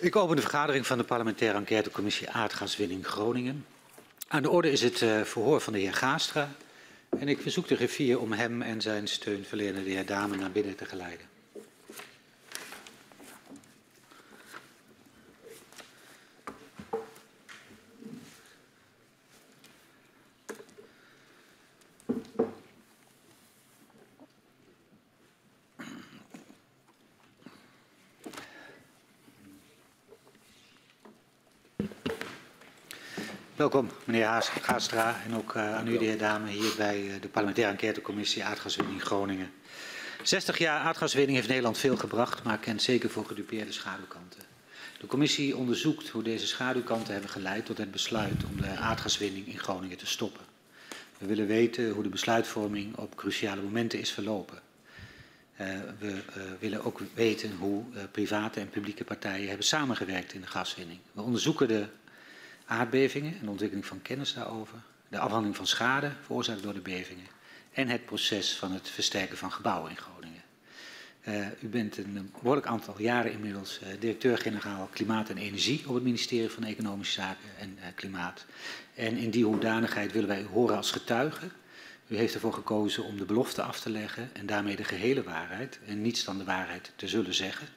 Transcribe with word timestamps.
Ik 0.00 0.16
open 0.16 0.36
de 0.36 0.42
vergadering 0.42 0.86
van 0.86 0.98
de 0.98 1.04
parlementaire 1.04 1.58
enquêtecommissie 1.58 2.30
Aardgaswinning 2.30 3.06
Groningen. 3.06 3.66
Aan 4.28 4.42
de 4.42 4.50
orde 4.50 4.70
is 4.70 4.82
het 4.82 5.00
uh, 5.00 5.22
verhoor 5.22 5.60
van 5.60 5.72
de 5.72 5.78
heer 5.78 5.94
Gaastra. 5.94 6.48
En 7.18 7.28
ik 7.28 7.40
verzoek 7.40 7.68
de 7.68 7.76
griffier 7.76 8.20
om 8.20 8.32
hem 8.32 8.62
en 8.62 8.80
zijn 8.80 9.08
steunverlener, 9.08 9.84
de 9.84 9.90
heer 9.90 10.06
Dame, 10.06 10.36
naar 10.36 10.50
binnen 10.50 10.76
te 10.76 10.84
geleiden. 10.84 11.35
Welkom, 33.56 33.90
meneer 34.04 34.50
Gaastra, 34.62 35.20
en 35.24 35.34
ook 35.34 35.54
uh, 35.54 35.74
aan 35.74 35.88
u, 35.88 35.98
de 35.98 36.04
heer 36.04 36.18
Dame, 36.18 36.50
hier 36.50 36.74
bij 36.76 37.02
uh, 37.02 37.12
de 37.20 37.28
parlementaire 37.28 37.72
enquêtecommissie 37.72 38.44
Aardgaswinning 38.44 39.02
Groningen. 39.02 39.50
60 40.22 40.58
jaar 40.58 40.80
aardgaswinning 40.80 41.36
heeft 41.36 41.48
Nederland 41.48 41.78
veel 41.78 41.96
gebracht, 41.96 42.42
maar 42.42 42.58
kent 42.58 42.82
zeker 42.82 43.10
voor 43.10 43.24
gedupeerde 43.24 43.72
schaduwkanten. 43.72 44.40
De 45.00 45.06
commissie 45.06 45.56
onderzoekt 45.56 46.08
hoe 46.08 46.22
deze 46.22 46.46
schaduwkanten 46.46 47.12
hebben 47.12 47.30
geleid 47.30 47.66
tot 47.66 47.78
het 47.78 47.90
besluit 47.90 48.44
om 48.50 48.60
de 48.60 48.68
aardgaswinning 48.68 49.46
in 49.46 49.58
Groningen 49.58 49.96
te 49.96 50.06
stoppen. 50.06 50.44
We 51.18 51.26
willen 51.26 51.46
weten 51.46 51.90
hoe 51.90 52.02
de 52.02 52.08
besluitvorming 52.08 52.96
op 52.96 53.16
cruciale 53.16 53.62
momenten 53.62 54.00
is 54.00 54.12
verlopen. 54.12 54.58
Uh, 55.60 55.66
we 55.98 56.22
willen 56.58 56.84
ook 56.84 57.00
weten 57.14 57.56
hoe 57.56 57.84
private 58.10 58.60
en 58.60 58.70
publieke 58.70 59.04
partijen 59.04 59.48
hebben 59.48 59.66
samengewerkt 59.66 60.32
in 60.32 60.40
de 60.40 60.46
gaswinning. 60.46 60.98
We 61.12 61.22
onderzoeken 61.22 61.68
de 61.68 61.86
aardbevingen 62.66 63.38
en 63.40 63.48
ontwikkeling 63.48 63.86
van 63.86 64.02
kennis 64.02 64.34
daarover, 64.34 64.78
de 65.08 65.18
afhandeling 65.18 65.56
van 65.56 65.66
schade 65.66 66.12
veroorzaakt 66.22 66.62
door 66.62 66.74
de 66.74 66.80
bevingen 66.80 67.26
en 67.72 67.88
het 67.88 68.04
proces 68.04 68.56
van 68.56 68.72
het 68.72 68.88
versterken 68.88 69.36
van 69.36 69.52
gebouwen 69.52 69.90
in 69.90 69.96
Groningen. 69.96 70.42
Uh, 71.28 71.46
u 71.60 71.68
bent 71.68 71.96
een 71.96 72.30
behoorlijk 72.40 72.66
aantal 72.66 73.00
jaren 73.00 73.32
inmiddels 73.32 73.80
uh, 73.82 73.88
directeur-generaal 74.00 74.88
Klimaat 74.92 75.28
en 75.28 75.36
Energie 75.36 75.88
op 75.88 75.94
het 75.94 76.02
ministerie 76.02 76.50
van 76.50 76.64
Economische 76.64 77.20
Zaken 77.20 77.48
en 77.58 77.78
uh, 77.78 77.84
Klimaat. 77.94 78.44
En 78.94 79.16
in 79.16 79.30
die 79.30 79.44
hoedanigheid 79.44 80.12
willen 80.12 80.28
wij 80.28 80.40
u 80.40 80.46
horen 80.46 80.76
als 80.76 80.90
getuige. 80.90 81.46
U 82.06 82.16
heeft 82.16 82.34
ervoor 82.34 82.52
gekozen 82.52 83.04
om 83.04 83.16
de 83.16 83.24
belofte 83.24 83.62
af 83.62 83.80
te 83.80 83.90
leggen 83.90 84.30
en 84.32 84.46
daarmee 84.46 84.76
de 84.76 84.84
gehele 84.84 85.22
waarheid 85.22 85.78
en 85.86 86.02
niets 86.02 86.24
dan 86.24 86.38
de 86.38 86.44
waarheid 86.44 86.92
te 86.96 87.08
zullen 87.08 87.34
zeggen. 87.34 87.68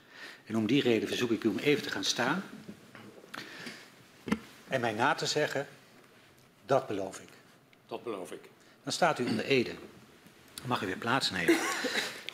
En 0.45 0.55
om 0.55 0.67
die 0.67 0.81
reden 0.81 1.07
verzoek 1.07 1.31
ik 1.31 1.43
u 1.43 1.47
om 1.47 1.57
even 1.57 1.83
te 1.83 1.89
gaan 1.89 2.03
staan 2.03 2.43
en 4.69 4.81
mij 4.81 4.93
na 4.93 5.13
te 5.13 5.25
zeggen, 5.25 5.67
dat 6.65 6.87
beloof 6.87 7.19
ik. 7.19 7.29
Dat 7.87 8.03
beloof 8.03 8.31
ik. 8.31 8.41
Dan 8.83 8.93
staat 8.93 9.19
u 9.19 9.25
onder 9.25 9.45
Ede. 9.45 9.73
Dan 10.53 10.67
mag 10.67 10.81
u 10.81 10.85
weer 10.85 10.97
plaatsnemen. 10.97 11.57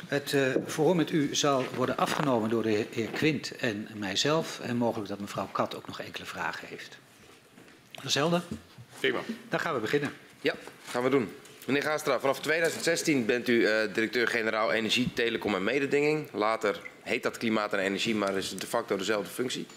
Het 0.08 0.32
uh, 0.32 0.56
verhoor 0.66 0.96
met 0.96 1.12
u 1.12 1.36
zal 1.36 1.66
worden 1.76 1.98
afgenomen 1.98 2.50
door 2.50 2.64
de 2.64 2.86
heer 2.92 3.10
Quint 3.10 3.56
en 3.56 3.88
mijzelf. 3.94 4.60
En 4.60 4.78
mogelijk 4.78 5.10
dat 5.10 5.20
mevrouw 5.20 5.50
Kat 5.52 5.76
ook 5.76 5.88
nog 5.88 6.00
enkele 6.00 6.26
vragen 6.26 6.68
heeft. 6.68 6.98
Dezelfde? 8.04 8.42
Prima. 9.00 9.20
Dan 9.50 9.60
gaan 9.60 9.74
we 9.74 9.80
beginnen. 9.80 10.14
Ja, 10.42 10.54
gaan 10.90 11.04
we 11.04 11.10
doen. 11.10 11.36
Meneer 11.66 11.84
Gaastra, 11.84 12.20
vanaf 12.20 12.40
2016 12.40 13.26
bent 13.26 13.48
u 13.48 13.54
uh, 13.54 13.94
directeur-generaal 13.94 14.72
Energie, 14.72 15.14
Telecom 15.14 15.56
en 15.56 15.64
Mededinging. 15.64 16.32
Later 16.32 16.80
heet 17.02 17.24
dat 17.24 17.38
Klimaat 17.38 17.74
en 17.74 17.80
Energie, 17.80 18.16
maar 18.16 18.38
is 18.38 18.58
de 18.58 18.68
facto 18.68 18.98
dezelfde 18.98 19.32
functie 19.32 19.68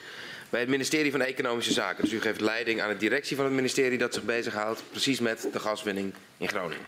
bij 0.51 0.61
het 0.61 0.69
ministerie 0.69 1.11
van 1.11 1.21
Economische 1.21 1.73
Zaken. 1.73 2.05
Dus 2.05 2.13
u 2.13 2.21
geeft 2.21 2.41
leiding 2.41 2.83
aan 2.83 2.89
de 2.89 2.97
directie 2.97 3.37
van 3.37 3.45
het 3.45 3.55
ministerie 3.55 3.99
dat 3.99 4.15
zich 4.15 4.23
bezighoudt 4.23 4.83
precies 4.91 5.21
met 5.21 5.49
de 5.53 5.61
gaswinning 5.61 6.15
in 6.37 6.49
Groningen. 6.49 6.87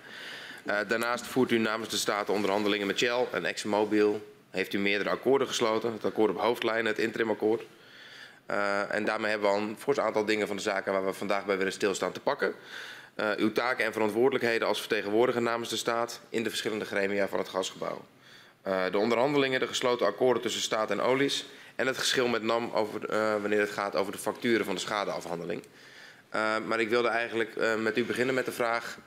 Uh, 0.65 0.79
daarnaast 0.89 1.27
voert 1.27 1.51
u 1.51 1.59
namens 1.59 1.91
de 1.91 1.97
Staten 1.97 2.35
onderhandelingen 2.35 2.87
met 2.87 2.99
Shell 2.99 3.27
en 3.33 3.45
ExxonMobil. 3.45 4.33
Heeft 4.51 4.73
u 4.73 4.79
meerdere 4.79 5.11
akkoorden 5.11 5.47
gesloten, 5.47 5.93
het 5.93 6.05
akkoord 6.05 6.31
op 6.31 6.41
hoofdlijnen, 6.41 6.87
het 6.87 6.99
interimakkoord. 6.99 7.63
Uh, 8.51 8.95
en 8.95 9.05
daarmee 9.05 9.31
hebben 9.31 9.51
we 9.51 9.57
al 9.57 9.63
een 9.63 9.77
fors 9.79 9.99
aantal 9.99 10.25
dingen 10.25 10.47
van 10.47 10.57
de 10.57 10.63
zaken 10.63 10.93
waar 10.93 11.05
we 11.05 11.13
vandaag 11.13 11.47
bij 11.47 11.57
willen 11.57 11.73
stilstaan 11.73 12.13
te 12.13 12.21
pakken. 12.21 12.55
Uh, 13.17 13.31
uw 13.37 13.53
taken 13.53 13.85
en 13.85 13.93
verantwoordelijkheden 13.93 14.69
als 14.69 14.79
vertegenwoordiger 14.79 15.43
namens 15.43 15.71
de 15.71 15.77
staat 15.77 16.21
in 16.29 16.43
de 16.43 16.49
verschillende 16.49 16.85
gremia 16.85 17.29
van 17.29 17.39
het 17.39 17.49
gasgebouw. 17.49 18.05
De 18.91 18.99
onderhandelingen, 18.99 19.61
de 19.61 19.67
gesloten 19.67 20.07
akkoorden 20.07 20.43
tussen 20.43 20.63
staat 20.63 20.91
en 20.91 21.01
olies 21.01 21.45
en 21.81 21.87
het 21.87 21.99
geschil 21.99 22.29
met 22.29 22.43
NAM 22.43 22.71
over, 22.75 23.11
uh, 23.11 23.41
wanneer 23.41 23.61
het 23.61 23.71
gaat 23.71 23.97
over 23.97 24.13
de 24.13 24.19
facturen 24.19 24.65
van 24.65 24.75
de 24.75 24.81
schadeafhandeling. 24.81 25.63
Uh, 26.35 26.57
maar 26.67 26.81
ik 26.81 26.89
wilde 26.89 27.09
eigenlijk 27.09 27.57
uh, 27.57 27.77
met 27.77 27.99
u 27.99 28.05
beginnen 28.05 28.35
met 28.35 28.45
de 28.45 28.53
vraag... 28.53 28.99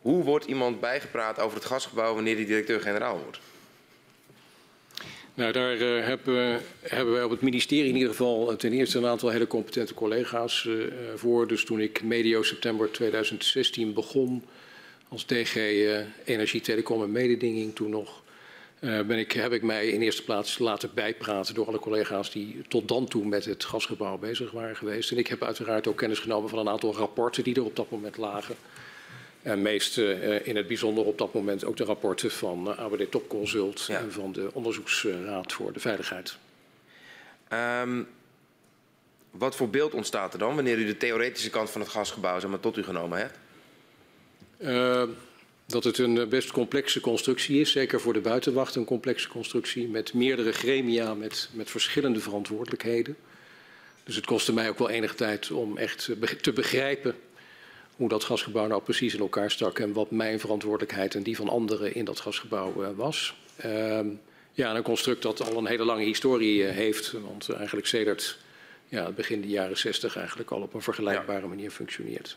hoe 0.00 0.24
wordt 0.24 0.44
iemand 0.44 0.80
bijgepraat 0.80 1.40
over 1.40 1.56
het 1.56 1.66
gasgebouw 1.66 2.14
wanneer 2.14 2.36
die 2.36 2.46
directeur-generaal 2.46 3.20
wordt? 3.22 3.38
Nou, 5.34 5.52
daar 5.52 5.76
hebben, 5.78 6.62
hebben 6.80 7.14
wij 7.14 7.22
op 7.22 7.30
het 7.30 7.40
ministerie 7.40 7.88
in 7.88 7.94
ieder 7.94 8.10
geval 8.10 8.56
ten 8.56 8.72
eerste 8.72 8.98
een 8.98 9.06
aantal 9.06 9.28
hele 9.28 9.46
competente 9.46 9.94
collega's 9.94 10.68
voor. 11.14 11.48
Dus 11.48 11.64
toen 11.64 11.80
ik 11.80 12.02
medio 12.02 12.42
september 12.42 12.90
2016 12.90 13.94
begon 13.94 14.44
als 15.08 15.26
DG 15.26 15.56
Energie, 16.24 16.60
Telecom 16.60 17.02
en 17.02 17.12
Mededinging, 17.12 17.74
toen 17.74 17.90
nog 17.90 18.22
uh, 18.80 19.00
ben 19.00 19.18
ik, 19.18 19.32
heb 19.32 19.52
ik 19.52 19.62
mij 19.62 19.88
in 19.88 20.00
eerste 20.00 20.24
plaats 20.24 20.58
laten 20.58 20.90
bijpraten 20.94 21.54
door 21.54 21.66
alle 21.66 21.78
collega's 21.78 22.30
die 22.30 22.62
tot 22.68 22.88
dan 22.88 23.06
toe 23.06 23.24
met 23.24 23.44
het 23.44 23.64
gasgebouw 23.64 24.18
bezig 24.18 24.50
waren 24.50 24.76
geweest. 24.76 25.10
En 25.10 25.18
ik 25.18 25.26
heb 25.26 25.42
uiteraard 25.42 25.86
ook 25.86 25.96
kennis 25.96 26.18
genomen 26.18 26.50
van 26.50 26.58
een 26.58 26.68
aantal 26.68 26.94
rapporten 26.94 27.44
die 27.44 27.54
er 27.54 27.64
op 27.64 27.76
dat 27.76 27.90
moment 27.90 28.16
lagen. 28.16 28.56
En 29.42 29.62
meest 29.62 29.96
uh, 29.96 30.46
in 30.46 30.56
het 30.56 30.66
bijzonder 30.66 31.04
op 31.04 31.18
dat 31.18 31.34
moment 31.34 31.64
ook 31.64 31.76
de 31.76 31.84
rapporten 31.84 32.30
van 32.30 32.68
uh, 32.68 32.78
ABD 32.78 33.10
Topconsult 33.10 33.84
ja. 33.86 33.98
en 33.98 34.12
van 34.12 34.32
de 34.32 34.50
Onderzoeksraad 34.52 35.52
voor 35.52 35.72
de 35.72 35.80
Veiligheid. 35.80 36.36
Um, 37.82 38.08
wat 39.30 39.56
voor 39.56 39.68
beeld 39.68 39.94
ontstaat 39.94 40.32
er 40.32 40.38
dan 40.38 40.54
wanneer 40.54 40.78
u 40.78 40.84
de 40.84 40.96
theoretische 40.96 41.50
kant 41.50 41.70
van 41.70 41.80
het 41.80 41.90
gasgebouw 41.90 42.40
zeg 42.40 42.50
maar, 42.50 42.60
tot 42.60 42.76
u 42.76 42.82
genomen 42.82 43.18
hebt? 43.18 43.38
Dat 45.66 45.84
het 45.84 45.98
een 45.98 46.28
best 46.28 46.50
complexe 46.50 47.00
constructie 47.00 47.60
is, 47.60 47.70
zeker 47.70 48.00
voor 48.00 48.12
de 48.12 48.20
buitenwacht 48.20 48.74
een 48.74 48.84
complexe 48.84 49.28
constructie 49.28 49.88
met 49.88 50.14
meerdere 50.14 50.52
gremia 50.52 51.14
met, 51.14 51.48
met 51.52 51.70
verschillende 51.70 52.20
verantwoordelijkheden. 52.20 53.16
Dus 54.04 54.16
het 54.16 54.26
kostte 54.26 54.52
mij 54.52 54.68
ook 54.68 54.78
wel 54.78 54.90
enige 54.90 55.14
tijd 55.14 55.50
om 55.50 55.76
echt 55.76 56.10
te 56.40 56.52
begrijpen 56.52 57.14
hoe 57.96 58.08
dat 58.08 58.24
gasgebouw 58.24 58.66
nou 58.66 58.82
precies 58.82 59.14
in 59.14 59.20
elkaar 59.20 59.50
stak 59.50 59.78
en 59.78 59.92
wat 59.92 60.10
mijn 60.10 60.40
verantwoordelijkheid 60.40 61.14
en 61.14 61.22
die 61.22 61.36
van 61.36 61.48
anderen 61.48 61.94
in 61.94 62.04
dat 62.04 62.20
gasgebouw 62.20 62.82
uh, 62.82 62.88
was. 62.94 63.34
Uh, 63.64 64.00
ja, 64.52 64.76
een 64.76 64.82
construct 64.82 65.22
dat 65.22 65.50
al 65.50 65.58
een 65.58 65.66
hele 65.66 65.84
lange 65.84 66.04
historie 66.04 66.62
heeft, 66.62 67.12
want 67.12 67.48
eigenlijk 67.48 67.86
sedert 67.86 68.38
ja, 68.88 69.10
begin 69.10 69.40
de 69.40 69.48
jaren 69.48 69.78
60 69.78 70.16
eigenlijk 70.16 70.50
al 70.50 70.60
op 70.60 70.74
een 70.74 70.82
vergelijkbare 70.82 71.46
manier 71.46 71.70
functioneert. 71.70 72.36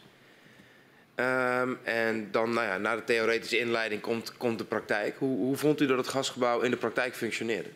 Um, 1.20 1.78
en 1.84 2.28
dan, 2.32 2.54
nou 2.54 2.68
ja, 2.68 2.78
na 2.78 2.96
de 2.96 3.04
theoretische 3.04 3.60
inleiding 3.60 4.02
komt, 4.02 4.38
komt 4.38 4.58
de 4.58 4.64
praktijk. 4.64 5.16
Hoe, 5.18 5.38
hoe 5.38 5.56
vond 5.56 5.82
u 5.82 5.86
dat 5.86 5.98
het 5.98 6.08
gasgebouw 6.08 6.60
in 6.60 6.72
de 6.72 6.78
praktijk 6.78 7.16
functioneerde? 7.16 7.70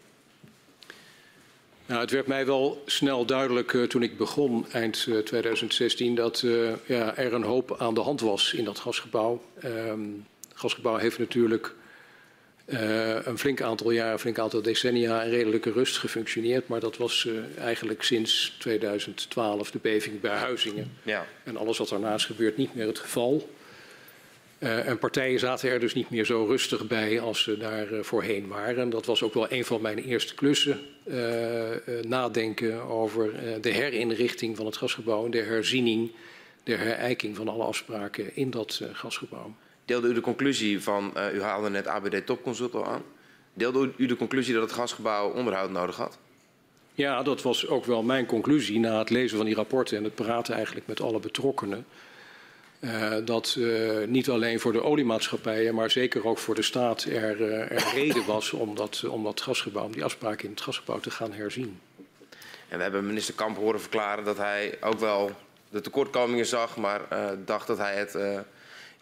Nou, 1.85 2.01
het 2.01 2.11
werd 2.11 2.27
mij 2.27 2.45
wel 2.45 2.83
snel 2.85 3.25
duidelijk 3.25 3.73
uh, 3.73 3.87
toen 3.87 4.03
ik 4.03 4.17
begon 4.17 4.65
eind 4.71 5.05
uh, 5.09 5.17
2016 5.17 6.15
dat 6.15 6.41
uh, 6.41 6.71
ja, 6.85 7.15
er 7.15 7.33
een 7.33 7.43
hoop 7.43 7.75
aan 7.77 7.93
de 7.93 8.01
hand 8.01 8.21
was 8.21 8.53
in 8.53 8.63
dat 8.63 8.79
gasgebouw. 8.79 9.43
Um, 9.63 10.25
het 10.49 10.57
gasgebouw 10.59 10.95
heeft 10.95 11.19
natuurlijk 11.19 11.75
uh, 12.65 13.25
een 13.25 13.37
flink 13.37 13.61
aantal 13.61 13.91
jaar, 13.91 14.11
een 14.11 14.19
flink 14.19 14.39
aantal 14.39 14.61
decennia 14.61 15.23
in 15.23 15.29
redelijke 15.29 15.71
rust 15.71 15.97
gefunctioneerd. 15.97 16.67
Maar 16.67 16.79
dat 16.79 16.97
was 16.97 17.27
uh, 17.27 17.57
eigenlijk 17.57 18.03
sinds 18.03 18.55
2012 18.59 19.71
de 19.71 19.79
beving 19.81 20.19
bij 20.19 20.35
Huizingen. 20.35 20.91
Ja. 21.03 21.25
En 21.43 21.57
alles 21.57 21.77
wat 21.77 21.89
daarnaast 21.89 22.25
gebeurt 22.25 22.57
niet 22.57 22.75
meer 22.75 22.87
het 22.87 22.99
geval. 22.99 23.49
Uh, 24.59 24.87
en 24.87 24.97
partijen 24.97 25.39
zaten 25.39 25.69
er 25.69 25.79
dus 25.79 25.93
niet 25.93 26.09
meer 26.09 26.25
zo 26.25 26.45
rustig 26.45 26.87
bij 26.87 27.19
als 27.19 27.43
ze 27.43 27.57
daar 27.57 27.87
voorheen 28.01 28.47
waren. 28.47 28.81
En 28.81 28.89
dat 28.89 29.05
was 29.05 29.23
ook 29.23 29.33
wel 29.33 29.51
een 29.51 29.65
van 29.65 29.81
mijn 29.81 29.97
eerste 29.97 30.35
klussen. 30.35 30.79
nadenken 32.01 32.81
over 32.81 33.31
de 33.61 33.69
herinrichting 33.69 34.55
van 34.55 34.65
het 34.65 34.77
gasgebouw 34.77 35.25
en 35.25 35.31
de 35.31 35.41
herziening, 35.41 36.11
de 36.63 36.75
herijking 36.75 37.35
van 37.35 37.47
alle 37.47 37.63
afspraken 37.63 38.35
in 38.35 38.49
dat 38.49 38.81
gasgebouw. 38.93 39.55
Deelde 39.85 40.07
u 40.07 40.13
de 40.13 40.21
conclusie 40.21 40.81
van, 40.81 41.13
uh, 41.17 41.33
u 41.33 41.41
haalde 41.41 41.69
net 41.69 41.87
ABD 41.87 42.25
Topconsult 42.25 42.75
al 42.75 42.87
aan. 42.87 43.03
Deelde 43.53 43.91
u 43.97 44.05
de 44.05 44.15
conclusie 44.15 44.53
dat 44.53 44.63
het 44.63 44.71
gasgebouw 44.71 45.29
onderhoud 45.29 45.69
nodig 45.71 45.95
had? 45.95 46.17
Ja, 46.93 47.23
dat 47.23 47.41
was 47.41 47.67
ook 47.67 47.85
wel 47.85 48.03
mijn 48.03 48.25
conclusie 48.25 48.79
na 48.79 48.97
het 48.97 49.09
lezen 49.09 49.37
van 49.37 49.45
die 49.45 49.55
rapporten 49.55 49.97
en 49.97 50.03
het 50.03 50.15
praten 50.15 50.55
eigenlijk 50.55 50.87
met 50.87 51.01
alle 51.01 51.19
betrokkenen. 51.19 51.85
Uh, 52.79 53.13
dat 53.25 53.55
uh, 53.59 54.07
niet 54.07 54.29
alleen 54.29 54.59
voor 54.59 54.71
de 54.71 54.83
oliemaatschappijen, 54.83 55.75
maar 55.75 55.91
zeker 55.91 56.27
ook 56.27 56.37
voor 56.37 56.55
de 56.55 56.61
staat 56.61 57.03
er, 57.03 57.41
uh, 57.41 57.71
er 57.71 57.91
reden 57.93 58.25
was 58.25 58.51
om 58.51 58.75
dat, 58.75 59.03
om 59.07 59.23
dat 59.23 59.41
gasgebouw, 59.41 59.85
om 59.85 59.91
die 59.91 60.03
afspraken 60.03 60.43
in 60.43 60.49
het 60.49 60.61
gasgebouw 60.61 60.99
te 60.99 61.11
gaan 61.11 61.33
herzien. 61.33 61.79
En 62.67 62.77
we 62.77 62.83
hebben 62.83 63.05
minister 63.05 63.33
Kamp 63.33 63.57
horen 63.57 63.81
verklaren 63.81 64.23
dat 64.23 64.37
hij 64.37 64.77
ook 64.81 64.99
wel 64.99 65.31
de 65.69 65.81
tekortkomingen 65.81 66.45
zag, 66.45 66.77
maar 66.77 67.01
dacht 67.45 67.67
dat 67.67 67.77
hij 67.77 67.95
het, 67.95 68.17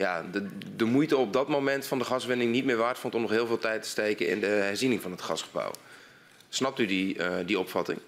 ja, 0.02 0.26
de, 0.32 0.48
de 0.76 0.86
moeite 0.86 1.18
op 1.18 1.34
dat 1.34 1.48
moment 1.48 1.86
van 1.86 1.98
de 2.00 2.06
gaswinning 2.06 2.52
niet 2.52 2.66
meer 2.66 2.78
waard 2.78 2.98
vond 2.98 3.16
om 3.16 3.22
nog 3.22 3.30
heel 3.30 3.48
veel 3.48 3.58
tijd 3.58 3.84
te 3.84 3.90
steken 3.90 4.28
in 4.28 4.40
de 4.40 4.46
herziening 4.46 5.02
van 5.02 5.12
het 5.12 5.22
gasgebouw. 5.22 5.72
Snapt 6.50 6.80
u 6.80 6.86
die, 6.86 7.18
uh, 7.18 7.36
die 7.46 7.60
opvatting? 7.60 8.00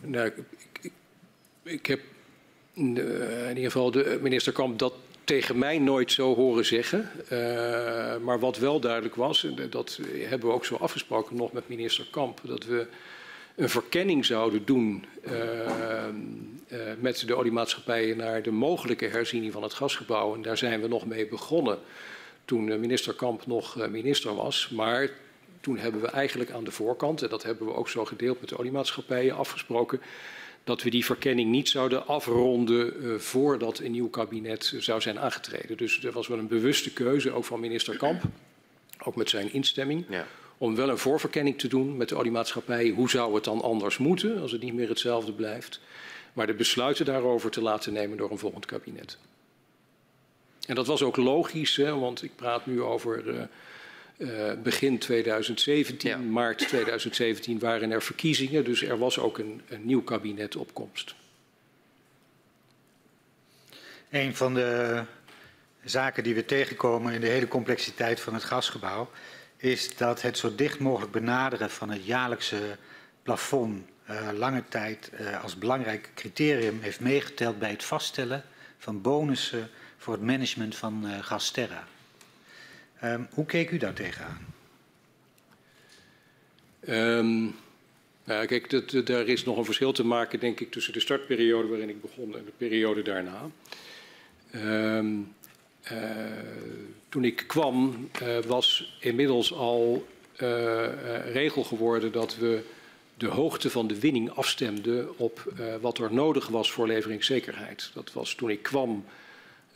Nou, 0.00 0.32
ik, 0.80 0.92
ik, 1.62 1.86
heb 1.86 2.00
in 2.74 2.96
ieder 3.48 3.64
geval 3.64 3.90
de 3.90 4.18
minister 4.22 4.52
Kamp 4.52 4.78
dat 4.78 4.92
tegen 5.24 5.58
mij 5.58 5.78
nooit 5.78 6.12
zo 6.12 6.34
horen 6.34 6.64
zeggen. 6.66 7.10
Uh, 7.24 7.30
maar 8.16 8.38
wat 8.38 8.58
wel 8.58 8.80
duidelijk 8.80 9.14
was, 9.14 9.44
en 9.44 9.70
dat 9.70 10.00
hebben 10.18 10.48
we 10.48 10.54
ook 10.54 10.64
zo 10.64 10.74
afgesproken 10.74 11.36
nog 11.36 11.52
met 11.52 11.68
minister 11.68 12.08
Kamp, 12.10 12.40
dat 12.42 12.64
we 12.64 12.86
een 13.56 13.68
verkenning 13.68 14.24
zouden 14.24 14.64
doen 14.64 15.04
met 16.98 17.26
de 17.26 17.34
oliemaatschappijen 17.34 18.16
naar 18.16 18.42
de 18.42 18.50
mogelijke 18.50 19.06
herziening 19.06 19.52
van 19.52 19.62
het 19.62 19.74
gasgebouw. 19.74 20.34
En 20.34 20.42
daar 20.42 20.58
zijn 20.58 20.80
we 20.80 20.88
nog 20.88 21.06
mee 21.06 21.26
begonnen 21.26 21.78
toen 22.44 22.80
minister 22.80 23.14
Kamp 23.14 23.46
nog 23.46 23.88
minister 23.90 24.34
was. 24.34 24.68
Maar 24.68 25.10
toen 25.60 25.78
hebben 25.78 26.00
we 26.00 26.08
eigenlijk 26.08 26.50
aan 26.50 26.64
de 26.64 26.70
voorkant, 26.70 27.22
en 27.22 27.28
dat 27.28 27.42
hebben 27.42 27.66
we 27.66 27.74
ook 27.74 27.88
zo 27.88 28.04
gedeeld 28.04 28.40
met 28.40 28.48
de 28.48 28.58
oliemaatschappijen, 28.58 29.36
afgesproken 29.36 30.00
dat 30.64 30.82
we 30.82 30.90
die 30.90 31.04
verkenning 31.04 31.50
niet 31.50 31.68
zouden 31.68 32.06
afronden 32.06 33.04
uh, 33.04 33.14
voordat 33.14 33.78
een 33.78 33.90
nieuw 33.90 34.08
kabinet 34.08 34.74
zou 34.78 35.00
zijn 35.00 35.18
aangetreden. 35.18 35.76
Dus 35.76 36.04
er 36.04 36.12
was 36.12 36.28
wel 36.28 36.38
een 36.38 36.48
bewuste 36.48 36.92
keuze, 36.92 37.30
ook 37.30 37.44
van 37.44 37.60
minister 37.60 37.96
Kamp, 37.96 38.22
ook 39.04 39.16
met 39.16 39.30
zijn 39.30 39.52
instemming, 39.52 40.04
ja. 40.08 40.26
om 40.58 40.76
wel 40.76 40.88
een 40.88 40.98
voorverkenning 40.98 41.58
te 41.58 41.68
doen 41.68 41.96
met 41.96 42.08
de 42.08 42.16
oliemaatschappij. 42.16 42.88
Hoe 42.88 43.10
zou 43.10 43.34
het 43.34 43.44
dan 43.44 43.62
anders 43.62 43.98
moeten 43.98 44.40
als 44.40 44.52
het 44.52 44.62
niet 44.62 44.74
meer 44.74 44.88
hetzelfde 44.88 45.32
blijft? 45.32 45.80
Maar 46.38 46.46
de 46.46 46.54
besluiten 46.54 47.04
daarover 47.04 47.50
te 47.50 47.60
laten 47.60 47.92
nemen 47.92 48.16
door 48.16 48.30
een 48.30 48.38
volgend 48.38 48.66
kabinet. 48.66 49.18
En 50.66 50.74
dat 50.74 50.86
was 50.86 51.02
ook 51.02 51.16
logisch, 51.16 51.76
hè, 51.76 51.98
want 51.98 52.22
ik 52.22 52.36
praat 52.36 52.66
nu 52.66 52.82
over 52.82 53.26
uh, 53.26 53.42
uh, 54.16 54.52
begin 54.62 54.98
2017, 54.98 56.10
ja. 56.10 56.16
maart 56.16 56.58
2017 56.58 57.58
waren 57.58 57.90
er 57.90 58.02
verkiezingen, 58.02 58.64
dus 58.64 58.82
er 58.82 58.98
was 58.98 59.18
ook 59.18 59.38
een, 59.38 59.62
een 59.68 59.86
nieuw 59.86 60.02
kabinet 60.02 60.56
op 60.56 60.74
komst. 60.74 61.14
Een 64.10 64.36
van 64.36 64.54
de 64.54 65.02
zaken 65.84 66.22
die 66.22 66.34
we 66.34 66.44
tegenkomen 66.44 67.12
in 67.12 67.20
de 67.20 67.26
hele 67.26 67.48
complexiteit 67.48 68.20
van 68.20 68.34
het 68.34 68.44
gasgebouw 68.44 69.10
is 69.56 69.96
dat 69.96 70.22
het 70.22 70.38
zo 70.38 70.54
dicht 70.54 70.78
mogelijk 70.78 71.12
benaderen 71.12 71.70
van 71.70 71.90
het 71.90 72.04
jaarlijkse 72.04 72.76
plafond 73.22 73.86
lange 74.34 74.62
tijd 74.68 75.10
uh, 75.20 75.42
als 75.42 75.58
belangrijk 75.58 76.10
criterium 76.14 76.80
heeft 76.80 77.00
meegeteld 77.00 77.58
bij 77.58 77.70
het 77.70 77.84
vaststellen 77.84 78.44
van 78.78 79.02
bonussen 79.02 79.70
voor 79.96 80.12
het 80.12 80.22
management 80.22 80.76
van 80.76 81.06
uh, 81.06 81.18
Gasterra. 81.20 81.86
Um, 83.04 83.28
hoe 83.34 83.46
keek 83.46 83.70
u 83.70 83.76
daar 83.76 83.92
tegenaan? 83.92 84.46
Um, 86.88 87.56
kijk, 88.24 88.70
dat, 88.70 89.06
daar 89.06 89.26
is 89.26 89.44
nog 89.44 89.56
een 89.56 89.64
verschil 89.64 89.92
te 89.92 90.04
maken, 90.04 90.40
denk 90.40 90.60
ik, 90.60 90.70
tussen 90.70 90.92
de 90.92 91.00
startperiode 91.00 91.68
waarin 91.68 91.88
ik 91.88 92.00
begon 92.00 92.36
en 92.36 92.44
de 92.44 92.52
periode 92.56 93.02
daarna. 93.02 93.50
Uh, 94.50 95.04
toen 97.08 97.24
ik 97.24 97.44
kwam, 97.46 98.10
was 98.46 98.96
inmiddels 99.00 99.52
al 99.52 100.08
uh, 100.36 100.88
regel 101.32 101.64
geworden 101.64 102.12
dat 102.12 102.36
we 102.36 102.62
de 103.18 103.26
hoogte 103.26 103.70
van 103.70 103.86
de 103.86 104.00
winning 104.00 104.30
afstemden 104.30 105.18
op 105.18 105.52
wat 105.80 105.98
er 105.98 106.12
nodig 106.12 106.48
was 106.48 106.70
voor 106.72 106.86
leveringszekerheid. 106.86 107.90
Dat 107.94 108.12
was 108.12 108.34
toen 108.34 108.50
ik 108.50 108.62
kwam 108.62 109.04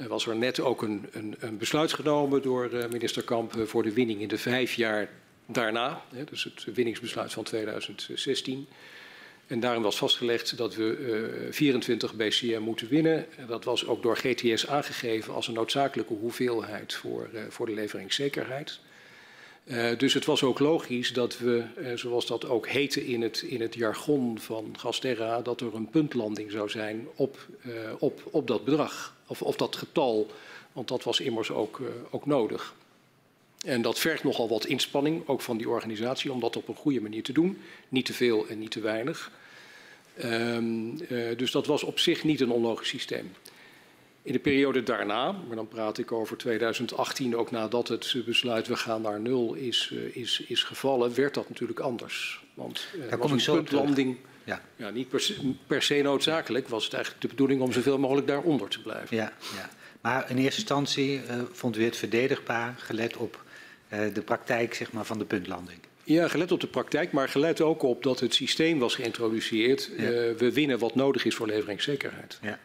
er 0.03 0.09
was 0.09 0.27
er 0.27 0.37
net 0.37 0.61
ook 0.61 0.83
een, 0.83 1.06
een, 1.12 1.35
een 1.39 1.59
besluit 1.59 1.93
genomen 1.93 2.43
door 2.43 2.71
uh, 2.73 2.85
minister 2.91 3.23
Kamp 3.23 3.55
uh, 3.56 3.65
voor 3.65 3.83
de 3.83 3.93
winning 3.93 4.21
in 4.21 4.29
de 4.29 4.39
vijf 4.39 4.75
jaar 4.75 5.09
daarna. 5.47 6.03
Hè, 6.15 6.25
dus 6.25 6.44
het 6.44 6.75
winningsbesluit 6.75 7.33
van 7.33 7.44
2016. 7.44 8.67
En 9.47 9.61
daarin 9.61 9.83
was 9.83 9.97
vastgelegd 9.97 10.56
dat 10.56 10.75
we 10.75 10.99
uh, 11.47 11.53
24 11.53 12.15
BCM 12.15 12.61
moeten 12.61 12.89
winnen. 12.89 13.39
En 13.39 13.47
dat 13.47 13.65
was 13.65 13.87
ook 13.87 14.03
door 14.03 14.17
GTS 14.17 14.67
aangegeven 14.67 15.35
als 15.35 15.49
een 15.49 15.55
noodzakelijke 15.55 16.15
hoeveelheid 16.15 16.94
voor, 16.94 17.29
uh, 17.35 17.41
voor 17.49 17.67
de 17.67 17.75
leveringszekerheid. 17.75 18.81
Uh, 19.64 19.99
dus 19.99 20.14
het 20.14 20.25
was 20.25 20.43
ook 20.43 20.59
logisch 20.59 21.12
dat 21.12 21.38
we, 21.38 21.64
uh, 21.79 21.97
zoals 21.97 22.26
dat 22.26 22.47
ook 22.47 22.69
heette 22.69 23.06
in 23.06 23.23
het, 23.23 23.43
in 23.43 23.61
het 23.61 23.75
jargon 23.75 24.38
van 24.38 24.75
Gasterra, 24.79 25.43
dat 25.43 25.61
er 25.61 25.75
een 25.75 25.88
puntlanding 25.88 26.50
zou 26.50 26.70
zijn 26.70 27.09
op, 27.14 27.47
uh, 27.67 27.73
op, 27.99 28.23
op 28.31 28.47
dat 28.47 28.64
bedrag, 28.64 29.17
of, 29.26 29.56
dat 29.56 29.76
getal, 29.76 30.31
want 30.73 30.88
dat 30.88 31.05
was 31.05 31.20
immers 31.20 31.50
ook, 31.50 31.81
ook 32.11 32.26
nodig. 32.26 32.75
En 33.64 33.82
dat 33.82 33.99
vergt 33.99 34.25
nogal 34.25 34.49
wat 34.49 34.67
inspanning, 34.67 35.29
ook 35.29 35.41
van 35.41 35.56
die 35.56 35.69
organisatie, 35.69 36.32
om 36.32 36.41
dat 36.41 36.56
op 36.56 36.69
een 36.69 36.75
goede 36.75 37.00
manier 37.00 37.23
te 37.23 37.32
doen. 37.32 37.58
Niet 37.88 38.06
te 38.06 38.12
veel 38.12 38.47
en 38.49 38.58
niet 38.58 38.70
te 38.70 38.81
weinig. 38.81 39.31
Um, 40.25 40.97
dus 41.37 41.50
dat 41.50 41.67
was 41.67 41.82
op 41.82 41.99
zich 41.99 42.25
niet 42.25 42.41
een 42.41 42.50
onlogisch 42.50 42.88
systeem. 42.88 43.32
In 44.25 44.33
de 44.33 44.39
periode 44.39 44.83
daarna, 44.83 45.33
maar 45.33 45.57
dan 45.57 45.69
praat 45.69 45.99
ik 45.99 46.13
over 46.13 46.37
2018, 46.37 47.37
ook 47.37 47.51
nadat 47.51 47.89
het 47.89 48.17
besluit 48.27 48.67
we 48.67 48.77
gaan 48.77 49.03
naar 49.03 49.21
nul 49.21 49.55
is, 49.55 49.91
uh, 49.93 50.17
is, 50.17 50.45
is 50.47 50.63
gevallen, 50.63 51.15
werd 51.15 51.35
dat 51.35 51.49
natuurlijk 51.49 51.81
anders. 51.81 52.45
Want 52.55 52.87
uh, 52.97 53.09
Daar 53.09 53.19
kom 53.19 53.35
ik 53.35 53.41
zo 53.41 53.55
puntlanding, 53.55 54.17
ja. 54.45 54.63
Ja, 54.77 54.91
niet 54.91 55.09
per 55.09 55.21
se, 55.21 55.55
per 55.67 55.83
se, 55.83 56.03
noodzakelijk, 56.03 56.69
was 56.69 56.85
het 56.85 56.93
eigenlijk 56.93 57.23
de 57.23 57.29
bedoeling 57.29 57.61
om 57.61 57.73
zoveel 57.73 57.99
mogelijk 57.99 58.27
daaronder 58.27 58.69
te 58.69 58.83
blijven. 58.83 59.17
Ja, 59.17 59.33
ja. 59.57 59.71
Maar 60.01 60.31
in 60.31 60.37
eerste 60.37 60.61
instantie 60.61 61.15
uh, 61.15 61.21
vond 61.53 61.77
u 61.77 61.85
het 61.85 61.97
verdedigbaar, 61.97 62.75
gelet 62.79 63.17
op 63.17 63.45
de 64.13 64.23
praktijk 64.25 64.75
zeg 64.75 64.93
maar, 64.93 65.05
van 65.05 65.19
de 65.19 65.25
puntlanding? 65.25 65.79
Ja, 66.05 66.29
gelet 66.29 66.53
op 66.53 66.61
de 66.61 66.67
praktijk, 66.67 67.13
maar 67.13 67.29
gelet 67.29 67.61
ook 67.61 67.82
op 67.82 68.03
dat 68.03 68.20
het 68.20 68.35
systeem 68.35 68.79
was 68.79 68.94
geïntroduceerd. 68.94 69.91
Ja. 69.96 70.08
we 70.35 70.51
winnen 70.53 70.79
wat 70.79 70.94
nodig 70.94 71.25
is 71.25 71.35
voor 71.35 71.46
leveringszekerheid. 71.46 72.39
Ja. 72.43 72.58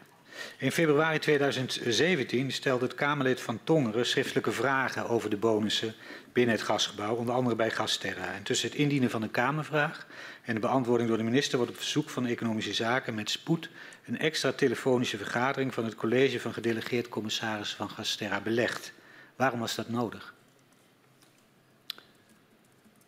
In 0.58 0.72
februari 0.72 1.18
2017 1.18 2.52
stelde 2.52 2.84
het 2.84 2.94
Kamerlid 2.94 3.40
van 3.40 3.60
Tongeren 3.64 4.06
schriftelijke 4.06 4.52
vragen 4.52 5.08
over 5.08 5.30
de 5.30 5.36
bonussen 5.36 5.94
binnen 6.32 6.54
het 6.54 6.64
gasgebouw, 6.64 7.14
onder 7.14 7.34
andere 7.34 7.56
bij 7.56 7.70
Gasterra. 7.70 8.34
En 8.34 8.42
tussen 8.42 8.68
het 8.68 8.78
indienen 8.78 9.10
van 9.10 9.20
de 9.20 9.28
Kamervraag 9.28 10.06
en 10.42 10.54
de 10.54 10.60
beantwoording 10.60 11.08
door 11.08 11.18
de 11.18 11.24
minister 11.24 11.56
wordt 11.56 11.72
op 11.72 11.78
verzoek 11.78 12.10
van 12.10 12.26
Economische 12.26 12.74
Zaken 12.74 13.14
met 13.14 13.30
spoed 13.30 13.70
een 14.06 14.18
extra 14.18 14.52
telefonische 14.52 15.16
vergadering 15.16 15.74
van 15.74 15.84
het 15.84 15.94
college 15.94 16.40
van 16.40 16.52
gedelegeerd 16.52 17.08
commissaris 17.08 17.74
van 17.74 17.90
Gasterra 17.90 18.40
belegd. 18.40 18.92
Waarom 19.36 19.60
was 19.60 19.74
dat 19.74 19.88
nodig? 19.88 20.34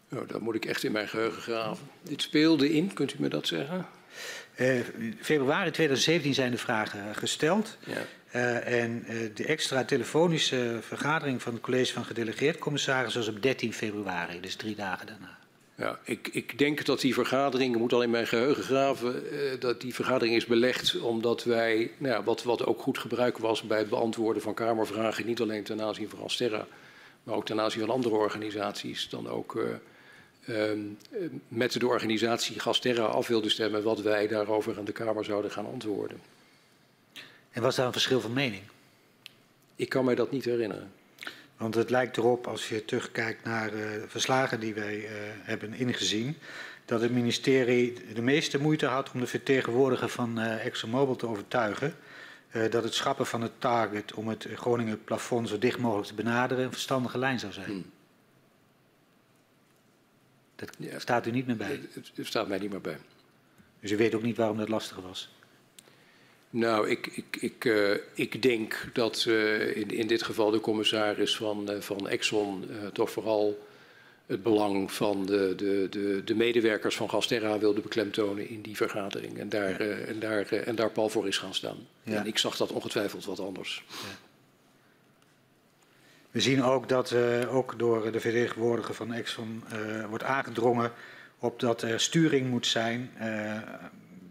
Nou, 0.08 0.26
dat 0.26 0.40
moet 0.40 0.54
ik 0.54 0.64
echt 0.64 0.82
in 0.82 0.92
mijn 0.92 1.08
geheugen 1.08 1.42
graven. 1.42 1.90
Dit 2.02 2.22
speelde 2.22 2.72
in, 2.72 2.92
kunt 2.92 3.14
u 3.14 3.16
me 3.18 3.28
dat 3.28 3.46
zeggen? 3.46 3.86
Uh, 4.60 4.80
februari 5.20 5.70
2017 5.70 6.34
zijn 6.34 6.50
de 6.50 6.58
vragen 6.58 7.14
gesteld. 7.14 7.76
Ja. 7.86 8.02
Uh, 8.34 8.82
en 8.82 9.04
uh, 9.08 9.30
de 9.34 9.44
extra 9.44 9.84
telefonische 9.84 10.78
vergadering 10.80 11.42
van 11.42 11.52
het 11.52 11.62
college 11.62 11.92
van 11.92 12.04
gedelegeerd 12.04 12.58
commissaris 12.58 13.14
was 13.14 13.28
op 13.28 13.42
13 13.42 13.72
februari, 13.72 14.40
dus 14.40 14.54
drie 14.54 14.74
dagen 14.74 15.06
daarna. 15.06 15.38
Ja, 15.74 15.98
ik, 16.04 16.28
ik 16.32 16.58
denk 16.58 16.84
dat 16.84 17.00
die 17.00 17.14
vergadering, 17.14 17.74
ik 17.74 17.80
moet 17.80 17.92
al 17.92 18.02
in 18.02 18.10
mijn 18.10 18.26
geheugen 18.26 18.62
graven, 18.62 19.22
dat 19.60 19.80
die 19.80 19.94
vergadering 19.94 20.36
is 20.36 20.46
belegd 20.46 21.00
omdat 21.00 21.44
wij, 21.44 21.90
nou 21.98 22.14
ja, 22.14 22.22
wat, 22.22 22.42
wat 22.42 22.66
ook 22.66 22.80
goed 22.80 22.98
gebruik 22.98 23.38
was 23.38 23.62
bij 23.62 23.78
het 23.78 23.88
beantwoorden 23.88 24.42
van 24.42 24.54
Kamervragen, 24.54 25.26
niet 25.26 25.40
alleen 25.40 25.64
ten 25.64 25.82
aanzien 25.82 26.08
van 26.08 26.20
Alsterra, 26.20 26.66
maar 27.22 27.34
ook 27.34 27.46
ten 27.46 27.60
aanzien 27.60 27.80
van 27.80 27.90
andere 27.90 28.14
organisaties, 28.14 29.08
dan 29.08 29.28
ook 29.28 29.62
met 31.48 31.72
de 31.72 31.86
organisatie 31.86 32.60
Gasterra 32.60 33.04
af 33.04 33.26
wilde 33.26 33.48
stemmen 33.48 33.82
wat 33.82 34.00
wij 34.00 34.26
daarover 34.26 34.78
aan 34.78 34.84
de 34.84 34.92
Kamer 34.92 35.24
zouden 35.24 35.50
gaan 35.50 35.66
antwoorden. 35.66 36.20
En 37.50 37.62
was 37.62 37.76
daar 37.76 37.86
een 37.86 37.92
verschil 37.92 38.20
van 38.20 38.32
mening? 38.32 38.62
Ik 39.76 39.88
kan 39.88 40.04
mij 40.04 40.14
dat 40.14 40.30
niet 40.30 40.44
herinneren. 40.44 40.92
Want 41.56 41.74
het 41.74 41.90
lijkt 41.90 42.16
erop, 42.16 42.46
als 42.46 42.68
je 42.68 42.84
terugkijkt 42.84 43.44
naar 43.44 43.74
uh, 43.74 43.82
verslagen 44.06 44.60
die 44.60 44.74
wij 44.74 44.96
uh, 44.96 45.08
hebben 45.42 45.74
ingezien, 45.74 46.36
dat 46.84 47.00
het 47.00 47.12
ministerie 47.12 47.94
de 48.14 48.22
meeste 48.22 48.60
moeite 48.60 48.86
had 48.86 49.10
om 49.12 49.20
de 49.20 49.26
vertegenwoordiger 49.26 50.08
van 50.08 50.38
uh, 50.38 50.66
ExxonMobil 50.66 51.16
te 51.16 51.26
overtuigen 51.26 51.94
dat 52.70 52.82
het 52.82 52.94
schrappen 52.94 53.26
van 53.26 53.42
het 53.42 53.52
target 53.58 54.14
om 54.14 54.28
het 54.28 54.46
Groningen 54.54 55.04
plafond 55.04 55.48
zo 55.48 55.58
dicht 55.58 55.78
mogelijk 55.78 56.08
te 56.08 56.14
benaderen 56.14 56.64
een 56.64 56.72
verstandige 56.72 57.18
lijn 57.18 57.38
zou 57.38 57.52
zijn. 57.52 57.66
Hmm. 57.66 57.84
Dat 60.60 61.00
staat 61.00 61.26
u 61.26 61.30
niet 61.30 61.46
meer 61.46 61.56
bij? 61.56 61.80
Het, 61.92 62.10
het 62.14 62.26
staat 62.26 62.48
mij 62.48 62.58
niet 62.58 62.70
meer 62.70 62.80
bij. 62.80 62.98
Dus 63.80 63.90
u 63.90 63.96
weet 63.96 64.14
ook 64.14 64.22
niet 64.22 64.36
waarom 64.36 64.56
dat 64.56 64.68
lastig 64.68 64.96
was? 64.96 65.30
Nou, 66.50 66.88
ik, 66.88 67.06
ik, 67.06 67.36
ik, 67.40 67.64
uh, 67.64 67.96
ik 68.14 68.42
denk 68.42 68.88
dat 68.92 69.24
uh, 69.28 69.76
in, 69.76 69.90
in 69.90 70.06
dit 70.06 70.22
geval 70.22 70.50
de 70.50 70.60
commissaris 70.60 71.36
van, 71.36 71.70
uh, 71.70 71.80
van 71.80 72.08
Exxon 72.08 72.70
toch 72.92 73.10
vooral 73.10 73.68
het 74.26 74.42
belang 74.42 74.92
van 74.92 75.26
de, 75.26 75.54
de, 75.56 75.86
de, 75.90 76.22
de 76.24 76.34
medewerkers 76.34 76.96
van 76.96 77.10
Gasterra 77.10 77.58
wilde 77.58 77.80
beklemtonen 77.80 78.48
in 78.48 78.62
die 78.62 78.76
vergadering. 78.76 79.38
En 79.38 79.48
daar, 79.48 79.84
ja. 79.84 79.94
en 79.94 80.18
daar, 80.18 80.46
en 80.52 80.74
daar 80.74 80.90
pal 80.90 81.08
voor 81.08 81.26
is 81.28 81.38
gaan 81.38 81.54
staan. 81.54 81.86
Ja. 82.02 82.16
En 82.16 82.26
ik 82.26 82.38
zag 82.38 82.56
dat 82.56 82.72
ongetwijfeld 82.72 83.24
wat 83.24 83.40
anders. 83.40 83.84
Ja. 83.88 84.28
We 86.30 86.40
zien 86.40 86.62
ook 86.62 86.88
dat 86.88 87.10
uh, 87.10 87.54
ook 87.54 87.78
door 87.78 88.12
de 88.12 88.20
vertegenwoordiger 88.20 88.94
van 88.94 89.12
Exxon 89.12 89.64
uh, 89.72 90.06
wordt 90.06 90.24
aangedrongen 90.24 90.92
op 91.38 91.60
dat 91.60 91.82
er 91.82 92.00
sturing 92.00 92.50
moet 92.50 92.66
zijn, 92.66 93.10
uh, 93.20 93.56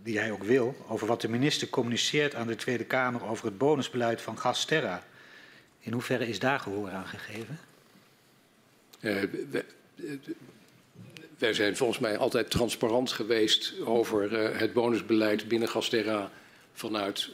die 0.04 0.20
hij 0.20 0.32
ook 0.32 0.44
wil, 0.44 0.76
over 0.88 1.08
wat 1.08 1.22
de 1.22 1.30
minister 1.30 1.70
communiceert 1.70 2.36
aan 2.36 2.48
de 2.48 2.56
Tweede 2.56 2.84
Kamer 2.84 3.26
over 3.26 3.46
het 3.46 3.58
bonusbeleid 3.58 4.22
van 4.22 4.38
Gasterra. 4.38 5.04
In 5.80 5.92
hoeverre 5.92 6.28
is 6.28 6.40
daar 6.40 6.60
gehoor 6.60 6.90
aan 6.90 7.08
gegeven? 7.08 7.60
wij 11.38 11.54
zijn 11.54 11.78
volgens 11.78 12.00
mij 12.00 12.18
altijd 12.18 12.50
transparant 12.50 13.12
geweest 13.12 13.74
over 13.86 14.32
het 14.58 14.74
bonusbeleid 14.74 15.48
binnen 15.48 15.70
Gasterra 15.70 16.32
vanuit 16.74 17.30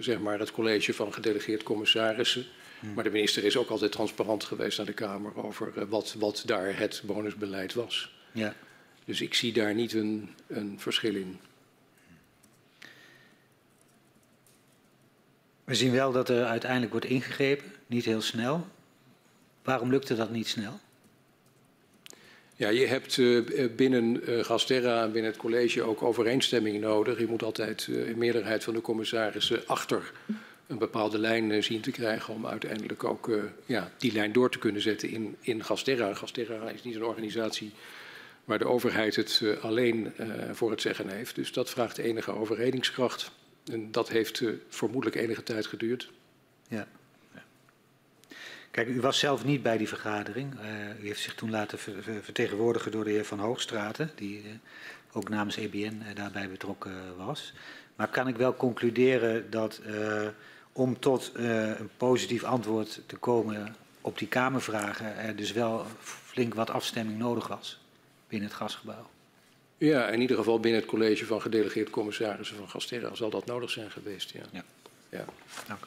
zeg 0.00 0.18
maar 0.18 0.38
het 0.38 0.52
college 0.52 0.94
van 0.94 1.12
gedelegeerd 1.12 1.62
commissarissen. 1.62 2.46
Hmm. 2.80 2.94
Maar 2.94 3.04
de 3.04 3.10
minister 3.10 3.44
is 3.44 3.56
ook 3.56 3.70
altijd 3.70 3.92
transparant 3.92 4.44
geweest 4.44 4.76
naar 4.76 4.86
de 4.86 4.92
Kamer 4.92 5.44
over 5.44 5.72
uh, 5.76 5.84
wat, 5.88 6.14
wat 6.18 6.42
daar 6.46 6.78
het 6.78 7.02
bonusbeleid 7.04 7.74
was. 7.74 8.14
Ja. 8.32 8.54
Dus 9.04 9.20
ik 9.20 9.34
zie 9.34 9.52
daar 9.52 9.74
niet 9.74 9.92
een, 9.92 10.34
een 10.46 10.76
verschil 10.80 11.14
in. 11.14 11.40
We 15.64 15.74
zien 15.74 15.92
wel 15.92 16.12
dat 16.12 16.28
er 16.28 16.44
uiteindelijk 16.44 16.90
wordt 16.90 17.06
ingegrepen, 17.06 17.72
niet 17.86 18.04
heel 18.04 18.20
snel. 18.20 18.66
Waarom 19.62 19.90
lukte 19.90 20.14
dat 20.14 20.30
niet 20.30 20.48
snel? 20.48 20.80
Ja, 22.56 22.68
je 22.68 22.86
hebt 22.86 23.16
uh, 23.16 23.68
binnen 23.76 24.30
uh, 24.30 24.44
Gasterra 24.44 25.02
en 25.02 25.12
binnen 25.12 25.30
het 25.30 25.40
college 25.40 25.82
ook 25.82 26.02
overeenstemming 26.02 26.80
nodig. 26.80 27.18
Je 27.18 27.26
moet 27.26 27.42
altijd 27.42 27.86
een 27.90 28.18
meerderheid 28.18 28.64
van 28.64 28.74
de 28.74 28.80
commissarissen 28.80 29.66
achter 29.66 30.12
een 30.70 30.78
bepaalde 30.78 31.18
lijn 31.18 31.50
uh, 31.50 31.62
zien 31.62 31.80
te 31.80 31.90
krijgen 31.90 32.34
om 32.34 32.46
uiteindelijk 32.46 33.04
ook 33.04 33.28
uh, 33.28 33.42
ja, 33.66 33.90
die 33.96 34.12
lijn 34.12 34.32
door 34.32 34.50
te 34.50 34.58
kunnen 34.58 34.82
zetten 34.82 35.08
in, 35.08 35.36
in 35.40 35.64
Gasterra. 35.64 36.14
Gasterra 36.14 36.68
is 36.70 36.82
niet 36.82 36.94
een 36.94 37.04
organisatie 37.04 37.72
waar 38.44 38.58
de 38.58 38.66
overheid 38.66 39.16
het 39.16 39.40
uh, 39.42 39.64
alleen 39.64 40.12
voor 40.52 40.70
het 40.70 40.80
zeggen 40.80 41.08
heeft. 41.08 41.34
Dus 41.34 41.52
dat 41.52 41.70
vraagt 41.70 41.98
enige 41.98 42.32
overredingskracht. 42.32 43.30
En 43.72 43.92
dat 43.92 44.08
heeft 44.08 44.42
vermoedelijk 44.68 45.16
enige 45.16 45.42
tijd 45.42 45.66
geduurd. 45.66 46.10
Ja. 46.68 46.86
Kijk, 48.70 48.88
u 48.88 49.00
was 49.00 49.18
zelf 49.18 49.44
niet 49.44 49.62
bij 49.62 49.76
die 49.76 49.88
vergadering. 49.88 50.54
u 51.02 51.06
heeft 51.06 51.20
zich 51.20 51.34
toen 51.34 51.50
laten 51.50 51.78
ver 51.78 52.22
vertegenwoordigen 52.22 52.90
door 52.90 53.04
de 53.04 53.10
heer 53.10 53.24
Van 53.24 53.38
Hoogstraten, 53.38 54.10
die 54.14 54.42
ook 55.12 55.28
namens 55.28 55.56
EBN 55.56 56.02
daarbij 56.14 56.48
betrokken 56.48 57.16
was. 57.16 57.52
Maar 57.96 58.08
kan 58.08 58.28
ik 58.28 58.36
wel 58.36 58.56
concluderen 58.56 59.50
dat 59.50 59.80
om 60.72 60.98
tot 60.98 61.32
uh, 61.36 61.78
een 61.78 61.90
positief 61.96 62.44
antwoord 62.44 63.00
te 63.06 63.16
komen 63.16 63.76
op 64.00 64.18
die 64.18 64.28
Kamervragen 64.28 65.16
er 65.16 65.36
dus 65.36 65.52
wel 65.52 65.86
flink 66.00 66.54
wat 66.54 66.70
afstemming 66.70 67.18
nodig 67.18 67.48
was 67.48 67.80
binnen 68.28 68.48
het 68.48 68.58
gasgebouw. 68.58 69.10
Ja, 69.78 70.08
in 70.08 70.20
ieder 70.20 70.36
geval 70.36 70.60
binnen 70.60 70.80
het 70.80 70.90
college 70.90 71.26
van 71.26 71.40
gedelegeerd 71.40 71.90
commissarissen 71.90 72.56
van 72.56 72.68
Gasterra 72.68 73.14
zal 73.14 73.30
dat 73.30 73.46
nodig 73.46 73.70
zijn 73.70 73.90
geweest. 73.90 74.30
Ja. 74.30 74.40
ja. 74.52 74.64
ja. 75.08 75.24
Dank. 75.66 75.86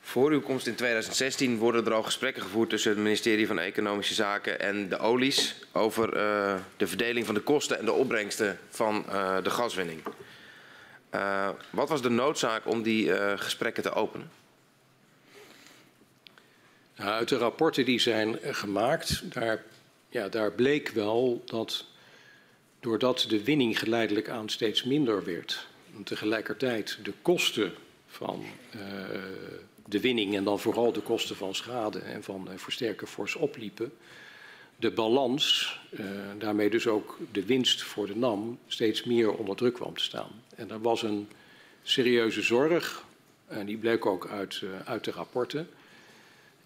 Voor 0.00 0.30
uw 0.30 0.40
komst 0.40 0.66
in 0.66 0.74
2016 0.74 1.58
worden 1.58 1.86
er 1.86 1.92
al 1.92 2.02
gesprekken 2.02 2.42
gevoerd 2.42 2.70
tussen 2.70 2.90
het 2.90 3.00
ministerie 3.00 3.46
van 3.46 3.58
Economische 3.58 4.14
Zaken 4.14 4.60
en 4.60 4.88
de 4.88 4.98
olies 4.98 5.56
over 5.72 6.16
uh, 6.16 6.54
de 6.76 6.86
verdeling 6.86 7.26
van 7.26 7.34
de 7.34 7.40
kosten 7.40 7.78
en 7.78 7.84
de 7.84 7.92
opbrengsten 7.92 8.58
van 8.70 9.04
uh, 9.08 9.36
de 9.42 9.50
gaswinning. 9.50 10.00
Uh, 11.16 11.48
wat 11.70 11.88
was 11.88 12.02
de 12.02 12.08
noodzaak 12.08 12.66
om 12.66 12.82
die 12.82 13.06
uh, 13.06 13.32
gesprekken 13.36 13.82
te 13.82 13.92
openen? 13.92 14.30
Nou, 16.96 17.10
uit 17.10 17.28
de 17.28 17.36
rapporten 17.36 17.84
die 17.84 17.98
zijn 17.98 18.38
gemaakt, 18.42 19.32
daar, 19.32 19.64
ja, 20.08 20.28
daar 20.28 20.52
bleek 20.52 20.88
wel 20.88 21.42
dat 21.44 21.84
doordat 22.80 23.26
de 23.28 23.44
winning 23.44 23.78
geleidelijk 23.78 24.28
aan 24.28 24.48
steeds 24.48 24.84
minder 24.84 25.24
werd, 25.24 25.66
en 25.96 26.02
tegelijkertijd 26.02 26.98
de 27.02 27.12
kosten 27.22 27.74
van 28.06 28.44
de 29.86 30.00
winning 30.00 30.36
en 30.36 30.44
dan 30.44 30.58
vooral 30.58 30.92
de 30.92 31.00
kosten 31.00 31.36
van 31.36 31.54
schade 31.54 31.98
en 31.98 32.22
van 32.22 32.48
versterken 32.56 33.06
fors 33.06 33.34
opliepen, 33.34 33.92
de 34.76 34.90
balans, 34.90 35.78
daarmee 36.38 36.70
dus 36.70 36.86
ook 36.86 37.18
de 37.32 37.44
winst 37.44 37.82
voor 37.82 38.06
de 38.06 38.16
NAM, 38.16 38.58
steeds 38.66 39.04
meer 39.04 39.32
onder 39.32 39.56
druk 39.56 39.74
kwam 39.74 39.94
te 39.94 40.04
staan. 40.04 40.30
En 40.56 40.70
er 40.70 40.80
was 40.80 41.02
een 41.02 41.28
serieuze 41.82 42.42
zorg, 42.42 43.04
en 43.46 43.66
die 43.66 43.76
bleek 43.76 44.06
ook 44.06 44.28
uit, 44.28 44.60
uh, 44.64 44.70
uit 44.84 45.04
de 45.04 45.10
rapporten 45.10 45.68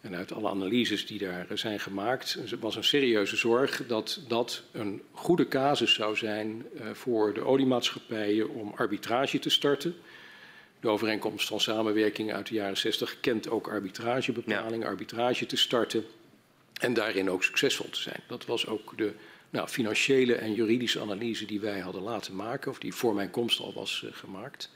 en 0.00 0.14
uit 0.14 0.32
alle 0.32 0.48
analyses 0.48 1.06
die 1.06 1.18
daar 1.18 1.46
zijn 1.54 1.80
gemaakt. 1.80 2.38
Er 2.50 2.58
was 2.58 2.76
een 2.76 2.84
serieuze 2.84 3.36
zorg 3.36 3.86
dat 3.86 4.20
dat 4.28 4.62
een 4.72 5.02
goede 5.12 5.48
casus 5.48 5.94
zou 5.94 6.16
zijn 6.16 6.66
uh, 6.74 6.90
voor 6.92 7.34
de 7.34 7.44
oliemaatschappijen 7.44 8.48
om 8.48 8.72
arbitrage 8.76 9.38
te 9.38 9.50
starten. 9.50 9.94
De 10.80 10.88
overeenkomst 10.88 11.46
van 11.48 11.60
samenwerking 11.60 12.32
uit 12.32 12.46
de 12.46 12.54
jaren 12.54 12.76
60 12.76 13.20
kent 13.20 13.50
ook 13.50 13.68
arbitragebepalingen, 13.68 14.80
ja. 14.80 14.86
arbitrage 14.86 15.46
te 15.46 15.56
starten 15.56 16.04
en 16.80 16.94
daarin 16.94 17.30
ook 17.30 17.44
succesvol 17.44 17.88
te 17.90 18.00
zijn. 18.00 18.20
Dat 18.26 18.44
was 18.44 18.66
ook 18.66 18.96
de 18.96 19.12
nou, 19.50 19.68
financiële 19.68 20.34
en 20.34 20.54
juridische 20.54 21.00
analyse 21.00 21.44
die 21.44 21.60
wij 21.60 21.80
hadden 21.80 22.02
laten 22.02 22.36
maken, 22.36 22.70
of 22.70 22.78
die 22.78 22.94
voor 22.94 23.14
mijn 23.14 23.30
komst 23.30 23.60
al 23.60 23.72
was 23.72 24.02
uh, 24.04 24.12
gemaakt. 24.12 24.70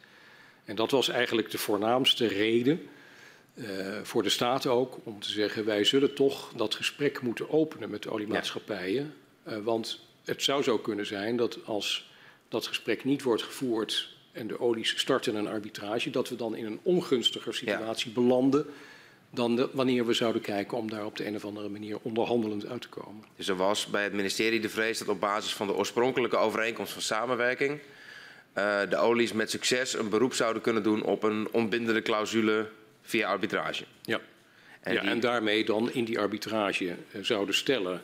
En 0.65 0.77
dat 0.77 0.91
was 0.91 1.09
eigenlijk 1.09 1.51
de 1.51 1.59
voornaamste 1.59 2.27
reden, 2.27 2.89
uh, 3.55 3.67
voor 4.03 4.23
de 4.23 4.29
staat 4.29 4.67
ook, 4.67 4.99
om 5.03 5.21
te 5.21 5.31
zeggen: 5.31 5.65
wij 5.65 5.85
zullen 5.85 6.15
toch 6.15 6.53
dat 6.57 6.75
gesprek 6.75 7.23
moeten 7.23 7.51
openen 7.51 7.91
met 7.91 8.03
de 8.03 8.11
oliemaatschappijen. 8.11 9.15
Ja. 9.45 9.53
Uh, 9.53 9.65
want 9.65 10.01
het 10.25 10.43
zou 10.43 10.63
zo 10.63 10.79
kunnen 10.79 11.07
zijn 11.07 11.37
dat 11.37 11.59
als 11.65 12.13
dat 12.49 12.67
gesprek 12.67 13.05
niet 13.05 13.23
wordt 13.23 13.43
gevoerd 13.43 14.13
en 14.33 14.47
de 14.47 14.61
olies 14.61 14.99
starten 14.99 15.35
een 15.35 15.47
arbitrage, 15.47 16.11
dat 16.11 16.29
we 16.29 16.37
dan 16.37 16.57
in 16.57 16.65
een 16.65 16.81
ongunstiger 16.83 17.55
situatie 17.55 18.09
ja. 18.09 18.15
belanden 18.15 18.67
dan 19.35 19.57
de, 19.57 19.69
wanneer 19.73 20.07
we 20.07 20.13
zouden 20.13 20.43
kijken 20.43 20.79
om 20.79 20.91
daar 20.91 21.05
op 21.05 21.17
de 21.17 21.27
een 21.27 21.35
of 21.35 21.45
andere 21.45 21.69
manier 21.69 21.99
onderhandelend 22.03 22.67
uit 22.67 22.81
te 22.81 22.89
komen. 22.89 23.25
Dus 23.37 23.49
er 23.49 23.57
was 23.57 23.87
bij 23.87 24.03
het 24.03 24.13
ministerie 24.13 24.61
de 24.61 24.69
vrees 24.69 24.99
dat 24.99 25.09
op 25.09 25.21
basis 25.21 25.55
van 25.55 25.67
de 25.67 25.75
oorspronkelijke 25.75 26.37
overeenkomst 26.37 26.93
van 26.93 27.03
samenwerking 27.03 27.81
uh, 28.59 28.81
de 28.89 28.97
olies 28.97 29.33
met 29.33 29.51
succes 29.51 29.95
een 29.95 30.09
beroep 30.09 30.35
zouden 30.35 30.63
kunnen 30.63 30.83
doen 30.83 31.03
op 31.03 31.23
een 31.23 31.49
onbindende 31.51 32.03
clausule 32.03 32.69
via 33.03 33.29
arbitrage. 33.29 33.85
Ja, 34.03 34.21
en, 34.81 34.95
ja, 34.95 35.01
die... 35.01 35.11
en 35.11 35.21
daarmee 35.21 35.65
dan 35.65 35.93
in 35.93 36.05
die 36.05 36.19
arbitrage 36.19 36.85
uh, 36.85 37.23
zouden 37.23 37.55
stellen 37.55 38.03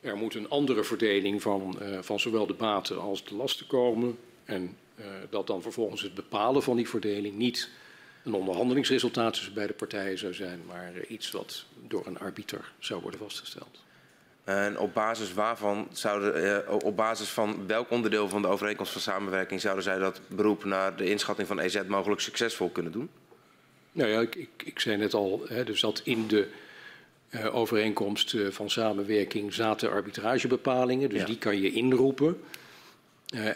er 0.00 0.16
moet 0.16 0.34
een 0.34 0.48
andere 0.48 0.84
verdeling 0.84 1.42
van, 1.42 1.78
uh, 1.82 1.98
van 2.00 2.20
zowel 2.20 2.46
de 2.46 2.54
baten 2.54 3.00
als 3.00 3.24
de 3.24 3.34
lasten 3.34 3.66
komen. 3.66 4.18
En 4.44 4.76
dat 5.30 5.46
dan 5.46 5.62
vervolgens 5.62 6.02
het 6.02 6.14
bepalen 6.14 6.62
van 6.62 6.76
die 6.76 6.88
verdeling 6.88 7.36
niet 7.36 7.70
een 8.26 8.34
onderhandelingsresultaat 8.34 9.34
tussen 9.34 9.54
beide 9.54 9.72
partijen 9.72 10.18
zou 10.18 10.34
zijn, 10.34 10.60
maar 10.66 10.92
iets 11.08 11.30
wat 11.30 11.64
door 11.86 12.06
een 12.06 12.18
arbiter 12.18 12.72
zou 12.78 13.00
worden 13.00 13.20
vastgesteld. 13.20 13.84
En 14.44 14.78
op 14.78 14.94
basis 14.94 15.32
waarvan 15.34 15.88
zouden, 15.92 16.44
uh, 16.68 16.74
op 16.84 16.96
basis 16.96 17.28
van 17.28 17.66
welk 17.66 17.90
onderdeel 17.90 18.28
van 18.28 18.42
de 18.42 18.48
overeenkomst 18.48 18.92
van 18.92 19.00
samenwerking 19.00 19.60
zouden 19.60 19.84
zij 19.84 19.98
dat 19.98 20.20
beroep 20.28 20.64
naar 20.64 20.96
de 20.96 21.10
inschatting 21.10 21.48
van 21.48 21.58
EZ 21.58 21.82
mogelijk 21.86 22.20
succesvol 22.20 22.68
kunnen 22.68 22.92
doen? 22.92 23.10
Nou 23.92 24.10
ja, 24.10 24.20
ik, 24.20 24.34
ik, 24.34 24.48
ik 24.64 24.80
zei 24.80 24.96
net 24.96 25.14
al, 25.14 25.42
hè, 25.48 25.64
dus 25.64 25.80
dat 25.80 26.00
in 26.04 26.26
de 26.26 26.48
uh, 27.30 27.54
overeenkomst 27.54 28.32
uh, 28.32 28.50
van 28.50 28.70
samenwerking 28.70 29.54
zaten 29.54 29.90
arbitragebepalingen, 29.90 31.08
dus 31.08 31.20
ja. 31.20 31.26
die 31.26 31.38
kan 31.38 31.60
je 31.60 31.72
inroepen. 31.72 32.40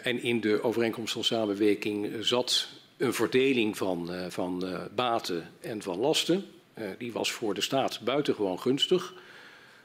en 0.01 0.23
in 0.23 0.41
de 0.41 0.63
overeenkomst 0.63 1.13
van 1.13 1.23
samenwerking 1.23 2.15
zat 2.19 2.67
een 3.01 3.13
verdeling 3.13 3.77
van, 3.77 4.13
uh, 4.13 4.25
van 4.29 4.65
uh, 4.65 4.79
baten 4.95 5.49
en 5.59 5.81
van 5.81 5.99
lasten. 5.99 6.45
Uh, 6.77 6.89
die 6.97 7.11
was 7.11 7.31
voor 7.31 7.53
de 7.53 7.61
staat 7.61 7.99
buitengewoon 8.03 8.59
gunstig. 8.59 9.13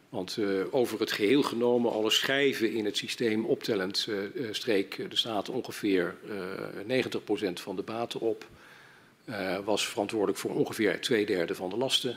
Want 0.08 0.38
over 0.70 1.00
het 1.00 1.12
geheel 1.12 1.42
genomen, 1.42 1.92
alle 1.92 2.10
schijven 2.10 2.72
in 2.72 2.84
het 2.84 2.96
systeem 2.96 3.44
optellend, 3.44 4.08
streek 4.50 5.10
de 5.10 5.16
staat 5.16 5.48
ongeveer 5.48 6.16
90% 6.86 7.52
van 7.52 7.76
de 7.76 7.82
baten 7.82 8.20
op. 8.20 8.46
was 9.64 9.88
verantwoordelijk 9.88 10.38
voor 10.38 10.54
ongeveer 10.54 11.00
twee 11.00 11.26
derde 11.26 11.54
van 11.54 11.70
de 11.70 11.76
lasten. 11.76 12.16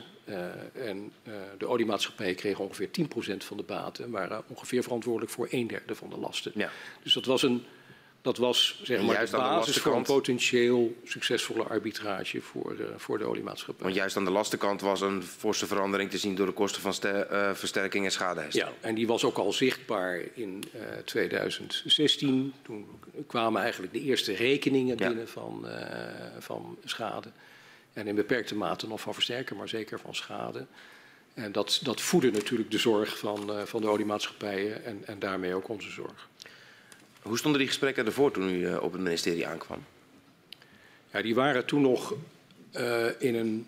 en 0.72 1.12
de 1.58 1.66
oliemaatschappij 1.66 2.34
kreeg 2.34 2.58
ongeveer 2.58 2.88
10% 3.00 3.36
van 3.36 3.56
de 3.56 3.62
baten 3.62 4.04
en 4.04 4.10
waren 4.10 4.42
ongeveer 4.46 4.82
verantwoordelijk 4.82 5.32
voor 5.32 5.48
een 5.50 5.66
derde 5.66 5.94
van 5.94 6.10
de 6.10 6.18
lasten. 6.18 6.52
Ja. 6.54 6.70
Dus 7.02 7.12
dat 7.12 7.24
was 7.24 7.42
een 7.42 7.64
Dat 8.22 8.36
was 8.36 8.80
zeg 8.82 9.02
maar 9.02 9.14
juist 9.14 9.30
de 9.32 9.38
aan 9.38 9.50
de 9.50 9.56
basis 9.56 9.76
voor 9.78 9.96
een 9.96 10.02
potentieel 10.02 10.96
succesvolle 11.04 11.62
arbitrage 11.62 12.40
voor, 12.40 12.76
eh, 12.78 12.86
voor 12.96 13.18
de 13.18 13.24
oliemaatschappij. 13.24 13.84
Want 13.84 13.96
juist 13.96 14.16
aan 14.16 14.24
de 14.24 14.30
lastenkant 14.30 14.80
was 14.80 15.00
een 15.00 15.22
forse 15.22 15.66
verandering 15.66 16.10
te 16.10 16.18
zien 16.18 16.34
door 16.34 16.46
de 16.46 16.52
kosten 16.52 16.82
van 16.82 17.10
eh, 17.10 17.54
versterking 17.54 18.04
en 18.04 18.12
schadeherstel. 18.12 18.66
Ja, 18.68 18.72
en 18.80 18.94
die 18.94 19.06
was 19.06 19.24
ook 19.24 19.36
al 19.38 19.52
zichtbaar 19.52 20.20
in 20.34 20.64
eh, 20.72 20.80
2016. 21.04 22.52
Toen 22.62 22.86
kwamen 23.26 23.62
eigenlijk 23.62 23.92
de 23.92 24.00
eerste 24.00 24.32
rekeningen 24.32 24.98
Ja. 24.98 25.06
binnen 25.06 25.28
van, 25.28 25.68
eh, 25.68 26.26
van 26.38 26.78
schade. 26.84 27.28
En 27.92 28.06
in 28.06 28.14
beperkte 28.14 28.54
mate 28.54 28.86
nog 28.86 29.00
van 29.00 29.14
versterken, 29.14 29.56
maar 29.56 29.68
zeker 29.68 30.00
van 30.00 30.14
schade. 30.14 30.66
En 31.34 31.52
dat, 31.52 31.80
dat 31.82 32.00
voedde 32.00 32.30
natuurlijk 32.30 32.70
de 32.70 32.78
zorg 32.78 33.18
van, 33.18 33.52
eh, 33.52 33.62
van 33.62 33.80
de 33.80 33.88
oliemaatschappijen 33.88 34.84
en, 34.84 35.02
en 35.06 35.18
daarmee 35.18 35.54
ook 35.54 35.68
onze 35.68 35.90
zorg. 35.90 36.28
Hoe 37.22 37.38
stonden 37.38 37.60
die 37.60 37.68
gesprekken 37.68 38.06
ervoor 38.06 38.30
toen 38.30 38.48
u 38.48 38.66
eh, 38.66 38.82
op 38.82 38.92
het 38.92 39.00
ministerie 39.00 39.46
aankwam? 39.46 39.84
Ja, 41.12 41.22
die 41.22 41.34
waren 41.34 41.64
toen 41.66 41.80
nog 41.82 42.14
eh, 42.70 43.06
in 43.18 43.34
een 43.34 43.66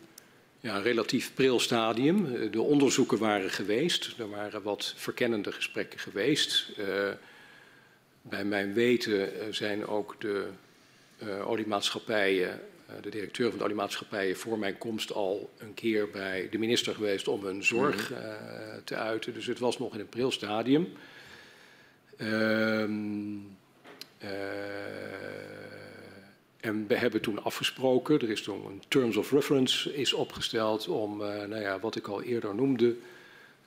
ja, 0.60 0.78
relatief 0.78 1.34
pril 1.34 1.60
stadium. 1.60 2.34
Eh, 2.34 2.52
De 2.52 2.60
onderzoeken 2.62 3.18
waren 3.18 3.50
geweest. 3.50 4.14
Er 4.18 4.30
waren 4.30 4.62
wat 4.62 4.94
verkennende 4.96 5.52
gesprekken 5.52 5.98
geweest. 5.98 6.72
Bij 8.22 8.44
mijn 8.44 8.72
weten 8.72 9.30
zijn 9.54 9.86
ook 9.86 10.20
de 10.20 10.46
eh, 11.18 11.48
oliemaatschappijen, 11.48 12.60
de 13.00 13.10
directeur 13.10 13.48
van 13.48 13.58
de 13.58 13.64
oliemaatschappijen, 13.64 14.36
voor 14.36 14.58
mijn 14.58 14.78
komst 14.78 15.12
al 15.12 15.50
een 15.58 15.74
keer 15.74 16.10
bij 16.10 16.48
de 16.50 16.58
minister 16.58 16.94
geweest 16.94 17.28
om 17.28 17.44
hun 17.44 17.64
zorg 17.64 18.12
eh, 18.12 18.18
te 18.84 18.94
uiten. 18.94 19.34
Dus 19.34 19.46
het 19.46 19.58
was 19.58 19.78
nog 19.78 19.94
in 19.94 20.00
een 20.00 20.08
pril 20.08 20.30
stadium. 20.30 20.92
Ehm, 22.22 23.36
eh, 24.18 24.30
en 26.60 26.86
we 26.86 26.96
hebben 26.96 27.20
toen 27.20 27.42
afgesproken, 27.42 28.20
er 28.20 28.30
is 28.30 28.42
toen 28.42 28.66
een 28.66 28.82
Terms 28.88 29.16
of 29.16 29.30
Reference 29.30 29.94
is 29.94 30.12
opgesteld 30.12 30.88
om, 30.88 31.22
eh, 31.22 31.44
nou 31.44 31.60
ja, 31.60 31.78
wat 31.80 31.96
ik 31.96 32.06
al 32.06 32.22
eerder 32.22 32.54
noemde, 32.54 32.96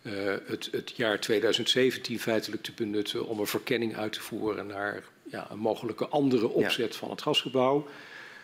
eh, 0.02 0.12
het, 0.46 0.68
het 0.72 0.94
jaar 0.96 1.20
2017 1.20 2.20
feitelijk 2.20 2.64
te 2.64 2.72
benutten 2.76 3.28
om 3.28 3.40
een 3.40 3.48
verkenning 3.48 3.96
uit 3.96 4.14
te 4.14 4.22
voeren 4.22 4.68
naar 4.68 5.04
ja, 5.24 5.48
een 5.52 5.60
mogelijke 5.60 6.08
andere 6.08 6.48
opzet 6.48 6.96
van 6.96 7.10
het 7.10 7.22
gasgebouw. 7.22 7.88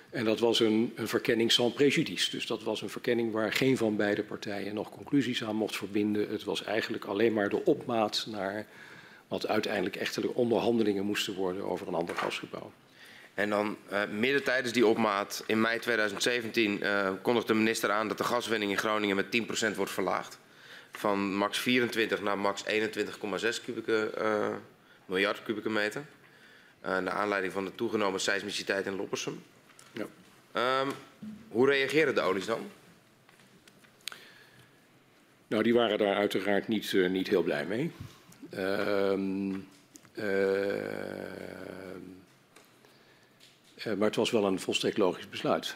En 0.10 0.26
dat 0.26 0.40
was 0.40 0.60
een, 0.60 0.92
een 0.96 1.08
verkenning 1.08 1.52
sans 1.52 1.74
préjudice. 1.74 2.32
Dus 2.32 2.46
dat 2.46 2.64
was 2.64 2.82
een 2.82 2.90
verkenning 2.90 3.32
waar 3.32 3.54
geen 3.54 3.78
van 3.78 3.96
beide 3.96 4.24
partijen 4.24 4.74
nog 4.74 4.90
conclusies 4.92 5.44
aan 5.44 5.56
mocht 5.56 5.76
verbinden. 5.76 6.30
Het 6.30 6.44
was 6.44 6.64
eigenlijk 6.64 7.06
alleen 7.06 7.34
maar 7.34 7.50
de 7.50 7.66
opmaat 7.66 8.26
naar 8.30 8.68
wat 9.32 9.48
uiteindelijk 9.48 9.96
echtelijk 9.96 10.38
onderhandelingen 10.38 11.06
moesten 11.06 11.34
worden 11.34 11.64
over 11.64 11.88
een 11.88 11.94
ander 11.94 12.16
gasgebouw. 12.16 12.72
En 13.34 13.50
dan 13.50 13.78
eh, 13.90 14.02
midden 14.10 14.44
tijdens 14.44 14.74
die 14.74 14.86
opmaat 14.86 15.44
in 15.48 15.62
mei 15.62 15.80
2017 15.80 16.84
eh 16.84 17.12
kondigt 17.22 17.48
de 17.48 17.54
minister 17.54 17.92
aan 17.92 18.08
dat 18.08 18.18
de 18.18 18.24
gaswinning 18.24 18.72
in 18.72 18.78
Groningen 18.78 19.16
met 19.16 19.26
10% 19.72 19.76
wordt 19.76 19.92
verlaagd. 19.92 20.40
Van 20.92 21.36
max 21.36 21.60
24 21.60 22.22
naar 22.22 22.38
max 22.38 22.64
21,6 22.64 23.64
kubieke, 23.66 24.10
eh, 24.18 24.56
miljard 25.06 25.44
kubieke 25.44 25.70
meter. 25.70 26.06
Naar 26.82 27.10
aanleiding 27.10 27.54
van 27.54 27.66
de 27.66 27.76
toegenomen 27.76 28.20
seismiciteit 28.20 28.86
in 28.86 28.96
Loppersum. 28.96 29.44
Ja. 29.92 30.06
Ehm, 30.52 30.90
hoe 31.50 31.70
reageren 31.70 32.16
de 32.16 32.22
olies 32.22 32.46
dan? 32.46 32.70
Nou, 35.48 35.64
die 35.64 35.74
waren 35.74 35.98
daar 35.98 36.16
uiteraard 36.16 36.68
niet, 36.68 36.94
niet 36.94 37.28
heel 37.28 37.44
blij 37.44 37.66
mee. 37.66 37.92
Ehm, 38.52 39.56
ehm, 40.14 40.30
eh, 43.76 43.94
maar 43.94 44.08
het 44.08 44.16
was 44.16 44.32
wel 44.32 44.46
een 44.46 44.60
volstrekt 44.60 44.98
logisch 44.98 45.30
besluit. 45.30 45.76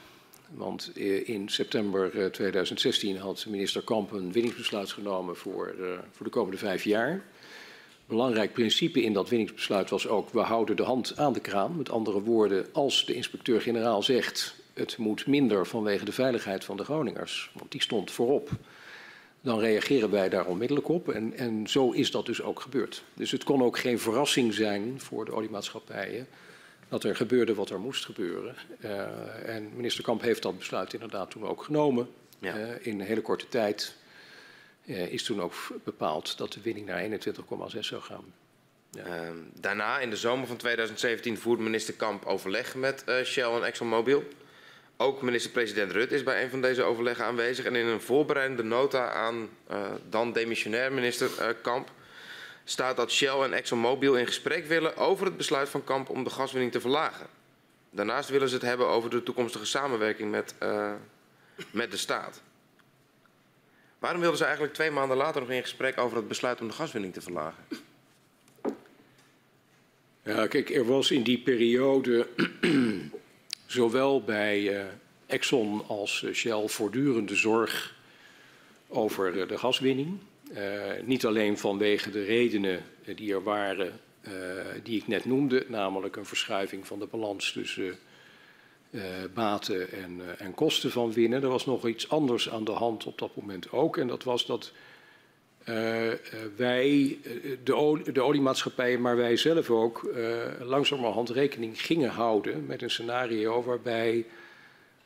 Want 0.50 0.92
eh, 0.96 1.30
in 1.30 1.50
september 1.50 2.20
eh, 2.20 2.26
2016 2.26 3.18
had 3.18 3.46
minister 3.50 3.82
Kamp 3.82 4.12
een 4.12 4.32
winningsbesluit 4.32 4.92
genomen 4.92 5.36
voor, 5.36 5.68
eh, 5.68 5.88
voor 6.12 6.26
de 6.26 6.32
komende 6.32 6.58
vijf 6.58 6.84
jaar. 6.84 7.24
Belangrijk 8.06 8.54
principe 8.54 9.04
in 9.04 9.14
dat 9.14 9.30
winningsbesluit 9.30 9.90
was 9.90 10.08
ook: 10.08 10.30
we 10.30 10.40
houden 10.40 10.76
de 10.76 10.84
hand 10.84 11.18
aan 11.18 11.34
de 11.34 11.40
kraan. 11.40 11.78
Met 11.78 11.90
andere 11.90 12.22
woorden, 12.22 12.66
als 12.74 13.06
de 13.06 13.14
inspecteur-generaal 13.14 14.04
zegt 14.04 14.56
het 14.74 14.98
moet 14.98 15.28
minder 15.28 15.68
vanwege 15.68 16.06
de 16.06 16.12
veiligheid 16.12 16.64
van 16.66 16.78
de 16.78 16.84
Groningers, 16.84 17.52
want 17.54 17.72
die 17.72 17.82
stond 17.82 18.12
voorop, 18.12 18.50
dan 19.46 19.60
reageren 19.60 20.12
wij 20.12 20.30
daar 20.30 20.46
onmiddellijk 20.46 20.88
op. 20.88 21.10
En, 21.10 21.34
en 21.34 21.68
zo 21.68 21.92
is 21.92 22.12
dat 22.12 22.26
dus 22.26 22.42
ook 22.42 22.60
gebeurd. 22.60 23.04
Dus 23.14 23.32
het 23.32 23.44
kon 23.44 23.64
ook 23.64 23.78
geen 23.78 24.00
verrassing 24.00 24.54
zijn 24.54 25.02
voor 25.02 25.26
de 25.26 25.32
oliemaatschappijen 25.32 26.28
dat 26.90 27.04
er 27.04 27.16
gebeurde 27.16 27.54
wat 27.56 27.70
er 27.70 27.80
moest 27.80 28.06
gebeuren. 28.06 28.56
Uh, 28.80 29.50
en 29.56 29.72
minister 29.76 30.04
Kamp 30.04 30.22
heeft 30.22 30.42
dat 30.42 30.58
besluit 30.58 30.94
inderdaad 30.94 31.32
toen 31.32 31.46
ook 31.46 31.64
genomen. 31.64 32.10
Ja. 32.40 32.58
Uh, 32.58 32.86
in 32.86 33.00
een 33.00 33.06
hele 33.06 33.22
korte 33.22 33.48
tijd 33.50 33.96
uh, 34.86 35.14
is 35.14 35.24
toen 35.24 35.42
ook 35.42 35.54
bepaald 35.84 36.38
dat 36.38 36.54
de 36.54 36.62
winning 36.62 36.86
naar 36.86 37.10
21,6 37.10 37.80
zou 37.80 38.02
gaan. 38.02 38.34
Ja. 38.92 39.04
Ehm, 39.04 39.38
daarna, 39.60 40.00
in 40.00 40.10
de 40.10 40.18
zomer 40.18 40.48
van 40.48 40.58
2017, 40.58 41.38
voerde 41.38 41.64
minister 41.64 41.94
Kamp 41.94 42.26
overleg 42.26 42.76
met 42.76 43.04
Shell 43.24 43.52
en 43.52 43.64
ExxonMobil. 43.64 44.24
Ook 44.98 45.22
minister-president 45.22 45.92
Rutte 45.92 46.16
is 46.16 46.24
bij 46.24 46.44
een 46.44 46.50
van 46.50 46.62
deze 46.62 46.84
overleggen 46.84 47.26
aanwezig. 47.26 47.66
En 47.66 47.76
in 47.76 47.86
een 47.86 48.02
voorbereidende 48.02 48.64
nota 48.64 49.12
aan 49.12 49.50
uh, 49.72 49.92
dan 50.10 50.34
demissionair 50.34 50.94
minister 50.94 51.30
uh, 51.40 51.48
Kamp 51.62 51.92
staat 52.64 52.96
dat 52.96 53.12
Shell 53.12 53.42
en 53.42 53.54
ExxonMobil 53.54 54.18
in 54.18 54.26
gesprek 54.26 54.66
willen 54.66 54.98
over 54.98 55.26
het 55.26 55.38
besluit 55.38 55.70
van 55.70 55.84
Kamp 55.84 56.10
om 56.10 56.24
de 56.24 56.30
gaswinning 56.30 56.72
te 56.72 56.82
verlagen. 56.82 57.28
Daarnaast 57.90 58.30
willen 58.30 58.50
ze 58.50 58.56
het 58.56 58.64
hebben 58.64 58.88
over 58.88 59.10
de 59.10 59.24
toekomstige 59.24 59.66
samenwerking 59.66 60.32
met, 60.32 60.56
uh, 60.64 60.94
met 61.72 61.92
de 61.92 61.98
staat. 61.98 62.42
Waarom 64.00 64.20
wilden 64.20 64.38
ze 64.38 64.44
eigenlijk 64.44 64.74
twee 64.74 64.92
maanden 64.92 65.18
later 65.18 65.42
nog 65.42 65.50
in 65.50 65.62
gesprek 65.62 65.98
over 65.98 66.18
het 66.18 66.28
besluit 66.28 66.62
om 66.62 66.68
de 66.68 66.74
gaswinning 66.74 67.14
te 67.14 67.22
verlagen? 67.22 67.64
Ja, 70.24 70.48
kijk, 70.48 70.70
er 70.70 70.86
was 70.86 71.12
in 71.12 71.24
die 71.24 71.40
periode 71.40 72.28
zowel 73.65 74.23
bij 74.23 74.62
uh, 74.62 74.84
Exxon 75.25 75.88
als 75.88 76.21
uh, 76.21 76.34
Shell 76.34 76.67
voortdurende 76.67 77.36
zorg 77.36 77.95
over 78.88 79.36
uh, 79.36 79.47
de 79.47 79.58
gaswinning. 79.58 80.17
Niet 81.04 81.25
alleen 81.25 81.58
vanwege 81.58 82.12
de 82.12 82.23
redenen 82.23 82.84
die 83.15 83.34
er 83.34 83.43
waren, 83.43 83.99
die 84.84 84.97
ik 84.97 85.08
net 85.08 85.25
noemde, 85.25 85.65
namelijk 85.67 86.15
een 86.15 86.25
verschuiving 86.25 86.88
van 86.88 86.99
de 86.99 87.06
balans 87.06 87.51
tussen 87.51 87.97
baten 89.34 89.91
en, 89.91 90.21
en, 90.38 90.54
kosten 90.54 90.91
van 90.91 91.13
winnen. 91.13 91.43
Er 91.43 91.49
was 91.49 91.65
nog 91.65 91.88
iets 91.88 92.10
anders 92.10 92.49
aan 92.49 92.63
de 92.63 92.71
hand 92.71 93.06
op 93.06 93.17
dat 93.17 93.36
moment 93.36 93.71
ook. 93.71 93.97
En 93.97 94.08
dat 94.08 94.23
was 94.23 94.45
dat 94.45 94.71
wij, 96.56 97.17
de, 97.63 97.75
olie, 97.75 98.12
de, 98.12 98.21
oliemaatschappijen, 98.21 99.01
maar 99.01 99.15
wij 99.15 99.38
zelf 99.38 99.69
ook, 99.69 100.10
langzamerhand 100.60 101.30
rekening 101.30 101.82
gingen 101.82 102.10
houden 102.10 102.65
met 102.65 102.82
een 102.82 102.89
scenario 102.89 103.63
waarbij 103.63 104.25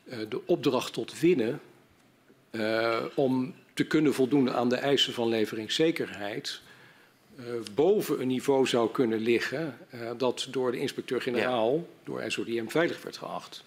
de 0.04 0.40
opdracht 0.46 0.92
tot 0.92 1.20
winnen 1.20 1.60
om 3.14 3.54
te 3.74 3.84
kunnen 3.84 4.14
voldoen 4.14 4.50
aan 4.52 4.68
de 4.68 4.76
eisen 4.76 5.12
van 5.12 5.28
leveringszekerheid 5.28 6.60
boven 7.74 8.20
een 8.20 8.28
niveau 8.28 8.66
zou 8.66 8.90
kunnen 8.90 9.18
liggen 9.18 9.78
dat 10.16 10.46
door 10.50 10.72
de 10.72 10.78
inspecteur-generaal, 10.78 11.74
ja. 11.74 11.82
door 12.04 12.22
SODM, 12.26 12.68
veilig 12.68 13.02
werd 13.02 13.16
geacht. 13.16 13.64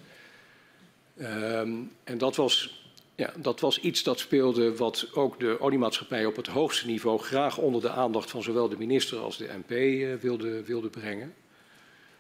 Um, 1.22 1.92
en 2.04 2.18
dat 2.18 2.36
was, 2.36 2.83
ja, 3.16 3.34
dat 3.38 3.60
was 3.60 3.80
iets 3.80 4.04
dat 4.04 4.20
speelde 4.20 4.76
wat 4.76 5.08
ook 5.14 5.40
de 5.40 5.60
oliemaatschappij 5.60 6.26
op 6.26 6.36
het 6.36 6.48
hoogste 6.48 6.88
niveau 6.88 7.20
graag 7.20 7.58
onder 7.58 7.82
de 7.82 7.90
aandacht 7.90 8.30
van 8.30 8.44
zowel 8.44 8.70
de 8.70 8.78
minister 8.78 9.18
als 9.18 9.38
de 9.38 9.50
MP 9.66 9.72
uh, 9.72 10.14
wilde, 10.16 10.64
wilde 10.64 10.90
brengen. 10.90 11.34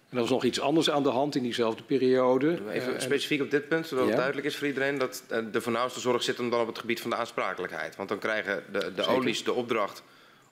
En 0.10 0.19
er 0.19 0.25
was 0.25 0.29
nog 0.29 0.43
iets 0.43 0.60
anders 0.60 0.89
aan 0.89 1.03
de 1.03 1.10
hand 1.10 1.36
in 1.36 1.43
diezelfde 1.43 1.84
periode. 1.84 2.60
Even 2.71 3.01
specifiek 3.01 3.41
op 3.41 3.51
dit 3.51 3.67
punt, 3.67 3.88
zodat 3.88 4.03
ja. 4.03 4.10
het 4.10 4.17
duidelijk 4.19 4.47
is 4.47 4.56
voor 4.56 4.67
iedereen 4.67 4.97
dat 4.97 5.23
de 5.51 5.62
voornaamste 5.62 5.99
zorg 5.99 6.23
zit 6.23 6.38
hem 6.38 6.49
dan 6.49 6.62
op 6.62 6.67
het 6.67 6.79
gebied 6.79 7.01
van 7.01 7.10
de 7.10 7.15
aansprakelijkheid. 7.15 7.95
Want 7.95 8.10
dan 8.10 8.19
krijgen 8.19 8.63
de, 8.71 8.91
de 8.95 9.06
olies 9.06 9.43
de 9.43 9.53
opdracht 9.53 10.03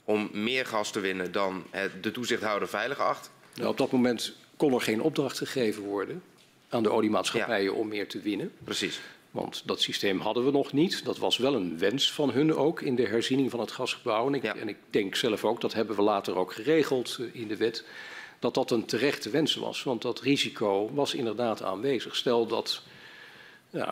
om 0.03 0.29
meer 0.33 0.65
gas 0.65 0.91
te 0.91 0.99
winnen 0.99 1.31
dan 1.31 1.63
de 2.01 2.11
toezichthouder 2.11 2.67
veilig 2.67 2.99
acht. 2.99 3.31
Nou, 3.55 3.69
op 3.69 3.77
dat 3.77 3.91
moment 3.91 4.35
kon 4.57 4.73
er 4.73 4.81
geen 4.81 5.01
opdracht 5.01 5.37
gegeven 5.37 5.83
worden 5.83 6.23
aan 6.69 6.83
de 6.83 6.91
oliemaatschappijen 6.91 7.71
ja. 7.71 7.77
om 7.77 7.87
meer 7.87 8.07
te 8.07 8.21
winnen. 8.21 8.51
Precies. 8.63 9.01
Want 9.31 9.61
dat 9.65 9.81
systeem 9.81 10.19
hadden 10.19 10.45
we 10.45 10.51
nog 10.51 10.73
niet. 10.73 11.05
Dat 11.05 11.17
was 11.17 11.37
wel 11.37 11.55
een 11.55 11.77
wens 11.77 12.11
van 12.11 12.31
hun 12.31 12.55
ook 12.55 12.81
in 12.81 12.95
de 12.95 13.07
herziening 13.07 13.49
van 13.49 13.59
het 13.59 13.71
gasgebouw. 13.71 14.27
En 14.27 14.33
ik, 14.33 14.43
ja. 14.43 14.55
en 14.55 14.67
ik 14.67 14.77
denk 14.89 15.15
zelf 15.15 15.45
ook, 15.45 15.61
dat 15.61 15.73
hebben 15.73 15.95
we 15.95 16.01
later 16.01 16.35
ook 16.35 16.53
geregeld 16.53 17.19
in 17.31 17.47
de 17.47 17.57
wet 17.57 17.85
dat 18.39 18.53
dat 18.53 18.71
een 18.71 18.85
terechte 18.85 19.29
wens 19.29 19.55
was. 19.55 19.83
Want 19.83 20.01
dat 20.01 20.21
risico 20.21 20.89
was 20.93 21.13
inderdaad 21.13 21.63
aanwezig. 21.63 22.15
Stel 22.15 22.47
dat 22.47 22.83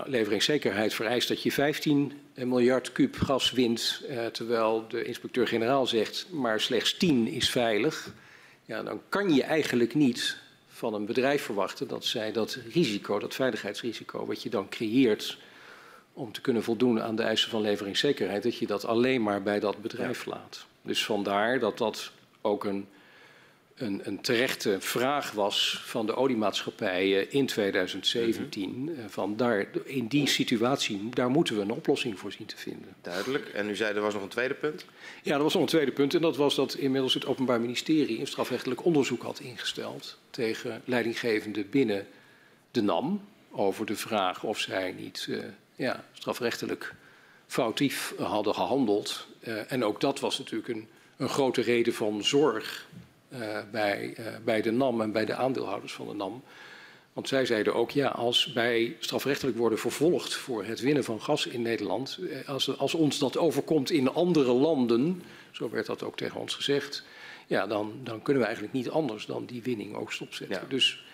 leveringszekerheid 0.06 0.94
vereist 0.94 1.28
dat 1.28 1.44
je 1.44 1.52
15 1.52 2.14
miljard 2.34 2.92
kuub 2.92 3.16
gas 3.16 3.52
wint, 3.52 4.02
eh, 4.08 4.26
terwijl 4.26 4.86
de 4.88 5.04
inspecteur-generaal 5.04 5.88
zegt 5.88 6.28
maar 6.32 6.60
slechts 6.60 6.98
10 6.98 7.28
is 7.28 7.50
veilig. 7.50 8.14
Ja, 8.66 8.84
dan 8.84 9.02
kan 9.10 9.34
je 9.34 9.44
eigenlijk 9.44 9.96
niet 9.96 10.38
van 10.80 10.94
een 10.94 11.06
bedrijf 11.06 11.44
verwachten 11.44 11.88
dat 11.88 12.06
zij 12.06 12.32
dat 12.32 12.58
risico, 12.74 13.20
dat 13.20 13.36
veiligheidsrisico, 13.36 14.26
wat 14.26 14.44
je 14.44 14.50
dan 14.50 14.70
creëert 14.70 15.38
om 16.14 16.32
te 16.32 16.42
kunnen 16.42 16.64
voldoen 16.64 17.02
aan 17.02 17.16
de 17.16 17.24
eisen 17.24 17.50
van 17.50 17.62
leveringszekerheid, 17.62 18.44
dat 18.44 18.56
je 18.56 18.68
dat 18.68 18.86
alleen 18.86 19.24
maar 19.24 19.42
bij 19.44 19.60
dat 19.60 19.82
bedrijf 19.82 20.26
laat. 20.26 20.66
Dus 20.82 21.06
vandaar 21.06 21.60
dat 21.60 21.78
dat 21.78 22.12
ook 22.42 22.64
een 22.64 22.88
een, 23.80 24.02
een 24.04 24.22
terechte 24.22 24.78
vraag 24.80 25.32
was 25.32 25.82
van 25.86 26.06
de 26.06 26.16
oliemaatschappijen 26.16 27.32
in 27.32 27.46
2017. 27.46 28.70
Mm 28.70 28.88
-hmm. 28.88 29.10
Van 29.10 29.38
daar, 29.38 29.68
in 29.84 30.08
die 30.08 30.28
situatie, 30.28 31.10
daar 31.14 31.30
moeten 31.30 31.56
we 31.56 31.62
een 31.62 31.72
oplossing 31.72 32.20
voor 32.20 32.32
zien 32.32 32.46
te 32.46 32.58
vinden. 32.58 32.96
Duidelijk. 33.02 33.48
En 33.48 33.70
u 33.70 33.76
zei 33.76 33.96
er 33.96 34.02
was 34.02 34.14
nog 34.14 34.24
een 34.24 34.30
tweede 34.30 34.54
punt? 34.54 34.86
Ja, 35.24 35.36
er 35.36 35.44
was 35.44 35.54
nog 35.54 35.62
een 35.62 35.68
tweede 35.68 35.92
punt. 35.92 36.14
En 36.14 36.22
dat 36.22 36.38
was 36.38 36.56
dat 36.56 36.74
inmiddels 36.74 37.14
het 37.14 37.26
Openbaar 37.26 37.62
Ministerie 37.62 38.20
een 38.20 38.28
strafrechtelijk 38.28 38.86
onderzoek 38.86 39.22
had 39.22 39.40
ingesteld 39.40 40.18
tegen 40.30 40.82
leidinggevenden 40.86 41.70
binnen 41.70 42.08
de 42.72 42.82
NAM. 42.82 43.22
Over 43.52 43.86
de 43.86 43.96
vraag 43.96 44.44
of 44.44 44.60
zij 44.60 44.92
niet 44.92 45.26
uh, 45.30 45.44
ja, 45.76 46.04
strafrechtelijk 46.14 46.96
foutief 47.48 48.14
hadden 48.18 48.54
gehandeld. 48.54 49.28
Uh, 49.48 49.72
en 49.72 49.84
ook 49.84 50.02
dat 50.02 50.20
was 50.20 50.38
natuurlijk 50.38 50.70
een, 50.70 50.88
een 51.18 51.30
grote 51.30 51.62
reden 51.62 51.94
van 51.94 52.24
zorg 52.24 52.88
bij, 53.72 54.16
uh, 54.20 54.26
bij 54.46 54.62
de 54.62 54.72
NAM 54.72 55.02
en 55.02 55.12
bij 55.12 55.26
de 55.26 55.36
aandeelhouders 55.36 55.94
van 55.94 56.08
de 56.08 56.14
NAM. 56.14 56.44
Want 57.14 57.28
zij 57.28 57.46
zeiden 57.46 57.76
ook, 57.76 57.92
ja, 57.92 58.08
als 58.08 58.52
wij 58.54 58.96
strafrechtelijk 59.00 59.58
worden 59.58 59.80
vervolgd 59.80 60.34
voor 60.34 60.64
het 60.64 60.80
winnen 60.80 61.04
van 61.04 61.22
gas 61.22 61.48
in 61.48 61.62
Nederland, 61.62 62.20
eh, 62.32 62.50
als, 62.50 62.78
als 62.78 62.94
ons 62.94 63.20
dat 63.20 63.38
overkomt 63.38 63.92
in 63.92 64.10
andere 64.10 64.52
landen, 64.52 65.22
zo 65.52 65.70
werd 65.70 65.86
dat 65.86 66.04
ook 66.04 66.18
tegen 66.18 66.40
ons 66.40 66.56
gezegd, 66.56 67.04
ja, 67.48 67.68
dan, 67.68 67.94
dan 68.04 68.22
kunnen 68.22 68.42
we 68.42 68.48
eigenlijk 68.48 68.78
niet 68.78 68.90
anders 68.90 69.26
dan 69.26 69.46
die 69.46 69.62
winning 69.62 69.96
ook 69.96 70.12
stopzetten. 70.12 70.60
Ja. 70.62 70.68
Dus 70.70 71.06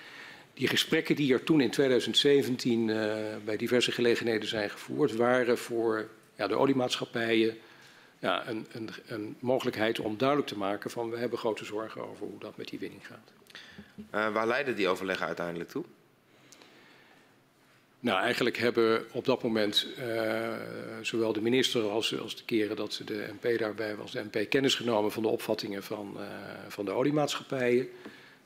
die 0.54 0.68
gesprekken 0.68 1.16
die 1.16 1.34
er 1.34 1.44
toen 1.44 1.62
in 1.62 1.70
2017 1.70 2.88
uh, 2.88 3.16
bij 3.46 3.58
diverse 3.58 3.92
gelegenheden 3.92 4.48
zijn 4.50 4.70
gevoerd, 4.70 5.16
waren 5.16 5.58
voor 5.58 6.10
ja, 6.38 6.48
de 6.48 6.56
oliemaatschappijen, 6.56 7.58
ja, 8.26 8.48
een, 8.48 8.66
een, 8.72 8.90
een, 9.08 9.36
mogelijkheid 9.40 10.00
om 10.00 10.18
duidelijk 10.18 10.50
te 10.50 10.58
maken 10.58 10.90
van 10.90 11.10
we 11.10 11.18
hebben 11.18 11.40
grote 11.40 11.66
zorgen 11.66 12.10
over 12.10 12.26
hoe 12.26 12.40
dat 12.40 12.58
met 12.58 12.68
die 12.68 12.80
winning 12.80 13.08
gaat. 13.08 13.32
Uh, 13.98 14.34
waar 14.34 14.48
leiden 14.48 14.76
die 14.76 14.88
overleggen 14.88 15.28
uiteindelijk 15.28 15.70
toe? 15.70 15.84
Nou, 18.00 18.22
eigenlijk 18.22 18.58
hebben 18.58 19.06
op 19.12 19.26
dat 19.26 19.44
moment 19.44 19.88
uh, 20.00 20.54
zowel 21.02 21.34
de 21.34 21.42
minister 21.42 21.90
als, 21.90 22.20
als 22.20 22.36
de 22.36 22.44
keren 22.46 22.76
dat 22.76 23.02
de 23.06 23.34
MP 23.42 23.60
daarbij 23.60 23.96
was, 23.96 24.12
de 24.12 24.24
MP 24.32 24.50
kennis 24.50 24.76
genomen 24.76 25.12
van 25.12 25.24
de 25.24 25.30
opvattingen 25.30 25.84
van, 25.84 26.14
uh, 26.18 26.24
van 26.68 26.86
de 26.86 26.92
oliemaatschappijen. 26.92 27.88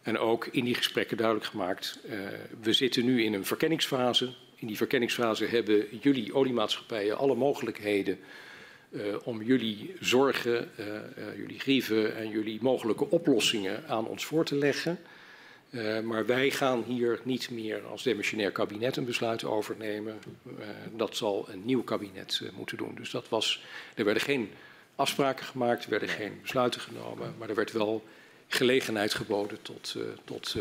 En 0.01 0.17
ook 0.17 0.45
in 0.45 0.65
die 0.65 0.75
gesprekken 0.75 1.17
duidelijk 1.17 1.47
gemaakt, 1.47 1.99
we 2.61 2.73
zitten 2.73 3.05
nu 3.05 3.23
in 3.23 3.33
een 3.33 3.45
verkenningsfase. 3.45 4.33
In 4.55 4.67
die 4.67 4.77
verkenningsfase 4.77 5.45
hebben 5.45 5.85
jullie 5.99 6.33
oliemaatschappijen 6.33 7.17
alle 7.17 7.35
mogelijkheden 7.35 8.19
uh, 8.19 8.25
om 9.23 9.41
jullie 9.41 9.95
zorgen, 9.99 10.69
uh, 10.79 10.85
uh, 10.85 11.37
jullie 11.37 11.59
grieven 11.59 12.15
en 12.15 12.29
jullie 12.29 12.59
mogelijke 12.61 13.09
oplossingen 13.09 13.87
aan 13.87 14.07
ons 14.07 14.25
voor 14.25 14.45
te 14.45 14.55
leggen. 14.55 14.99
maar 16.03 16.25
wij 16.25 16.51
gaan 16.51 16.83
hier 16.83 17.19
niet 17.23 17.49
meer 17.49 17.85
als 17.85 18.03
demissionair 18.03 18.51
kabinet 18.51 18.95
een 18.97 19.05
besluit 19.05 19.43
over 19.43 19.75
nemen. 19.77 20.19
dat 20.95 21.15
zal 21.15 21.47
een 21.49 21.65
nieuw 21.65 21.83
kabinet 21.83 22.41
moeten 22.53 22.77
doen. 22.77 22.95
Dus 22.95 23.11
dat 23.11 23.29
was, 23.29 23.63
er 23.95 24.05
werden 24.05 24.23
geen 24.23 24.49
afspraken 24.95 25.45
gemaakt, 25.45 25.83
er 25.83 25.89
werden 25.89 26.09
geen 26.09 26.39
besluiten 26.41 26.81
genomen, 26.81 27.33
maar 27.37 27.49
er 27.49 27.55
werd 27.55 27.71
wel 27.71 28.03
gelegenheid 28.47 29.13
geboden 29.13 29.61
tot, 29.61 29.95
tot, 30.23 30.55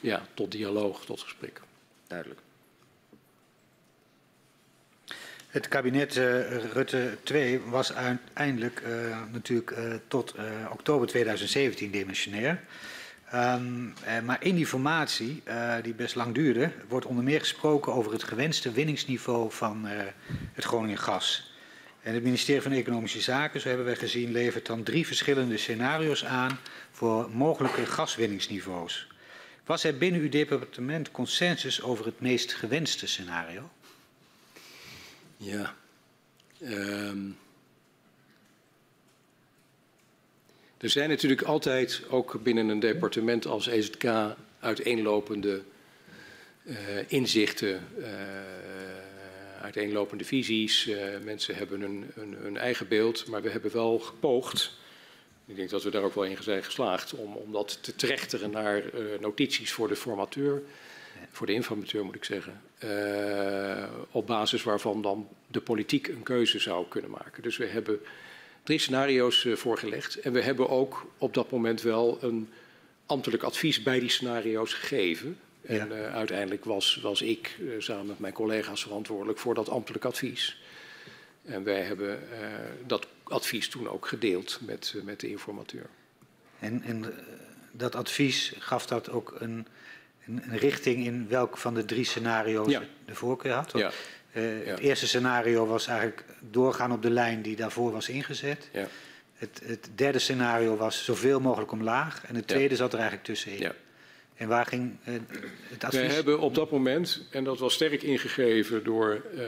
ja, 0.00 0.26
tot 0.34 0.52
dialoog, 0.52 1.04
tot 1.04 1.20
gesprek. 1.20 1.60
Duidelijk. 2.06 2.40
Het 5.48 5.68
kabinet 5.68 6.16
uh, 6.16 6.56
Rutte 6.72 7.16
2 7.22 7.60
was 7.60 7.92
uiteindelijk 7.92 8.82
uh, 8.86 9.16
natuurlijk 9.32 9.70
uh, 9.70 9.94
tot 10.08 10.34
oktober 10.70 11.06
2017 11.06 11.90
demissionair. 11.90 12.60
Um, 13.34 13.94
maar 14.24 14.44
in 14.44 14.54
die 14.54 14.66
formatie, 14.66 15.42
die 15.82 15.94
best 15.94 16.14
lang 16.14 16.34
duurde, 16.34 16.70
wordt 16.88 17.06
onder 17.06 17.24
meer 17.24 17.40
gesproken 17.40 17.92
over 17.92 18.12
het 18.12 18.22
gewenste 18.22 18.72
winningsniveau 18.72 19.52
van 19.52 19.86
het 20.52 20.64
Groningen 20.64 20.98
gas. 20.98 21.52
En 22.02 22.14
het 22.14 22.22
ministerie 22.22 22.62
van 22.62 22.72
Economische 22.72 23.20
Zaken, 23.20 23.60
zo 23.60 23.68
hebben 23.68 23.86
wij 23.86 23.96
gezien, 23.96 24.32
levert 24.32 24.66
dan 24.66 24.82
drie 24.82 25.06
verschillende 25.06 25.56
scenario's 25.56 26.24
aan 26.24 26.58
voor 26.90 27.30
mogelijke 27.32 27.86
gaswinningsniveaus. 27.86 29.08
Was 29.64 29.84
er 29.84 29.98
binnen 29.98 30.20
uw 30.20 30.28
departement 30.28 31.10
consensus 31.10 31.82
over 31.82 32.04
het 32.04 32.20
meest 32.20 32.54
gewenste 32.54 33.06
scenario? 33.06 33.70
Ja. 35.38 35.74
Um, 36.62 37.38
er 40.78 40.90
zijn 40.90 41.08
natuurlijk 41.08 41.42
altijd, 41.42 42.02
ook 42.08 42.42
binnen 42.42 42.68
een 42.68 42.80
departement 42.80 43.46
als 43.46 43.66
EZK, 43.66 44.04
uiteenlopende 44.60 45.62
uh, 46.64 46.76
inzichten, 47.06 47.86
uh, 47.98 48.06
uiteenlopende 49.62 50.24
visies. 50.24 50.86
Uh, 50.86 50.96
mensen 51.24 51.54
hebben 51.54 51.80
een, 51.80 52.10
een, 52.44 52.56
eigen 52.56 52.88
beeld, 52.88 53.26
maar 53.26 53.42
we 53.42 53.50
hebben 53.50 53.72
wel 53.72 53.98
gepoogd. 53.98 54.72
Ik 55.46 55.56
denk 55.56 55.70
dat 55.70 55.82
we 55.82 55.90
daar 55.90 56.02
ook 56.02 56.14
wel 56.14 56.24
in 56.24 56.42
zijn 56.42 56.64
geslaagd 56.64 57.14
om, 57.14 57.34
om 57.36 57.52
dat 57.52 57.78
te 57.82 57.96
trechteren 57.96 58.50
naar 58.50 58.82
notities 59.20 59.72
voor 59.72 59.88
de 59.88 59.96
formateur 59.96 60.62
voor 61.30 61.46
de 61.46 61.52
informateur 61.52 62.04
moet 62.04 62.14
ik 62.14 62.24
zeggen, 62.24 62.60
uh, 62.84 63.84
op 64.10 64.26
basis 64.26 64.62
waarvan 64.62 65.02
dan 65.02 65.28
de 65.46 65.60
politiek 65.60 66.08
een 66.08 66.22
keuze 66.22 66.58
zou 66.58 66.86
kunnen 66.88 67.10
maken. 67.10 67.42
Dus 67.42 67.56
we 67.56 67.66
hebben 67.66 68.00
drie 68.62 68.78
scenario's 68.78 69.44
uh, 69.44 69.56
voorgelegd 69.56 70.20
en 70.20 70.32
we 70.32 70.42
hebben 70.42 70.68
ook 70.68 71.10
op 71.18 71.34
dat 71.34 71.50
moment 71.50 71.82
wel 71.82 72.18
een 72.20 72.48
ambtelijk 73.06 73.42
advies 73.42 73.82
bij 73.82 74.00
die 74.00 74.08
scenario's 74.08 74.74
gegeven. 74.74 75.38
Ja. 75.60 75.68
En 75.68 75.88
uh, 75.92 76.14
uiteindelijk 76.14 76.64
was, 76.64 76.98
was 77.02 77.22
ik 77.22 77.58
samen 77.78 78.06
met 78.06 78.18
mijn 78.18 78.32
collega's 78.32 78.82
verantwoordelijk 78.82 79.38
voor 79.38 79.54
dat 79.54 79.68
ambtelijk 79.68 80.04
advies. 80.04 80.62
En 81.44 81.64
wij 81.64 81.82
hebben 81.82 82.20
dat 82.86 83.06
advies 83.22 83.68
toen 83.68 83.88
ook 83.88 84.06
gedeeld 84.06 84.58
met, 84.62 84.94
met 85.04 85.20
de 85.20 85.28
informateur. 85.28 85.86
En, 86.58 86.82
en 86.82 87.14
dat 87.72 87.94
advies 87.94 88.52
gaf 88.58 88.86
dat 88.86 89.10
ook 89.10 89.36
een 89.38 89.66
een 90.28 90.58
richting 90.58 91.04
in 91.04 91.28
welk 91.28 91.56
van 91.56 91.74
de 91.74 91.84
drie 91.84 92.04
scenario's 92.04 92.70
ja. 92.70 92.82
de 93.04 93.14
voorkeur 93.14 93.52
had. 93.52 93.72
Ja. 93.74 93.90
Uh, 94.32 94.64
ja. 94.64 94.70
Het 94.70 94.80
eerste 94.80 95.06
scenario 95.06 95.66
was 95.66 95.86
eigenlijk 95.86 96.24
doorgaan 96.40 96.92
op 96.92 97.02
de 97.02 97.10
lijn 97.10 97.42
die 97.42 97.56
daarvoor 97.56 97.92
was 97.92 98.08
ingezet. 98.08 98.68
Het, 99.34 99.60
het, 99.64 99.90
derde 99.94 100.18
scenario 100.18 100.76
was 100.76 101.04
zoveel 101.04 101.40
mogelijk 101.40 101.72
omlaag. 101.72 102.22
En 102.26 102.34
het 102.34 102.46
tweede 102.46 102.76
zat 102.76 102.92
er 102.92 102.98
eigenlijk 102.98 103.28
tussenin. 103.28 103.72
En 104.38 104.48
waar 104.48 104.66
ging 104.66 104.96
uh, 105.08 105.14
het 105.68 105.84
advies? 105.84 106.00
We 106.00 106.12
hebben 106.12 106.40
op 106.40 106.54
dat 106.54 106.70
moment, 106.70 107.26
en 107.30 107.44
dat 107.44 107.58
was 107.58 107.74
sterk 107.74 108.02
ingegeven 108.02 108.84
door. 108.84 109.22
Uh, 109.34 109.40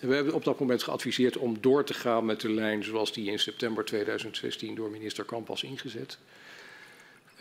we 0.00 0.14
hebben 0.14 0.34
op 0.34 0.44
dat 0.44 0.60
moment 0.60 0.82
geadviseerd 0.82 1.36
om 1.36 1.56
door 1.60 1.84
te 1.84 1.94
gaan 1.94 2.24
met 2.24 2.40
de 2.40 2.50
lijn 2.50 2.84
zoals 2.84 3.12
die 3.12 3.30
in 3.30 3.38
september 3.38 3.84
2016 3.84 4.74
door 4.74 4.90
minister 4.90 5.24
Kamp 5.24 5.46
was 5.46 5.62
ingezet. 5.62 6.18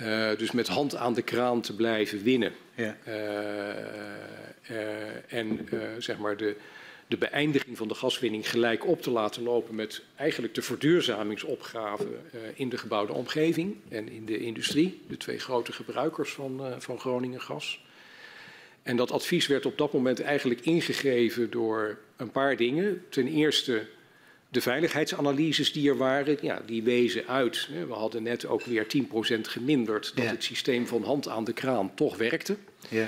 Uh, 0.01 0.37
dus 0.37 0.51
met 0.51 0.67
hand 0.67 0.95
aan 0.95 1.13
de 1.13 1.21
kraan 1.21 1.61
te 1.61 1.75
blijven 1.75 2.23
winnen. 2.23 2.53
Ja. 2.75 2.97
Uh, 3.07 3.13
uh, 4.71 5.33
en 5.33 5.67
zeg 5.97 6.17
maar 6.17 6.37
de, 6.37 6.55
de 7.07 7.17
beëindiging 7.17 7.77
van 7.77 7.87
de 7.87 7.93
gaswinning 7.93 8.49
gelijk 8.49 8.87
op 8.87 9.01
te 9.01 9.11
laten 9.11 9.43
lopen 9.43 9.75
met 9.75 10.01
eigenlijk 10.15 10.55
de 10.55 10.61
verduurzamingsopgave 10.61 12.07
in 12.53 12.69
de 12.69 12.77
gebouwde 12.77 13.13
omgeving 13.13 13.75
en 13.89 14.09
in 14.09 14.25
de 14.25 14.37
industrie, 14.37 15.01
de 15.07 15.17
twee 15.17 15.39
grote 15.39 15.71
gebruikers 15.71 16.31
van, 16.31 16.75
van 16.77 16.99
Groningen 16.99 17.41
gas. 17.41 17.83
En 18.83 18.95
dat 18.95 19.11
advies 19.11 19.47
werd 19.47 19.65
op 19.65 19.77
dat 19.77 19.93
moment 19.93 20.21
eigenlijk 20.21 20.61
ingegeven 20.61 21.51
door 21.51 21.97
een 22.15 22.31
paar 22.31 22.55
dingen. 22.55 23.03
Ten 23.09 23.27
eerste 23.27 23.87
de 24.55 24.61
veiligheidsanalyses 24.61 25.71
die 25.71 25.89
er 25.89 25.97
waren, 25.97 26.37
ja, 26.41 26.61
die 26.65 26.83
wezen 26.83 27.27
uit. 27.27 27.69
We 27.87 27.93
hadden 27.93 28.23
net 28.23 28.45
ook 28.45 28.63
weer 28.63 28.85
10% 29.37 29.41
geminderd 29.41 30.11
dat 30.15 30.25
ja. 30.25 30.31
het 30.31 30.43
systeem 30.43 30.87
van 30.87 31.03
hand 31.03 31.27
aan 31.27 31.43
de 31.43 31.53
kraan 31.53 31.91
toch 31.95 32.17
werkte. 32.17 32.57
Ja. 32.89 33.07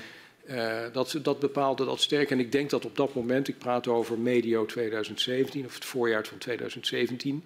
Uh, 0.49 0.93
dat, 0.93 1.19
dat 1.21 1.39
bepaalde 1.39 1.85
dat 1.85 2.01
sterk. 2.01 2.31
En 2.31 2.39
ik 2.39 2.51
denk 2.51 2.69
dat 2.69 2.85
op 2.85 2.95
dat 2.95 3.13
moment, 3.13 3.47
ik 3.47 3.57
praat 3.57 3.87
over 3.87 4.19
medio 4.19 4.65
2017 4.65 5.65
of 5.65 5.73
het 5.73 5.85
voorjaar 5.85 6.25
van 6.25 6.37
2017, 6.37 7.43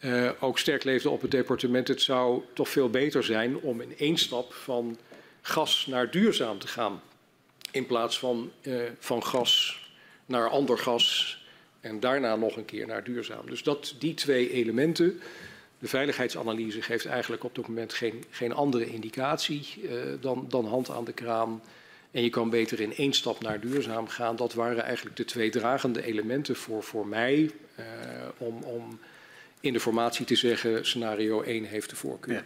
uh, 0.00 0.30
ook 0.40 0.58
sterk 0.58 0.84
leefde 0.84 1.10
op 1.10 1.22
het 1.22 1.30
departement. 1.30 1.88
Het 1.88 2.02
zou 2.02 2.42
toch 2.52 2.68
veel 2.68 2.90
beter 2.90 3.24
zijn 3.24 3.56
om 3.56 3.80
in 3.80 3.94
één 3.98 4.16
stap 4.16 4.52
van 4.52 4.98
gas 5.40 5.86
naar 5.86 6.10
duurzaam 6.10 6.58
te 6.58 6.68
gaan. 6.68 7.02
In 7.70 7.86
plaats 7.86 8.18
van 8.18 8.50
uh, 8.62 8.82
van 8.98 9.24
gas 9.24 9.82
naar 10.26 10.48
ander 10.48 10.78
gas 10.78 11.38
en 11.84 12.00
daarna 12.00 12.36
nog 12.36 12.56
een 12.56 12.64
keer 12.64 12.86
naar 12.86 13.04
duurzaam. 13.04 13.46
Dus 13.46 13.62
dat, 13.62 13.94
die 13.98 14.14
twee 14.14 14.50
elementen, 14.50 15.20
de 15.78 15.88
veiligheidsanalyse 15.88 16.82
geeft 16.82 17.06
eigenlijk 17.06 17.44
op 17.44 17.54
dat 17.54 17.68
moment 17.68 17.92
geen, 17.92 18.24
geen 18.30 18.52
andere 18.52 18.86
indicatie 18.86 19.80
uh, 19.82 19.90
dan, 20.20 20.46
dan 20.48 20.66
hand 20.66 20.90
aan 20.90 21.04
de 21.04 21.12
kraan. 21.12 21.62
En 22.10 22.22
je 22.22 22.30
kan 22.30 22.50
beter 22.50 22.80
in 22.80 22.94
één 22.94 23.12
stap 23.12 23.42
naar 23.42 23.60
duurzaam 23.60 24.08
gaan. 24.08 24.36
Dat 24.36 24.54
waren 24.54 24.84
eigenlijk 24.84 25.16
de 25.16 25.24
twee 25.24 25.50
dragende 25.50 26.04
elementen 26.04 26.56
voor, 26.56 26.82
voor 26.82 27.06
mij 27.06 27.50
uh, 27.78 27.84
om, 28.38 28.62
om 28.62 28.98
in 29.60 29.72
de 29.72 29.80
formatie 29.80 30.26
te 30.26 30.36
zeggen 30.36 30.86
scenario 30.86 31.42
1 31.42 31.64
heeft 31.64 31.90
de 31.90 31.96
voorkeur. 31.96 32.44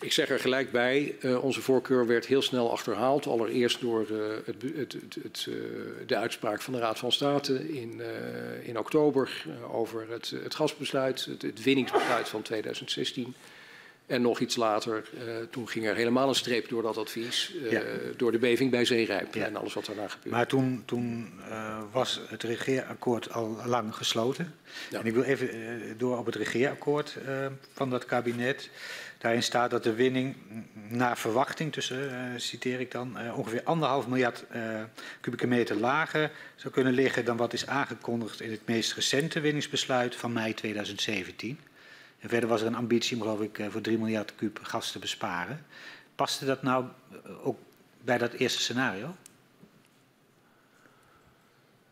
Ik 0.00 0.12
zeg 0.12 0.28
er 0.28 0.40
gelijk 0.40 0.70
bij, 0.70 1.16
uh, 1.20 1.44
onze 1.44 1.60
voorkeur 1.60 2.06
werd 2.06 2.26
heel 2.26 2.42
snel 2.42 2.70
achterhaald. 2.70 3.26
Allereerst 3.26 3.80
door 3.80 4.06
uh, 4.10 4.18
het, 4.44 4.62
het, 4.76 4.96
het, 5.22 5.46
uh, 5.48 5.54
de 6.06 6.16
uitspraak 6.16 6.62
van 6.62 6.72
de 6.72 6.78
Raad 6.78 6.98
van 6.98 7.12
State 7.12 7.68
in, 7.68 8.02
in 8.62 8.78
oktober 8.78 9.44
over 9.72 10.06
het, 10.10 10.32
het 10.42 10.54
gasbesluit, 10.54 11.28
het, 11.38 11.62
winningsbesluit 11.62 12.28
van 12.28 12.42
2016. 12.42 13.34
En 14.06 14.22
nog 14.22 14.40
iets 14.40 14.56
later, 14.56 15.08
toen 15.50 15.68
ging 15.68 15.86
er 15.86 15.94
helemaal 15.94 16.28
een 16.28 16.34
streep 16.34 16.68
door 16.68 16.82
dat 16.82 16.96
advies, 16.96 17.54
ja. 17.70 17.82
door 18.16 18.32
de 18.32 18.38
beving 18.38 18.70
bij 18.70 18.84
Zeerijp 18.84 19.34
ja. 19.34 19.44
en 19.44 19.56
alles 19.56 19.74
wat 19.74 19.86
daarna 19.86 20.08
gebeurde. 20.08 20.36
Maar 20.36 20.46
toen, 20.46 20.82
toen 20.84 21.32
was 21.92 22.20
het 22.26 22.42
regeerakkoord 22.42 23.32
al 23.32 23.56
lang 23.64 23.94
gesloten. 23.94 24.54
Ja. 24.90 24.98
En 24.98 25.06
ik 25.06 25.14
wil 25.14 25.22
even 25.22 25.48
door 25.96 26.18
op 26.18 26.26
het 26.26 26.34
regeerakkoord 26.34 27.16
van 27.72 27.90
dat 27.90 28.04
kabinet. 28.04 28.70
Daarin 29.26 29.44
staat 29.44 29.70
dat 29.70 29.82
de 29.82 29.94
winning 29.94 30.36
naar 30.88 31.18
verwachting, 31.18 31.72
tussen, 31.72 32.10
uh, 32.10 32.38
citeer 32.40 32.80
ik 32.80 32.90
dan, 32.90 33.22
uh, 33.22 33.38
ongeveer 33.38 33.62
anderhalf 33.64 34.06
miljard 34.06 34.44
uh, 34.54 34.82
kubieke 35.20 35.46
meter 35.46 35.76
lager 35.76 36.30
zou 36.56 36.72
kunnen 36.74 36.92
liggen 36.92 37.24
dan 37.24 37.36
wat 37.36 37.52
is 37.52 37.66
aangekondigd 37.66 38.40
in 38.40 38.50
het 38.50 38.66
meest 38.66 38.92
recente 38.92 39.40
winningsbesluit 39.40 40.16
van 40.16 40.32
mei 40.32 40.54
2017. 40.54 41.58
En 42.18 42.28
verder 42.28 42.48
was 42.48 42.60
er 42.60 42.66
een 42.66 42.74
ambitie 42.74 43.16
om, 43.16 43.22
geloof 43.22 43.40
ik, 43.40 43.60
voor 43.68 43.80
3 43.80 43.98
miljard 43.98 44.34
kub 44.34 44.58
gas 44.62 44.92
te 44.92 44.98
besparen. 44.98 45.66
Paste 46.14 46.44
dat 46.44 46.62
nou 46.62 46.84
ook 47.42 47.58
bij 48.02 48.18
dat 48.18 48.32
eerste 48.32 48.60
scenario? 48.60 49.16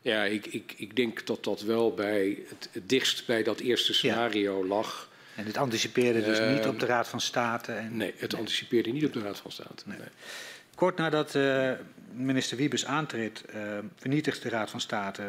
Ja, 0.01 0.25
ik, 0.25 0.47
ik, 0.47 0.75
ik 0.77 0.97
denk 0.97 1.27
dat 1.27 1.45
dat 1.45 1.61
wel 1.61 1.95
bij 1.95 2.39
het, 2.49 2.69
het 2.73 2.89
dichtst 2.89 3.27
bij 3.27 3.43
dat 3.43 3.61
eerste 3.61 3.95
scenario 3.95 4.59
ja. 4.59 4.67
lag. 4.67 5.13
En 5.35 5.47
het 5.47 5.57
anticipeerde 5.57 6.23
dus 6.25 6.41
uh, 6.41 6.53
niet 6.53 6.67
op 6.67 6.81
de 6.81 6.87
Raad 6.87 7.09
van 7.09 7.21
State? 7.21 7.73
En... 7.73 7.97
Nee, 7.97 8.15
het 8.17 8.31
nee. 8.31 8.41
anticipeerde 8.41 8.91
niet 8.91 9.05
op 9.05 9.13
de 9.13 9.21
Raad 9.21 9.39
van 9.39 9.53
State. 9.53 9.83
Nee. 9.87 9.99
Nee. 9.99 10.09
Kort 10.75 10.97
nadat 10.97 11.35
uh, 11.35 11.73
minister 12.13 12.57
Wiebes 12.57 12.87
aantreedt, 12.87 13.45
uh, 13.55 13.79
vernietigt 13.97 14.43
de 14.43 14.49
Raad 14.49 14.71
van 14.71 14.81
State, 14.81 15.23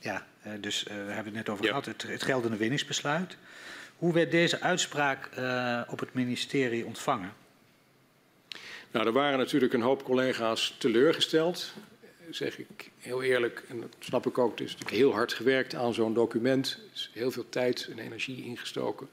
ja, 0.00 0.26
dus 0.60 0.82
we 0.82 0.92
hebben 0.92 1.24
het 1.24 1.34
net 1.34 1.48
over 1.48 1.64
ja. 1.64 1.70
gehad, 1.70 1.86
het, 1.86 2.02
het, 2.02 2.22
geldende 2.22 2.56
winningsbesluit. 2.56 3.36
Hoe 3.96 4.12
werd 4.12 4.30
deze 4.30 4.60
uitspraak 4.60 5.28
op 5.90 6.00
het 6.00 6.14
ministerie 6.14 6.86
ontvangen? 6.86 7.32
Nou, 8.90 9.06
er 9.06 9.12
waren 9.12 9.38
natuurlijk 9.38 9.72
een 9.72 9.80
hoop 9.80 10.04
collega's 10.04 10.76
teleurgesteld, 10.78 11.72
zeg 12.30 12.58
ik 12.58 12.90
heel 12.98 13.22
eerlijk, 13.22 13.62
en 13.68 13.80
dat 13.80 13.96
snap 13.98 14.26
ik 14.26 14.38
ook. 14.38 14.50
Het 14.50 14.60
is 14.60 14.72
natuurlijk 14.72 14.96
heel 14.96 15.12
hard 15.12 15.32
gewerkt 15.32 15.74
aan 15.74 15.94
zo'n 15.94 16.14
document, 16.14 16.78
er 16.80 16.90
is 16.94 17.10
heel 17.12 17.30
veel 17.30 17.48
tijd 17.48 17.88
en 17.90 17.98
energie 17.98 18.44
ingestoken. 18.44 19.08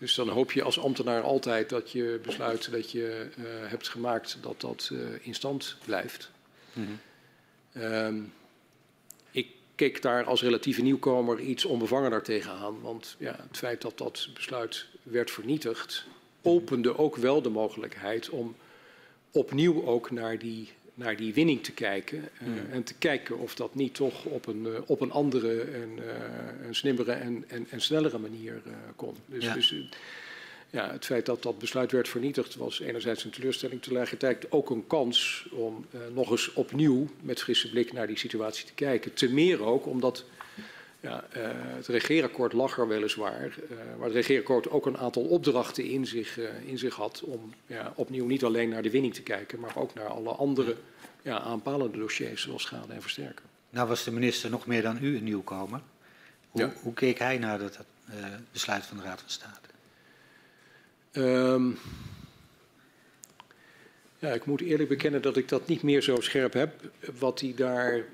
Dus 0.00 0.14
dan 0.14 0.28
hoop 0.28 0.52
je 0.52 0.62
als 0.62 0.80
ambtenaar 0.80 1.22
altijd 1.22 1.68
dat 1.68 1.90
je 1.90 2.20
besluit 2.22 2.70
dat 2.70 2.90
je 2.90 3.26
uh, 3.38 3.44
hebt 3.46 3.88
gemaakt 3.88 4.38
dat 4.40 4.60
dat 4.60 4.90
uh, 4.92 5.00
in 5.20 5.34
stand 5.34 5.76
blijft. 5.84 6.30
Mm 6.72 6.86
-hmm. 7.72 7.82
um, 7.82 8.32
ik 9.30 9.48
keek 9.74 10.02
daar 10.02 10.24
als 10.24 10.42
relatieve 10.42 10.82
nieuwkomer 10.82 11.40
iets 11.40 11.64
onbevangener 11.64 12.22
tegenaan. 12.22 12.80
Want 12.80 13.16
ja, 13.18 13.36
het 13.48 13.56
feit 13.56 13.82
dat 13.82 13.98
dat 13.98 14.28
besluit 14.34 14.86
werd 15.02 15.30
vernietigd, 15.30 16.04
opende 16.42 16.98
ook 16.98 17.16
wel 17.16 17.42
de 17.42 17.48
mogelijkheid 17.48 18.28
om 18.28 18.56
opnieuw 19.30 19.84
ook 19.84 20.10
naar 20.10 20.38
die 20.38 20.72
naar 20.94 21.16
die 21.16 21.34
winning 21.34 21.62
te 21.62 21.72
kijken. 21.72 22.18
Uh, 22.18 22.48
mm. 22.48 22.72
En 22.72 22.82
te 22.82 22.94
kijken 22.94 23.38
of 23.38 23.54
dat 23.54 23.74
niet 23.74 23.94
toch 23.94 24.24
op 24.24 24.46
een, 24.46 24.66
uh, 24.66 24.78
op 24.86 25.00
een 25.00 25.10
andere 25.10 25.60
en 25.60 25.98
uh, 25.98 26.04
een 26.66 26.74
slimmere 26.74 27.12
en, 27.12 27.44
en, 27.48 27.66
en 27.70 27.80
snellere 27.80 28.18
manier 28.18 28.62
kon. 28.96 29.14
Dus, 29.26 29.44
ja. 29.44 29.54
dus 29.54 29.74
ja, 30.70 30.92
het 30.92 31.04
feit 31.04 31.26
dat 31.26 31.42
dat 31.42 31.58
besluit 31.58 31.92
werd 31.92 32.08
vernietigd 32.08 32.54
was 32.54 32.80
enerzijds 32.80 33.24
een 33.24 33.30
teleurstelling, 33.30 33.82
tegelijkertijd 33.82 34.52
ook 34.52 34.70
een 34.70 34.86
kans 34.86 35.46
om 35.50 35.86
nog 36.14 36.30
eens 36.30 36.52
opnieuw 36.52 37.08
met 37.22 37.40
frisse 37.40 37.70
blik 37.70 37.92
naar 37.92 38.06
die 38.06 38.18
situatie 38.18 38.66
te 38.66 38.74
kijken. 38.74 39.14
Te 39.14 39.32
meer 39.32 39.62
ook 39.62 39.86
omdat 39.86 40.24
ja, 41.00 41.24
uh, 41.36 41.42
het 41.52 41.86
regeerakkoord 41.86 42.52
lag 42.52 42.78
er 42.78 42.88
weliswaar, 42.88 43.56
uh, 43.70 43.78
maar 43.98 44.06
het 44.06 44.14
regeerakkoord 44.14 44.70
ook 44.70 44.86
een 44.86 44.98
aantal 44.98 45.22
opdrachten 45.22 45.84
in 45.84 46.06
zich, 46.06 46.38
uh, 46.38 46.48
in 46.66 46.78
zich 46.78 46.94
had 46.94 47.22
om 47.24 47.54
ja, 47.66 47.92
opnieuw 47.96 48.26
niet 48.26 48.44
alleen 48.44 48.68
naar 48.68 48.82
de 48.82 48.90
winning 48.90 49.14
te 49.14 49.22
kijken, 49.22 49.60
maar 49.60 49.76
ook 49.76 49.94
naar 49.94 50.06
alle 50.06 50.30
andere 50.30 50.76
ja, 51.22 51.40
aanpalende 51.40 51.98
dossiers 51.98 52.42
zoals 52.42 52.62
schade 52.62 52.92
en 52.92 53.02
versterken. 53.02 53.44
Nou 53.70 53.88
was 53.88 54.04
de 54.04 54.10
minister 54.10 54.50
nog 54.50 54.66
meer 54.66 54.82
dan 54.82 54.98
u 55.02 55.16
een 55.16 55.24
nieuwkomer. 55.24 55.80
Hoe, 56.48 56.60
ja. 56.60 56.72
hoe 56.82 56.94
keek 56.94 57.18
hij 57.18 57.38
naar 57.38 57.58
dat 57.58 57.78
besluit 58.52 58.86
van 58.86 58.96
de 58.96 59.02
Raad 59.02 59.20
van 59.20 59.30
State? 59.30 59.68
Um, 61.12 61.78
ja, 64.18 64.32
ik 64.32 64.44
moet 64.44 64.60
eerlijk 64.60 64.88
bekennen 64.88 65.22
dat 65.22 65.36
ik 65.36 65.48
dat 65.48 65.66
niet 65.66 65.82
meer 65.82 66.02
zo 66.02 66.20
scherp 66.20 66.52
heb. 66.52 66.90
Wat 67.18 67.40
hij 67.40 67.52
daar 67.56 68.04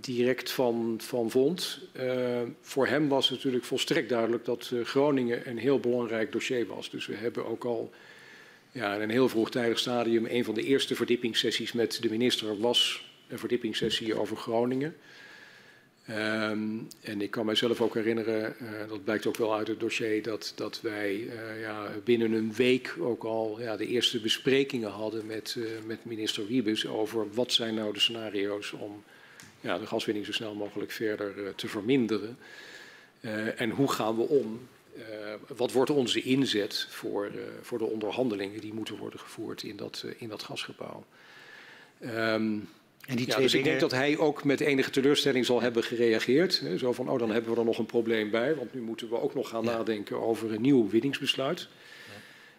direct 0.00 0.50
van, 0.50 0.98
van 1.02 1.30
vond. 1.30 1.80
Uh, 1.96 2.40
voor 2.60 2.86
hem 2.86 3.08
was 3.08 3.30
natuurlijk 3.30 3.64
volstrekt 3.64 4.08
duidelijk 4.08 4.44
dat 4.44 4.70
uh, 4.74 4.84
Groningen 4.84 5.48
een 5.48 5.58
heel 5.58 5.80
belangrijk 5.80 6.32
dossier 6.32 6.66
was. 6.66 6.90
Dus 6.90 7.06
we 7.06 7.14
hebben 7.14 7.46
ook 7.46 7.64
al 7.64 7.90
ja, 8.72 8.94
in 8.94 9.00
een 9.00 9.10
heel 9.10 9.28
vroegtijdig 9.28 9.78
stadium, 9.78 10.26
een 10.26 10.44
van 10.44 10.54
de 10.54 10.62
eerste 10.62 10.94
verdiepingssessies 10.94 11.72
met 11.72 12.02
de 12.02 12.10
minister 12.10 12.60
was 12.60 13.10
een 13.28 13.38
verdiepingssessie 13.38 14.18
over 14.18 14.36
Groningen. 14.36 14.96
Um, 16.10 16.88
en 17.00 17.20
ik 17.20 17.30
kan 17.30 17.46
mijzelf 17.46 17.80
ook 17.80 17.94
herinneren, 17.94 18.54
uh, 18.62 18.88
dat 18.88 19.04
blijkt 19.04 19.26
ook 19.26 19.36
wel 19.36 19.54
uit 19.54 19.68
het 19.68 19.80
dossier, 19.80 20.22
dat, 20.22 20.52
dat 20.56 20.80
wij 20.80 21.30
ja, 21.60 21.90
binnen 22.04 22.32
een 22.32 22.54
week 22.54 22.96
ook 23.00 23.24
al 23.24 23.60
ja, 23.60 23.76
de 23.76 23.86
eerste 23.86 24.20
besprekingen 24.20 24.90
hadden 24.90 25.26
met, 25.26 25.56
met 25.86 26.04
minister 26.04 26.46
Wiebes 26.46 26.86
over 26.86 27.26
wat 27.32 27.52
zijn 27.52 27.74
nou 27.74 27.92
de 27.92 28.00
scenario's 28.00 28.72
om 28.72 29.02
ja, 29.64 29.78
de 29.78 29.86
gaswinning 29.86 30.26
zo 30.26 30.32
snel 30.32 30.54
mogelijk 30.54 30.90
verder 30.90 31.38
uh, 31.38 31.48
te 31.56 31.68
verminderen. 31.68 32.38
Uh, 33.20 33.60
en 33.60 33.70
hoe 33.70 33.92
gaan 33.92 34.16
we 34.16 34.22
om? 34.22 34.68
Uh, 34.96 35.02
wat 35.56 35.72
wordt 35.72 35.90
onze 35.90 36.22
inzet 36.22 36.86
voor, 36.90 37.30
voor 37.62 37.78
de 37.78 37.84
onderhandelingen 37.84 38.60
die 38.60 38.74
moeten 38.74 38.96
worden 38.96 39.20
gevoerd 39.20 39.62
in 39.62 39.76
dat, 39.76 40.04
in 40.18 40.28
dat 40.28 40.42
gasgebouw? 40.42 41.04
Um, 42.00 42.68
en 43.06 43.16
die 43.16 43.26
ja, 43.26 43.36
dus 43.36 43.54
ik 43.54 43.64
denk 43.64 43.80
dat 43.80 43.90
hij 43.90 44.18
ook 44.18 44.44
met 44.44 44.60
enige 44.60 44.90
teleurstelling 44.90 45.46
zal 45.46 45.60
hebben 45.60 45.82
gereageerd. 45.82 46.60
Hè, 46.60 46.78
zo 46.78 46.92
van, 46.92 47.08
oh, 47.08 47.18
dan 47.18 47.30
hebben 47.30 47.52
we 47.52 47.58
er 47.58 47.64
nog 47.64 47.78
een 47.78 47.86
probleem 47.86 48.30
bij. 48.30 48.54
Want 48.54 48.74
nu 48.74 48.80
moeten 48.80 49.08
we 49.08 49.20
ook 49.20 49.34
nog 49.34 49.48
gaan 49.48 49.64
ja. 49.64 49.70
nadenken 49.70 50.20
over 50.20 50.52
een 50.52 50.60
nieuw 50.60 50.88
winningsbesluit. 50.88 51.60
Ja. 51.60 51.66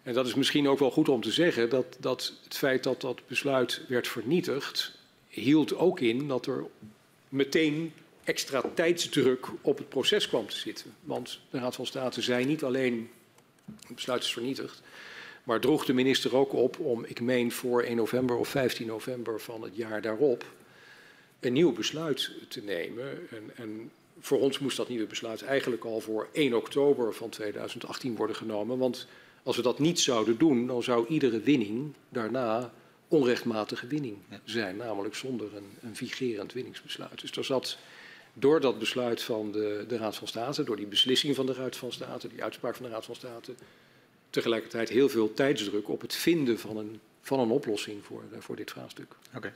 En 0.04 0.14
dat 0.14 0.28
is 0.28 0.36
misschien 0.36 0.68
ook 0.68 0.80
wel 0.80 0.92
goed 0.92 1.10
om 1.10 1.22
te 1.22 1.32
zeggen 1.32 1.70
dat, 1.70 1.98
dat 2.00 2.34
het 2.44 2.58
feit 2.58 2.84
dat 2.84 3.02
dat 3.02 3.28
besluit 3.28 3.82
werd 3.88 4.08
vernietigd, 4.08 4.98
hield 5.28 5.76
ook 5.76 6.00
in 6.00 6.28
dat 6.28 6.46
er 6.46 6.66
meteen 7.36 7.94
extra 8.24 8.62
tijdsdruk 8.74 9.48
op 9.62 9.78
het 9.78 9.90
proces 9.90 10.28
kwam 10.28 10.48
te 10.48 10.58
zitten. 10.58 10.96
Want 11.02 11.40
de 11.50 11.60
Raad 11.60 11.76
van 11.76 11.86
State 11.86 12.22
zei 12.22 12.46
niet 12.46 12.64
alleen 12.64 13.10
het 13.66 13.96
besluit 13.96 14.24
is 14.24 14.34
vernietigd, 14.34 14.82
maar 15.44 15.60
droeg 15.60 15.86
de 15.86 15.94
minister 15.94 16.36
ook 16.36 16.54
op 16.54 16.80
om, 16.80 17.06
ik 17.06 17.22
meen 17.22 17.52
voor 17.52 17.84
1 17.84 17.96
november 17.96 18.36
of 18.36 18.48
15 18.48 18.88
november 18.88 19.40
van 19.40 19.62
het 19.62 19.76
jaar 19.76 20.02
daarop, 20.02 20.46
een 21.40 21.54
nieuw 21.54 21.74
besluit 21.74 22.32
te 22.48 22.62
nemen. 22.62 23.30
En, 23.30 23.52
en 23.56 23.92
voor 24.20 24.40
ons 24.40 24.60
moest 24.60 24.78
dat 24.78 24.90
nieuwe 24.90 25.06
besluit 25.06 25.42
eigenlijk 25.42 25.84
al 25.84 26.00
voor 26.00 26.28
1 26.32 26.54
oktober 26.54 27.14
van 27.14 27.30
2018 27.30 28.16
worden 28.16 28.36
genomen. 28.36 28.78
Want 28.78 29.08
als 29.44 29.56
we 29.56 29.62
dat 29.62 29.80
niet 29.80 30.00
zouden 30.00 30.38
doen, 30.38 30.68
dan 30.68 30.84
zou 30.84 31.08
iedere 31.08 31.40
winning 31.40 31.94
daarna 32.10 32.74
onrechtmatige 33.16 33.88
winning 33.88 34.18
zijn, 34.44 34.78
namelijk 34.78 35.16
zonder 35.16 35.56
een, 35.56 35.78
een 35.82 35.96
vigerend 35.96 36.54
winningsbesluit. 36.54 37.22
Dus 37.22 37.32
er 37.32 37.46
zat 37.46 37.78
door 38.38 38.60
dat 38.60 38.80
besluit 38.80 39.22
van 39.22 39.52
de, 39.52 39.86
de 39.88 39.98
Raad 39.98 40.16
van 40.16 40.28
State, 40.28 40.64
door 40.64 40.76
die 40.76 40.88
beslissing 40.88 41.36
van 41.36 41.46
de 41.46 41.54
Raad 41.54 41.76
van 41.76 41.92
State, 41.92 42.28
die 42.28 42.44
uitspraak 42.44 42.76
van 42.76 42.86
de 42.86 42.92
Raad 42.92 43.06
van 43.06 43.16
State, 43.16 43.54
tegelijkertijd 44.30 44.90
heel 44.90 45.10
veel 45.10 45.34
tijdsdruk 45.34 45.90
op 45.90 46.02
het 46.02 46.16
vinden 46.16 46.60
van 46.60 46.78
een, 46.78 47.00
van 47.22 47.40
een 47.40 47.50
oplossing 47.50 48.06
voor, 48.06 48.24
uh, 48.32 48.38
voor 48.40 48.56
dit 48.56 48.72
vraagstuk. 48.72 49.08
Oké. 49.28 49.38
Okay. 49.38 49.54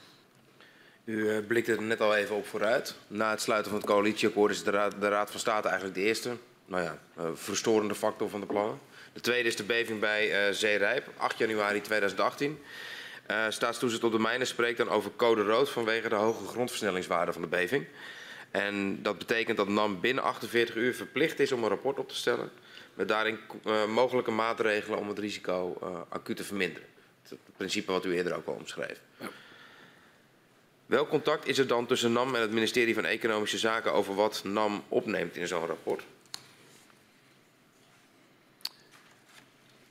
U 1.03 1.13
uh, 1.13 1.37
blikte 1.47 1.71
er 1.71 1.81
net 1.81 2.01
al 2.01 2.15
even 2.15 2.35
op 2.35 2.45
vooruit. 2.45 2.95
Na 3.07 3.29
het 3.29 3.41
sluiten 3.41 3.71
van 3.71 3.79
het 3.79 3.89
coalitieakkoord 3.89 4.51
is 4.51 4.63
de 4.63 4.71
Raad, 4.71 5.01
de 5.01 5.07
Raad 5.07 5.31
van 5.31 5.39
State 5.39 5.67
eigenlijk 5.67 5.97
de 5.97 6.03
eerste 6.03 6.35
nou 6.65 6.83
ja, 6.83 6.99
uh, 7.19 7.29
verstorende 7.33 7.95
factor 7.95 8.29
van 8.29 8.39
de 8.39 8.45
plannen. 8.45 8.79
De 9.13 9.21
tweede 9.21 9.47
is 9.47 9.55
de 9.55 9.63
beving 9.63 9.99
bij 9.99 10.53
Zeerijp, 10.53 11.07
8 11.17 11.37
januari 11.37 11.81
2018. 11.81 12.59
Uh, 13.31 13.45
staatstoezicht 13.49 14.03
op 14.03 14.11
de 14.11 14.19
mijnen 14.19 14.47
spreekt 14.47 14.77
dan 14.77 14.89
over 14.89 15.11
code 15.15 15.43
rood 15.43 15.69
vanwege 15.69 16.09
de 16.09 16.15
hoge 16.15 16.47
grondversnellingswaarde 16.47 17.33
van 17.33 17.41
de 17.41 17.47
beving. 17.47 17.87
En 18.51 19.01
dat 19.01 19.17
betekent 19.17 19.57
dat 19.57 19.67
NAM 19.67 19.99
binnen 19.99 20.23
48 20.23 20.75
uur 20.75 20.95
verplicht 20.95 21.39
is 21.39 21.51
om 21.51 21.63
een 21.63 21.69
rapport 21.69 21.99
op 21.99 22.09
te 22.09 22.15
stellen. 22.15 22.51
met 22.93 23.07
daarin 23.07 23.39
uh, 23.65 23.85
mogelijke 23.85 24.31
maatregelen 24.31 24.99
om 24.99 25.07
het 25.07 25.19
risico 25.19 25.77
uh, 25.83 25.99
acuut 26.09 26.37
te 26.37 26.43
verminderen. 26.43 26.87
Het 27.23 27.37
principe 27.57 27.91
wat 27.91 28.05
u 28.05 28.15
eerder 28.15 28.35
ook 28.35 28.47
al 28.47 28.53
omschreef. 28.53 29.01
Ja. 29.19 29.29
Welk 30.85 31.09
contact 31.09 31.47
is 31.47 31.57
er 31.57 31.67
dan 31.67 31.85
tussen 31.85 32.11
NAM 32.11 32.35
en 32.35 32.41
het 32.41 32.51
ministerie 32.51 32.93
van 32.93 33.05
Economische 33.05 33.57
Zaken 33.57 33.93
over 33.93 34.15
wat 34.15 34.41
NAM 34.43 34.83
opneemt 34.87 35.35
in 35.35 35.47
zo'n 35.47 35.65
rapport? 35.65 36.03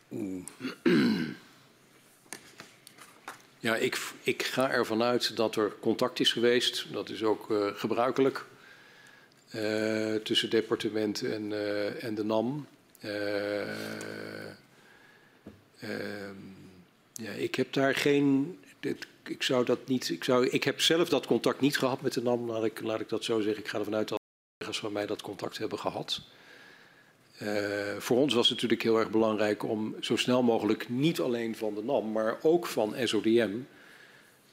Ja, 3.68 3.76
ik, 3.76 4.12
ik, 4.22 4.42
ga 4.42 4.70
ervan 4.70 5.02
uit 5.02 5.36
dat 5.36 5.56
er 5.56 5.72
contact 5.80 6.20
is 6.20 6.32
geweest. 6.32 6.86
Dat 6.92 7.08
is 7.08 7.22
ook 7.22 7.50
uh, 7.50 7.66
gebruikelijk. 7.74 8.46
Uh, 9.54 10.14
tussen 10.14 10.50
departement 10.50 11.22
en, 11.22 11.50
uh, 11.50 12.04
en 12.04 12.14
de 12.14 12.24
NAM. 12.24 12.66
ja, 17.12 17.30
ik 17.36 17.54
heb 17.54 17.72
daar 17.72 17.94
geen. 17.94 18.58
Ik 19.24 19.42
zou 19.42 19.64
dat 19.64 19.86
niet. 19.86 20.08
Ik, 20.08 20.24
zou, 20.24 20.46
ik 20.46 20.64
heb 20.64 20.80
zelf 20.80 21.08
dat 21.08 21.26
contact 21.26 21.60
niet 21.60 21.78
gehad 21.78 22.00
met 22.00 22.12
de 22.12 22.22
NAM. 22.22 22.50
Laat 22.50 22.64
ik, 22.64 22.80
laat 22.80 23.00
ik 23.00 23.08
dat 23.08 23.24
zo 23.24 23.40
zeggen. 23.40 23.62
Ik 23.62 23.68
ga 23.68 23.78
ervan 23.78 23.94
uit 23.94 24.08
dat 24.08 24.18
collega's 24.58 24.80
van 24.80 24.92
mij 24.92 25.06
dat 25.06 25.22
contact 25.22 25.58
hebben 25.58 25.78
gehad. 25.78 26.20
Uh, 27.42 27.96
voor 27.98 28.16
ons 28.16 28.34
was 28.34 28.48
het 28.48 28.54
natuurlijk 28.54 28.82
heel 28.82 28.98
erg 28.98 29.10
belangrijk 29.10 29.62
om 29.62 29.96
zo 30.00 30.16
snel 30.16 30.42
mogelijk 30.42 30.88
niet 30.88 31.20
alleen 31.20 31.56
van 31.56 31.74
de 31.74 31.82
NAM, 31.82 32.12
maar 32.12 32.38
ook 32.42 32.66
van 32.66 32.94
SODM, 33.04 33.50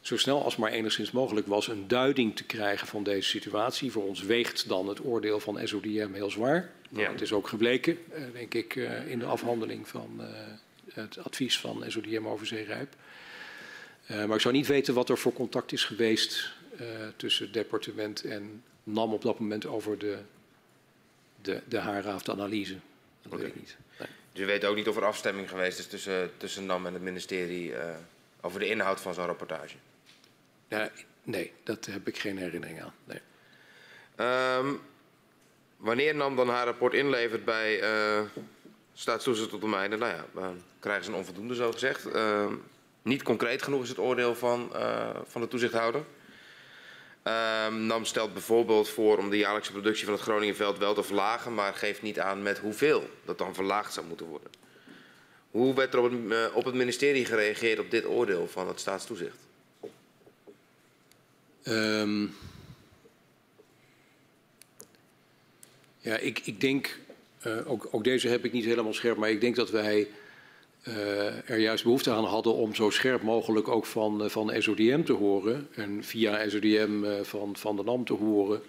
zo 0.02 0.18
snel 0.18 0.44
als 0.44 0.56
maar 0.56 0.72
enigszins 0.72 1.12
mogelijk 1.12 1.48
was, 1.48 1.68
een 1.68 1.88
duiding 1.88 2.36
te 2.36 2.44
krijgen 2.44 2.88
van 2.88 3.04
deze 3.04 3.30
situatie. 3.30 3.92
Voor 3.92 4.04
ons 4.08 4.22
weegt 4.22 4.68
dan 4.68 4.88
het 4.88 5.06
oordeel 5.06 5.40
van 5.40 5.60
SODM 5.68 6.14
heel 6.14 6.30
zwaar. 6.30 6.72
Ja. 6.90 7.12
Het 7.12 7.22
is 7.22 7.34
ook 7.34 7.48
gebleken, 7.48 7.98
uh, 8.10 8.24
denk 8.34 8.54
ik, 8.54 8.76
uh, 8.76 9.08
in 9.08 9.20
de 9.20 9.26
afhandeling 9.26 9.88
van 9.88 10.22
het 10.94 11.18
advies 11.24 11.60
van 11.60 11.84
SODM 11.88 12.26
over 12.26 12.48
zeerijp. 12.48 12.96
maar 14.08 14.36
ik 14.36 14.42
zou 14.42 14.54
niet 14.54 14.68
weten 14.68 14.94
wat 14.94 15.10
er 15.10 15.18
voor 15.18 15.34
contact 15.34 15.72
is 15.72 15.84
geweest 15.84 16.54
tussen 17.16 17.46
het 17.46 17.54
departement 17.54 18.24
en 18.24 18.64
NAM 18.84 19.14
op 19.14 19.22
dat 19.22 19.40
moment 19.40 19.66
over 19.66 19.98
de 19.98 20.18
de, 21.46 21.62
de 21.68 21.80
haarraafdanalyse. 21.80 22.78
Dat 23.22 23.34
okay. 23.34 23.46
weet 23.46 23.56
ik 23.56 23.60
niet. 23.62 23.78
Nee. 24.00 24.08
Dus 24.32 24.44
u 24.44 24.46
weet 24.46 24.66
ook 24.66 24.76
niet 24.76 24.88
of 24.88 24.98
er 24.98 25.06
afstemming 25.06 25.50
geweest 25.50 25.80
is 25.80 25.88
tussen, 25.88 26.32
tussen 26.38 26.66
NAM 26.66 26.86
en 26.86 26.94
het 26.94 27.02
ministerie 27.02 27.72
uh, 27.72 27.96
over 28.42 28.60
de 28.60 28.68
inhoud 28.68 29.02
van 29.02 29.14
zo'n 29.14 29.26
rapportage? 29.26 29.76
Ja, 30.68 30.90
nee, 31.24 31.52
dat 31.64 31.86
heb 31.86 32.08
ik 32.08 32.18
geen 32.18 32.38
herinnering 32.38 32.82
aan. 32.82 32.94
Nee. 33.06 33.20
Um, 34.58 34.82
wanneer 35.78 36.16
NAM 36.16 36.36
dan 36.36 36.50
haar 36.50 36.66
rapport 36.66 36.94
inlevert 36.94 37.46
bij 37.46 37.82
uh, 37.82 38.22
staatstoezicht 38.94 39.50
tot 39.50 39.62
domeinen, 39.62 40.00
nou 40.00 40.14
ja, 40.14 40.26
dan 40.34 40.62
krijgen 40.80 41.06
ze 41.06 41.12
een 41.12 41.18
onvoldoende 41.18 41.56
zo 41.56 41.72
gezegd. 41.72 42.06
Uh, 42.08 42.48
niet 43.02 43.24
concreet 43.24 43.62
genoeg 43.62 43.84
is 43.84 43.90
het 43.90 43.98
oordeel 43.98 44.36
van, 44.36 44.72
uh, 44.74 45.10
van 45.24 45.42
de 45.42 45.48
toezichthouder. 45.48 46.04
Um, 47.28 47.86
NAM 47.86 48.06
stelt 48.06 48.34
bijvoorbeeld 48.34 48.90
voor 48.90 49.18
om 49.18 49.30
de 49.30 49.38
jaarlijkse 49.38 49.72
productie 49.72 50.06
van 50.06 50.14
het 50.14 50.24
Groningenveld 50.24 50.78
wel 50.78 50.94
te 50.94 51.04
verlagen, 51.04 51.54
maar 51.54 51.74
geeft 51.74 52.02
niet 52.02 52.20
aan 52.20 52.44
met 52.44 52.58
hoeveel 52.58 53.10
dat 53.26 53.38
dan 53.38 53.54
verlaagd 53.54 53.94
zou 53.94 54.06
moeten 54.06 54.26
worden. 54.26 54.50
Hoe 55.52 55.76
werd 55.76 55.94
er 55.94 56.00
op 56.00 56.12
het, 56.12 56.20
uh, 56.20 56.46
op 56.54 56.66
het 56.66 56.76
ministerie 56.76 57.26
gereageerd 57.26 57.80
op 57.80 57.92
dit 57.92 58.06
oordeel 58.06 58.48
van 58.48 58.68
het 58.68 58.80
staatstoezicht? 58.80 59.38
Um, 61.64 62.36
ja, 65.98 66.18
ik, 66.18 66.40
ik 66.44 66.62
denk, 66.62 67.00
uh, 67.48 67.72
ook, 67.72 67.88
ook 67.92 68.04
deze 68.04 68.28
heb 68.28 68.46
ik 68.46 68.52
niet 68.52 68.66
helemaal 68.66 68.94
scherp, 68.94 69.18
maar 69.18 69.30
ik 69.30 69.42
denk 69.42 69.56
dat 69.56 69.70
wij 69.70 70.08
uh, 70.88 71.50
er 71.50 71.58
juist 71.58 71.84
behoefte 71.84 72.12
aan 72.12 72.26
hadden 72.26 72.54
om 72.54 72.76
zo 72.76 72.90
scherp 72.90 73.22
mogelijk 73.22 73.68
ook 73.68 73.86
van, 73.86 74.24
uh, 74.24 74.30
van 74.30 74.54
SODM 74.58 75.04
te 75.04 75.14
horen. 75.14 75.68
En 75.76 76.04
via 76.04 76.50
SODM 76.50 77.04
eh, 77.04 77.22
van, 77.22 77.56
van 77.56 77.76
de 77.76 77.84
NAM 77.84 78.06
te 78.06 78.14
horen. 78.14 78.62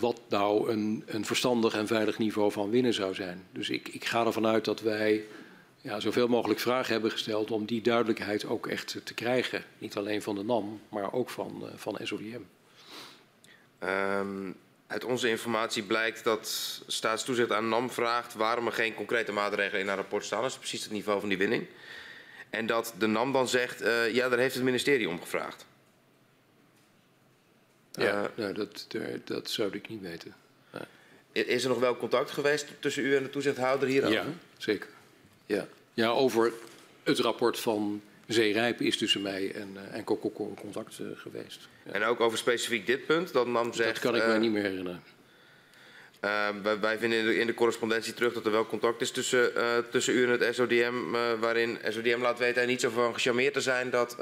wat 0.00 0.20
nou 0.28 0.70
een, 0.70 1.02
een 1.06 1.24
verstandig 1.24 1.74
en 1.74 1.86
veilig 1.86 2.18
niveau 2.18 2.52
van 2.52 2.70
winnen 2.70 2.94
zou 2.94 3.14
zijn. 3.14 3.46
Dus 3.52 3.70
ik, 3.70 3.88
ik 3.88 4.04
ga 4.04 4.26
ervan 4.26 4.46
uit 4.46 4.64
dat 4.64 4.80
wij 4.80 5.24
ja, 5.80 6.00
zoveel 6.00 6.28
mogelijk 6.28 6.60
vragen 6.60 6.92
hebben 6.92 7.10
gesteld 7.10 7.50
om 7.50 7.64
die 7.64 7.82
duidelijkheid 7.82 8.46
ook 8.46 8.66
echt 8.66 9.00
te 9.04 9.14
krijgen. 9.14 9.64
Niet 9.78 9.96
alleen 9.96 10.22
van 10.22 10.34
de 10.34 10.44
NAM, 10.44 10.80
maar 10.88 11.12
ook 11.12 11.30
van, 11.30 11.62
van 11.74 11.98
SODM. 12.02 12.24
Um, 12.34 12.44
ehm, 13.78 14.52
uit 14.90 15.04
onze 15.04 15.28
informatie 15.28 15.82
blijkt 15.82 16.24
dat 16.24 16.80
staatstoezicht 16.86 17.52
aan 17.52 17.68
NAM 17.68 17.90
vraagt 17.90 18.34
waarom 18.34 18.66
er 18.66 18.72
geen 18.72 18.94
concrete 18.94 19.32
maatregelen 19.32 19.80
in 19.80 19.86
haar 19.86 19.96
rapport 19.96 20.24
staan. 20.24 20.42
Dat 20.42 20.50
is 20.50 20.56
precies 20.56 20.82
het 20.82 20.92
niveau 20.92 21.20
van 21.20 21.28
die 21.28 21.38
winning. 21.38 21.66
En 22.50 22.66
dat 22.66 22.94
de 22.98 23.06
NAM 23.06 23.32
dan 23.32 23.48
zegt, 23.48 23.82
uh, 23.82 24.14
ja, 24.14 24.28
daar 24.28 24.38
heeft 24.38 24.54
het 24.54 24.64
ministerie 24.64 25.08
om 25.08 25.20
gevraagd. 25.20 25.66
Ja, 27.92 28.22
uh, 28.22 28.28
nou, 28.34 28.52
dat, 28.52 28.86
dat 29.24 29.50
zou 29.50 29.72
ik 29.72 29.88
niet 29.88 30.00
weten. 30.00 30.34
Ja. 30.72 30.86
Is 31.32 31.62
er 31.62 31.68
nog 31.68 31.78
wel 31.78 31.96
contact 31.96 32.30
geweest 32.30 32.66
tussen 32.78 33.04
u 33.04 33.16
en 33.16 33.22
de 33.22 33.30
toezichthouder 33.30 33.88
hierover? 33.88 34.16
Ja, 34.16 34.26
zeker. 34.58 34.88
Ja, 35.46 35.66
ja 35.94 36.08
over 36.08 36.52
het 37.02 37.18
rapport 37.18 37.58
van 37.58 38.02
zeerijp 38.32 38.80
is 38.80 38.96
tussen 38.96 39.22
mij 39.22 39.52
en, 39.54 39.76
uh, 39.76 39.96
en 39.96 40.04
contact 40.04 40.98
uh, 40.98 41.06
geweest. 41.14 41.68
Ja. 41.84 41.92
En 41.92 42.04
ook 42.04 42.20
over 42.20 42.38
specifiek 42.38 42.86
dit 42.86 43.06
punt, 43.06 43.32
dat 43.32 43.46
NAM 43.46 43.72
zegt... 43.72 44.02
Dat 44.02 44.12
kan 44.12 44.20
ik 44.20 44.26
mij 44.26 44.38
niet 44.38 44.52
meer 44.52 44.62
herinneren. 44.62 45.02
Wij, 46.20 46.80
wij, 46.80 46.98
vinden 46.98 47.18
in 47.18 47.24
de, 47.24 47.36
in 47.36 47.46
de, 47.46 47.54
correspondentie 47.54 48.14
terug 48.14 48.32
dat 48.32 48.46
er 48.46 48.52
wel 48.52 48.66
contact 48.66 49.00
is 49.00 49.10
tussen, 49.10 49.52
tussen 49.90 50.14
u 50.14 50.24
en 50.24 50.30
het 50.30 50.54
SODM, 50.54 50.94
waarin 51.40 51.78
SODM 51.88 52.20
laat 52.20 52.38
weten 52.38 52.62
er 52.62 52.68
niet 52.68 52.80
zo 52.80 52.90
van 52.90 53.14
gecharmeerd 53.14 53.54
te 53.54 53.60
zijn 53.60 53.90
dat, 53.90 54.16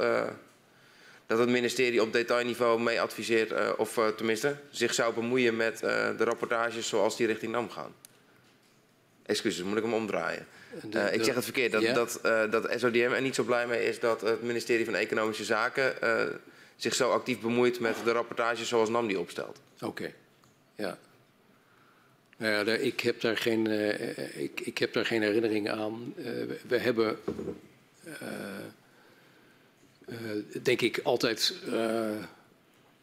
dat 1.27 1.39
het 1.39 1.49
ministerie 1.49 2.03
op 2.03 2.13
detailniveau 2.13 2.81
mee 2.81 3.01
adviseert, 3.01 3.77
of 3.77 4.01
tenminste 4.17 4.57
zich 4.71 4.95
zou 4.95 5.15
bemoeien 5.15 5.57
met 5.57 5.79
de 5.79 6.25
rapportages 6.25 6.89
zoals 6.89 7.17
die 7.17 7.27
richting 7.27 7.53
NAM 7.53 7.71
gaan. 7.71 7.95
Excuses, 9.23 9.65
moet 9.65 9.77
ik 9.77 9.83
hem 9.83 9.95
omdraaien? 9.95 10.47
De, 10.91 10.99
uh, 10.99 11.13
ik 11.13 11.25
zeg 11.25 11.35
het 11.35 11.45
verkeerd, 11.45 11.73
dat, 11.73 11.95
dat, 11.95 12.53
dat 12.53 12.81
SODM 12.81 13.11
er 13.13 13.23
niet 13.23 13.35
zo 13.35 13.43
blij 13.43 13.67
mee 13.67 13.85
is 13.85 14.01
dat 14.01 14.21
het 14.21 14.43
ministerie 14.43 14.85
van 14.85 14.95
Economische 14.95 15.45
Zaken 15.45 15.95
uh, 16.03 16.23
zich 16.77 16.95
zo 16.95 17.11
actief 17.11 17.41
bemoeit 17.41 17.81
met 17.81 17.97
de 18.05 18.13
rapportages 18.13 18.69
zoals 18.69 18.89
NAM 18.89 19.07
die 19.07 19.19
opstelt. 19.19 19.61
Oké, 19.75 19.87
okay. 19.87 20.15
ja. 20.75 20.99
Nou 22.37 22.71
ja, 22.71 22.73
ik, 22.73 23.01
heb 23.01 23.21
daar 23.21 23.37
geen, 23.37 23.67
ik, 24.35 24.61
ik 24.61 24.79
heb 24.79 24.93
daar 24.93 25.07
geen 25.07 25.23
herinnering 25.23 25.71
aan. 25.71 26.15
we 26.67 26.79
hebben, 26.79 27.19
denk 30.63 30.81
ik, 30.81 31.01
altijd 31.03 31.55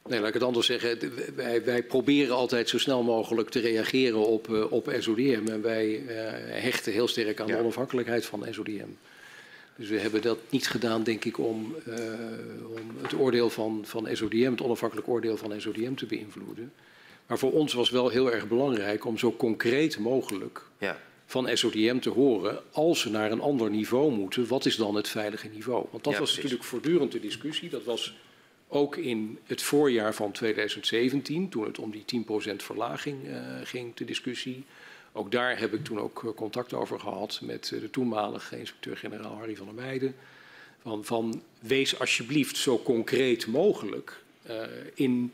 Nee, 0.09 0.19
laat 0.19 0.27
ik 0.27 0.33
het 0.33 0.43
anders 0.43 0.65
zeggen. 0.65 0.99
Wij, 1.35 1.63
wij, 1.63 1.83
proberen 1.83 2.35
altijd 2.35 2.69
zo 2.69 2.77
snel 2.77 3.03
mogelijk 3.03 3.49
te 3.49 3.59
reageren 3.59 4.27
op, 4.27 4.47
uh, 4.47 4.71
op 4.71 4.95
SODM. 4.99 5.41
En 5.47 5.61
wij 5.61 5.99
uh, 5.99 6.07
hechten 6.61 6.93
heel 6.93 7.07
sterk 7.07 7.39
aan 7.39 7.47
ja. 7.47 7.55
de 7.55 7.61
onafhankelijkheid 7.61 8.25
van 8.25 8.45
SODM. 8.49 8.89
Dus 9.75 9.89
we 9.89 9.99
hebben 9.99 10.21
dat 10.21 10.37
niet 10.49 10.67
gedaan, 10.67 11.03
denk 11.03 11.25
ik, 11.25 11.37
om, 11.37 11.75
uh, 11.87 11.95
om 12.69 12.91
het 13.01 13.13
oordeel 13.13 13.49
van, 13.49 13.81
van 13.85 14.07
SODM, 14.11 14.51
het 14.51 14.61
onafhankelijk 14.61 15.07
oordeel 15.07 15.37
van 15.37 15.61
SODM 15.61 15.93
te 15.93 16.05
beïnvloeden. 16.05 16.73
Maar 17.27 17.37
voor 17.37 17.51
ons 17.51 17.73
was 17.73 17.89
wel 17.89 18.09
heel 18.09 18.31
erg 18.31 18.47
belangrijk 18.47 19.05
om 19.05 19.17
zo 19.17 19.35
concreet 19.35 19.99
mogelijk 19.99 20.61
ja. 20.77 20.99
van 21.25 21.57
SODM 21.57 21.99
te 21.99 22.09
horen. 22.09 22.61
Als 22.71 22.99
ze 22.99 23.09
naar 23.09 23.31
een 23.31 23.41
ander 23.41 23.69
niveau 23.69 24.11
moeten, 24.11 24.47
wat 24.47 24.65
is 24.65 24.75
dan 24.75 24.95
het 24.95 25.07
veilige 25.07 25.47
niveau? 25.47 25.85
Want 25.91 26.03
dat 26.03 26.13
ja, 26.13 26.19
was 26.19 26.33
precies. 26.33 26.35
natuurlijk 26.35 26.69
voortdurend 26.69 27.11
de 27.11 27.19
discussie. 27.19 27.69
Dat 27.69 27.83
was 27.83 28.15
ook 28.75 28.95
in 28.95 29.39
het 29.45 29.61
voorjaar 29.61 30.13
van 30.13 30.31
2017, 30.31 31.49
toen 31.49 31.65
het 31.65 31.79
om 31.79 31.91
die 31.91 32.25
10% 32.51 32.55
verlaging 32.55 33.27
uh, 33.27 33.37
ging, 33.63 33.93
de 33.93 34.05
discussie. 34.05 34.63
Ook 35.11 35.31
daar 35.31 35.59
heb 35.59 35.73
ik 35.73 35.83
toen 35.83 35.99
ook 35.99 36.23
eh, 36.23 36.29
contact 36.35 36.73
over 36.73 36.99
gehad 36.99 37.39
met 37.43 37.67
de 37.67 37.89
toenmalige 37.89 38.59
inspecteur-generaal 38.59 39.37
Harry 39.37 39.55
van 39.55 39.65
der 39.65 39.75
Meijden. 39.75 40.15
Van, 40.81 41.05
van 41.05 41.43
wees 41.59 41.99
alsjeblieft 41.99 42.57
zo 42.57 42.79
concreet 42.79 43.47
mogelijk 43.47 44.23
uh, 44.49 44.61
in, 44.93 45.33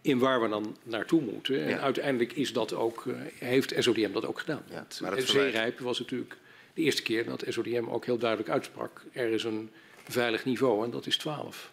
in 0.00 0.18
waar 0.18 0.42
we 0.42 0.48
dan 0.48 0.76
naartoe 0.82 1.20
moeten. 1.20 1.64
En 1.64 1.80
uiteindelijk 1.80 2.32
is 2.32 2.52
dat 2.52 2.74
ook, 2.74 3.04
uh, 3.04 3.14
heeft 3.38 3.74
SODM 3.78 4.12
dat 4.12 4.26
ook 4.26 4.38
gedaan. 4.38 4.62
Ja, 4.70 4.86
maar 5.00 5.16
het 5.16 5.28
zeerijp 5.28 5.78
was 5.78 5.98
natuurlijk 5.98 6.36
de 6.74 6.82
eerste 6.82 7.02
keer 7.02 7.24
dat 7.24 7.44
SODM 7.48 7.84
ook 7.88 8.04
heel 8.04 8.18
duidelijk 8.18 8.50
uitsprak. 8.50 9.04
Er 9.12 9.30
is 9.30 9.44
een 9.44 9.70
veilig 10.08 10.44
niveau 10.44 10.84
en 10.84 10.90
dat 10.90 11.06
is 11.06 11.16
12. 11.16 11.69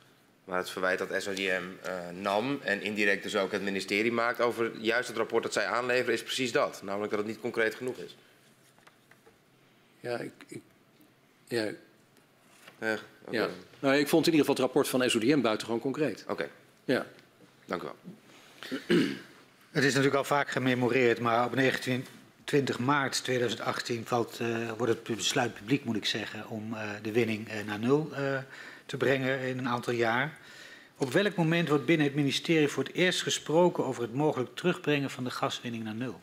Maar 0.47 0.57
het 0.57 0.69
verwijt 0.69 0.99
dat 0.99 1.21
SODM 1.21 1.41
uh, 1.41 1.59
eh, 1.83 2.15
nam 2.15 2.59
en 2.63 2.81
indirect 2.81 3.23
dus 3.23 3.35
ook 3.35 3.51
het 3.51 3.61
ministerie 3.61 4.11
maakt 4.11 4.41
over 4.41 4.71
juist 4.77 5.07
het 5.07 5.17
rapport 5.17 5.43
dat 5.43 5.53
zij 5.53 5.65
aanleveren 5.65 6.13
is 6.13 6.23
precies 6.23 6.51
dat. 6.51 6.81
Namelijk 6.83 7.09
dat 7.09 7.19
het 7.19 7.27
niet 7.27 7.39
concreet 7.39 7.75
genoeg 7.75 7.97
is. 7.97 8.15
Ja, 9.99 10.17
ik, 10.17 10.31
ik 10.47 10.61
ja. 11.47 11.71
Okay. 12.79 12.97
ja. 13.29 13.49
Nou, 13.79 13.95
ik 13.95 14.07
vond 14.07 14.27
in 14.27 14.33
ieder 14.33 14.47
geval 14.47 14.55
het 14.55 14.59
rapport 14.73 14.87
van 14.87 15.09
SODM 15.09 15.41
buitengewoon 15.41 15.81
concreet. 15.81 16.21
Oké. 16.21 16.31
Okay. 16.31 16.49
Ja. 16.85 17.05
Dank 17.65 17.81
u 17.81 17.85
wel. 17.85 17.95
Het 19.71 19.83
is 19.83 19.91
natuurlijk 19.93 20.15
al 20.15 20.23
vaak 20.23 20.49
gememoreerd, 20.49 21.19
maar 21.19 21.45
op 21.45 21.55
19 21.55 22.05
20 22.43 22.79
maart 22.79 23.23
2018 23.23 24.05
valt, 24.05 24.39
uh, 24.41 24.71
wordt 24.77 24.93
het 24.93 25.15
besluit 25.15 25.53
publiek, 25.53 25.83
moet 25.83 25.95
ik 25.95 26.05
zeggen, 26.05 26.47
om 26.47 26.73
uh, 26.73 26.79
de 27.01 27.11
winning 27.11 27.47
uh, 27.47 27.53
naar 27.65 27.79
nul 27.79 28.09
te 28.09 28.43
brengen 28.95 29.39
in 29.39 29.57
een 29.57 29.67
aantal 29.67 29.93
jaar. 29.93 30.37
Op 30.97 31.11
welk 31.11 31.35
moment 31.35 31.69
wordt 31.69 31.85
binnen 31.85 32.05
het 32.05 32.15
ministerie 32.15 32.67
voor 32.67 32.83
het 32.83 32.93
eerst 32.93 33.21
gesproken 33.21 33.85
over 33.85 34.01
het 34.01 34.13
mogelijk 34.13 34.55
terugbrengen 34.55 35.09
van 35.09 35.23
de 35.23 35.29
gaswinning 35.29 35.83
naar 35.83 35.95
nul? 35.95 36.21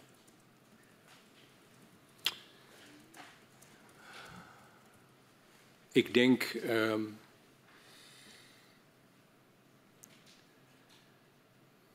Ik 5.93 6.15
denk. 6.15 6.55
Um, 6.69 7.19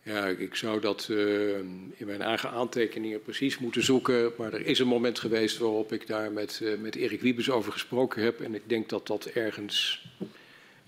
ja, 0.03 0.27
ik 0.27 0.55
zou 0.55 0.79
dat 0.79 1.07
uh, 1.11 1.57
in 1.57 2.05
mijn 2.05 2.21
eigen 2.21 2.49
aantekeningen 2.49 3.21
precies 3.21 3.57
moeten 3.57 3.83
zoeken. 3.83 4.31
Maar 4.37 4.53
er 4.53 4.65
is 4.65 4.79
een 4.79 4.87
moment 4.87 5.19
geweest 5.19 5.57
waarop 5.57 5.93
ik 5.93 6.07
daar 6.07 6.31
met, 6.31 6.59
uh, 6.63 6.77
met 6.77 6.95
Erik 6.95 7.21
Wiebes 7.21 7.49
over 7.49 7.71
gesproken 7.71 8.23
heb. 8.23 8.41
En 8.41 8.55
ik 8.55 8.69
denk 8.69 8.89
dat 8.89 9.07
dat 9.07 9.25
ergens 9.25 10.05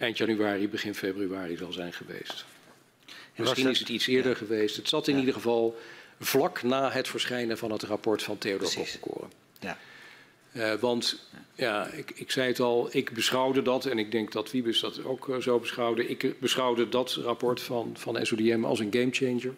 eind 0.01 0.17
januari, 0.17 0.69
begin 0.69 0.95
februari 0.95 1.57
zal 1.57 1.71
zijn 1.71 1.93
geweest. 1.93 2.45
Misschien 3.35 3.69
is 3.69 3.79
het 3.79 3.89
iets 3.89 4.07
eerder 4.07 4.31
ja. 4.31 4.37
geweest. 4.37 4.75
Het 4.75 4.89
zat 4.89 5.07
in 5.07 5.13
ja. 5.13 5.19
ieder 5.19 5.33
geval 5.33 5.79
vlak 6.19 6.63
na 6.63 6.91
het 6.91 7.07
verschijnen 7.07 7.57
van 7.57 7.71
het 7.71 7.83
rapport 7.83 8.23
van 8.23 8.37
Theodor 8.37 8.73
Hofkoren. 8.75 9.31
Ja. 9.59 9.77
Uh, 10.53 10.73
want 10.73 11.25
ja, 11.55 11.87
ik, 11.87 12.11
ik, 12.15 12.31
zei 12.31 12.47
het 12.47 12.59
al, 12.59 12.89
ik 12.91 13.11
beschouwde 13.11 13.61
dat, 13.61 13.85
en 13.85 13.99
ik 13.99 14.11
denk 14.11 14.31
dat 14.31 14.51
Wiebes 14.51 14.79
dat 14.79 15.03
ook 15.03 15.27
uh, 15.27 15.37
zo 15.37 15.59
beschouwde. 15.59 16.07
Ik 16.07 16.39
beschouwde 16.39 16.89
dat 16.89 17.13
rapport 17.13 17.61
van, 17.61 17.95
van 17.97 18.25
SODM 18.25 18.63
als 18.63 18.79
een 18.79 18.93
gamechanger. 18.93 19.53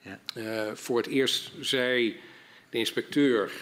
Ja. 0.00 0.20
Uh, 0.34 0.74
voor 0.74 0.96
het 0.96 1.06
eerst 1.06 1.52
zei 1.60 2.20
de 2.70 2.78
inspecteur 2.78 3.52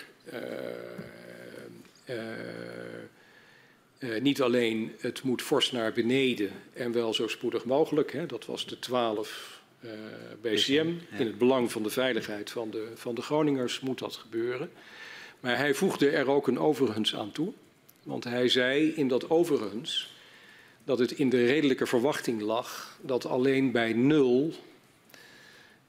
niet 4.20 4.42
alleen 4.42 4.92
het 4.98 5.22
moet 5.22 5.42
fors 5.42 5.72
naar 5.72 5.92
beneden 5.92 6.50
en 6.72 6.92
wel 6.92 7.14
zo 7.14 7.28
spoedig 7.28 7.64
mogelijk. 7.64 8.12
Hè, 8.12 8.26
dat 8.26 8.46
was 8.46 8.66
de 8.66 8.78
12 8.78 9.60
BCM. 10.40 10.72
Ja. 11.10 11.18
In 11.18 11.26
het 11.26 11.38
belang 11.38 11.72
van 11.72 11.82
de 11.82 11.90
veiligheid 11.90 12.50
van 12.50 12.70
de, 12.70 12.92
van 12.94 13.14
de 13.14 13.22
Groningers 13.22 13.80
moet 13.80 13.98
dat 13.98 14.16
gebeuren. 14.16 14.70
Maar 15.40 15.56
hij 15.56 15.74
voegde 15.74 16.10
er 16.10 16.30
ook 16.30 16.46
een 16.46 16.58
overigens 16.58 17.14
aan 17.14 17.32
toe. 17.32 17.52
Want 18.02 18.24
hij 18.24 18.48
zei 18.48 18.88
in 18.88 19.08
dat 19.08 19.30
overigens 19.30 20.14
dat 20.84 20.98
het 20.98 21.12
in 21.12 21.28
de 21.28 21.46
redelijke 21.46 21.86
verwachting 21.86 22.40
lag 22.40 22.98
dat 23.00 23.26
alleen 23.26 23.70
bij 23.70 23.92
nul 23.92 24.52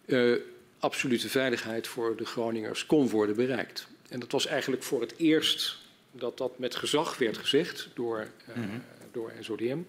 uh, 0.05 0.35
absolute 0.79 1.29
veiligheid 1.29 1.87
voor 1.87 2.15
de 2.15 2.25
Groningers 2.25 2.85
kon 2.85 3.09
worden 3.09 3.35
bereikt. 3.35 3.87
En 4.09 4.19
dat 4.19 4.31
was 4.31 4.45
eigenlijk 4.45 4.83
voor 4.83 5.01
het 5.01 5.13
eerst 5.17 5.77
dat 6.13 6.37
dat 6.37 6.59
met 6.59 6.75
gezag 6.75 7.17
werd 7.17 7.37
gezegd 7.37 7.89
door, 7.93 8.27
mm 8.55 8.63
-hmm. 8.63 8.83
door 9.11 9.31
SODM. 9.39 9.79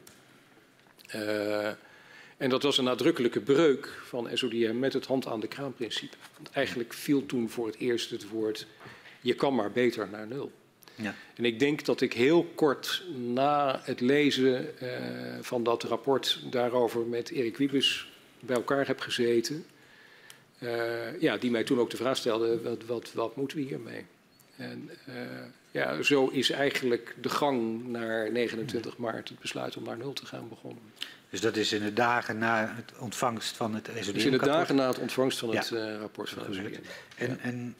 Uh, 1.14 1.66
en 2.36 2.50
dat 2.50 2.62
was 2.62 2.78
een 2.78 2.84
nadrukkelijke 2.84 3.40
breuk 3.40 3.86
van 4.04 4.28
SODM 4.32 4.78
met 4.78 4.92
het 4.92 5.06
hand 5.06 5.26
aan 5.26 5.40
de 5.40 5.48
kraan 5.48 5.74
principe. 5.74 6.16
Want 6.36 6.50
eigenlijk 6.50 6.92
viel 6.92 7.26
toen 7.26 7.50
voor 7.50 7.66
het 7.66 7.76
eerst 7.76 8.10
het 8.10 8.28
woord 8.28 8.66
je 9.20 9.34
kan 9.34 9.54
maar 9.54 9.72
beter 9.72 10.08
naar 10.08 10.26
nul. 10.26 10.52
Ja. 10.94 11.14
En 11.34 11.44
ik 11.44 11.58
denk 11.58 11.84
dat 11.84 12.00
ik 12.00 12.12
heel 12.12 12.44
kort 12.54 13.02
na 13.16 13.80
het 13.84 14.00
lezen 14.00 14.74
uh, 14.82 14.88
van 15.40 15.62
dat 15.62 15.82
rapport 15.82 16.40
daarover 16.50 17.06
met 17.06 17.30
Erik 17.30 17.56
Wiebes 17.56 18.12
bij 18.40 18.56
elkaar 18.56 18.86
heb 18.86 19.00
gezeten. 19.00 19.66
Uh, 20.58 21.20
ja, 21.20 21.36
die 21.36 21.50
mij 21.50 21.64
toen 21.64 21.78
ook 21.78 21.90
de 21.90 21.96
vraag 21.96 22.16
stelde, 22.16 22.62
wat, 22.62 22.84
wat, 22.84 23.12
wat 23.12 23.36
moeten 23.36 23.56
we 23.56 23.62
hiermee? 23.62 24.04
En 24.56 24.90
uh, 25.08 25.14
ja, 25.74 26.02
zo 26.02 26.28
is 26.28 26.50
eigenlijk 26.50 27.14
de 27.20 27.28
gang 27.28 27.86
naar 27.86 28.32
29 28.32 28.96
maart 28.96 29.28
het 29.28 29.38
besluit 29.38 29.76
om 29.76 29.84
naar 29.84 29.96
nul 29.96 30.12
te 30.12 30.26
gaan 30.26 30.48
begonnen. 30.48 30.82
Dus 31.30 31.40
dat 31.40 31.56
is 31.56 31.72
in 31.72 31.82
de 31.82 31.92
dagen 31.92 32.38
na 32.38 32.74
het 32.76 32.98
ontvangst 32.98 33.56
van 33.56 33.74
het 33.74 33.86
SODM-rapport? 33.86 34.14
Dus 34.14 34.24
in 34.24 34.30
de 34.30 34.44
dagen 34.44 34.74
na 34.74 34.88
het 34.88 34.98
ontvangst 34.98 35.38
van 35.38 35.56
het 35.56 35.70
uh, 35.70 35.96
rapport 35.98 36.30
van 36.30 36.44
het 36.44 36.54
SODM. 36.54 36.74
En, 37.16 37.28
ja. 37.28 37.36
en, 37.42 37.74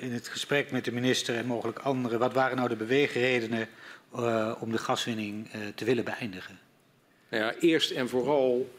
in 0.00 0.12
het 0.12 0.28
gesprek 0.28 0.70
met 0.70 0.84
de 0.84 0.92
minister 0.92 1.36
en 1.36 1.46
mogelijk 1.46 1.78
anderen, 1.78 2.18
wat 2.18 2.32
waren 2.32 2.56
nou 2.56 2.68
de 2.68 2.76
beweegredenen 2.76 3.68
uh, 4.16 4.54
om 4.60 4.72
de 4.72 4.78
gaswinning 4.78 5.54
uh, 5.54 5.60
te 5.74 5.84
willen 5.84 6.04
beëindigen? 6.04 6.58
Nou 7.28 7.44
ja, 7.44 7.54
eerst 7.60 7.90
en 7.90 8.08
vooral 8.08 8.74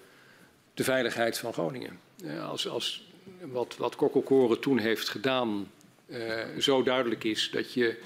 de 0.73 0.83
veiligheid 0.83 1.37
van 1.37 1.53
Groningen. 1.53 1.99
als, 2.41 2.67
als 2.67 3.11
wat, 3.41 3.75
wat 3.77 3.95
Kokkelkoren 3.95 4.59
toen 4.59 4.77
heeft 4.77 5.09
gedaan 5.09 5.71
zo 6.59 6.83
duidelijk 6.83 7.23
is 7.23 7.49
dat 7.51 7.73
je 7.73 7.97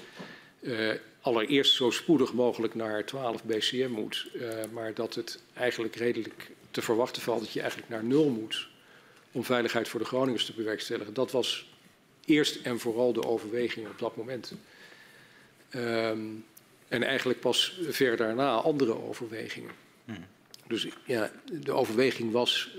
allereerst 1.20 1.74
zo 1.74 1.90
spoedig 1.90 2.32
mogelijk 2.32 2.74
naar 2.74 3.04
12 3.04 3.44
BCM 3.44 3.90
moet, 3.90 4.26
uh, 4.34 4.48
maar 4.72 4.94
dat 4.94 5.14
het 5.14 5.42
eigenlijk 5.54 5.96
redelijk 5.96 6.50
te 6.70 6.82
verwachten 6.82 7.22
valt 7.22 7.40
dat 7.40 7.52
je 7.52 7.60
eigenlijk 7.60 7.90
naar 7.90 8.04
nul 8.04 8.28
moet 8.28 8.68
om 9.32 9.44
veiligheid 9.44 9.88
voor 9.88 10.00
de 10.00 10.06
Groningers 10.06 10.44
te 10.44 10.52
bewerkstelligen. 10.52 11.14
Dat 11.14 11.30
was 11.30 11.68
eerst 12.24 12.56
en 12.62 12.78
vooral 12.78 13.12
de 13.12 13.24
overweging 13.24 13.86
op 13.86 13.98
dat 13.98 14.16
moment. 14.16 14.52
Um, 15.74 16.44
en 16.88 17.02
eigenlijk 17.02 17.40
pas 17.40 17.78
ver 17.88 18.16
daarna 18.16 18.50
andere 18.50 19.02
overwegingen. 19.02 19.70
Hmm. 20.04 20.26
Dus 20.66 20.86
ja, 21.04 21.30
de 21.52 21.72
overweging 21.72 22.32
was, 22.32 22.76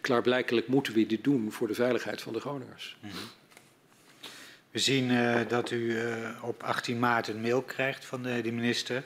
klaarblijkelijk 0.00 0.66
moeten 0.66 0.92
we 0.92 1.06
dit 1.06 1.24
doen 1.24 1.52
voor 1.52 1.68
de 1.68 1.74
veiligheid 1.74 2.20
van 2.20 2.32
de 2.32 2.40
Groningers. 2.40 2.96
Hmm. 3.00 3.10
We 4.70 4.78
zien 4.78 5.10
uh, 5.10 5.40
dat 5.48 5.70
u 5.70 5.76
uh, 5.76 6.28
op 6.42 6.62
18 6.62 6.98
maart 6.98 7.28
een 7.28 7.40
mail 7.40 7.62
krijgt 7.62 8.04
van 8.04 8.22
de, 8.22 8.40
de, 8.42 8.52
minister. 8.52 9.02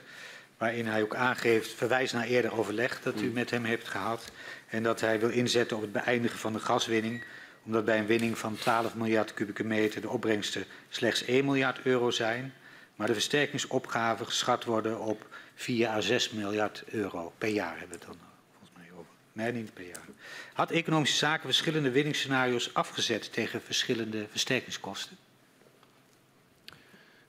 Waarin 0.58 0.86
hij 0.86 1.02
ook 1.02 1.14
aangeeft, 1.14 1.72
verwijst 1.72 2.12
naar 2.12 2.26
eerder 2.26 2.58
overleg 2.58 3.02
dat 3.02 3.20
u 3.20 3.30
met 3.30 3.50
hem 3.50 3.64
hebt 3.64 3.88
gehad. 3.88 4.30
En 4.68 4.82
dat 4.82 5.00
hij 5.00 5.20
wil 5.20 5.28
inzetten 5.28 5.76
op 5.76 5.82
het 5.82 5.92
beëindigen 5.92 6.38
van 6.38 6.52
de 6.52 6.58
gaswinning. 6.58 7.24
Omdat 7.64 7.84
bij 7.84 7.98
een 7.98 8.06
winning 8.06 8.38
van 8.38 8.56
12 8.56 8.94
miljard 8.94 9.34
kubieke 9.34 9.64
meter 9.64 10.00
de 10.00 10.08
opbrengsten 10.08 10.64
slechts 10.88 11.24
1 11.24 11.44
miljard 11.44 11.80
euro 11.82 12.10
zijn. 12.10 12.52
Maar 12.96 13.06
de 13.06 13.12
versterkingsopgaven 13.12 14.26
geschat 14.26 14.64
worden 14.64 15.00
op 15.00 15.26
4 15.54 15.88
à 15.88 16.00
6 16.00 16.30
miljard 16.30 16.84
euro 16.86 17.32
per 17.38 17.48
jaar 17.48 17.78
hebben 17.78 17.98
we 17.98 18.04
het 18.04 18.06
dan 18.06 18.28
volgens 18.50 18.70
mij 18.76 18.86
over. 18.92 19.12
Nee, 19.32 19.52
niet 19.52 19.74
per 19.74 19.86
jaar. 19.86 20.08
Had 20.52 20.70
economische 20.70 21.16
zaken 21.16 21.44
verschillende 21.44 21.90
winningsscenario's 21.90 22.70
afgezet 22.72 23.32
tegen 23.32 23.62
verschillende 23.62 24.26
versterkingskosten? 24.30 25.16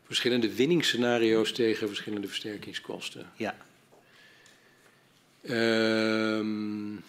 Verschillende 0.06 0.54
winningsscenario's 0.54 1.52
tegen 1.52 1.88
verschillende 1.88 2.28
versterkingskosten. 2.28 3.32
Ja. 3.36 3.56
Um, 5.50 7.04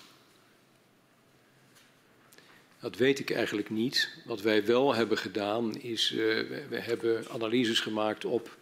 dat 2.80 2.96
weet 2.96 3.18
ik 3.18 3.30
eigenlijk 3.30 3.70
niet. 3.70 4.10
Wat 4.24 4.40
wij 4.40 4.64
wel 4.64 4.94
hebben 4.94 5.18
gedaan 5.18 5.80
is, 5.80 6.12
uh, 6.12 6.18
we, 6.18 6.64
we, 6.68 6.80
hebben 6.80 7.24
analyses 7.30 7.80
gemaakt 7.80 8.24
op 8.24 8.56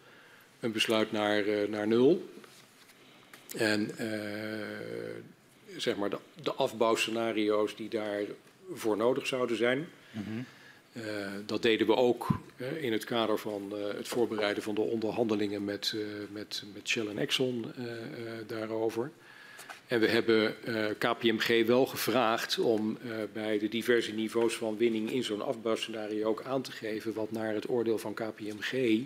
een 0.59 0.71
besluit 0.71 1.11
naar, 1.11 1.47
uh, 1.47 1.67
naar 1.67 1.87
nul. 1.87 2.29
En 3.55 3.91
uh, 3.99 5.77
zeg 5.77 5.95
maar 5.95 6.09
de, 6.09 6.17
de 6.43 6.53
afbouwscenario's 6.53 7.75
die 7.75 7.89
daarvoor 7.89 8.97
nodig 8.97 9.27
zouden 9.27 9.57
zijn. 9.57 9.87
Mm 10.11 10.23
-hmm. 10.23 10.45
Uh, 10.97 11.03
dat 11.45 11.61
deden 11.61 11.87
we 11.87 11.95
ook 11.95 12.27
uh, 12.57 12.83
in 12.83 12.91
het 12.91 13.03
kader 13.03 13.37
van 13.37 13.71
uh, 13.73 13.93
het 13.97 14.07
voorbereiden 14.07 14.63
van 14.63 14.75
de 14.75 14.81
onderhandelingen 14.81 15.63
met, 15.63 15.95
met, 16.31 16.63
met 16.73 16.87
Shell 16.87 17.07
en 17.07 17.17
Exxon 17.17 17.65
daarover. 18.47 19.11
En 19.87 19.99
we 19.99 20.07
hebben 20.07 20.55
KPMG 20.97 21.65
wel 21.65 21.85
gevraagd 21.85 22.59
om 22.59 22.97
bij 23.33 23.59
de 23.59 23.67
diverse 23.67 24.11
niveaus 24.11 24.55
van 24.55 24.77
winning 24.77 25.11
in 25.11 25.23
zo'n 25.23 25.41
afbouwscenario 25.41 26.27
ook 26.27 26.43
aan 26.43 26.61
te 26.61 26.71
geven 26.71 27.13
wat 27.13 27.31
naar 27.31 27.53
het 27.53 27.69
oordeel 27.69 27.97
van 27.97 28.13
KPMG 28.13 29.01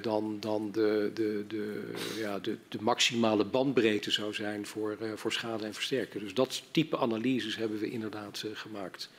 dan, 0.00 0.36
dan 0.40 0.72
de, 0.72 1.10
de, 1.14 1.44
de, 1.48 1.92
ja, 2.18 2.38
de, 2.38 2.56
de 2.68 2.78
maximale 2.80 3.44
bandbreedte 3.44 4.10
zou 4.10 4.34
zijn 4.34 4.66
voor, 4.66 4.96
voor 5.14 5.32
schade 5.32 5.64
en 5.64 5.74
versterken. 5.74 6.20
Dus 6.20 6.34
dat 6.34 6.62
type 6.70 6.98
analyses 6.98 7.56
hebben 7.56 7.78
we 7.78 7.90
inderdaad 7.90 8.44
gemaakt. 8.52 9.10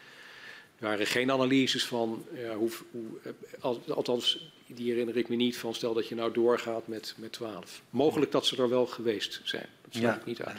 Er 0.84 0.90
waren 0.90 1.08
geen 1.08 1.32
analyses 1.32 1.86
van, 1.86 2.26
ja, 2.34 2.56
hoe, 2.56 2.70
hoe, 2.92 3.80
althans, 3.88 4.52
die 4.68 4.92
herinner 4.92 5.18
ik 5.18 5.30
me 5.30 5.36
niet 5.36 5.58
van, 5.58 5.74
stel 5.74 5.94
dat 5.94 6.08
je 6.08 6.16
nou 6.16 6.34
doorgaat 6.34 6.88
met, 6.88 7.14
met 7.18 7.32
12. 7.32 7.82
Mogelijk 7.90 8.32
dat 8.32 8.46
ze 8.46 8.62
er 8.62 8.70
wel 8.70 8.86
geweest 8.86 9.42
zijn, 9.44 9.66
dat 9.82 9.94
sluit 9.94 10.14
ja. 10.14 10.20
ik 10.20 10.26
niet 10.26 10.42
uit. 10.42 10.58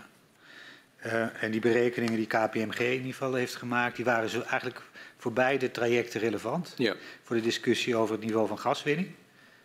Uh, 1.06 1.42
en 1.42 1.50
die 1.50 1.60
berekeningen 1.60 2.16
die 2.16 2.26
KPMG 2.26 2.78
in 2.78 2.92
ieder 2.92 3.12
geval 3.12 3.34
heeft 3.34 3.54
gemaakt, 3.54 3.96
die 3.96 4.04
waren 4.04 4.28
zo 4.28 4.40
eigenlijk 4.40 4.82
voor 5.16 5.32
beide 5.32 5.70
trajecten 5.70 6.20
relevant. 6.20 6.74
Ja. 6.76 6.94
Voor 7.22 7.36
de 7.36 7.42
discussie 7.42 7.96
over 7.96 8.14
het 8.14 8.24
niveau 8.24 8.48
van 8.48 8.58
gaswinning. 8.58 9.08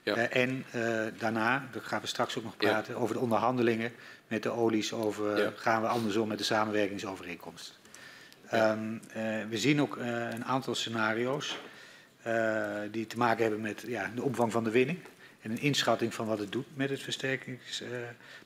Ja. 0.04 0.18
Uh, 0.18 0.36
en 0.36 0.66
uh, 0.76 1.06
daarna, 1.18 1.70
daar 1.72 1.84
gaan 1.84 2.02
we 2.02 2.08
straks 2.08 2.38
ook 2.38 2.44
nog 2.44 2.58
praten, 2.58 2.94
ja. 2.94 3.00
over 3.00 3.16
de 3.16 3.22
onderhandelingen 3.22 3.92
met 4.28 4.44
de 4.44 4.50
olies, 4.50 4.94
over 4.94 5.54
gaan 5.56 5.82
we 5.82 5.88
andersom 5.88 6.28
met 6.28 6.38
de 6.38 6.44
samenwerkingsovereenkomst. 6.44 7.79
Um, 8.54 8.94
uh, 8.94 9.24
we 9.50 9.58
zien 9.58 9.82
ook 9.82 9.98
uh, 9.98 10.06
een 10.32 10.46
aantal 10.46 10.76
scenario's. 10.76 11.58
uh, 12.28 12.80
die 12.92 13.08
te 13.08 13.18
maken 13.18 13.42
hebben 13.42 13.62
met 13.62 13.84
ja, 13.88 14.12
de 14.16 14.24
omvang 14.24 14.52
van 14.52 14.64
de 14.64 14.70
winning 14.70 15.00
en 15.42 15.52
een 15.52 15.62
inschatting 15.62 16.14
van 16.14 16.28
wat 16.28 16.40
het 16.40 16.52
doet 16.52 16.66
met, 16.74 16.90
het 16.90 17.02
versterkings, 17.02 17.84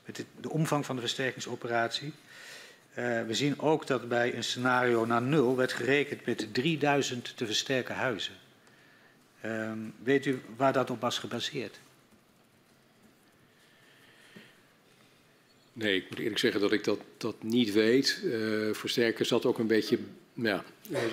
met 0.04 0.16
het, 0.16 0.26
de 0.40 0.50
omvang 0.50 0.86
van 0.86 0.94
de 0.94 1.00
versterkingsoperatie. 1.00 2.12
Uh, 2.98 3.22
we 3.22 3.34
zien 3.34 3.60
ook 3.60 3.86
dat 3.86 4.08
bij 4.08 4.36
een 4.36 4.44
scenario 4.44 5.04
naar 5.04 5.22
nul 5.22 5.56
werd 5.56 5.72
gerekend 5.72 6.26
met 6.26 6.54
3000 6.54 7.36
te 7.36 7.46
versterken 7.46 7.94
huizen. 7.94 8.34
Um, 9.44 9.94
weet 10.02 10.26
u 10.26 10.42
waar 10.56 10.72
dat 10.72 10.90
op 10.90 11.00
was 11.00 11.18
gebaseerd? 11.18 11.80
Nee, 15.76 15.96
ik 15.96 16.10
moet 16.10 16.18
eerlijk 16.18 16.38
zeggen 16.38 16.60
dat 16.60 16.72
ik 16.72 16.84
dat, 16.84 16.98
dat 17.16 17.42
niet 17.42 17.72
weet. 17.72 18.20
Uh, 18.24 19.14
zat 19.18 19.46
ook 19.46 19.58
een 19.58 19.66
beetje. 19.66 19.98
Ja, 20.32 20.64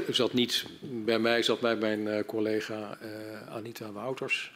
zat 0.09 0.33
niet 0.33 0.65
bij 0.81 1.19
mij, 1.19 1.43
zat 1.43 1.59
bij 1.59 1.75
mijn 1.75 1.99
uh, 1.99 2.19
collega 2.25 2.97
uh, 3.03 3.55
Anita 3.55 3.91
Wouters. 3.91 4.51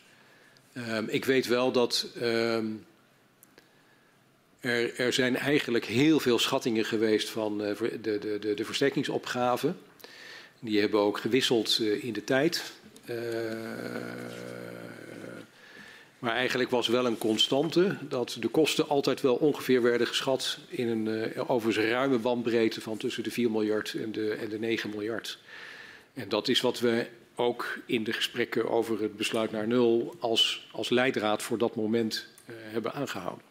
Um, 0.77 1.07
ik 1.09 1.25
weet 1.25 1.47
wel 1.47 1.71
dat. 1.71 2.07
Um, 2.21 2.85
er, 4.59 4.99
er, 4.99 5.13
zijn 5.13 5.35
eigenlijk 5.35 5.85
heel 5.85 6.19
veel 6.19 6.39
schattingen 6.39 6.85
geweest 6.85 7.29
van 7.29 7.57
de, 7.57 7.99
de, 8.01 8.39
de, 8.39 8.53
de 8.53 8.65
versterkingsopgave. 8.65 9.73
Die 10.59 10.79
hebben 10.79 10.99
ook 10.99 11.17
gewisseld 11.17 11.79
in 11.79 12.13
de 12.13 12.23
tijd. 12.23 12.73
Maar 16.25 16.35
eigenlijk 16.35 16.69
was 16.69 16.87
wel 16.87 17.05
een 17.05 17.17
constante 17.17 17.97
dat 18.01 18.37
de 18.39 18.47
kosten 18.47 18.89
altijd 18.89 19.21
wel 19.21 19.35
ongeveer 19.35 19.81
werden 19.81 20.07
geschat 20.07 20.57
in 20.67 20.87
een 20.87 21.07
uh, 21.35 21.49
overigens 21.49 21.85
ruime 21.85 22.17
bandbreedte 22.17 22.81
van 22.81 22.97
tussen 22.97 23.23
de 23.23 23.31
4 23.31 23.51
miljard 23.51 23.93
en 23.93 24.11
de, 24.11 24.31
en 24.31 24.49
de 24.49 24.59
9 24.59 24.89
miljard. 24.89 25.37
En 26.13 26.29
dat 26.29 26.47
is 26.47 26.61
wat 26.61 26.79
we 26.79 27.07
ook 27.35 27.79
in 27.85 28.03
de 28.03 28.13
gesprekken 28.13 28.69
over 28.69 29.01
het 29.01 29.17
besluit 29.17 29.51
naar 29.51 29.67
nul 29.67 30.15
als, 30.19 30.67
als 30.71 30.89
leidraad 30.89 31.41
voor 31.41 31.57
dat 31.57 31.75
moment 31.75 32.27
uh, 32.45 32.55
hebben 32.59 32.93
aangehouden. 32.93 33.45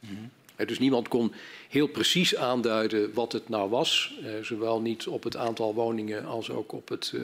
Mm 0.00 0.08
-hmm. 0.16 0.66
Dus 0.66 0.78
niemand 0.78 1.08
kon 1.08 1.32
heel 1.68 1.86
precies 1.86 2.36
aanduiden 2.36 3.14
wat 3.14 3.32
het 3.32 3.48
nou 3.48 3.70
was, 3.70 4.14
uh, 4.22 4.30
zowel 4.42 4.80
niet 4.80 5.06
op 5.06 5.22
het 5.22 5.36
aantal 5.36 5.74
woningen 5.74 6.24
als 6.24 6.50
ook 6.50 6.72
op 6.72 6.88
het, 6.88 7.14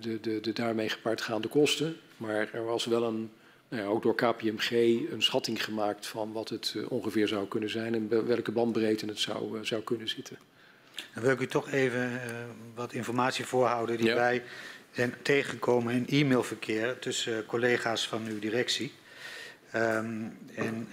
de, 0.00 0.20
de, 0.20 0.40
de 0.40 0.52
daarmee 0.52 0.88
gepaardgaande 0.88 1.48
kosten. 1.48 1.96
Maar 2.16 2.48
er 2.52 2.64
was 2.64 2.84
wel 2.84 3.02
een 3.02 3.30
nou 3.70 3.82
ja, 3.82 3.88
ook 3.88 4.02
door 4.02 4.14
KPMG 4.14 4.70
een 5.10 5.22
schatting 5.22 5.64
gemaakt 5.64 6.06
van 6.06 6.32
wat 6.32 6.48
het 6.48 6.74
uh, 6.76 6.90
ongeveer 6.90 7.28
zou 7.28 7.48
kunnen 7.48 7.70
zijn 7.70 7.94
en 7.94 8.26
welke 8.26 8.52
bandbreedte 8.52 9.06
het 9.06 9.18
zou, 9.18 9.58
uh, 9.58 9.64
zou 9.64 9.82
kunnen 9.82 10.08
zitten. 10.08 10.38
Dan 11.14 11.22
wil 11.22 11.32
ik 11.32 11.40
u 11.40 11.46
toch 11.46 11.70
even 11.70 12.20
wat 12.74 12.92
informatie 12.92 13.44
voorhouden 13.44 13.96
die 13.96 14.06
ja. 14.06 14.14
wij 14.14 14.42
zijn 14.90 15.14
tegengekomen 15.22 15.94
in 15.94 16.06
e-mailverkeer 16.08 16.98
tussen 16.98 17.46
collega's 17.46 18.08
van 18.08 18.26
uw 18.26 18.38
directie. 18.38 18.92
Um, 19.74 20.38
en 20.54 20.88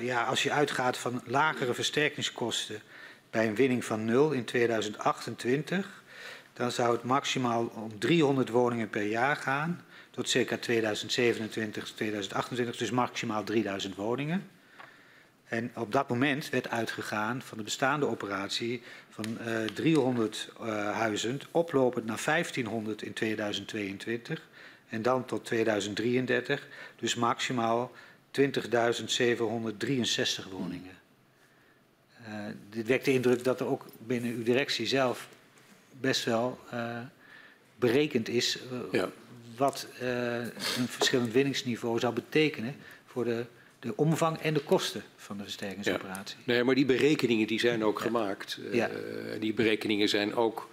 ja, 0.00 0.24
als 0.24 0.42
je 0.42 0.52
uitgaat 0.52 0.96
van 0.96 1.22
lagere 1.24 1.74
versterkingskosten 1.74 2.80
bij 3.30 3.46
een 3.46 3.54
winning 3.54 3.84
van 3.84 4.04
nul 4.04 4.30
in 4.30 4.44
2028, 4.44 6.02
dan 6.52 6.70
zou 6.70 6.92
het 6.92 7.02
maximaal 7.02 7.72
om 7.74 7.98
300 7.98 8.48
woningen 8.48 8.90
per 8.90 9.02
jaar 9.02 9.36
gaan 9.36 9.84
tot 10.12 10.28
circa 10.28 10.58
2027, 10.58 11.92
2028, 11.94 12.76
dus 12.76 12.90
maximaal 12.90 13.44
3000 13.44 13.94
woningen. 13.94 14.48
En 15.44 15.70
op 15.74 15.92
dat 15.92 16.08
moment 16.08 16.50
werd 16.50 16.68
uitgegaan 16.68 17.42
van 17.42 17.58
de 17.58 17.64
bestaande 17.64 18.06
operatie 18.06 18.82
van 19.10 19.38
uh, 19.46 19.64
300 19.64 20.52
uh, 20.60 20.90
huizen, 20.98 21.40
oplopend 21.50 22.04
naar 22.04 22.22
1500 22.24 23.02
in 23.02 23.12
2022 23.12 24.48
en 24.88 25.02
dan 25.02 25.24
tot 25.24 25.44
2033, 25.44 26.68
dus 26.96 27.14
maximaal 27.14 27.92
20.763 28.40 28.42
woningen. 30.50 31.00
Uh, 32.28 32.46
dit 32.70 32.86
wekt 32.86 33.04
de 33.04 33.12
indruk 33.12 33.44
dat 33.44 33.60
er 33.60 33.66
ook 33.66 33.86
binnen 33.98 34.32
uw 34.32 34.42
directie 34.42 34.86
zelf 34.86 35.28
best 36.00 36.24
wel 36.24 36.58
berekend 37.76 38.28
is 38.28 38.58
ja 38.90 39.08
wat 39.56 39.86
uh, 40.02 40.36
een 40.76 40.88
verschillend 40.88 41.32
winningsniveau 41.32 41.98
zou 41.98 42.14
betekenen 42.14 42.74
voor 43.06 43.24
de, 43.24 43.44
de 43.78 43.96
omvang 43.96 44.38
en 44.38 44.54
de 44.54 44.60
kosten 44.60 45.02
van 45.16 45.36
de 45.36 45.42
versterkingsoperatie. 45.42 46.36
Ja. 46.38 46.52
Nee, 46.52 46.64
maar 46.64 46.74
die 46.74 46.86
berekeningen 46.86 47.46
die 47.46 47.60
zijn 47.60 47.84
ook 47.84 47.98
ja. 47.98 48.04
gemaakt. 48.04 48.58
Uh, 48.60 48.74
ja. 48.74 48.90
Die 49.40 49.54
berekeningen 49.54 50.08
zijn 50.08 50.34
ook 50.34 50.70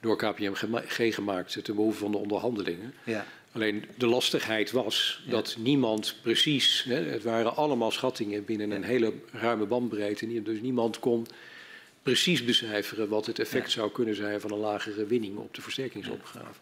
door 0.00 0.16
KPMG 0.16 1.14
gemaakt 1.14 1.64
ten 1.64 1.74
behoeve 1.74 1.98
van 1.98 2.10
de 2.10 2.18
onderhandelingen. 2.18 2.94
Alleen 3.52 3.84
de 3.98 4.06
lastigheid 4.06 4.70
was 4.70 5.24
dat 5.28 5.56
niemand 5.58 6.16
precies, 6.22 6.84
hè, 6.88 6.94
het 6.94 7.22
waren 7.22 7.56
allemaal 7.56 7.90
schattingen 7.90 8.44
binnen 8.44 8.70
een 8.70 8.82
hele 8.82 9.12
ruime 9.32 9.66
bandbreedte, 9.66 10.42
dus 10.42 10.60
niemand 10.60 10.98
kon 10.98 11.26
precies 12.02 12.44
becijferen 12.44 13.08
wat 13.08 13.26
het 13.26 13.38
effect 13.38 13.70
zou 13.70 13.90
kunnen 13.90 14.14
zijn 14.14 14.40
van 14.40 14.52
een 14.52 14.58
lagere 14.58 15.06
winning 15.06 15.36
op 15.36 15.54
de 15.54 15.62
versterkingsopgave. 15.62 16.60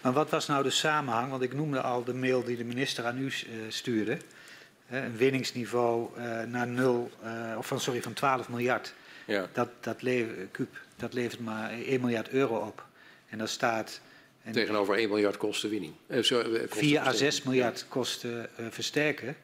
Maar 0.00 0.12
wat 0.12 0.30
was 0.30 0.46
nou 0.46 0.62
de 0.62 0.70
samenhang? 0.70 1.30
Want 1.30 1.42
ik 1.42 1.54
noemde 1.54 1.80
al 1.80 2.04
de 2.04 2.14
mail 2.14 2.44
die 2.44 2.56
de 2.56 2.64
minister 2.64 3.04
aan 3.04 3.18
u 3.18 3.24
uh, 3.24 3.32
stuurde. 3.68 4.18
Uh, 4.90 5.04
een 5.04 5.16
winningsniveau 5.16 6.08
uh, 6.18 6.42
naar 6.42 6.66
nul, 6.66 7.10
of 7.58 7.66
van, 7.66 7.80
sorry, 7.80 8.02
van 8.02 8.12
12 8.12 8.48
miljard. 8.48 8.94
Ja. 9.24 9.48
Dat, 9.52 9.68
dat, 9.80 9.96
Kuub, 10.50 10.80
dat 10.96 11.12
levert 11.12 11.40
maar 11.40 11.70
1 11.70 12.00
miljard 12.00 12.28
euro 12.28 12.56
op. 12.56 12.84
En 13.28 13.38
dat 13.38 13.48
staat... 13.48 14.00
En 14.42 14.52
Tegenover 14.52 14.94
1 14.94 15.08
miljard 15.08 15.36
kosten 15.36 15.70
winning. 15.70 15.92
Sorry, 16.20 16.66
4 16.68 17.00
à 17.00 17.12
6 17.12 17.42
miljard 17.42 17.86
kosten 17.88 18.48
versterken. 18.70 19.36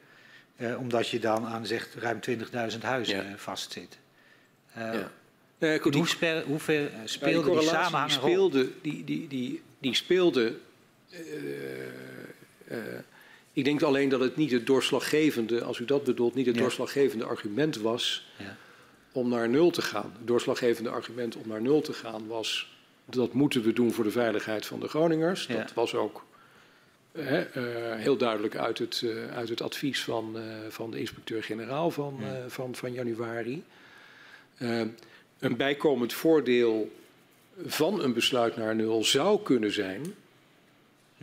omdat 0.79 1.09
je 1.09 1.19
dan 1.19 1.47
aan 1.47 1.67
zegt 1.67 1.95
ruim 1.95 2.19
20.000 2.73 2.79
huizen 2.81 3.29
ja. 3.29 3.37
vastzit. 3.37 3.99
Ja. 4.75 5.11
Uh, 5.63 5.81
goed, 5.81 5.95
hoe, 5.95 6.09
spe, 6.09 6.45
hoe 6.47 6.59
ver 6.59 6.91
speelde 7.05 7.51
die, 7.51 7.59
die 7.59 7.69
samenhang 7.69 8.11
die 8.11 8.19
speelde, 8.19 8.71
die, 8.83 9.05
die, 9.05 9.29
die, 9.29 9.63
die 9.83 9.95
speelde. 9.95 10.57
Uh, 11.11 11.19
uh, 12.71 12.79
ik 13.53 13.65
denk 13.65 13.83
alleen 13.83 14.09
dat 14.09 14.21
het 14.21 14.37
niet 14.37 14.51
het 14.51 14.67
doorslaggevende, 14.67 15.63
als 15.63 15.79
u 15.79 15.85
dat 15.85 16.05
bedoelt, 16.05 16.35
niet 16.35 16.47
het 16.47 16.55
ja. 16.55 16.61
doorslaggevende 16.61 17.25
argument 17.25 17.77
was 17.77 18.27
ja. 18.39 18.57
om 19.13 19.29
naar 19.29 19.49
nul 19.49 19.71
te 19.71 19.83
gaan. 19.83 20.13
Het 20.19 20.27
doorslaggevende 20.27 20.91
argument 20.91 21.37
om 21.37 21.49
naar 21.49 21.63
nul 21.63 21.81
te 21.81 21.93
gaan 21.93 22.27
was 22.27 22.77
dat 23.05 23.33
moeten 23.33 23.63
we 23.63 23.73
doen 23.73 23.93
voor 23.93 24.05
de 24.05 24.11
veiligheid 24.11 24.67
van 24.67 24.81
de 24.81 24.89
Groningers. 24.89 25.47
Ja. 25.47 25.57
Dat 25.57 25.75
was 25.75 25.95
ook 25.95 26.25
heel 27.97 28.17
duidelijk 28.17 28.57
uit 28.57 28.79
het, 28.79 29.05
uit 29.35 29.49
het 29.49 29.61
advies 29.61 30.05
van, 30.05 30.37
van 30.69 30.91
de 30.91 30.99
inspecteur-generaal 30.99 31.91
van, 31.91 32.21
van, 32.49 32.75
van 32.75 32.93
januari. 32.93 33.65
Een 35.39 35.57
bijkomend 35.57 36.13
voordeel 36.13 36.91
van 37.67 38.03
een 38.03 38.13
besluit 38.13 38.57
naar 38.57 38.75
nul 38.75 39.05
zou 39.05 39.43
kunnen 39.43 39.73
zijn, 39.73 40.01
mm 40.01 40.15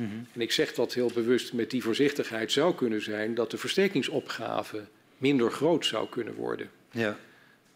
-hmm. 0.09 0.27
en 0.34 0.41
ik 0.41 0.51
zeg 0.51 0.73
dat 0.73 0.93
heel 0.93 1.11
bewust 1.13 1.53
met 1.53 1.69
die 1.69 1.84
voorzichtigheid, 1.84 2.51
zou 2.51 2.75
kunnen 2.75 3.01
zijn 3.01 3.36
dat 3.36 3.51
de 3.51 3.57
versterkingsopgave 3.57 4.84
minder 5.17 5.51
groot 5.51 5.86
zou 5.86 6.09
kunnen 6.09 6.34
worden. 6.34 6.69
Ja. 6.91 7.17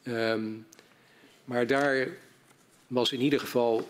Um, 0.03 0.65
maar 1.45 1.67
daar 1.67 2.07
was 2.87 3.11
in 3.11 3.21
ieder 3.21 3.39
geval 3.39 3.89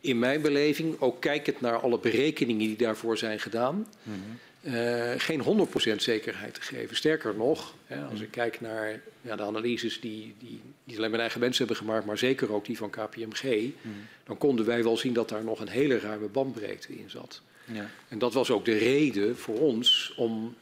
in 0.00 0.18
mijn 0.18 0.42
beleving, 0.42 1.00
ook 1.00 1.20
kijkend 1.20 1.60
naar 1.60 1.80
alle 1.80 1.98
berekeningen 1.98 2.66
die 2.66 2.76
daarvoor 2.76 3.18
zijn 3.18 3.40
gedaan, 3.40 3.86
-hmm. 4.02 4.38
Uh, 4.66 5.12
geen 5.16 5.68
100% 5.92 5.96
zekerheid 5.96 6.54
te 6.54 6.60
geven. 6.60 6.96
Sterker 6.96 7.34
nog, 7.34 7.74
hè, 7.86 8.04
als 8.04 8.20
ik 8.20 8.30
kijk 8.30 8.60
naar 8.60 9.00
ja, 9.20 9.36
de 9.36 9.42
analyses 9.42 10.00
die, 10.00 10.34
die 10.38 10.60
niet 10.84 10.96
alleen 10.96 11.10
mijn 11.10 11.22
eigen 11.22 11.40
mensen 11.40 11.66
hebben 11.66 11.84
gemaakt, 11.84 12.06
maar 12.06 12.18
zeker 12.18 12.52
ook 12.52 12.64
die 12.64 12.76
van 12.76 12.90
KPMG, 12.90 13.42
mm. 13.42 13.92
dan 14.24 14.38
konden 14.38 14.66
wij 14.66 14.82
wel 14.82 14.96
zien 14.96 15.12
dat 15.12 15.28
daar 15.28 15.44
nog 15.44 15.60
een 15.60 15.68
hele 15.68 15.98
ruime 15.98 16.26
bandbreedte 16.26 16.98
in 16.98 17.10
zat. 17.10 17.42
Ja. 17.64 17.90
En 18.08 18.18
dat 18.18 18.34
was 18.34 18.50
ook 18.50 18.64
de 18.64 18.78
reden 18.78 19.36
voor 19.36 19.58
ons 19.58 20.14
om 20.16 20.54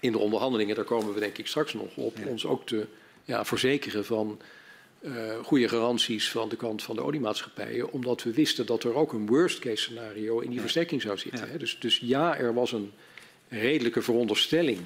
in 0.00 0.12
de 0.12 0.18
onderhandelingen, 0.18 0.74
daar 0.74 0.84
komen 0.84 1.14
we 1.14 1.20
denk 1.20 1.38
ik 1.38 1.46
straks 1.46 1.74
nog 1.74 1.96
op, 1.96 2.16
ja. 2.18 2.26
ons 2.26 2.46
ook 2.46 2.66
te 2.66 2.86
ja, 3.24 3.44
verzekeren 3.44 4.04
van 4.04 4.40
uh, 5.02 5.38
goede 5.42 5.68
garanties 5.68 6.30
van 6.30 6.48
de 6.48 6.56
kant 6.56 6.82
van 6.82 6.96
de 6.96 7.02
oliemaatschappijen, 7.02 7.92
omdat 7.92 8.22
we 8.22 8.32
wisten 8.32 8.66
dat 8.66 8.84
er 8.84 8.94
ook 8.94 9.12
een 9.12 9.26
worst 9.26 9.58
case 9.58 9.82
scenario 9.82 10.38
in 10.38 10.50
die 10.50 10.60
versterking 10.60 11.02
zou 11.02 11.18
zitten. 11.18 11.50
Hè. 11.50 11.58
Dus, 11.58 11.78
dus 11.78 11.98
ja, 11.98 12.36
er 12.36 12.54
was 12.54 12.72
een 12.72 12.92
redelijke 13.48 14.02
veronderstelling 14.02 14.78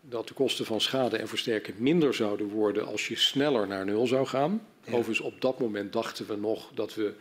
dat 0.00 0.28
de 0.28 0.34
kosten 0.34 0.64
van 0.64 0.80
schade 0.80 1.16
en 1.16 1.28
versterken 1.28 1.74
minder 1.78 2.14
zouden 2.14 2.48
worden 2.48 2.86
als 2.86 3.08
je 3.08 3.16
sneller 3.16 3.66
naar 3.66 3.84
nul 3.84 4.06
zou 4.06 4.26
gaan. 4.26 4.66
Ja. 4.84 4.92
Overigens, 4.92 5.20
op 5.20 5.40
dat 5.40 5.58
moment 5.58 5.92
dachten 5.92 6.26
we 6.26 6.36
nog 6.36 6.70
dat 6.74 6.94
we 6.94 7.12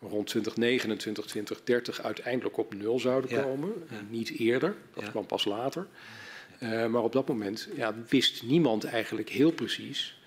rond 0.00 0.26
2029, 0.26 1.24
2030 1.24 2.02
uiteindelijk 2.02 2.56
op 2.56 2.74
nul 2.74 2.98
zouden 2.98 3.30
ja. 3.30 3.42
komen. 3.42 3.72
Ja. 3.90 4.00
Niet 4.10 4.38
eerder, 4.38 4.76
dat 4.94 5.10
kwam 5.10 5.26
pas 5.26 5.44
later. 5.44 5.86
Uh, 6.62 6.86
maar 6.86 7.02
op 7.02 7.12
dat 7.12 7.28
moment 7.28 7.68
wist 8.08 8.42
niemand 8.42 8.84
eigenlijk 8.84 9.28
heel 9.28 9.52
precies 9.52 10.21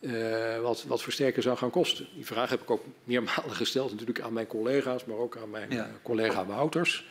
uh, 0.00 0.60
wat, 0.60 0.84
wat 0.84 1.02
versterken 1.02 1.42
zou 1.42 1.56
gaan 1.56 1.70
kosten. 1.70 2.06
Die 2.14 2.26
vraag 2.26 2.50
heb 2.50 2.62
ik 2.62 2.70
ook 2.70 2.84
meermalen 3.04 3.50
gesteld 3.50 3.90
natuurlijk 3.90 4.20
aan 4.20 4.32
mijn 4.32 4.46
collega's, 4.46 5.04
maar 5.04 5.16
ook 5.16 5.36
aan 5.36 5.50
mijn 5.50 5.70
ja. 5.70 5.90
collega 6.02 6.46
Wouters. 6.46 7.06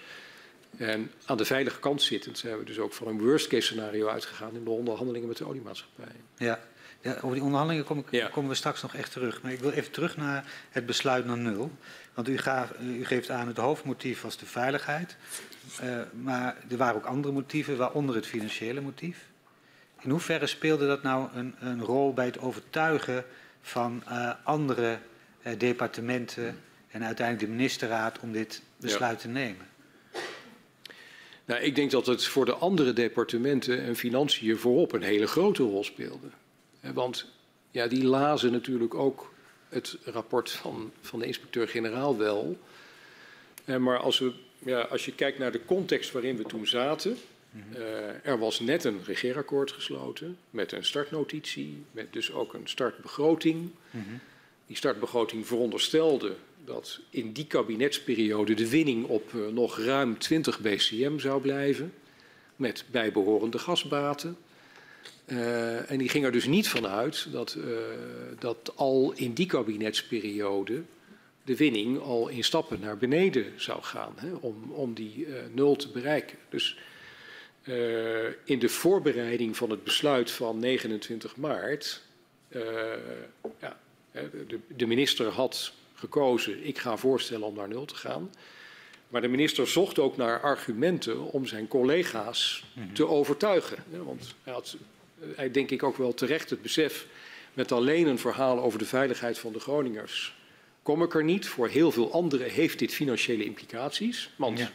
En 0.78 1.12
aan 1.26 1.38
de 1.38 1.46
veilige 1.46 1.80
kant 1.80 2.02
zittend 2.02 2.38
zijn 2.38 2.58
we 2.58 2.64
dus 2.64 2.80
ook 2.80 2.94
van 2.94 3.08
een 3.08 3.20
worst 3.20 3.48
case 3.48 3.66
scenario 3.66 4.08
uitgegaan 4.08 4.56
in 4.56 4.64
de 4.64 4.70
onderhandelingen 4.70 5.28
met 5.28 5.38
de 5.38 5.48
oliemaatschappij. 5.48 6.16
Ja, 6.38 6.60
ja 7.02 7.16
over 7.16 7.34
die 7.34 7.44
onderhandelingen 7.44 7.86
kom 7.86 8.04
ik, 8.10 8.30
komen 8.32 8.50
we 8.50 8.56
straks 8.56 8.82
nog 8.82 8.96
echt 8.96 9.12
terug. 9.12 9.42
Maar 9.42 9.52
ik 9.52 9.60
wil 9.60 9.72
even 9.72 9.92
terug 9.92 10.18
naar 10.18 10.52
het 10.70 10.86
besluit 10.86 11.26
naar 11.26 11.38
nul. 11.38 11.72
Want 12.14 12.30
u, 12.30 12.40
u 12.82 13.06
geeft 13.06 13.30
aan 13.30 13.48
het 13.48 13.58
hoofdmotief 13.58 14.22
was 14.22 14.38
de 14.38 14.46
veiligheid. 14.46 15.16
Uh, 15.84 16.02
maar 16.22 16.58
er 16.70 16.78
waren 16.78 16.96
ook 16.96 17.06
andere 17.06 17.34
motieven, 17.34 17.78
waaronder 17.78 18.16
het 18.16 18.28
financiële 18.28 18.82
motief. 18.82 19.18
In 20.02 20.10
hoeverre 20.10 20.48
speelde 20.48 20.88
dat 20.88 21.04
nou 21.04 21.28
een, 21.34 21.56
een 21.60 21.82
rol 21.82 22.14
bij 22.14 22.26
het 22.26 22.39
overtuigen 22.39 23.26
van 23.62 24.04
uh, 24.10 24.34
andere 24.43 25.00
uh, 25.43 25.54
departementen 25.58 26.60
en 26.88 27.04
uiteindelijk 27.04 27.48
de 27.48 27.56
ministerraad 27.56 28.20
om 28.20 28.32
dit 28.32 28.62
besluit 28.78 29.16
ja. 29.16 29.22
te 29.22 29.28
nemen? 29.28 29.66
Nou, 31.45 31.62
ik 31.62 31.76
denk 31.76 31.91
dat 31.91 32.06
het 32.06 32.26
voor 32.26 32.45
de 32.45 32.54
andere 32.54 32.93
departementen 32.93 33.84
en 33.84 33.95
financiën 33.95 34.58
voorop 34.58 34.91
een 34.91 35.02
hele 35.02 35.28
grote 35.28 35.64
rol 35.64 35.84
speelde. 35.84 36.28
Want 36.82 37.26
ja, 37.72 37.88
die 37.88 38.04
lazen 38.04 38.52
natuurlijk 38.52 38.93
ook 38.93 39.34
het 39.70 39.98
rapport 40.04 40.52
van, 40.52 40.91
van 41.02 41.20
de 41.20 41.26
inspecteur-generaal 41.26 42.18
wel. 42.18 42.58
Maar 43.66 43.98
als, 43.98 44.20
we, 44.20 44.34
ja, 44.60 44.82
als 44.82 45.06
je 45.06 45.16
kijkt 45.16 45.38
naar 45.38 45.52
de 45.52 45.66
context 45.66 46.12
waarin 46.12 46.38
we 46.38 46.43
toen 46.43 46.68
zaten. 46.68 47.18
Uh, 47.78 48.26
er 48.26 48.39
was 48.39 48.60
net 48.60 48.84
een 48.84 48.99
regeerakkoord 49.05 49.72
gesloten 49.72 50.38
met 50.49 50.72
een 50.72 50.86
startnotitie, 50.86 51.84
met 51.91 52.14
dus 52.14 52.32
ook 52.32 52.53
een 52.53 52.68
startbegroting. 52.68 53.58
Mm 53.58 53.72
-hmm. 53.91 54.20
Die 54.68 54.78
startbegroting 54.78 55.47
veronderstelde 55.47 56.36
dat 56.66 56.99
in 57.10 57.32
die 57.32 57.47
kabinetsperiode 57.47 58.53
de 58.53 58.70
winning 58.70 59.05
op 59.05 59.32
uh, 59.34 59.47
nog 59.47 59.80
ruim 59.80 60.18
20 60.18 60.60
BCM 60.60 61.20
zou 61.20 61.41
blijven, 61.41 61.93
met 62.55 62.86
bijbehorende 62.91 63.60
gasbaten. 63.60 64.38
Uh, 65.26 65.91
en 65.91 65.97
die 65.97 66.10
ging 66.10 66.26
er 66.26 66.32
dus 66.32 66.45
niet 66.45 66.68
van 66.68 66.88
uit 66.88 67.28
dat, 67.32 67.58
dat 68.39 68.72
al 68.76 69.14
in 69.16 69.34
die 69.34 69.45
kabinetsperiode 69.45 70.84
de 71.43 71.55
winning 71.55 71.99
al 71.99 72.28
in 72.28 72.43
stappen 72.43 72.80
naar 72.80 72.97
beneden 72.97 73.45
zou 73.55 73.84
gaan 73.84 74.14
hè, 74.16 74.34
om, 74.34 74.72
om 74.72 74.93
die 74.93 75.28
nul 75.53 75.76
te 75.76 75.89
bereiken. 75.89 76.38
Dus 76.49 76.78
in 78.43 78.59
de 78.59 78.70
voorbereiding 78.70 79.57
van 79.57 79.70
het 79.70 79.84
besluit 79.84 80.32
van 80.32 80.59
29 80.59 81.36
maart, 81.36 82.01
ja, 83.59 83.78
de, 84.47 84.59
de 84.68 84.86
minister 84.86 85.28
had 85.28 85.74
gekozen, 85.93 86.68
ik 86.68 86.78
ga 86.78 86.97
voorstellen 86.97 87.47
om 87.47 87.55
naar 87.55 87.68
nul 87.68 87.86
te 87.86 87.95
gaan. 87.95 88.30
Maar 89.07 89.22
de 89.22 89.28
minister 89.28 89.68
zocht 89.68 89.99
ook 89.99 90.18
naar 90.18 90.41
argumenten 90.41 91.32
om 91.32 91.45
zijn 91.45 91.68
collega's 91.68 92.63
mhm. 92.74 92.93
te 92.93 93.07
overtuigen. 93.07 93.78
Want 93.89 94.36
hij 94.43 94.53
had, 94.53 94.78
hij 95.36 95.51
denk 95.51 95.72
ik 95.72 95.84
ook 95.84 95.97
wel 95.97 96.13
terecht 96.13 96.49
het 96.49 96.61
besef, 96.61 97.07
met 97.53 97.72
alleen 97.72 98.07
een 98.07 98.20
verhaal 98.20 98.59
over 98.59 98.80
de 98.80 98.86
veiligheid 98.86 99.38
van 99.38 99.53
de 99.53 99.59
Groningers 99.59 100.36
kom 100.88 101.03
ik 101.03 101.13
er 101.13 101.24
niet. 101.24 101.47
Voor 101.47 101.68
heel 101.68 101.91
veel 101.91 102.11
anderen 102.11 102.49
heeft 102.49 102.80
dit 102.80 102.93
financiële 102.93 103.43
implicaties. 103.43 104.30
Want 104.36 104.59
ja. 104.59 104.72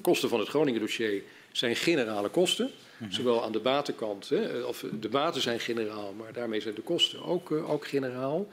kosten 0.00 0.28
van 0.28 0.38
het 0.38 0.48
Groningen 0.48 0.80
dossier 0.80 1.22
zijn 1.52 1.76
generale 1.76 2.28
kosten. 2.28 2.70
Mhm. 2.96 3.10
Zowel 3.10 3.44
aan 3.44 3.52
de 3.52 3.60
batenkant, 3.60 4.28
hè, 4.28 4.62
of 4.62 4.84
de 5.00 5.08
baten 5.08 5.40
zijn 5.40 5.60
generaal, 5.60 6.12
maar 6.12 6.32
daarmee 6.32 6.60
zijn 6.60 6.74
de 6.74 6.80
kosten 6.80 7.24
ook, 7.24 7.50
uh, 7.50 7.70
ook 7.70 7.86
generaal. 7.86 8.48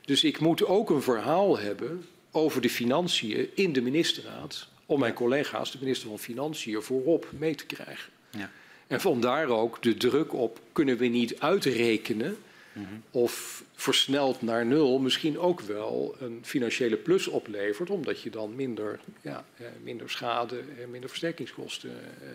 Dus 0.00 0.24
ik 0.24 0.40
moet 0.40 0.64
ook 0.64 0.90
een 0.90 1.02
verhaal 1.02 1.58
hebben 1.58 2.06
over 2.30 2.60
de 2.60 2.70
financiën 2.70 3.50
in 3.54 3.72
de 3.72 3.80
ministerraad. 3.80 4.68
Om 4.86 5.00
mijn 5.00 5.12
collega's, 5.12 5.72
de 5.72 5.78
minister 5.80 6.08
van 6.08 6.18
Financiën, 6.18 6.82
voorop 6.82 7.26
mee 7.38 7.54
te 7.54 7.66
krijgen. 7.66 8.12
Ja. 8.30 8.50
En 8.86 9.00
vandaar 9.00 9.48
ook 9.48 9.82
de 9.82 9.94
druk 9.94 10.32
op, 10.32 10.60
kunnen 10.72 10.96
we 10.96 11.06
niet 11.06 11.40
uitrekenen 11.40 12.36
mm 12.72 12.84
-hmm. 12.84 13.02
of 13.10 13.64
versneld 13.74 14.42
naar 14.42 14.66
nul 14.66 14.98
misschien 14.98 15.38
ook 15.38 15.60
wel 15.60 16.16
een 16.20 16.40
financiële 16.42 16.96
plus 16.96 17.26
oplevert, 17.26 17.90
omdat 17.90 18.20
je 18.20 18.30
dan 18.30 18.54
minder, 18.54 19.00
ja, 19.20 19.44
eh, 19.56 19.66
minder 19.82 20.10
schade 20.10 20.62
en 20.82 20.90
minder 20.90 21.08
versterkingskosten 21.08 21.90
uh, 21.90 22.28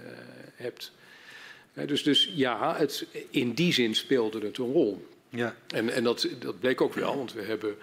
hebt. 0.55 0.91
Dus, 1.73 2.03
dus 2.03 2.31
ja, 2.33 2.75
het, 2.77 3.05
in 3.29 3.53
die 3.53 3.73
zin 3.73 3.95
speelde 3.95 4.45
het 4.45 4.57
een 4.57 4.71
rol. 4.71 5.07
Ja. 5.29 5.55
En, 5.67 5.89
en 5.89 6.03
dat, 6.03 6.27
dat 6.39 6.59
bleek 6.59 6.81
ook 6.81 6.93
wel, 6.93 7.17
want 7.17 7.33
we 7.33 7.41
hebben 7.41 7.75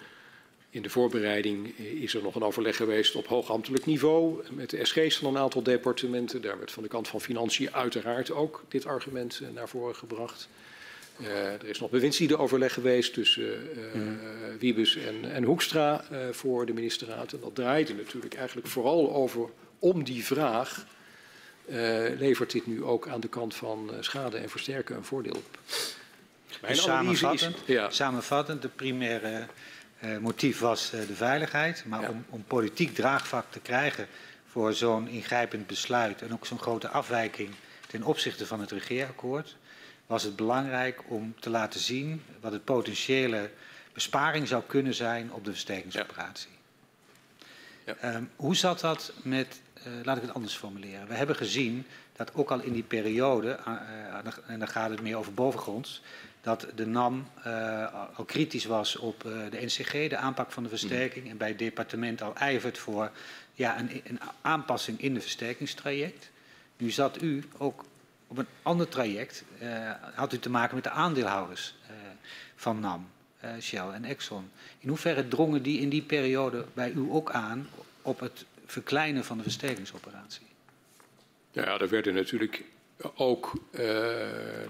in 0.72 0.82
de 0.82 0.90
voorbereiding 0.90 1.78
is 1.78 2.14
er 2.14 2.22
nog 2.22 2.34
een 2.34 2.42
overleg 2.42 2.76
geweest 2.76 3.14
op 3.14 3.26
hoogambtelijk 3.26 3.86
niveau 3.86 4.42
met 4.50 4.70
de 4.70 4.84
SG's 4.84 5.16
van 5.16 5.34
een 5.34 5.42
aantal 5.42 5.62
departementen. 5.62 6.42
Daar 6.42 6.58
werd 6.58 6.72
van 6.72 6.82
de 6.82 6.88
kant 6.88 7.08
van 7.08 7.20
financiën 7.20 7.74
uiteraard 7.74 8.30
ook 8.30 8.64
dit 8.68 8.86
argument 8.86 9.40
eh, 9.42 9.48
naar 9.54 9.68
voren 9.68 9.96
gebracht. 9.96 10.48
Uh, 11.20 11.52
er 11.52 11.64
is 11.64 11.80
nog 11.80 11.90
bewindsliedenoverleg 11.90 12.72
geweest 12.72 13.12
tussen 13.12 13.68
uh, 13.76 13.94
mm. 13.94 14.18
Wiebes 14.58 14.96
en, 14.96 15.32
en 15.32 15.44
Hoekstra 15.44 16.04
voor 16.30 16.66
de 16.66 16.72
ministerraad. 16.72 17.32
En 17.32 17.40
dat 17.40 17.54
draaide 17.54 17.94
natuurlijk 17.94 18.34
eigenlijk 18.34 18.66
vooral 18.66 19.14
over 19.14 19.48
om 19.78 20.04
die 20.04 20.24
vraag. 20.24 20.86
levert 22.18 22.50
dit 22.50 22.66
nu 22.66 22.84
ook 22.84 23.08
aan 23.08 23.20
de 23.20 23.28
kant 23.28 23.54
van 23.54 23.90
schade 24.00 24.36
en 24.36 24.50
versterken 24.50 24.96
een 24.96 25.04
voordeel 25.04 25.36
op? 25.36 25.58
Mijn 26.60 26.74
dus 26.74 26.82
samenvattend, 26.82 27.56
is, 27.56 27.74
ja. 27.74 27.90
samenvattend, 27.90 28.62
de 28.62 28.68
primaire 28.68 29.46
uh, 30.04 30.18
motief 30.18 30.58
was 30.58 30.92
uh, 30.94 31.06
de 31.06 31.14
veiligheid. 31.14 31.84
Maar 31.86 32.00
ja. 32.00 32.08
om, 32.08 32.24
om, 32.28 32.44
politiek 32.44 32.94
draagvlak 32.94 33.44
te 33.50 33.60
krijgen 33.60 34.06
voor 34.46 34.72
zo'n 34.72 35.08
ingrijpend 35.08 35.66
besluit 35.66 36.22
en 36.22 36.32
ook 36.32 36.46
zo'n 36.46 36.58
grote 36.58 36.88
afwijking 36.88 37.50
ten 37.86 38.02
opzichte 38.02 38.46
van 38.46 38.60
het 38.60 38.70
regeerakkoord, 38.70 39.56
was 40.12 40.22
het 40.22 40.36
belangrijk 40.36 41.02
om 41.08 41.34
te 41.40 41.50
laten 41.50 41.80
zien 41.80 42.22
wat 42.40 42.52
het 42.52 42.64
potentiële 42.64 43.50
besparing 43.92 44.48
zou 44.48 44.62
kunnen 44.66 44.94
zijn 44.94 45.32
op 45.32 45.44
de 45.44 45.50
versterkingsoperatie. 45.50 46.50
Ja. 47.84 47.96
Ja. 48.02 48.14
Um, 48.14 48.30
hoe 48.36 48.56
zat 48.56 48.80
dat 48.80 49.12
met, 49.22 49.60
uh, 49.78 49.84
laat 50.02 50.16
ik 50.16 50.22
het 50.22 50.34
anders 50.34 50.54
formuleren. 50.54 51.08
We 51.08 51.14
hebben 51.14 51.36
gezien 51.36 51.86
dat 52.16 52.34
ook 52.34 52.50
al 52.50 52.60
in 52.60 52.72
die 52.72 52.82
periode, 52.82 53.58
en 54.46 54.58
dan 54.58 54.68
gaat 54.68 54.90
het 54.90 55.02
meer 55.02 55.16
over 55.16 55.34
bovengronds, 55.34 56.02
dat 56.40 56.66
de 56.74 56.86
NAM 56.86 57.28
uh, 57.46 57.86
al 58.14 58.24
kritisch 58.24 58.64
was 58.64 58.96
op 58.96 59.20
de 59.20 59.58
NCG, 59.60 60.08
de 60.08 60.16
aanpak 60.16 60.50
van 60.50 60.62
de 60.62 60.68
versterking, 60.68 61.30
en 61.30 61.36
bij 61.36 61.48
het 61.48 61.58
departement 61.58 62.22
al 62.22 62.34
ijvert 62.34 62.78
voor 62.78 63.10
ja, 63.52 63.78
een, 63.78 64.02
een 64.04 64.20
aanpassing 64.40 65.00
in 65.00 65.14
de 65.14 65.20
versterkingstraject. 65.20 66.30
Nu 66.76 66.90
zat 66.90 67.22
u 67.22 67.44
ook 67.58 67.84
op 68.32 68.38
een 68.38 68.46
ander 68.62 68.88
traject, 68.88 69.44
uh, 69.62 69.90
had 70.14 70.32
u 70.32 70.38
te 70.38 70.50
maken 70.50 70.74
met 70.74 70.84
de 70.84 70.90
aandeelhouders 70.90 71.74
van 72.56 72.80
NAM, 72.80 73.08
Shell 73.60 73.88
en 73.88 74.04
Exxon. 74.04 74.50
In 74.78 74.88
hoeverre 74.88 75.28
drongen 75.28 75.62
die 75.62 75.80
in 75.80 75.88
die 75.88 76.02
periode 76.02 76.64
bij 76.74 76.90
u 76.90 77.06
ook 77.10 77.30
aan 77.30 77.68
op 78.02 78.20
het 78.20 78.44
verkleinen 78.66 79.24
van 79.24 79.36
de 79.36 79.42
versterkingsoperatie? 79.42 80.46
Ja, 81.50 81.78
er 81.78 81.88
werden 81.88 82.14
natuurlijk 82.14 82.64
ook 83.14 83.52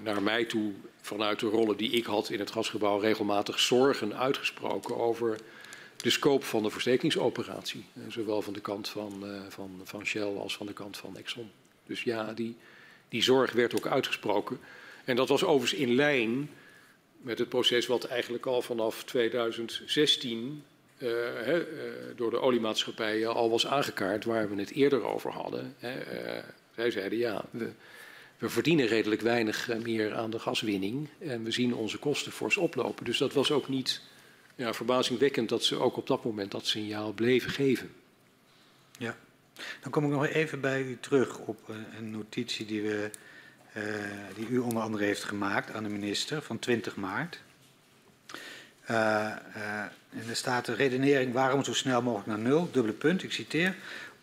naar 0.03 0.23
mij 0.23 0.45
toe 0.45 0.73
vanuit 1.01 1.41
de 1.41 1.47
rollen 1.47 1.77
die 1.77 1.91
ik 1.91 2.05
had 2.05 2.31
in 2.31 2.39
het 2.39 2.51
gasgebouw 2.51 2.99
regelmatig 2.99 3.59
zorgen 3.59 4.17
uitgesproken 4.17 4.97
over 4.97 5.39
de 5.97 6.11
scope 6.11 6.47
van 6.47 6.63
de 6.63 6.71
verstekingsoperatie. 6.71 7.85
Eh, 7.95 8.03
zowel 8.09 8.43
van 8.43 8.53
de 8.53 8.61
kant 8.61 8.89
van, 8.89 9.25
van, 9.49 9.81
van 9.85 10.07
Shell 10.07 10.37
als 10.37 10.57
van 10.57 10.67
de 10.67 10.73
kant 10.73 10.97
van 10.97 11.17
Exxon. 11.17 11.51
Dus 11.87 12.03
ja, 12.03 12.33
die, 12.33 12.57
die 13.13 13.23
zorg 13.23 13.53
werd 13.53 13.75
ook 13.75 13.87
uitgesproken. 13.87 14.61
En 15.05 15.17
dat 15.17 15.29
was 15.29 15.45
overigens 15.45 15.81
in 15.81 15.95
lijn 15.95 16.51
met 17.21 17.39
het 17.39 17.49
proces 17.49 17.87
wat 17.87 18.05
eigenlijk 18.05 18.47
al 18.47 18.63
vanaf 18.63 19.05
2016 19.05 20.63
uh, 20.99 21.09
he, 21.45 21.59
uh, 21.59 21.67
door 22.17 22.31
de 22.31 22.41
oliemaatschappijen 22.41 23.35
al 23.35 23.51
was 23.51 23.67
aangekaart, 23.67 24.25
waar 24.25 24.49
we 24.49 24.61
het 24.61 24.71
eerder 24.71 25.05
over 25.05 25.31
hadden. 25.31 25.75
He, 25.79 26.25
uh, 26.37 26.43
zij 26.75 26.91
zeiden 26.91 27.19
ja, 27.19 27.45
we, 27.51 27.73
verdienen 28.39 28.87
redelijk 28.87 29.21
weinig 29.21 29.69
eh, 29.69 29.79
meer 29.79 30.15
aan 30.15 30.31
de 30.31 30.39
gaswinning 30.39 31.09
en 31.19 31.45
we 31.45 31.51
zien 31.51 31.75
onze 31.75 31.99
kosten 31.99 32.33
fors 32.33 32.57
oplopen. 32.57 33.05
Dus 33.05 33.19
dat 33.19 33.33
was 33.33 33.51
ook 33.51 33.69
niet 33.69 34.01
ja, 34.55 34.75
verbazingwekkend 34.75 35.49
dat 35.49 35.65
ze 35.65 35.79
ook 35.79 35.97
op 35.97 36.07
dat 36.07 36.25
moment 36.25 36.51
dat 36.51 36.67
signaal 36.67 37.13
bleven 37.13 37.51
geven. 37.51 37.93
Ja, 38.99 39.17
dan 39.81 39.91
kom 39.91 40.05
ik 40.05 40.11
nog 40.11 40.27
even 40.27 40.61
bij 40.61 40.83
u 40.83 40.99
terug 41.01 41.39
op 41.39 41.59
eh, 41.69 41.77
een 41.99 42.11
notitie 42.11 42.67
die, 42.67 42.83
we, 42.83 43.11
uh, 43.77 43.83
die 44.35 44.49
u 44.49 44.59
onder 44.59 44.83
andere 44.83 45.05
heeft 45.05 45.25
gemaakt 45.25 45.73
aan 45.73 45.83
de 45.83 45.89
minister 45.89 46.43
van 46.43 46.59
20 46.59 46.97
maart. 46.97 47.41
Uh, 48.91 49.27
en 50.11 50.29
er 50.29 50.37
staat 50.37 50.65
de 50.65 50.75
redenering 50.75 51.33
waarom 51.33 51.65
zo 51.65 51.75
snel 51.75 52.03
mogelijk 52.03 52.29
naar 52.29 52.39
nul, 52.39 52.69
dubbele 52.73 52.95
punt, 52.95 53.23
ik 53.23 53.33
citeer. 53.33 53.75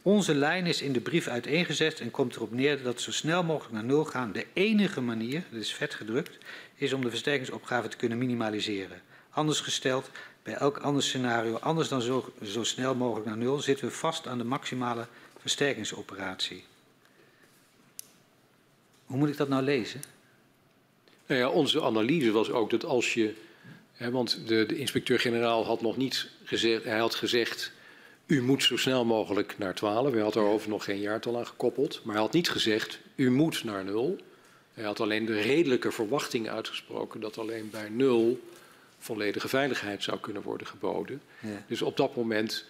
Onze 0.01 0.35
lijn 0.35 0.65
is 0.65 0.81
in 0.81 0.93
de 0.93 0.99
brief 0.99 1.27
uiteengezet 1.27 1.99
en 1.99 2.11
komt 2.11 2.35
erop 2.35 2.51
neer 2.51 2.83
dat 2.83 3.01
zo 3.01 3.11
snel 3.11 3.43
mogelijk 3.43 3.73
naar 3.73 3.83
nul 3.83 4.05
gaan 4.05 4.31
de 4.31 4.45
enige 4.53 5.01
manier, 5.01 5.43
dat 5.51 5.61
is 5.61 5.73
vet 5.73 5.93
gedrukt, 5.93 6.37
is 6.75 6.93
om 6.93 7.01
de 7.01 7.09
versterkingsopgave 7.09 7.87
te 7.87 7.97
kunnen 7.97 8.17
minimaliseren. 8.17 9.01
Anders 9.29 9.59
gesteld, 9.59 10.09
bij 10.43 10.53
elk 10.53 10.77
ander 10.77 11.03
scenario, 11.03 11.55
anders 11.55 11.87
dan 11.87 12.01
zo, 12.01 12.33
zo 12.43 12.63
snel 12.63 12.95
mogelijk 12.95 13.25
naar 13.25 13.37
nul, 13.37 13.59
zitten 13.59 13.87
we 13.87 13.93
vast 13.93 14.27
aan 14.27 14.37
de 14.37 14.43
maximale 14.43 15.07
versterkingsoperatie. 15.39 16.63
Hoe 19.05 19.17
moet 19.17 19.29
ik 19.29 19.37
dat 19.37 19.49
nou 19.49 19.63
lezen? 19.63 20.01
Nou 21.25 21.41
ja, 21.41 21.49
onze 21.49 21.81
analyse 21.81 22.31
was 22.31 22.51
ook 22.51 22.69
dat 22.69 22.85
als 22.85 23.13
je. 23.13 23.33
Hè, 23.93 24.11
want 24.11 24.47
de, 24.47 24.65
de 24.65 24.77
inspecteur-generaal 24.77 25.65
had 25.65 25.81
nog 25.81 25.97
niet 25.97 26.29
gezegd. 26.43 26.83
Hij 26.83 26.99
had 26.99 27.15
gezegd. 27.15 27.71
U 28.25 28.41
moet 28.41 28.63
zo 28.63 28.77
snel 28.77 29.05
mogelijk 29.05 29.57
naar 29.57 29.75
12. 29.75 30.11
Hij 30.11 30.21
had 30.21 30.35
erover 30.35 30.69
nog 30.69 30.83
geen 30.83 30.99
jaartal 30.99 31.37
aan 31.37 31.47
gekoppeld. 31.47 32.01
Maar 32.03 32.13
hij 32.13 32.23
had 32.23 32.33
niet 32.33 32.49
gezegd. 32.49 32.99
U 33.15 33.31
moet 33.31 33.63
naar 33.63 33.83
nul. 33.83 34.17
Hij 34.73 34.83
had 34.83 34.99
alleen 34.99 35.25
de 35.25 35.41
redelijke 35.41 35.91
verwachting 35.91 36.49
uitgesproken 36.49 37.19
dat 37.19 37.37
alleen 37.37 37.69
bij 37.69 37.89
nul 37.89 38.39
volledige 38.99 39.47
veiligheid 39.47 40.03
zou 40.03 40.19
kunnen 40.19 40.41
worden 40.41 40.67
geboden. 40.67 41.21
Ja. 41.39 41.63
Dus 41.67 41.81
op 41.81 41.97
dat 41.97 42.15
moment 42.15 42.65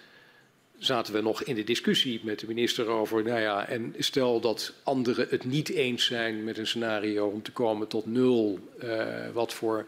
zaten 0.80 1.14
we 1.14 1.22
nog 1.22 1.44
in 1.44 1.56
de 1.56 1.64
discussie 1.64 2.20
met 2.24 2.40
de 2.40 2.48
minister 2.48 2.88
over, 2.88 3.24
nou 3.24 3.40
ja, 3.40 3.68
en 3.68 3.96
stel 3.98 4.40
dat 4.40 4.74
anderen 4.84 5.28
het 5.30 5.44
niet 5.44 5.70
eens 5.70 6.06
zijn 6.06 6.44
met 6.44 6.58
een 6.58 6.68
scenario 6.68 7.28
om 7.28 7.42
te 7.42 7.52
komen 7.52 7.88
tot 7.88 8.06
nul, 8.06 8.60
uh, 8.84 9.30
wat 9.34 9.54
voor 9.54 9.86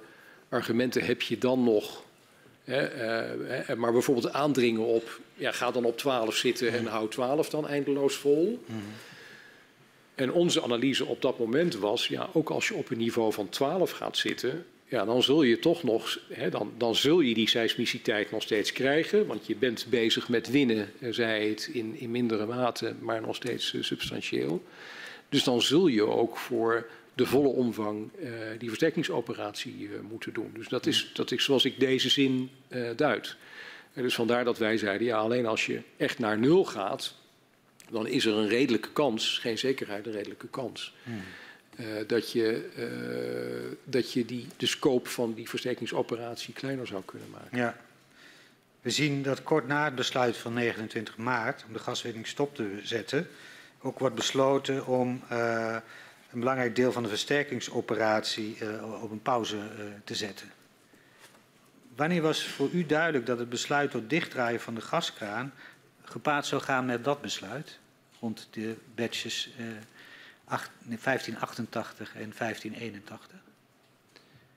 argumenten 0.49 1.05
heb 1.05 1.21
je 1.21 1.37
dan 1.37 1.63
nog? 1.63 2.03
Hè, 2.63 2.81
uh, 3.69 3.75
maar 3.75 3.91
bijvoorbeeld 3.91 4.33
aandringen 4.33 4.85
op, 4.85 5.19
ja, 5.35 5.51
ga 5.51 5.71
dan 5.71 5.85
op 5.85 5.97
12 5.97 6.35
zitten 6.35 6.71
en 6.71 6.85
houd 6.85 7.11
12 7.11 7.49
dan 7.49 7.67
eindeloos 7.67 8.15
vol. 8.15 8.63
En 10.15 10.31
onze 10.31 10.63
analyse 10.63 11.05
op 11.05 11.21
dat 11.21 11.39
moment 11.39 11.75
was, 11.75 12.07
ja, 12.07 12.29
ook 12.33 12.49
als 12.49 12.67
je 12.67 12.73
op 12.73 12.89
een 12.89 12.97
niveau 12.97 13.33
van 13.33 13.49
12 13.49 13.91
gaat 13.91 14.17
zitten, 14.17 14.65
ja, 14.91 15.05
dan 15.05 15.23
zul 15.23 15.43
je 15.43 15.59
toch 15.59 15.83
nog, 15.83 16.19
hè, 16.29 16.49
dan, 16.49 16.73
dan 16.77 16.95
zul 16.95 17.19
je 17.19 17.33
die 17.33 17.49
seismiciteit 17.49 18.31
nog 18.31 18.41
steeds 18.41 18.71
krijgen. 18.71 19.27
Want 19.27 19.45
je 19.45 19.55
bent 19.55 19.85
bezig 19.89 20.29
met 20.29 20.49
winnen, 20.49 20.91
zei 21.09 21.49
het, 21.49 21.69
in, 21.73 21.95
in 21.99 22.11
mindere 22.11 22.45
mate, 22.45 22.93
maar 22.99 23.21
nog 23.21 23.35
steeds 23.35 23.73
uh, 23.73 23.83
substantieel. 23.83 24.63
Dus 25.29 25.43
dan 25.43 25.61
zul 25.61 25.87
je 25.87 26.03
ook 26.03 26.37
voor 26.37 26.87
de 27.13 27.25
volle 27.25 27.47
omvang 27.47 28.09
uh, 28.19 28.29
die 28.57 28.67
versterkingsoperatie 28.67 29.77
uh, 29.79 29.89
moeten 30.09 30.33
doen. 30.33 30.51
Dus 30.53 30.67
dat 30.67 30.85
is, 30.85 31.11
dat 31.13 31.31
is 31.31 31.43
zoals 31.43 31.65
ik 31.65 31.79
deze 31.79 32.09
zin 32.09 32.49
duid. 32.95 33.35
En 33.93 34.03
dus 34.03 34.15
vandaar 34.15 34.43
dat 34.43 34.57
wij 34.57 34.77
zeiden, 34.77 35.07
ja, 35.07 35.17
alleen 35.17 35.45
als 35.45 35.65
je 35.65 35.81
echt 35.97 36.19
naar 36.19 36.37
nul 36.37 36.65
gaat, 36.65 37.15
dan 37.89 38.07
is 38.07 38.25
er 38.25 38.33
een 38.33 38.47
redelijke 38.47 38.91
kans, 38.91 39.37
geen 39.37 39.57
zekerheid, 39.57 40.05
een 40.05 40.11
redelijke 40.11 40.47
kans. 40.47 40.93
Hmm. 41.03 41.21
Uh, 41.81 41.87
dat 42.07 42.31
je, 42.31 42.69
uh, 42.77 43.77
dat 43.83 44.13
je 44.13 44.25
die, 44.25 44.47
de 44.57 44.65
scope 44.65 45.09
van 45.09 45.33
die 45.33 45.49
versterkingsoperatie 45.49 46.53
kleiner 46.53 46.87
zou 46.87 47.01
kunnen 47.05 47.29
maken. 47.29 47.57
Ja. 47.57 47.77
We 48.81 48.89
zien 48.89 49.23
dat 49.23 49.43
kort 49.43 49.67
na 49.67 49.85
het 49.85 49.95
besluit 49.95 50.37
van 50.37 50.53
29 50.53 51.17
maart 51.17 51.63
om 51.67 51.73
de 51.73 51.79
gaswinning 51.79 52.27
stop 52.27 52.55
te 52.55 52.79
zetten, 52.83 53.27
ook 53.81 53.99
wordt 53.99 54.15
besloten 54.15 54.85
om 54.85 55.21
uh, 55.31 55.77
een 56.31 56.39
belangrijk 56.39 56.75
deel 56.75 56.91
van 56.91 57.03
de 57.03 57.09
versterkingsoperatie 57.09 58.57
op 59.01 59.11
een 59.11 59.21
pauze 59.21 59.57
te 60.03 60.15
zetten. 60.15 60.51
Wanneer 61.95 62.21
was 62.21 62.45
voor 62.45 62.69
u 62.71 62.85
duidelijk 62.85 63.25
dat 63.25 63.39
het 63.39 63.49
besluit 63.49 63.91
tot 63.91 64.09
dichtdraaien 64.09 64.61
van 64.61 64.75
de 64.75 64.81
gaskraan 64.81 65.53
gepaard 66.03 66.45
zou 66.45 66.61
gaan 66.61 66.85
met 66.85 67.03
dat 67.03 67.21
besluit 67.21 67.79
rond 68.19 68.47
de 68.51 68.75
batches 68.95 69.49
1588 70.59 72.13
en 72.15 72.33
1581. 72.37 73.39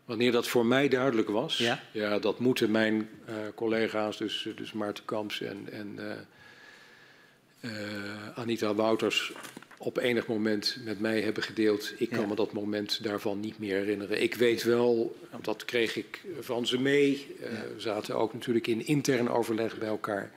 Wanneer 0.05 0.33
dat 0.33 0.49
voor 0.49 0.67
mij 0.67 0.89
duidelijk 0.89 1.29
was, 1.29 1.59
ja, 1.59 1.81
ja 1.93 2.19
dat 2.19 2.39
moeten 2.39 2.71
mijn 2.71 3.09
uh, 3.29 3.35
collega's, 3.55 4.19
dus, 4.19 4.49
dus 4.57 4.73
Maarten 4.73 5.05
Kamps 5.05 5.41
en, 5.41 5.69
en 5.73 5.97
uh, 5.99 7.71
uh, 7.71 8.39
Anita 8.39 8.75
Wouters, 8.75 9.33
op 9.79 9.99
enig 9.99 10.27
moment 10.27 10.77
met 10.85 11.01
mij 11.01 11.21
hebben 11.21 11.43
gedeeld. 11.43 11.93
Ik 11.97 12.09
kan 12.09 12.21
ja. 12.21 12.27
me 12.27 12.35
dat 12.35 12.53
moment 12.53 13.03
daarvan 13.03 13.41
niet 13.41 13.59
meer 13.59 13.77
herinneren. 13.77 14.23
Ik 14.23 14.35
weet 14.35 14.63
wel, 14.63 15.17
dat 15.41 15.65
kreeg 15.65 15.97
ik 15.97 16.21
van 16.41 16.67
ze 16.67 16.81
mee. 16.81 17.37
Ja. 17.41 17.47
We 17.47 17.81
zaten 17.81 18.17
ook 18.17 18.33
natuurlijk 18.33 18.67
in 18.67 18.87
intern 18.87 19.29
overleg 19.29 19.79
bij 19.79 19.89
elkaar 19.89 20.31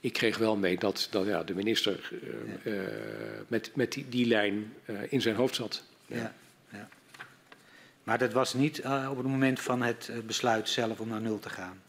ik 0.00 0.12
kreeg 0.12 0.38
wel 0.38 0.56
mee 0.56 0.78
dat, 0.78 1.08
dat 1.10 1.26
ja, 1.26 1.42
de 1.42 1.54
minister 1.54 2.10
uh, 2.12 2.30
ja. 2.64 2.70
uh, 2.70 2.88
met, 3.48 3.70
met 3.74 3.92
die, 3.92 4.08
die 4.08 4.26
lijn 4.26 4.74
uh, 4.86 5.00
in 5.08 5.20
zijn 5.20 5.34
hoofd 5.34 5.54
zat. 5.54 5.82
Ja. 6.06 6.16
ja. 6.16 6.34
Ja, 6.72 6.88
Maar 8.02 8.18
dat 8.18 8.32
was 8.32 8.54
niet 8.54 8.78
op 8.84 9.16
het 9.16 9.26
moment 9.26 9.60
van 9.60 9.82
het 9.82 10.10
besluit 10.26 10.68
zelf 10.68 11.00
om 11.00 11.08
naar 11.08 11.20
nul 11.20 11.38
te 11.38 11.50
gaan? 11.50 11.82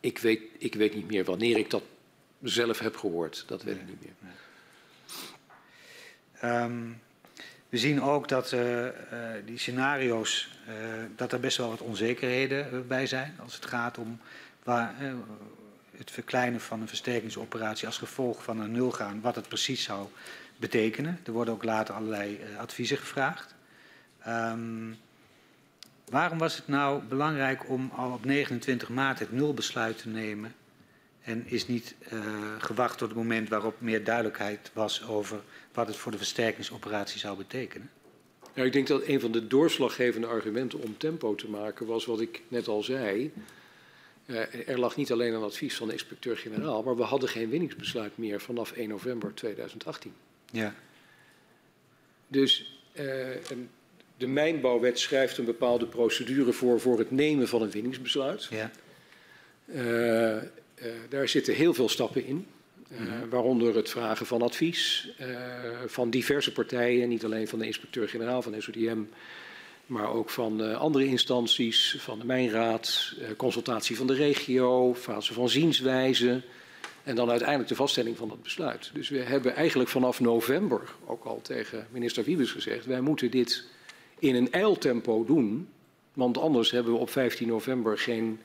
Ik 0.00 0.18
weet, 0.18 0.42
ik 0.58 0.74
weet 0.74 0.94
niet 0.94 1.06
meer 1.06 1.24
wanneer 1.24 1.56
ik 1.56 1.70
dat 1.70 1.82
zelf 2.42 2.78
heb 2.78 2.96
gehoord. 2.96 3.44
Dat 3.46 3.62
weet 3.62 3.76
ik 3.76 3.86
niet 3.86 4.00
meer. 4.02 4.32
Um, 6.62 7.00
we 7.68 7.78
zien 7.78 8.02
ook 8.02 8.28
dat 8.28 8.56
die 9.44 9.58
scenario's, 9.58 10.48
dat 11.16 11.32
er 11.32 11.40
best 11.40 11.56
wel 11.56 11.68
wat 11.68 11.80
onzekerheden 11.80 12.86
bij 12.86 13.06
zijn 13.06 13.36
als 13.42 13.54
het 13.54 13.66
gaat 13.66 13.98
om 13.98 14.20
waar, 14.62 14.94
het 15.96 16.10
verkleinen 16.10 16.60
van 16.60 16.80
een 16.80 16.88
versterkingsoperatie 16.88 17.86
als 17.86 17.98
gevolg 17.98 18.42
van 18.42 18.60
een 18.60 18.72
nul 18.72 18.90
gaan, 18.90 19.20
wat 19.20 19.34
het 19.34 19.48
precies 19.48 19.82
zou 19.82 20.06
betekenen. 20.56 21.20
Er 21.24 21.32
worden 21.32 21.54
ook 21.54 21.64
later 21.64 21.94
allerlei 21.94 22.40
uh, 22.40 22.58
adviezen 22.58 22.96
gevraagd. 22.96 23.54
Um, 24.28 24.96
waarom 26.04 26.38
was 26.38 26.56
het 26.56 26.68
nou 26.68 27.02
belangrijk 27.02 27.68
om 27.68 27.90
al 27.96 28.12
op 28.12 28.24
29 28.24 28.88
maart 28.88 29.18
het 29.18 29.32
nulbesluit 29.32 29.98
te 29.98 30.08
nemen 30.08 30.54
en 31.22 31.46
is 31.46 31.66
niet 31.66 31.94
uh, 32.12 32.20
gewacht 32.58 32.98
tot 32.98 33.08
het 33.08 33.18
moment 33.18 33.48
waarop 33.48 33.80
meer 33.80 34.04
duidelijkheid 34.04 34.70
was 34.72 35.06
over 35.06 35.40
wat 35.72 35.86
het 35.86 35.96
voor 35.96 36.12
de 36.12 36.18
versterkingsoperatie 36.18 37.18
zou 37.18 37.36
betekenen? 37.36 37.90
Ja, 38.54 38.62
ik 38.64 38.72
denk 38.72 38.86
dat 38.86 39.06
een 39.06 39.20
van 39.20 39.32
de 39.32 39.46
doorslaggevende 39.46 40.26
argumenten 40.26 40.80
om 40.80 40.96
tempo 40.96 41.34
te 41.34 41.48
maken 41.48 41.86
was 41.86 42.04
wat 42.04 42.20
ik 42.20 42.42
net 42.48 42.68
al 42.68 42.82
zei. 42.82 43.32
Uh, 44.26 44.68
er 44.68 44.78
lag 44.78 44.96
niet 44.96 45.12
alleen 45.12 45.34
een 45.34 45.42
advies 45.42 45.76
van 45.76 45.86
de 45.86 45.92
inspecteur-generaal, 45.92 46.82
maar 46.82 46.96
we 46.96 47.02
hadden 47.02 47.28
geen 47.28 47.50
winningsbesluit 47.50 48.18
meer 48.18 48.40
vanaf 48.40 48.72
1 48.72 48.88
november 48.88 49.34
2018. 49.34 50.12
Ja. 50.50 50.74
Dus 52.28 52.80
uh, 52.92 53.04
de 54.16 54.26
mijnbouwwet 54.26 54.98
schrijft 54.98 55.38
een 55.38 55.44
bepaalde 55.44 55.86
procedure 55.86 56.52
voor 56.52 56.80
voor 56.80 56.98
het 56.98 57.10
nemen 57.10 57.48
van 57.48 57.62
een 57.62 57.70
winningsbesluit. 57.70 58.44
Ja. 58.50 58.70
Uh, 59.66 60.42
daar 61.08 61.28
zitten 61.28 61.54
heel 61.54 61.74
veel 61.74 61.88
stappen 61.88 62.24
in. 62.24 62.46
Mm-hmm. 62.88 63.30
waaronder 63.30 63.76
het 63.76 63.90
vragen 63.90 64.26
van 64.26 64.42
advies 64.42 65.08
van 65.86 66.10
diverse 66.10 66.52
partijen, 66.52 67.08
niet 67.08 67.24
alleen 67.24 67.48
van 67.48 67.58
de 67.58 67.66
inspecteur-generaal 67.66 68.42
van 68.42 68.62
SODM, 68.62 69.02
maar 69.92 70.12
ook 70.12 70.30
van 70.30 70.62
uh, 70.62 70.76
andere 70.76 71.06
instanties, 71.06 71.96
van 71.98 72.18
de 72.18 72.24
Mijnraad, 72.24 73.14
uh, 73.18 73.26
consultatie 73.36 73.96
van 73.96 74.06
de 74.06 74.14
regio, 74.14 74.94
fase 74.94 75.34
van 75.34 75.48
zienswijze 75.48 76.42
en 77.02 77.14
dan 77.14 77.30
uiteindelijk 77.30 77.68
de 77.68 77.74
vaststelling 77.74 78.16
van 78.16 78.28
dat 78.28 78.42
besluit. 78.42 78.90
Dus 78.94 79.08
we 79.08 79.18
hebben 79.18 79.54
eigenlijk 79.54 79.90
vanaf 79.90 80.20
november 80.20 80.80
ook 81.06 81.24
al 81.24 81.40
tegen 81.42 81.86
minister 81.90 82.24
Wiebes 82.24 82.50
gezegd, 82.50 82.86
wij 82.86 83.00
moeten 83.00 83.30
dit 83.30 83.64
in 84.18 84.34
een 84.34 84.52
eiltempo 84.52 85.24
doen, 85.24 85.68
want 86.12 86.38
anders 86.38 86.70
hebben 86.70 86.92
we 86.92 86.98
op 86.98 87.10
15 87.10 87.48
november 87.48 87.98
geen 87.98 88.40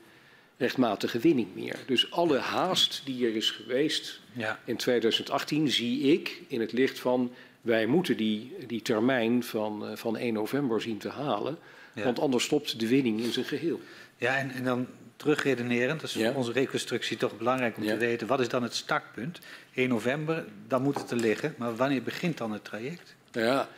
rechtmatige 0.56 1.18
winning 1.18 1.48
meer. 1.54 1.76
Dus 1.86 2.10
alle 2.10 2.38
haast 2.38 3.02
die 3.04 3.26
er 3.26 3.36
is 3.36 3.50
geweest 3.50 4.20
ja. 4.32 4.60
in 4.64 4.76
2018 4.76 5.70
zie 5.70 6.00
ik 6.12 6.42
in 6.48 6.60
het 6.60 6.72
licht 6.72 6.98
van 6.98 7.32
wij 7.60 7.86
moeten 7.86 8.16
die, 8.16 8.56
die 8.66 8.82
termijn 8.82 9.42
van, 9.42 9.90
uh, 9.90 9.96
van 9.96 10.16
1 10.16 10.32
november 10.32 10.80
zien 10.80 10.98
te 10.98 11.08
halen. 11.08 11.58
Ja. 11.94 12.04
Want 12.04 12.20
anders 12.20 12.44
stopt 12.44 12.80
de 12.80 12.88
winning 12.88 13.20
in 13.20 13.32
zijn 13.32 13.44
geheel. 13.44 13.80
Ja, 14.16 14.36
en, 14.36 14.50
en 14.50 14.64
dan 14.64 14.86
terugredenerend, 15.16 16.00
dat 16.00 16.08
is 16.08 16.14
ja. 16.16 16.26
voor 16.26 16.36
onze 16.36 16.52
reconstructie 16.52 17.16
toch 17.16 17.38
belangrijk 17.38 17.76
om 17.76 17.82
ja. 17.82 17.92
te 17.92 17.98
weten. 17.98 18.26
Wat 18.26 18.40
is 18.40 18.48
dan 18.48 18.62
het 18.62 18.74
startpunt? 18.74 19.38
1 19.74 19.88
november, 19.88 20.44
dan 20.68 20.82
moet 20.82 20.98
het 20.98 21.10
er 21.10 21.16
liggen. 21.16 21.54
Maar 21.56 21.76
wanneer 21.76 22.02
begint 22.02 22.38
dan 22.38 22.52
het 22.52 22.64
traject? 22.64 23.14
Ja, 23.32 23.68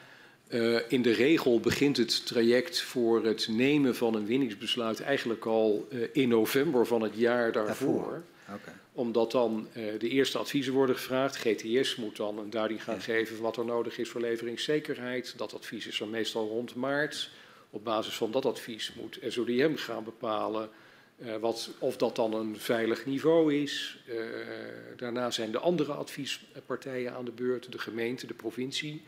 uh, 0.49 0.79
in 0.89 1.03
de 1.03 1.13
regel 1.13 1.61
begint 1.61 1.97
het 1.97 2.27
traject 2.27 2.81
voor 2.81 3.25
het 3.25 3.49
nemen 3.51 3.97
van 3.97 4.15
een 4.15 4.27
winningsbesluit 4.27 5.01
eigenlijk 5.01 5.45
al 5.45 5.89
uh, 5.91 6.07
in 6.13 6.29
november 6.29 6.87
van 6.87 7.03
het 7.03 7.15
jaar 7.15 7.53
daarvoor. 7.53 7.87
daarvoor. 7.87 8.23
Okay 8.55 8.80
omdat 9.01 9.31
dan 9.31 9.69
uh, 9.77 9.99
de 9.99 10.09
eerste 10.09 10.39
adviezen 10.39 10.73
worden 10.73 10.97
gevraagd. 10.97 11.37
GTS 11.37 11.97
moet 11.97 12.17
dan 12.17 12.39
een 12.39 12.51
duiding 12.51 12.85
gaan 12.85 13.01
geven 13.01 13.35
van 13.35 13.45
wat 13.45 13.57
er 13.57 13.65
nodig 13.65 13.99
is 13.99 14.09
voor 14.09 14.21
leveringszekerheid. 14.21 15.35
Dat 15.37 15.55
advies 15.55 15.87
is 15.87 16.01
er 16.01 16.09
meestal 16.09 16.49
rond 16.49 16.75
maart. 16.75 17.31
Op 17.71 17.85
basis 17.85 18.15
van 18.15 18.31
dat 18.31 18.45
advies 18.45 18.93
moet 18.95 19.19
SODM 19.29 19.75
gaan 19.75 20.05
bepalen 20.05 20.71
Uh, 21.25 21.37
wat, 21.37 21.71
of 21.79 21.97
dat 21.97 22.17
dan 22.17 22.35
een 22.35 22.57
veilig 22.59 23.07
niveau 23.07 23.55
is. 23.55 23.99
Uh, 24.09 24.17
daarna 24.97 25.31
zijn 25.31 25.51
de 25.53 25.59
andere 25.59 25.93
adviespartijen 25.93 27.15
aan 27.15 27.25
de 27.25 27.31
beurt, 27.31 27.73
de 27.73 27.79
gemeente, 27.79 28.27
de 28.27 28.35
provincie. 28.35 29.03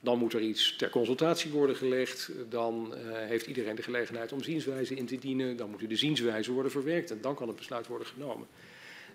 Dan 0.00 0.18
moet 0.18 0.32
er 0.32 0.40
iets 0.40 0.76
ter 0.76 0.90
consultatie 0.90 1.50
worden 1.50 1.76
gelegd. 1.76 2.30
Dan 2.48 2.94
uh, 2.94 2.98
heeft 3.12 3.46
iedereen 3.46 3.74
de 3.74 3.82
gelegenheid 3.82 4.32
om 4.32 4.42
zienswijze 4.42 4.94
in 4.94 5.06
te 5.06 5.18
dienen. 5.18 5.56
Dan 5.56 5.70
moeten 5.70 5.88
de 5.88 5.96
zienswijzen 5.96 6.52
worden 6.52 6.72
verwerkt 6.72 7.10
en 7.10 7.20
dan 7.20 7.34
kan 7.34 7.48
het 7.48 7.56
besluit 7.56 7.86
worden 7.86 8.06
genomen. 8.06 8.46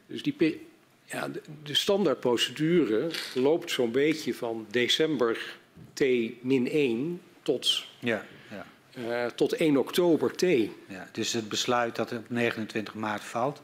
Dus 0.08 0.24
die, 0.24 0.68
ja, 1.06 1.28
de, 1.28 1.42
de 1.64 1.74
standaardprocedure 1.74 3.10
loopt 3.34 3.72
zo'n 3.72 3.92
beetje 3.92 4.34
van 4.34 4.66
december 4.70 5.58
T-1 5.94 7.24
tot 7.42 7.84
ja. 8.00 8.26
Ja. 8.50 8.66
Uh, 8.98 9.26
tot 9.26 9.54
1 9.54 9.78
oktober 9.78 10.36
T. 10.36 10.42
Ja, 10.42 11.10
dus 11.12 11.34
het 11.34 11.50
besluit 11.50 11.96
dat 11.96 12.12
op 12.12 12.30
29 12.30 12.94
maart 12.94 13.24
valt, 13.24 13.62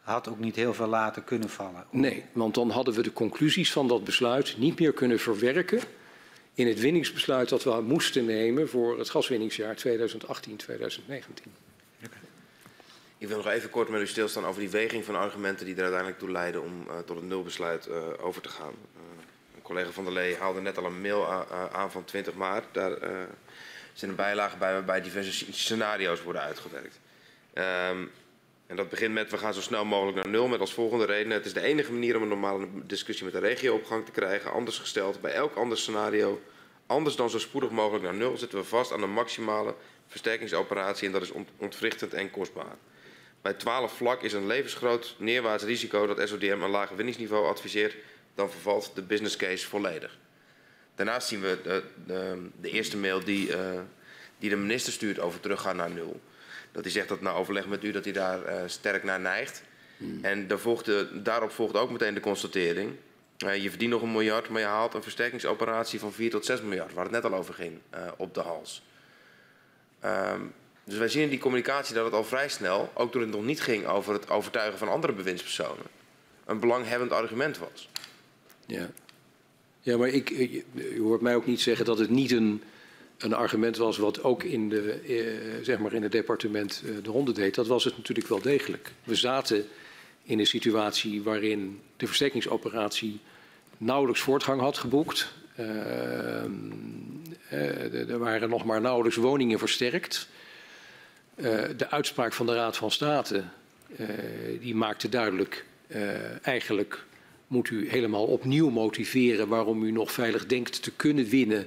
had 0.00 0.28
ook 0.28 0.38
niet 0.38 0.56
heel 0.56 0.74
veel 0.74 0.86
later 0.86 1.22
kunnen 1.22 1.48
vallen. 1.48 1.86
Nee, 1.90 2.24
want 2.32 2.54
dan 2.54 2.70
hadden 2.70 2.94
we 2.94 3.02
de 3.02 3.12
conclusies 3.12 3.72
van 3.72 3.88
dat 3.88 4.04
besluit 4.04 4.54
niet 4.58 4.80
meer 4.80 4.92
kunnen 4.92 5.18
verwerken 5.18 5.80
in 6.54 6.66
het 6.66 6.80
winningsbesluit 6.80 7.48
dat 7.48 7.64
we 7.64 7.80
moesten 7.80 8.24
nemen 8.24 8.68
voor 8.68 8.98
het 8.98 9.10
gaswinningsjaar 9.10 9.76
2018-2019. 9.86 11.63
Ik 13.24 13.30
wil 13.30 13.38
nog 13.38 13.48
even 13.48 13.70
kort 13.70 13.88
met 13.88 14.00
u 14.00 14.06
stilstaan 14.06 14.46
over 14.46 14.60
die 14.60 14.70
weging 14.70 15.04
van 15.04 15.16
argumenten 15.16 15.66
die 15.66 15.74
er 15.74 15.80
uiteindelijk 15.80 16.18
toe 16.18 16.30
leiden 16.30 16.62
om 16.62 16.86
uh, 16.88 16.98
tot 16.98 17.16
het 17.16 17.24
nulbesluit 17.24 17.86
uh, 17.88 17.96
over 18.20 18.42
te 18.42 18.48
gaan. 18.48 18.72
Uh, 18.72 19.00
een 19.56 19.62
collega 19.62 19.90
van 19.90 20.04
der 20.04 20.12
Lee 20.12 20.36
haalde 20.36 20.60
net 20.60 20.78
al 20.78 20.84
een 20.84 21.00
mail 21.00 21.26
aan 21.72 21.90
van 21.90 22.04
20 22.04 22.34
maart. 22.34 22.64
Daar 22.72 22.98
zijn 23.92 24.10
een 24.10 24.16
bijlage 24.16 24.56
bij 24.56 24.72
waarbij 24.72 25.00
diverse 25.00 25.52
scenario's 25.52 26.22
worden 26.22 26.42
uitgewerkt. 26.42 27.00
Um, 27.54 28.10
en 28.66 28.76
dat 28.76 28.88
begint 28.88 29.14
met 29.14 29.30
we 29.30 29.38
gaan 29.38 29.54
zo 29.54 29.60
snel 29.60 29.84
mogelijk 29.84 30.16
naar 30.16 30.28
nul 30.28 30.48
met 30.48 30.60
als 30.60 30.74
volgende 30.74 31.04
reden. 31.04 31.32
Het 31.32 31.46
is 31.46 31.52
de 31.52 31.60
enige 31.60 31.92
manier 31.92 32.16
om 32.16 32.22
een 32.22 32.28
normale 32.28 32.66
discussie 32.72 33.24
met 33.24 33.34
de 33.34 33.40
regio 33.40 33.74
op 33.74 33.84
gang 33.84 34.04
te 34.04 34.12
krijgen. 34.12 34.52
Anders 34.52 34.78
gesteld, 34.78 35.20
bij 35.20 35.32
elk 35.32 35.56
ander 35.56 35.78
scenario, 35.78 36.40
anders 36.86 37.16
dan 37.16 37.30
zo 37.30 37.38
spoedig 37.38 37.70
mogelijk 37.70 38.04
naar 38.04 38.14
nul, 38.14 38.36
zitten 38.36 38.58
we 38.58 38.64
vast 38.64 38.92
aan 38.92 39.02
een 39.02 39.12
maximale 39.12 39.74
versterkingsoperatie 40.06 41.06
en 41.06 41.12
dat 41.12 41.22
is 41.22 41.32
ontwrichtend 41.56 42.14
en 42.14 42.30
kostbaar. 42.30 42.76
Bij 43.44 43.54
12 43.54 43.96
vlak 43.96 44.22
is 44.22 44.32
een 44.32 44.46
levensgroot 44.46 45.14
neerwaarts 45.18 45.64
risico 45.64 46.06
dat 46.06 46.28
SODM 46.28 46.62
een 46.62 46.70
lager 46.70 46.96
winningsniveau 46.96 47.46
adviseert, 47.46 47.96
dan 48.34 48.50
vervalt 48.50 48.90
de 48.94 49.02
business 49.02 49.36
case 49.36 49.66
volledig. 49.66 50.18
Daarnaast 50.94 51.28
zien 51.28 51.40
we 51.40 51.58
de, 51.62 51.82
de, 52.06 52.48
de 52.60 52.70
eerste 52.70 52.96
mail 52.96 53.24
die, 53.24 53.48
uh, 53.48 53.80
die 54.38 54.50
de 54.50 54.56
minister 54.56 54.92
stuurt 54.92 55.18
over 55.18 55.40
teruggaan 55.40 55.76
naar 55.76 55.90
nul. 55.90 56.20
Dat 56.72 56.82
hij 56.82 56.92
zegt 56.92 57.08
dat 57.08 57.20
na 57.20 57.32
overleg 57.32 57.66
met 57.66 57.84
u 57.84 57.90
dat 57.90 58.04
hij 58.04 58.12
daar 58.12 58.40
uh, 58.42 58.62
sterk 58.66 59.02
naar 59.02 59.20
neigt. 59.20 59.62
Hmm. 59.96 60.18
En 60.22 60.46
daar 60.46 60.58
volgt 60.58 60.84
de, 60.84 61.22
daarop 61.22 61.50
volgt 61.50 61.76
ook 61.76 61.90
meteen 61.90 62.14
de 62.14 62.20
constatering. 62.20 62.92
Uh, 63.44 63.62
je 63.62 63.68
verdient 63.68 63.90
nog 63.90 64.02
een 64.02 64.12
miljard, 64.12 64.48
maar 64.48 64.60
je 64.60 64.66
haalt 64.66 64.94
een 64.94 65.02
versterkingsoperatie 65.02 65.98
van 65.98 66.12
4 66.12 66.30
tot 66.30 66.44
6 66.44 66.62
miljard, 66.62 66.94
waar 66.94 67.04
het 67.04 67.12
net 67.12 67.24
al 67.24 67.34
over 67.34 67.54
ging, 67.54 67.78
op 68.16 68.34
de 68.34 68.40
hals. 68.40 68.82
Um, 70.04 70.54
dus 70.84 70.98
wij 70.98 71.08
zien 71.08 71.22
in 71.22 71.28
die 71.28 71.38
communicatie 71.38 71.94
dat 71.94 72.04
het 72.04 72.14
al 72.14 72.24
vrij 72.24 72.48
snel, 72.48 72.90
ook 72.94 73.12
toen 73.12 73.20
het 73.20 73.30
nog 73.30 73.44
niet 73.44 73.60
ging 73.60 73.86
over 73.86 74.12
het 74.12 74.30
overtuigen 74.30 74.78
van 74.78 74.88
andere 74.88 75.12
bewindspersonen, 75.12 75.86
een 76.46 76.60
belanghebbend 76.60 77.12
argument 77.12 77.58
was. 77.58 77.88
Ja. 78.66 78.90
Ja, 79.80 79.96
maar 79.96 80.08
ik, 80.08 80.28
je 80.28 81.00
hoort 81.00 81.20
mij 81.20 81.34
ook 81.34 81.46
niet 81.46 81.60
zeggen 81.60 81.84
dat 81.84 81.98
het 81.98 82.10
niet 82.10 82.30
een, 82.30 82.62
een 83.18 83.32
argument 83.34 83.76
was 83.76 83.96
wat 83.96 84.22
ook 84.22 84.42
in, 84.42 84.68
de, 84.68 84.92
eh, 84.92 85.64
zeg 85.64 85.78
maar 85.78 85.92
in 85.92 86.02
het 86.02 86.12
departement 86.12 86.82
eh, 86.84 86.90
de 87.02 87.10
ronde 87.10 87.32
deed. 87.32 87.54
Dat 87.54 87.66
was 87.66 87.84
het 87.84 87.96
natuurlijk 87.96 88.28
wel 88.28 88.40
degelijk. 88.40 88.92
We 89.04 89.14
zaten 89.14 89.66
in 90.22 90.38
een 90.38 90.46
situatie 90.46 91.22
waarin 91.22 91.80
de 91.96 92.06
versterkingsoperatie 92.06 93.20
nauwelijks 93.78 94.20
voortgang 94.20 94.60
had 94.60 94.78
geboekt. 94.78 95.32
Uh, 95.58 96.44
er 98.10 98.18
waren 98.18 98.48
nog 98.48 98.64
maar 98.64 98.80
nauwelijks 98.80 99.16
woningen 99.16 99.58
versterkt. 99.58 100.28
Uh, 101.36 101.62
de 101.76 101.90
uitspraak 101.90 102.32
van 102.32 102.46
de 102.46 102.54
Raad 102.54 102.76
van 102.76 102.90
State 102.90 103.44
uh, 103.96 104.08
die 104.60 104.74
maakte 104.74 105.08
duidelijk 105.08 105.64
eigenlijk 106.42 107.04
moet 107.46 107.70
u 107.70 107.88
helemaal 107.88 108.24
opnieuw 108.24 108.70
motiveren 108.70 109.48
waarom 109.48 109.82
u 109.82 109.90
nog 109.90 110.12
veilig 110.12 110.46
denkt 110.46 110.82
te 110.82 110.90
kunnen 110.90 111.28
winnen, 111.28 111.66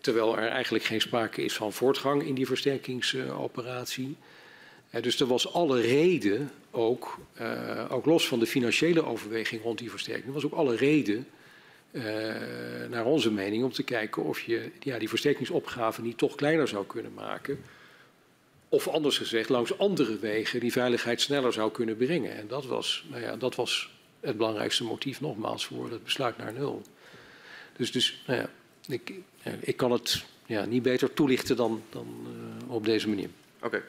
terwijl 0.00 0.38
er 0.38 0.48
eigenlijk 0.48 0.84
geen 0.84 1.00
sprake 1.00 1.44
is 1.44 1.54
van 1.54 1.72
voortgang 1.72 2.22
in 2.22 2.34
die 2.34 2.46
versterkingsoperatie. 2.46 4.16
Dus 5.00 5.20
er 5.20 5.26
was 5.26 5.52
alle 5.52 5.80
reden, 5.80 6.50
ook, 6.70 7.18
ook 7.88 8.06
los 8.06 8.28
van 8.28 8.38
de 8.38 8.46
financiële 8.46 9.04
overweging 9.04 9.62
rond 9.62 9.78
die 9.78 9.90
versterking, 9.90 10.26
er 10.26 10.32
was 10.32 10.44
ook 10.44 10.54
alle 10.54 10.76
reden, 10.76 11.26
naar 12.90 13.04
onze 13.04 13.32
mening, 13.32 13.64
om 13.64 13.72
te 13.72 13.82
kijken 13.82 14.24
of 14.24 14.40
je 14.40 14.70
ja, 14.80 14.98
die 14.98 15.08
versterkingsopgave 15.08 16.02
niet 16.02 16.18
toch 16.18 16.34
kleiner 16.34 16.68
zou 16.68 16.86
kunnen 16.86 17.14
maken. 17.14 17.58
Of 18.68 18.88
anders 18.88 19.18
gezegd, 19.18 19.48
langs 19.48 19.78
andere 19.78 20.18
wegen 20.18 20.60
die 20.60 20.72
veiligheid 20.72 21.20
sneller 21.20 21.52
zou 21.52 21.70
kunnen 21.70 21.96
brengen. 21.96 22.36
En 22.36 22.48
dat 22.48 22.66
was, 22.66 23.04
nou 23.08 23.22
ja, 23.22 23.36
dat 23.36 23.54
was 23.54 23.90
het 24.20 24.36
belangrijkste 24.36 24.84
motief 24.84 25.20
nogmaals 25.20 25.66
voor 25.66 25.90
het 25.90 26.04
besluit 26.04 26.38
naar 26.38 26.52
nul. 26.52 26.82
Dus, 27.76 27.92
dus 27.92 28.22
nou 28.26 28.40
ja, 28.40 28.50
ik, 28.88 29.12
ik 29.60 29.76
kan 29.76 29.92
het 29.92 30.24
ja, 30.46 30.64
niet 30.64 30.82
beter 30.82 31.14
toelichten 31.14 31.56
dan, 31.56 31.82
dan 31.90 32.26
uh, 32.66 32.74
op 32.74 32.84
deze 32.84 33.08
manier. 33.08 33.28
Oké. 33.56 33.66
Okay. 33.66 33.82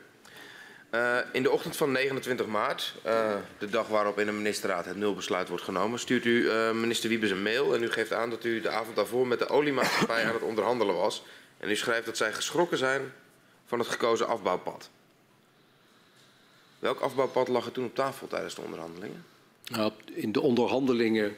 Uh, 0.92 1.18
in 1.32 1.44
de 1.44 1.52
ochtend 1.52 1.78
van 1.78 1.92
29 1.92 2.46
maart, 2.46 2.96
uh, 3.06 3.36
de 3.58 3.70
dag 3.70 3.88
waarop 3.88 4.20
in 4.20 4.26
de 4.26 4.32
ministerraad 4.32 4.86
het 4.86 4.96
nulbesluit 4.96 5.48
wordt 5.48 5.64
genomen, 5.64 6.00
stuurt 6.00 6.26
u 6.26 6.44
uh, 6.44 6.72
minister 6.72 7.10
Wiebes 7.10 7.30
een 7.30 7.42
mail 7.42 7.76
en 7.76 7.84
u 7.84 7.92
geeft 7.92 8.14
aan 8.14 8.30
dat 8.30 8.44
u 8.44 8.62
de 8.62 8.70
avond 8.70 8.96
daarvoor 8.96 9.28
met 9.28 9.40
de 9.40 9.50
oliemaatschappij 9.50 10.24
aan 10.28 10.34
het 10.34 10.42
onderhandelen 10.42 10.96
was. 10.96 11.24
En 11.58 11.70
u 11.70 11.76
schrijft 11.76 12.06
dat 12.06 12.18
zij 12.18 12.34
geschrokken 12.34 12.78
zijn 12.78 13.12
van 13.70 13.80
het 13.80 13.88
gekozen 13.88 14.28
afbouwpad. 14.28 14.90
Welk 16.80 17.00
afbouwpad 17.00 17.48
lag 17.48 17.66
er 17.66 17.72
toen 17.72 17.86
op 17.86 17.96
tafel 17.96 18.28
tijdens 18.28 18.56
de 18.56 18.62
onderhandelingen? 18.62 19.26
Nou, 19.72 19.92
in 20.06 20.32
de 20.32 20.42
onderhandelingen 20.42 21.36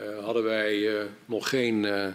uh, 0.00 0.24
hadden 0.24 0.42
wij 0.42 0.76
uh, 0.76 1.02
nog 1.24 1.48
geen 1.48 1.84
uh, 1.84 2.06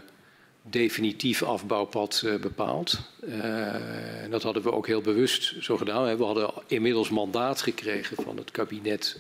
definitief 0.62 1.44
afbouwpad 1.44 2.26
bepaald. 2.42 3.00
en 3.28 4.28
dat 4.30 4.44
hadden 4.44 4.64
we 4.64 4.72
ook 4.72 4.88
heel 4.88 5.02
bewust 5.02 5.56
zo 5.64 5.78
gedaan. 5.78 6.18
We 6.18 6.24
hadden 6.24 6.54
inmiddels 6.68 7.10
mandaat 7.10 7.62
gekregen 7.62 8.24
van 8.24 8.38
het 8.38 8.52
kabinet 8.52 9.20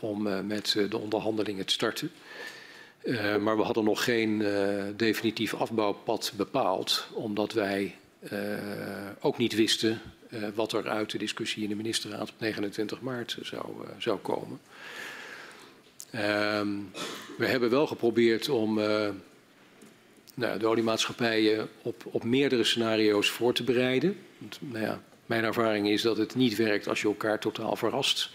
om 0.00 0.46
met 0.46 0.76
de 0.88 0.98
onderhandelingen 0.98 1.66
te 1.66 1.72
starten. 1.72 2.10
maar 3.40 3.56
we 3.56 3.62
hadden 3.62 3.84
nog 3.84 4.04
geen 4.04 4.44
definitief 4.96 5.54
afbouwpad 5.54 6.32
bepaald, 6.36 7.06
omdat 7.12 7.52
wij 7.52 7.96
ook 9.20 9.38
niet 9.38 9.54
wisten 9.54 10.00
wat 10.54 10.72
er 10.72 10.88
uit 10.88 11.10
de 11.10 11.18
discussie 11.18 11.62
in 11.62 11.68
de 11.68 11.74
ministerraad 11.74 12.30
op 12.30 12.34
29 12.38 13.00
maart 13.00 13.38
zou, 13.42 13.66
zou 13.98 14.18
komen. 14.18 14.60
Um, 16.14 16.90
we 17.38 17.46
hebben 17.46 17.70
wel 17.70 17.86
geprobeerd 17.86 18.48
om 18.48 18.80
nou, 20.34 20.58
de 20.58 20.66
oliemaatschappijen 20.66 21.68
op, 21.82 22.04
op 22.04 22.24
meerdere 22.24 22.64
scenario's 22.64 23.28
voor 23.28 23.54
te 23.54 23.64
bereiden. 23.64 24.16
Want, 24.38 24.58
nou 24.60 24.84
ja, 24.84 25.02
mijn 25.26 25.44
ervaring 25.44 25.88
is 25.88 26.02
dat 26.02 26.16
het 26.16 26.34
niet 26.34 26.56
werkt 26.56 26.88
als 26.88 27.00
je 27.00 27.08
elkaar 27.08 27.38
totaal 27.38 27.76
verrast 27.76 28.30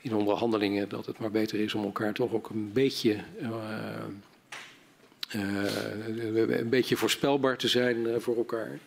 in 0.00 0.14
onderhandelingen. 0.14 0.88
Dat 0.88 1.06
het 1.06 1.18
maar 1.18 1.30
beter 1.30 1.60
is 1.60 1.74
om 1.74 1.84
elkaar 1.84 2.12
toch 2.12 2.32
ook 2.32 2.50
een 2.50 2.72
beetje, 2.72 3.16
een 5.30 6.68
beetje 6.68 6.96
voorspelbaar 6.96 7.56
te 7.56 7.68
zijn 7.68 8.20
voor 8.20 8.36
elkaar. 8.36 8.78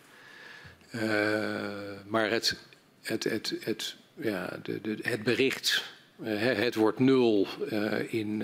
Maar 2.06 2.30
het, 2.30 2.56
het, 3.02 3.24
het, 3.24 3.54
het, 3.60 3.96
ja, 4.14 4.58
de, 4.62 4.80
de, 4.80 4.98
het 5.02 5.22
bericht 5.22 5.84
uh, 6.22 6.40
het 6.40 6.74
wordt 6.74 6.98
nul 6.98 7.46
uh, 7.72 8.12
in 8.12 8.42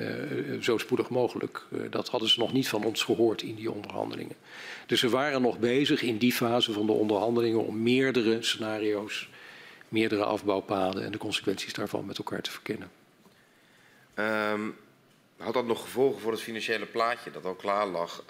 zo 0.63 0.79
spoedig 0.79 1.09
mogelijk. 1.09 1.65
dat 1.91 2.09
hadden 2.09 2.29
ze 2.29 2.39
nog 2.39 2.53
niet 2.53 2.69
van 2.69 2.85
ons 2.85 3.03
gehoord 3.03 3.43
in 3.43 3.55
die 3.55 3.71
onderhandelingen. 3.71 4.37
Dus 4.87 5.01
we 5.01 5.09
waren 5.09 5.43
nog 5.43 5.59
bezig 5.59 6.03
in 6.03 6.19
die 6.19 6.33
fase 6.33 6.73
van 6.73 6.87
de 6.87 6.93
onderhandelingen 6.93 7.67
om 7.67 7.83
meerdere 7.83 8.43
scenario's, 8.43 9.29
meerdere 9.89 10.25
afbouwpaden 10.25 11.05
en 11.05 11.13
de 11.13 11.19
consequenties 11.19 11.73
daarvan 11.73 12.07
met 12.07 12.19
elkaar 12.19 12.43
te 12.43 12.51
verkennen. 12.51 12.91
Um, 14.15 14.77
had 15.37 15.55
dat 15.55 15.67
nog 15.67 15.83
gevolgen 15.83 16.21
voor 16.21 16.33
het 16.33 16.41
financiële 16.41 16.87
plaatje 16.87 17.31
dat 17.31 17.45
al 17.45 17.55
klaar 17.55 17.87
lag 17.87 18.25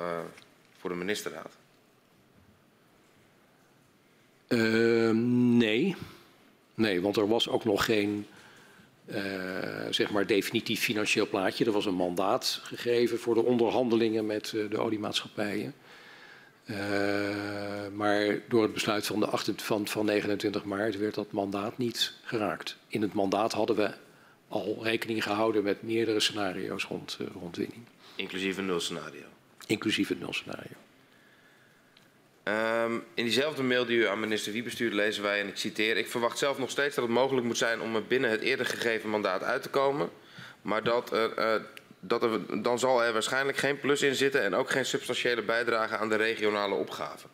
voor 0.79 0.91
de 0.91 0.97
ministerraad? 0.97 1.60
Ehm, 4.51 5.57
nee. 5.57 5.97
Nee, 6.75 7.01
want 7.01 7.17
er 7.17 7.29
was 7.29 7.49
ook 7.49 7.65
nog 7.65 7.85
geen 7.85 8.27
uh, 9.07 9.17
zeg 9.91 10.11
maar 10.11 10.27
definitief 10.27 10.81
financieel 10.81 11.29
plaatje. 11.29 11.65
Er 11.65 11.73
was 11.73 11.87
een 11.87 11.95
mandaat 11.95 12.61
gegeven 12.63 13.19
voor 13.19 13.35
de 13.35 13.45
onderhandelingen 13.45 14.27
met 14.27 14.53
uh, 14.53 14.71
de 14.71 14.79
oliemaatschappijen. 14.79 15.75
Uh, 16.67 16.77
maar 17.95 18.41
door 18.49 18.63
het 18.63 18.73
besluit 18.73 19.07
van, 19.07 19.21
de 19.21 19.27
8, 19.27 19.53
van, 19.57 19.87
van 19.87 20.05
29 20.05 20.65
maart 20.65 20.99
werd 20.99 21.15
dat 21.15 21.33
mandaat 21.33 21.79
niet 21.79 22.13
geraakt. 22.23 22.77
In 22.89 23.03
het 23.03 23.13
mandaat 23.13 23.53
hadden 23.53 23.77
we 23.77 23.91
al 24.49 24.79
rekening 24.83 25.23
gehouden 25.23 25.63
met 25.63 25.83
meerdere 25.83 26.21
scenario's 26.21 26.85
rond, 26.85 27.19
uh, 27.21 27.27
rond 27.41 27.57
winning. 27.57 27.83
Inclusief 28.17 28.57
een 28.57 28.67
nulscenario? 28.67 29.25
Inclusief 29.67 30.09
het 30.09 30.21
nulscenario. 30.21 30.77
Um, 32.45 33.05
in 33.15 33.25
diezelfde 33.25 33.63
mail 33.63 33.87
die 33.87 33.99
u 33.99 34.07
aan 34.07 34.21
minister 34.21 34.53
Wiebe 34.53 34.71
stuurde 34.71 34.97
lezen 34.97 35.23
wij, 35.23 35.41
en 35.41 35.49
ik 35.49 35.57
citeer... 35.57 35.97
Ik 35.97 36.09
verwacht 36.09 36.39
zelf 36.39 36.59
nog 36.59 36.71
steeds 36.71 36.95
dat 36.95 37.05
het 37.05 37.13
mogelijk 37.13 37.47
moet 37.47 37.59
zijn 37.59 37.81
om 37.81 38.05
binnen 38.09 38.31
het 38.31 38.41
eerder 38.41 38.67
gegeven 38.67 39.11
mandaat 39.11 39.43
uit 39.43 39.63
te 39.63 39.69
komen... 39.69 40.11
maar 40.63 40.83
dat 40.83 41.13
er, 41.13 41.39
uh, 41.39 41.63
dat 42.01 42.23
er, 42.23 42.63
dan 42.63 42.79
zal 42.79 43.05
er 43.05 43.13
waarschijnlijk 43.13 43.59
geen 43.59 43.81
plus 43.81 44.03
in 44.03 44.15
zitten... 44.15 44.43
en 44.43 44.55
ook 44.55 44.71
geen 44.71 44.87
substantiële 44.87 45.43
bijdrage 45.43 45.97
aan 45.97 46.09
de 46.09 46.17
regionale 46.17 46.75
opgave. 46.75 47.27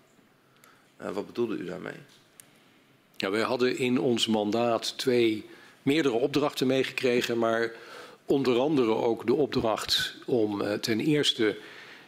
Uh, 1.02 1.10
wat 1.10 1.26
bedoelde 1.26 1.56
u 1.56 1.64
daarmee? 1.64 2.00
Ja, 3.16 3.30
wij 3.30 3.42
hadden 3.42 3.78
in 3.78 4.00
ons 4.00 4.26
mandaat 4.26 4.98
twee 4.98 5.48
meerdere 5.82 6.14
opdrachten 6.14 6.66
meegekregen... 6.66 7.38
maar 7.38 7.72
onder 8.24 8.58
andere 8.58 8.94
ook 8.94 9.26
de 9.26 9.34
opdracht 9.34 10.14
om 10.24 10.60
uh, 10.60 10.72
ten 10.72 11.00
eerste 11.00 11.56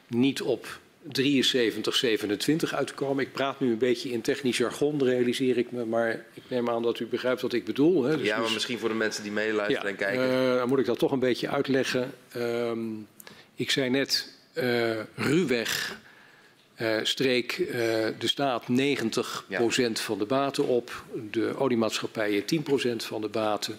niet 0.07 0.43
op 0.43 0.79
73, 1.13 1.95
27 1.95 2.75
uit 2.75 2.87
te 2.87 2.95
komen. 2.95 3.25
Ik 3.25 3.33
praat 3.33 3.61
nu 3.61 3.71
een 3.71 3.79
beetje 3.79 4.11
in 4.11 4.21
technisch 4.21 4.57
jargon, 4.57 5.05
realiseer 5.05 5.59
ik 5.59 5.73
me, 5.73 5.85
maar 5.85 6.25
ik 6.35 6.43
neem 6.49 6.71
aan 6.71 6.83
dat 6.83 7.01
u 7.01 7.07
begrijpt 7.07 7.41
wat 7.41 7.53
ik 7.53 7.65
bedoel. 7.65 8.03
Hè? 8.03 8.17
Dus 8.17 8.27
ja, 8.27 8.35
maar 8.35 8.45
dus... 8.45 8.55
misschien 8.55 8.79
voor 8.79 8.89
de 8.89 8.95
mensen 8.95 9.23
die 9.23 9.33
meeluisteren 9.33 9.83
ja, 9.83 9.91
en 9.91 9.97
kijken. 9.97 10.31
Uh, 10.31 10.55
dan 10.55 10.69
moet 10.69 10.79
ik 10.79 10.87
dat 10.87 10.99
toch 10.99 11.13
een 11.13 11.19
beetje 11.19 11.49
uitleggen. 11.49 12.13
Um, 12.37 13.07
ik 13.55 13.71
zei 13.71 13.91
net, 13.91 14.29
uh, 14.55 14.97
ruwweg 15.15 15.99
uh, 16.79 16.97
streek 17.03 17.57
de 18.19 18.27
staat 18.27 18.63
90% 18.63 18.73
ja. 19.49 19.69
van 19.95 20.19
de 20.19 20.27
baten 20.27 20.67
op, 20.67 21.05
de 21.31 21.57
oliemaatschappijen 21.57 22.43
10% 22.43 22.97
van 22.97 23.21
de 23.21 23.29
baten. 23.29 23.79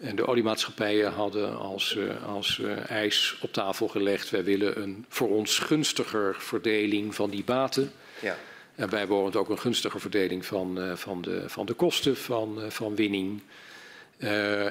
En 0.00 0.16
de 0.16 0.26
oliemaatschappijen 0.26 1.12
hadden 1.12 1.58
als, 1.58 1.94
uh, 1.94 2.24
als 2.26 2.58
uh, 2.58 2.90
eis 2.90 3.38
op 3.40 3.52
tafel 3.52 3.88
gelegd: 3.88 4.30
wij 4.30 4.44
willen 4.44 4.82
een 4.82 5.04
voor 5.08 5.28
ons 5.28 5.58
gunstiger 5.58 6.36
verdeling 6.38 7.14
van 7.14 7.30
die 7.30 7.44
baten. 7.44 7.92
Ja. 8.20 8.36
En 8.74 8.90
bijbehorend 8.90 9.36
ook 9.36 9.48
een 9.48 9.58
gunstiger 9.58 10.00
verdeling 10.00 10.46
van, 10.46 10.78
uh, 10.78 10.96
van, 10.96 11.22
de, 11.22 11.44
van 11.46 11.66
de 11.66 11.74
kosten 11.74 12.16
van, 12.16 12.62
van 12.68 12.94
winning. 12.94 13.42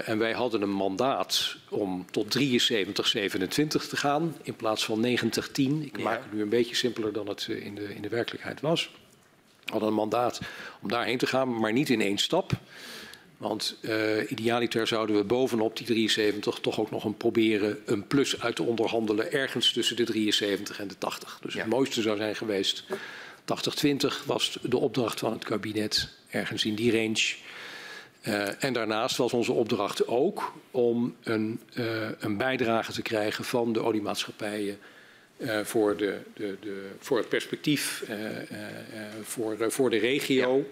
en 0.05 0.17
wij 0.17 0.34
hadden 0.34 0.61
een 0.61 0.73
mandaat 0.73 1.55
om 1.69 2.05
tot 2.11 2.32
73, 2.32 3.07
27 3.07 3.88
te 3.88 3.97
gaan 3.97 4.36
in 4.41 4.55
plaats 4.55 4.86
van 4.86 4.99
90, 4.99 5.51
10. 5.51 5.86
Ik 5.86 5.97
ja. 5.97 6.03
maak 6.03 6.23
het 6.23 6.34
nu 6.34 6.41
een 6.41 6.49
beetje 6.49 6.76
simpeler 6.76 7.13
dan 7.13 7.28
het 7.28 7.47
in 7.47 7.76
de, 7.76 7.95
in 7.95 8.01
de 8.01 8.09
werkelijkheid 8.09 8.61
was. 8.61 8.89
We 9.63 9.71
hadden 9.71 9.89
een 9.89 9.95
mandaat 9.95 10.41
om 10.82 10.89
daarheen 10.89 11.17
te 11.17 11.28
gaan, 11.28 11.59
maar 11.59 11.73
niet 11.73 11.89
in 11.89 12.01
één 12.01 12.17
stap. 12.17 12.51
Want 13.38 13.77
uh, 13.81 14.31
idealiter 14.31 14.88
zouden 14.88 15.15
we 15.15 15.23
bovenop 15.23 15.77
die 15.77 15.86
73 15.86 16.59
toch 16.59 16.79
ook 16.79 16.91
nog 16.91 17.03
een 17.03 17.17
proberen 17.17 17.77
een 17.86 18.07
plus 18.07 18.41
uit 18.41 18.55
te 18.55 18.63
onderhandelen 18.63 19.31
ergens 19.31 19.71
tussen 19.71 19.95
de 19.95 20.03
73 20.03 20.79
en 20.79 20.88
de 20.88 20.97
80. 20.97 21.39
Dus 21.41 21.53
ja. 21.53 21.59
het 21.59 21.69
mooiste 21.69 22.01
zou 22.01 22.17
zijn 22.17 22.36
geweest 22.36 22.83
80-20 23.86 24.25
was 24.25 24.57
de 24.61 24.77
opdracht 24.77 25.19
van 25.19 25.31
het 25.31 25.43
kabinet, 25.43 26.09
ergens 26.29 26.65
in 26.65 26.75
die 26.75 26.91
range. 26.91 27.36
Uh, 28.27 28.63
en 28.63 28.73
daarnaast 28.73 29.17
was 29.17 29.33
onze 29.33 29.51
opdracht 29.51 30.07
ook 30.07 30.53
om 30.71 31.15
een, 31.23 31.59
uh, 31.73 32.09
een 32.19 32.38
bijdrage 32.38 32.91
te 32.91 33.01
krijgen 33.01 33.43
van 33.43 33.73
de 33.73 33.83
oliemaatschappijen 33.83 34.79
uh, 35.38 35.59
voor, 35.59 35.97
de, 35.97 36.17
de, 36.33 36.57
de, 36.61 36.89
voor 36.99 37.17
het 37.17 37.29
perspectief, 37.29 38.03
voor, 39.23 39.71
voor 39.71 39.89
de 39.89 39.97
regio. 39.97 40.57
Ja. 40.57 40.63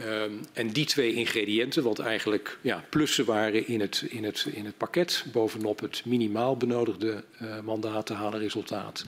Um, 0.00 0.40
en 0.52 0.68
die 0.68 0.84
twee 0.84 1.14
ingrediënten, 1.14 1.82
wat 1.82 1.98
eigenlijk 1.98 2.58
ja, 2.60 2.84
plussen 2.88 3.24
waren 3.24 3.66
in 3.66 3.80
het, 3.80 4.04
in, 4.08 4.24
het, 4.24 4.46
in 4.52 4.64
het 4.64 4.76
pakket, 4.76 5.24
bovenop 5.32 5.80
het 5.80 6.02
minimaal 6.04 6.56
benodigde 6.56 7.24
uh, 7.42 7.60
mandaat 7.60 8.06
te 8.06 8.14
halen 8.14 8.40
resultaat. 8.40 9.04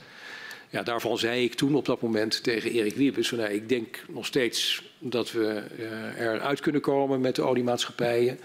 Ja, 0.69 0.83
daarvan 0.83 1.17
zei 1.17 1.43
ik 1.43 1.53
toen 1.53 1.75
op 1.75 1.85
dat 1.85 2.01
moment 2.01 2.43
tegen 2.43 2.71
Erik 2.71 2.95
Wiebes, 2.95 3.31
nou, 3.31 3.49
ik 3.49 3.69
denk 3.69 4.03
nog 4.07 4.25
steeds 4.25 4.83
dat 4.99 5.31
we 5.31 5.63
uh, 5.79 6.19
eruit 6.19 6.59
kunnen 6.59 6.81
komen 6.81 7.21
met 7.21 7.35
de 7.35 7.41
oliemaatschappijen. 7.41 8.39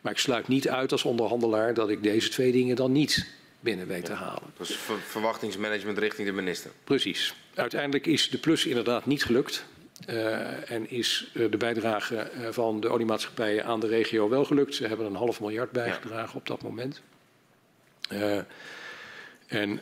Maar 0.00 0.12
ik 0.12 0.18
sluit 0.18 0.48
niet 0.48 0.68
uit 0.68 0.92
als 0.92 1.04
onderhandelaar 1.04 1.74
dat 1.74 1.90
ik 1.90 2.02
deze 2.02 2.28
twee 2.28 2.52
dingen 2.52 2.76
dan 2.76 2.92
niet 2.92 3.26
binnen 3.60 3.86
weet 3.86 4.04
te 4.04 4.12
halen. 4.12 4.52
Dus 4.58 4.78
verwachtingsmanagement 5.06 5.98
richting 5.98 6.28
de 6.28 6.34
minister. 6.34 6.70
Precies. 6.84 7.34
Uiteindelijk 7.54 8.06
is 8.06 8.30
de 8.30 8.38
plus 8.38 8.66
inderdaad 8.66 9.06
niet 9.06 9.24
gelukt. 9.24 9.64
Uh, 10.10 10.70
en 10.70 10.90
is 10.90 11.30
uh, 11.34 11.50
de 11.50 11.56
bijdrage 11.56 12.30
uh, 12.34 12.48
van 12.50 12.80
de 12.80 12.88
oliemaatschappijen 12.88 13.64
aan 13.64 13.80
de 13.80 13.86
regio 13.86 14.28
wel 14.28 14.44
gelukt. 14.44 14.74
Ze 14.74 14.86
hebben 14.86 15.06
een 15.06 15.14
half 15.14 15.40
miljard 15.40 15.70
bijgedragen 15.70 16.30
ja. 16.32 16.38
op 16.38 16.46
dat 16.46 16.62
moment. 16.62 17.02
en 19.46 19.80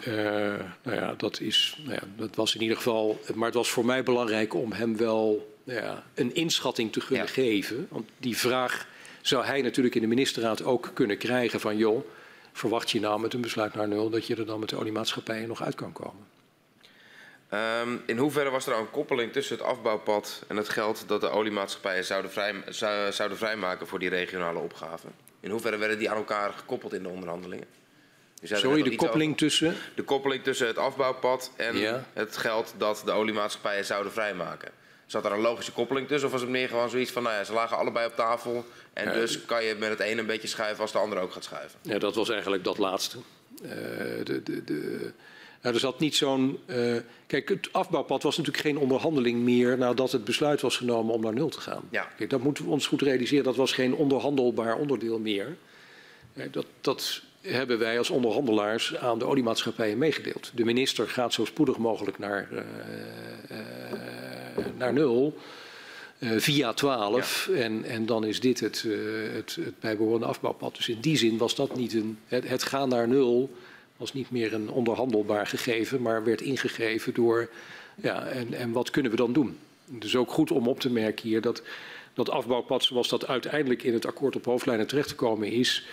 nou 0.83 0.97
ja, 0.97 1.15
dat, 1.17 1.41
is, 1.41 1.79
nou 1.85 1.95
ja, 1.95 2.03
dat 2.17 2.35
was 2.35 2.55
in 2.55 2.62
ieder 2.62 2.77
geval. 2.77 3.21
Maar 3.35 3.47
het 3.47 3.55
was 3.55 3.71
voor 3.71 3.85
mij 3.85 4.03
belangrijk 4.03 4.55
om 4.55 4.73
hem 4.73 4.97
wel 4.97 5.55
nou 5.65 5.81
ja, 5.81 6.05
een 6.15 6.35
inschatting 6.35 6.93
te 6.93 7.07
kunnen 7.07 7.29
geven. 7.29 7.87
Want 7.91 8.09
die 8.19 8.37
vraag 8.37 8.87
zou 9.21 9.45
hij 9.45 9.62
natuurlijk 9.62 9.95
in 9.95 10.01
de 10.01 10.07
ministerraad 10.07 10.62
ook 10.62 10.91
kunnen 10.95 11.19
krijgen: 11.19 11.61
van 11.61 11.77
joh, 11.77 12.07
verwacht 12.53 12.91
je 12.91 13.01
nou 13.01 13.21
met 13.21 13.35
een 13.35 13.41
besluit 13.41 13.75
naar 13.75 13.89
nul 13.89 14.11
dat 14.11 14.27
je 14.27 14.37
er 14.37 14.47
dan 14.47 14.61
met 14.61 14.69
de 14.69 14.77
oliemaatschappijen 14.77 15.49
nog 15.49 15.62
uit 15.62 15.75
kan 15.75 15.93
komen? 15.93 16.34
Um, 17.55 18.03
in 18.07 18.19
hoeverre 18.19 18.51
was 18.51 18.67
er 18.67 18.79
een 18.79 18.91
koppeling 18.91 19.33
tussen 19.33 19.57
het 19.57 19.65
afbouwpad 19.65 20.43
en 20.49 20.57
het 20.57 20.69
geld 20.69 21.05
dat 21.07 21.21
de 21.21 21.29
oliemaatschappijen 21.29 22.05
zouden, 22.05 22.31
vrij, 22.31 22.55
zou, 22.69 23.13
zouden 23.13 23.39
vrijmaken 23.39 23.87
voor 23.87 23.99
die 23.99 24.09
regionale 24.09 24.59
opgave? 24.59 25.07
In 25.41 25.51
hoeverre 25.51 25.77
werden 25.77 25.99
die 25.99 26.11
aan 26.11 26.17
elkaar 26.17 26.53
gekoppeld 26.53 26.93
in 26.93 27.03
de 27.03 27.09
onderhandelingen? 27.09 27.67
Sorry, 28.43 28.83
de 28.83 28.97
koppeling 28.97 29.33
over. 29.33 29.47
tussen? 29.47 29.77
De 29.95 30.03
koppeling 30.03 30.43
tussen 30.43 30.67
het 30.67 30.79
afbouwpad 30.79 31.51
en 31.57 31.77
ja. 31.77 32.05
het 32.13 32.37
geld 32.37 32.75
dat 32.77 33.03
de 33.05 33.13
oliemaatschappijen 33.13 33.85
zouden 33.85 34.13
vrijmaken. 34.13 34.71
Zat 35.07 35.25
er 35.25 35.33
een 35.33 35.41
logische 35.41 35.73
koppeling 35.73 36.09
tussen 36.09 36.27
of 36.27 36.33
was 36.33 36.41
het 36.41 36.51
meer 36.51 36.69
gewoon 36.69 36.91
zoiets 36.91 37.11
van, 37.11 37.23
nou 37.23 37.35
ja, 37.35 37.45
ze 37.45 37.53
lagen 37.53 37.77
allebei 37.77 38.07
op 38.07 38.17
tafel 38.17 38.67
en 38.93 39.05
ja, 39.05 39.13
dus 39.13 39.45
kan 39.45 39.65
je 39.65 39.75
met 39.75 39.89
het 39.89 40.01
ene 40.01 40.21
een 40.21 40.27
beetje 40.27 40.49
schuiven 40.49 40.83
als 40.83 40.93
de 40.93 40.99
andere 40.99 41.21
ook 41.21 41.33
gaat 41.33 41.45
schuiven? 41.45 41.79
Ja, 41.83 41.99
dat 41.99 42.15
was 42.15 42.29
eigenlijk 42.29 42.65
dat 42.65 42.79
laatste. 42.79 43.19
Uh, 43.63 43.71
de, 44.25 44.43
de, 44.43 44.65
de, 44.65 45.13
nou, 45.65 45.77
er 45.77 45.83
zat 45.83 45.99
niet 45.99 46.15
zo'n. 46.15 46.59
Uh, 46.67 46.97
kijk, 47.27 47.49
het 47.49 47.69
afbouwpad 47.73 48.23
was 48.23 48.37
natuurlijk 48.37 48.65
geen 48.65 48.79
onderhandeling 48.79 49.41
meer 49.41 49.79
nadat 49.79 50.12
het 50.12 50.25
besluit 50.25 50.61
was 50.61 50.77
genomen 50.77 51.15
om 51.15 51.23
naar 51.23 51.33
nul 51.33 51.49
te 51.49 51.61
gaan. 51.61 51.83
Ja. 51.91 52.09
Kijk, 52.17 52.31
dat 52.31 52.43
moeten 52.43 52.65
we 52.65 52.71
ons 52.71 52.87
goed 52.87 53.03
realiseren. 53.03 53.45
Dat 53.45 53.57
was 53.57 53.73
geen 53.73 53.95
onderhandelbaar 53.95 54.77
onderdeel 54.77 55.19
meer. 55.19 55.57
Dat, 56.51 56.67
dat 56.81 57.23
hebben 57.41 57.79
wij 57.79 57.99
als 57.99 58.11
onderhandelaars 58.11 58.97
aan 58.97 59.19
de 59.19 59.25
oliemaatschappijen 59.25 59.99
meegedeeld. 59.99 60.53
De 60.55 60.65
minister 60.65 61.09
gaat 61.09 61.33
zo 61.33 61.45
spoedig 61.45 61.77
mogelijk 61.77 62.19
naar, 62.19 62.49
uh, 62.53 62.59
uh, 63.51 64.65
naar 64.79 64.93
nul. 64.93 65.39
via 66.21 66.73
12 66.73 67.49
ja. 67.51 67.61
en, 67.62 67.85
en 67.85 68.07
dan 68.07 68.25
is 68.25 68.41
dit 68.41 68.61
het, 68.61 68.87
het, 69.33 69.55
het 69.61 69.81
bijbehorende 69.81 70.27
afbouwpad. 70.27 70.77
Dus 70.77 70.89
in 70.89 71.01
die 71.01 71.17
zin 71.17 71.39
was 71.39 71.55
dat 71.55 71.77
niet 71.77 71.93
een. 71.93 72.19
Het, 72.27 72.49
het 72.49 72.62
gaan 72.62 72.89
naar 72.89 73.09
nul 73.09 73.51
was 73.97 74.12
niet 74.12 74.30
meer 74.30 74.55
een 74.55 74.70
onderhandelbaar 74.70 75.47
gegeven, 75.47 76.03
maar 76.03 76.24
werd 76.24 76.40
ingegeven 76.40 77.14
door, 77.14 77.51
ja, 77.95 78.26
en, 78.26 78.55
en 78.55 78.72
wat 78.72 78.90
kunnen 78.90 79.11
we 79.11 79.16
dan 79.16 79.32
doen? 79.32 79.59
Het 79.95 80.05
is 80.05 80.16
ook 80.16 80.30
goed 80.30 80.51
om 80.51 80.68
op 80.68 80.80
te 80.80 80.90
merken 80.90 81.28
hier 81.28 81.40
dat 81.40 81.62
dat 82.14 82.30
afbouwpad 82.30 82.84
zoals 82.84 83.09
dat 83.09 83.26
uiteindelijk 83.26 83.82
in 83.82 83.92
het 83.92 84.07
akkoord 84.07 84.36
op 84.36 84.45
hoofdlijnen 84.45 84.86
terechtgekomen 84.86 85.49
is, 85.49 85.86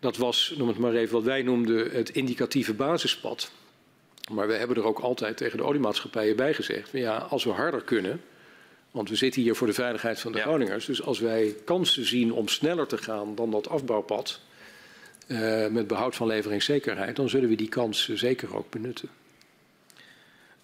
dat 0.00 0.16
was, 0.16 0.54
noem 0.56 0.68
het 0.68 0.78
maar 0.78 0.94
even, 0.94 1.14
wat 1.14 1.22
wij 1.22 1.42
noemden 1.42 1.90
het 1.90 2.10
indicatieve 2.10 2.74
basispad. 2.74 3.50
Maar 4.32 4.46
we 4.46 4.54
hebben 4.54 4.76
er 4.76 4.84
ook 4.84 4.98
altijd 4.98 5.36
tegen 5.36 5.58
de 5.58 5.64
oliemaatschappijen 5.64 6.36
bij 6.36 6.54
gezegd, 6.54 6.90
ja, 6.92 7.16
als 7.16 7.44
we 7.44 7.50
harder 7.50 7.82
kunnen, 7.82 8.20
want 8.90 9.08
we 9.08 9.16
zitten 9.16 9.42
hier 9.42 9.54
voor 9.54 9.66
de 9.66 9.72
veiligheid 9.72 10.20
van 10.20 10.32
de 10.32 10.38
ja. 10.38 10.44
Groningers, 10.44 10.86
dus 10.86 11.02
als 11.02 11.18
wij 11.18 11.56
kansen 11.64 12.06
zien 12.06 12.32
om 12.32 12.48
sneller 12.48 12.86
te 12.86 12.98
gaan 12.98 13.34
dan 13.34 13.50
dat 13.50 13.68
afbouwpad, 13.68 14.40
met 15.70 15.86
behoud 15.86 16.16
van 16.16 16.26
leveringszekerheid, 16.26 17.16
dan 17.16 17.28
zullen 17.28 17.48
we 17.48 17.54
die 17.54 17.68
kans 17.68 18.08
zeker 18.08 18.56
ook 18.56 18.70
benutten. 18.70 19.08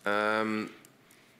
Um, 0.07 0.71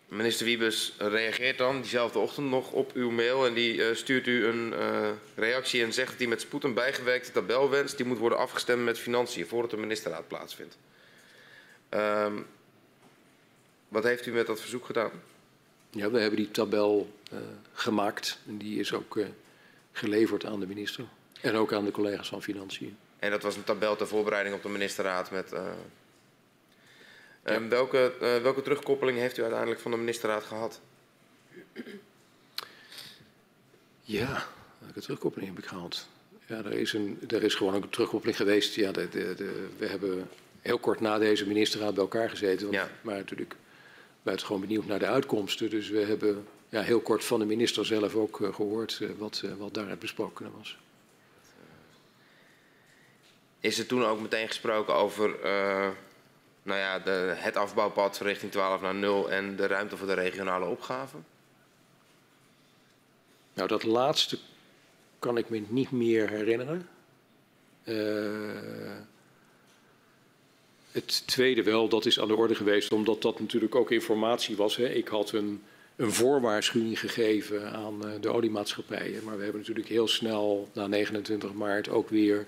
minister 0.09 0.47
Wiebes 0.47 0.95
reageert 0.99 1.59
dan 1.59 1.81
diezelfde 1.81 2.19
ochtend 2.19 2.51
nog 2.51 2.71
op 2.73 2.93
uw 2.95 3.11
mail 3.11 3.47
en 3.47 3.55
die 3.55 3.75
uh, 3.75 3.95
stuurt 3.95 4.27
u 4.27 4.47
een 4.47 4.73
uh, 4.73 5.11
reactie 5.35 5.83
en 5.83 5.93
zegt 5.93 6.11
dat 6.11 6.19
hij 6.19 6.27
met 6.27 6.41
spoed 6.41 6.65
een 6.65 6.75
bijgewerkte 6.75 7.33
tabel 7.33 7.71
wenst. 7.71 7.97
Die 7.97 8.07
moet 8.07 8.19
worden 8.19 8.39
afgestemd 8.39 8.85
met 8.85 8.99
financiën 8.99 9.47
voordat 9.47 9.71
de 9.71 9.77
ministerraad 9.77 10.29
plaatsvindt. 10.29 10.79
Um, 11.91 12.47
wat 13.89 14.05
heeft 14.05 14.27
u 14.27 14.33
met 14.33 14.47
dat 14.47 14.61
verzoek 14.61 14.85
gedaan? 14.85 15.11
Ja, 15.91 16.11
we 16.11 16.19
hebben 16.19 16.39
die 16.39 16.51
tabel 16.51 17.15
gemaakt 17.73 18.39
en 18.47 18.59
die 18.59 18.81
is 18.81 18.93
ook 18.93 19.19
geleverd 19.93 20.45
aan 20.45 20.61
de 20.61 20.67
minister 20.67 21.05
en 21.41 21.55
ook 21.55 21.73
aan 21.73 21.85
de 21.85 21.91
collega's 21.91 22.29
van 22.29 22.43
Financiën. 22.43 22.97
En 23.25 23.31
dat 23.31 23.43
was 23.43 23.57
een 23.57 23.65
tabel 23.65 23.97
ter 23.97 24.07
voorbereiding 24.07 24.57
op 24.57 24.63
de 24.63 24.69
ministerraad 24.69 25.31
met. 25.31 25.51
Ja. 27.45 27.55
um, 27.55 27.69
welke, 27.69 28.13
uh, 28.23 28.43
welke 28.43 28.63
terugkoppeling 28.63 29.19
heeft 29.19 29.39
u 29.39 29.43
uiteindelijk 29.43 29.81
van 29.81 29.91
de 29.91 29.97
ministerraad 29.97 30.45
gehad? 30.45 30.81
Ja, 34.01 34.47
welke 34.79 35.01
terugkoppeling 35.01 35.55
heb 35.55 35.65
ik 35.65 35.69
gehaald? 35.69 36.09
Ja, 36.47 36.57
er 36.57 36.73
is, 36.73 36.93
een, 36.93 37.21
er 37.29 37.43
is 37.43 37.55
gewoon 37.55 37.75
een 37.75 37.89
terugkoppeling 37.89 38.37
geweest. 38.37 38.75
Ja, 38.75 38.93
de, 38.93 39.09
de, 39.09 39.35
de, 39.35 39.69
we 39.79 39.87
hebben 39.87 40.29
heel 40.61 40.79
kort 40.79 41.01
na 41.01 41.19
deze 41.19 41.47
ministerraad 41.47 41.95
bij 41.95 42.03
elkaar 42.03 42.31
gezeten. 42.31 42.67
Want, 42.67 42.79
Ja. 42.79 42.91
Maar 43.03 43.17
natuurlijk 43.17 43.57
buitengewoon 44.23 44.61
benieuwd 44.61 44.87
naar 44.87 44.99
de 44.99 45.07
uitkomsten. 45.07 45.71
Dus 45.71 45.89
we 45.89 46.01
hebben 46.01 46.47
ja, 46.69 46.83
heel 46.83 47.01
kort 47.01 47.25
van 47.25 47.39
de 47.39 47.47
minister 47.47 47.87
zelf 47.87 48.15
ook 48.15 48.41
eh, 48.41 48.55
gehoord 48.55 48.99
eh, 49.03 49.09
wat, 49.19 49.43
eh, 49.45 49.51
wat 49.59 49.75
daaruit 49.75 49.99
besproken 49.99 50.51
was. 50.57 50.79
Is 53.65 53.79
er 53.79 53.87
toen 53.87 54.05
ook 54.05 54.21
meteen 54.21 54.47
gesproken 54.47 54.95
over 54.95 55.41
eh, 55.41 55.89
nou 56.63 56.79
ja, 56.79 56.99
de, 56.99 57.33
het 57.37 57.57
afbouwpad 57.57 58.19
richting 58.19 58.53
12 58.53 58.81
naar 58.81 58.95
0 58.95 59.31
en 59.31 59.57
de 59.57 59.67
ruimte 59.67 59.97
voor 59.97 60.07
de 60.07 60.15
regionale 60.15 60.65
opgave? 60.65 61.17
Nou, 63.55 63.69
dat 63.69 63.83
laatste 63.83 64.39
kan 65.19 65.37
ik 65.37 65.49
me 65.49 65.63
niet 65.69 65.91
meer 65.91 66.29
herinneren. 66.29 66.89
Eh, 67.85 68.97
het 70.93 71.27
tweede 71.27 71.63
wel, 71.63 71.89
dat 71.89 72.07
is 72.07 72.21
aan 72.21 72.29
de 72.29 72.37
orde 72.37 72.55
geweest, 72.55 72.93
omdat 72.93 73.23
dat 73.23 73.41
natuurlijk 73.41 73.75
ook 73.75 73.91
informatie 73.91 74.57
was. 74.57 74.77
Hè. 74.77 74.89
Ik 74.89 75.09
had 75.09 75.33
een, 75.33 75.63
een 75.97 76.13
voorwaarschuwing 76.13 77.01
gegeven 77.01 77.73
aan 77.73 78.07
eh, 78.07 78.21
de 78.21 78.29
oliemaatschappijen. 78.29 79.25
Maar 79.25 79.37
we 79.37 79.43
hebben 79.43 79.61
natuurlijk 79.61 79.89
heel 79.89 80.09
snel 80.09 80.69
na 80.73 80.87
29 80.87 81.53
maart 81.53 81.89
ook 81.89 82.09
weer 82.09 82.47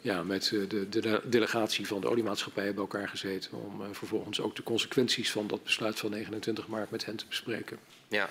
ja, 0.00 0.22
met 0.22 0.44
eh, 0.44 0.68
de, 0.68 0.88
de, 0.88 1.00
de 1.00 1.20
delegatie 1.24 1.86
van 1.86 2.00
de 2.00 2.08
oliemaatschappijen 2.08 2.74
bij 2.74 2.82
elkaar 2.82 3.08
gezeten. 3.08 3.52
Om 3.52 3.82
eh, 3.82 3.88
vervolgens 3.92 4.40
ook 4.40 4.56
de 4.56 4.62
consequenties 4.62 5.30
van 5.30 5.46
dat 5.46 5.64
besluit 5.64 5.98
van 5.98 6.10
29 6.10 6.68
maart 6.68 6.90
met 6.90 7.04
hen 7.04 7.16
te 7.16 7.24
bespreken. 7.28 7.78
Ja. 8.08 8.28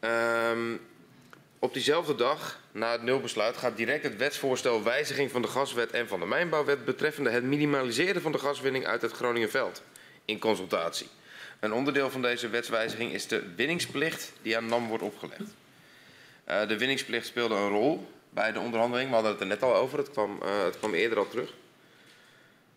Ehm, 0.00 0.76
op 1.58 1.72
diezelfde 1.72 2.14
dag, 2.14 2.60
na 2.72 2.92
het 2.92 3.02
nulbesluit, 3.02 3.56
gaat 3.56 3.76
direct 3.76 4.02
het 4.02 4.16
wetsvoorstel 4.16 4.82
wijziging 4.82 5.30
van 5.30 5.42
de 5.42 5.48
gaswet 5.48 5.90
en 5.90 6.08
van 6.08 6.20
de 6.20 6.26
mijnbouwwet 6.26 6.84
betreffende 6.84 7.30
het 7.30 7.44
minimaliseren 7.44 8.22
van 8.22 8.32
de 8.32 8.38
gaswinning 8.38 8.86
uit 8.86 9.02
het 9.02 9.12
Groningenveld 9.12 9.82
in 10.24 10.38
consultatie. 10.38 11.08
Een 11.60 11.72
onderdeel 11.72 12.10
van 12.10 12.22
deze 12.22 12.48
wetswijziging 12.48 13.12
is 13.12 13.26
de 13.26 13.42
winningsplicht 13.56 14.32
die 14.42 14.56
aan 14.56 14.66
NAM 14.66 14.88
wordt 14.88 15.02
opgelegd. 15.02 15.54
Eh, 16.44 16.68
de 16.68 16.78
winningsplicht 16.78 17.26
speelde 17.26 17.54
een 17.54 17.68
rol 17.68 18.08
bij 18.36 18.52
de 18.52 18.60
onderhandeling. 18.60 19.08
We 19.08 19.14
hadden 19.14 19.32
het 19.32 19.40
er 19.40 19.46
net 19.46 19.62
al 19.62 19.74
over, 19.74 19.98
het 19.98 20.10
kwam, 20.10 20.38
eh, 20.42 20.64
het 20.64 20.78
kwam 20.78 20.94
eerder 20.94 21.18
al 21.18 21.28
terug. 21.28 21.54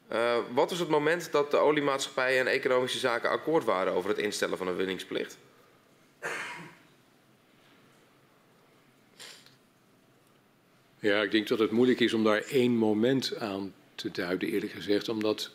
Eh, 0.08 0.38
wat 0.54 0.70
was 0.70 0.80
het 0.80 0.90
moment 0.90 1.32
dat 1.32 1.52
de 1.52 1.58
oliemaatschappijen 1.58 2.40
en 2.40 2.54
economische 2.54 3.00
zaken 3.00 3.30
akkoord 3.30 3.64
waren 3.64 3.94
over 3.94 4.10
het 4.10 4.20
instellen 4.20 4.58
van 4.58 4.68
een 4.68 4.76
winningsplicht? 4.76 5.38
Ja, 11.00 11.22
ik 11.22 11.32
denk 11.32 11.48
dat 11.48 11.60
het 11.60 11.72
moeilijk 11.72 12.00
is 12.00 12.14
om 12.14 12.24
daar 12.24 12.42
één 12.42 12.72
moment 12.72 13.36
aan 13.38 13.74
te 13.96 14.12
duiden, 14.12 14.50
eerlijk 14.50 14.72
gezegd. 14.72 15.10
Omdat 15.10 15.52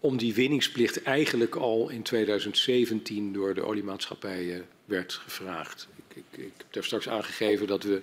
om 0.00 0.16
die 0.16 0.34
winningsplicht 0.34 1.02
eigenlijk 1.02 1.54
al 1.54 1.88
in 1.88 2.02
2017 2.02 3.32
door 3.32 3.54
de 3.54 3.64
oliemaatschappijen 3.64 4.66
werd 4.84 5.12
gevraagd. 5.12 5.88
Ik, 5.96 6.16
ik, 6.16 6.44
ik 6.44 6.52
heb 6.56 6.72
daar 6.72 6.84
straks 6.84 7.08
aangegeven 7.08 7.66
dat 7.66 7.82
we 7.82 8.02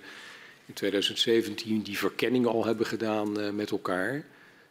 in 0.70 0.76
2017 0.76 1.82
die 1.82 1.98
verkenning 1.98 2.46
al 2.46 2.64
hebben 2.66 2.86
gedaan 2.86 3.40
eh, 3.40 3.50
met 3.50 3.70
elkaar. 3.70 4.24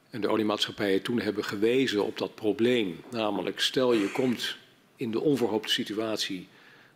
En 0.10 0.22
de 0.22 0.28
oliemaatschappijen 0.28 1.02
toen 1.02 1.20
hebben 1.20 1.44
gewezen 1.44 2.06
op 2.06 2.18
dat 2.18 2.36
probleem. 2.36 3.02
Namelijk, 3.12 3.60
stel 3.60 3.94
je 3.94 4.12
komt 4.12 4.56
in 4.96 5.12
de 5.12 5.20
onverhoopte 5.20 5.72
situatie 5.74 6.48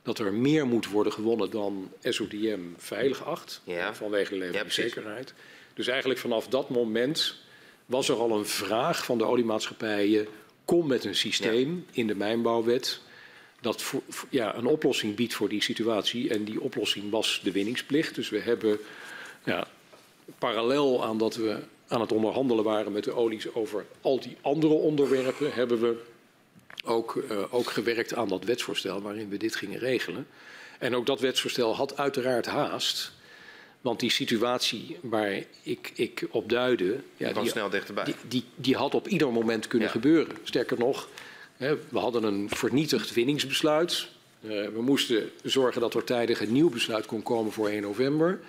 dat 0.04 0.20
er 0.20 0.34
meer 0.34 0.68
moet 0.68 0.88
worden 0.90 1.14
gewonnen 1.14 1.50
dan 1.50 1.92
SODM 2.04 2.60
veilig 2.78 3.26
acht. 3.26 3.62
Ja. 3.64 3.94
Vanwege 3.96 4.30
de 4.30 4.36
Ja, 4.40 4.46
leveringszekerheid. 4.46 5.34
dus 5.74 5.88
eigenlijk 5.88 6.20
vanaf 6.20 6.48
dat 6.48 6.70
moment 6.70 7.36
was 7.86 8.10
er 8.10 8.16
al 8.16 8.38
een 8.38 8.46
vraag 8.46 9.06
van 9.06 9.18
de 9.18 9.26
oliemaatschappijen. 9.26 10.28
Kom 10.66 10.88
met 10.88 11.04
een 11.06 11.16
systeem 11.16 11.86
in 11.92 12.08
de 12.08 12.16
mijnbouwwet. 12.16 13.02
Dat 13.64 13.82
voor- 13.82 14.02
ja, 14.30 14.56
een 14.56 14.66
oplossing 14.66 15.16
biedt 15.16 15.34
voor 15.34 15.50
die 15.50 15.62
situatie. 15.64 16.30
En 16.30 16.44
die 16.44 16.62
oplossing 16.62 17.10
was 17.12 17.42
de 17.44 17.52
winningsplicht. 17.52 18.16
Dus 18.16 18.30
we 18.30 18.40
hebben 18.40 18.80
ja, 19.44 19.68
parallel 20.38 21.04
aan 21.06 21.18
dat 21.18 21.36
we 21.36 21.58
aan 21.88 22.02
het 22.02 22.12
onderhandelen 22.12 22.64
waren 22.64 22.92
met 22.92 23.04
de 23.04 23.12
olies 23.12 23.54
over 23.54 23.86
al 24.02 24.20
die 24.20 24.38
andere 24.42 24.74
onderwerpen, 24.74 25.54
hebben 25.54 25.80
we 25.82 26.02
ook, 26.86 27.16
eh, 27.30 27.54
ook 27.54 27.70
gewerkt 27.70 28.14
aan 28.14 28.28
dat 28.28 28.44
wetsvoorstel 28.44 29.02
waarin 29.02 29.30
we 29.30 29.38
dit 29.38 29.56
gingen 29.56 29.80
regelen. 29.80 30.28
En 30.80 30.96
ook 30.96 31.06
dat 31.06 31.20
wetsvoorstel 31.20 31.76
had 31.76 31.98
uiteraard 31.98 32.46
haast. 32.46 33.12
Want 33.82 34.00
die 34.00 34.12
situatie 34.12 34.98
waar 35.02 35.44
ik, 35.64 35.92
ik 35.96 36.28
op 36.30 36.50
duidde, 36.50 37.00
ja, 37.18 37.34
die, 37.34 37.50
snel 37.50 37.70
dichterbij. 37.70 38.04
die, 38.04 38.16
die, 38.28 38.44
die 38.56 38.76
had 38.76 38.94
op 38.96 39.08
ieder 39.08 39.32
moment 39.32 39.68
kunnen 39.68 39.88
Ja. 39.88 39.94
gebeuren. 39.94 40.36
Sterker 40.44 40.78
nog, 40.78 41.08
we 41.58 42.00
hadden 42.00 42.24
een 42.24 42.50
vernietigd 42.50 43.14
winningsbesluit. 43.14 44.08
Eh, 44.42 44.50
we 44.50 44.82
moesten 44.82 45.32
zorgen 45.44 45.82
dat 45.82 45.94
er 45.94 46.04
tijdig 46.04 46.42
een 46.42 46.52
nieuw 46.52 46.70
besluit 46.70 47.06
kon 47.06 47.24
komen 47.24 47.52
voor 47.52 47.70
1 47.70 47.82
november. 47.82 48.40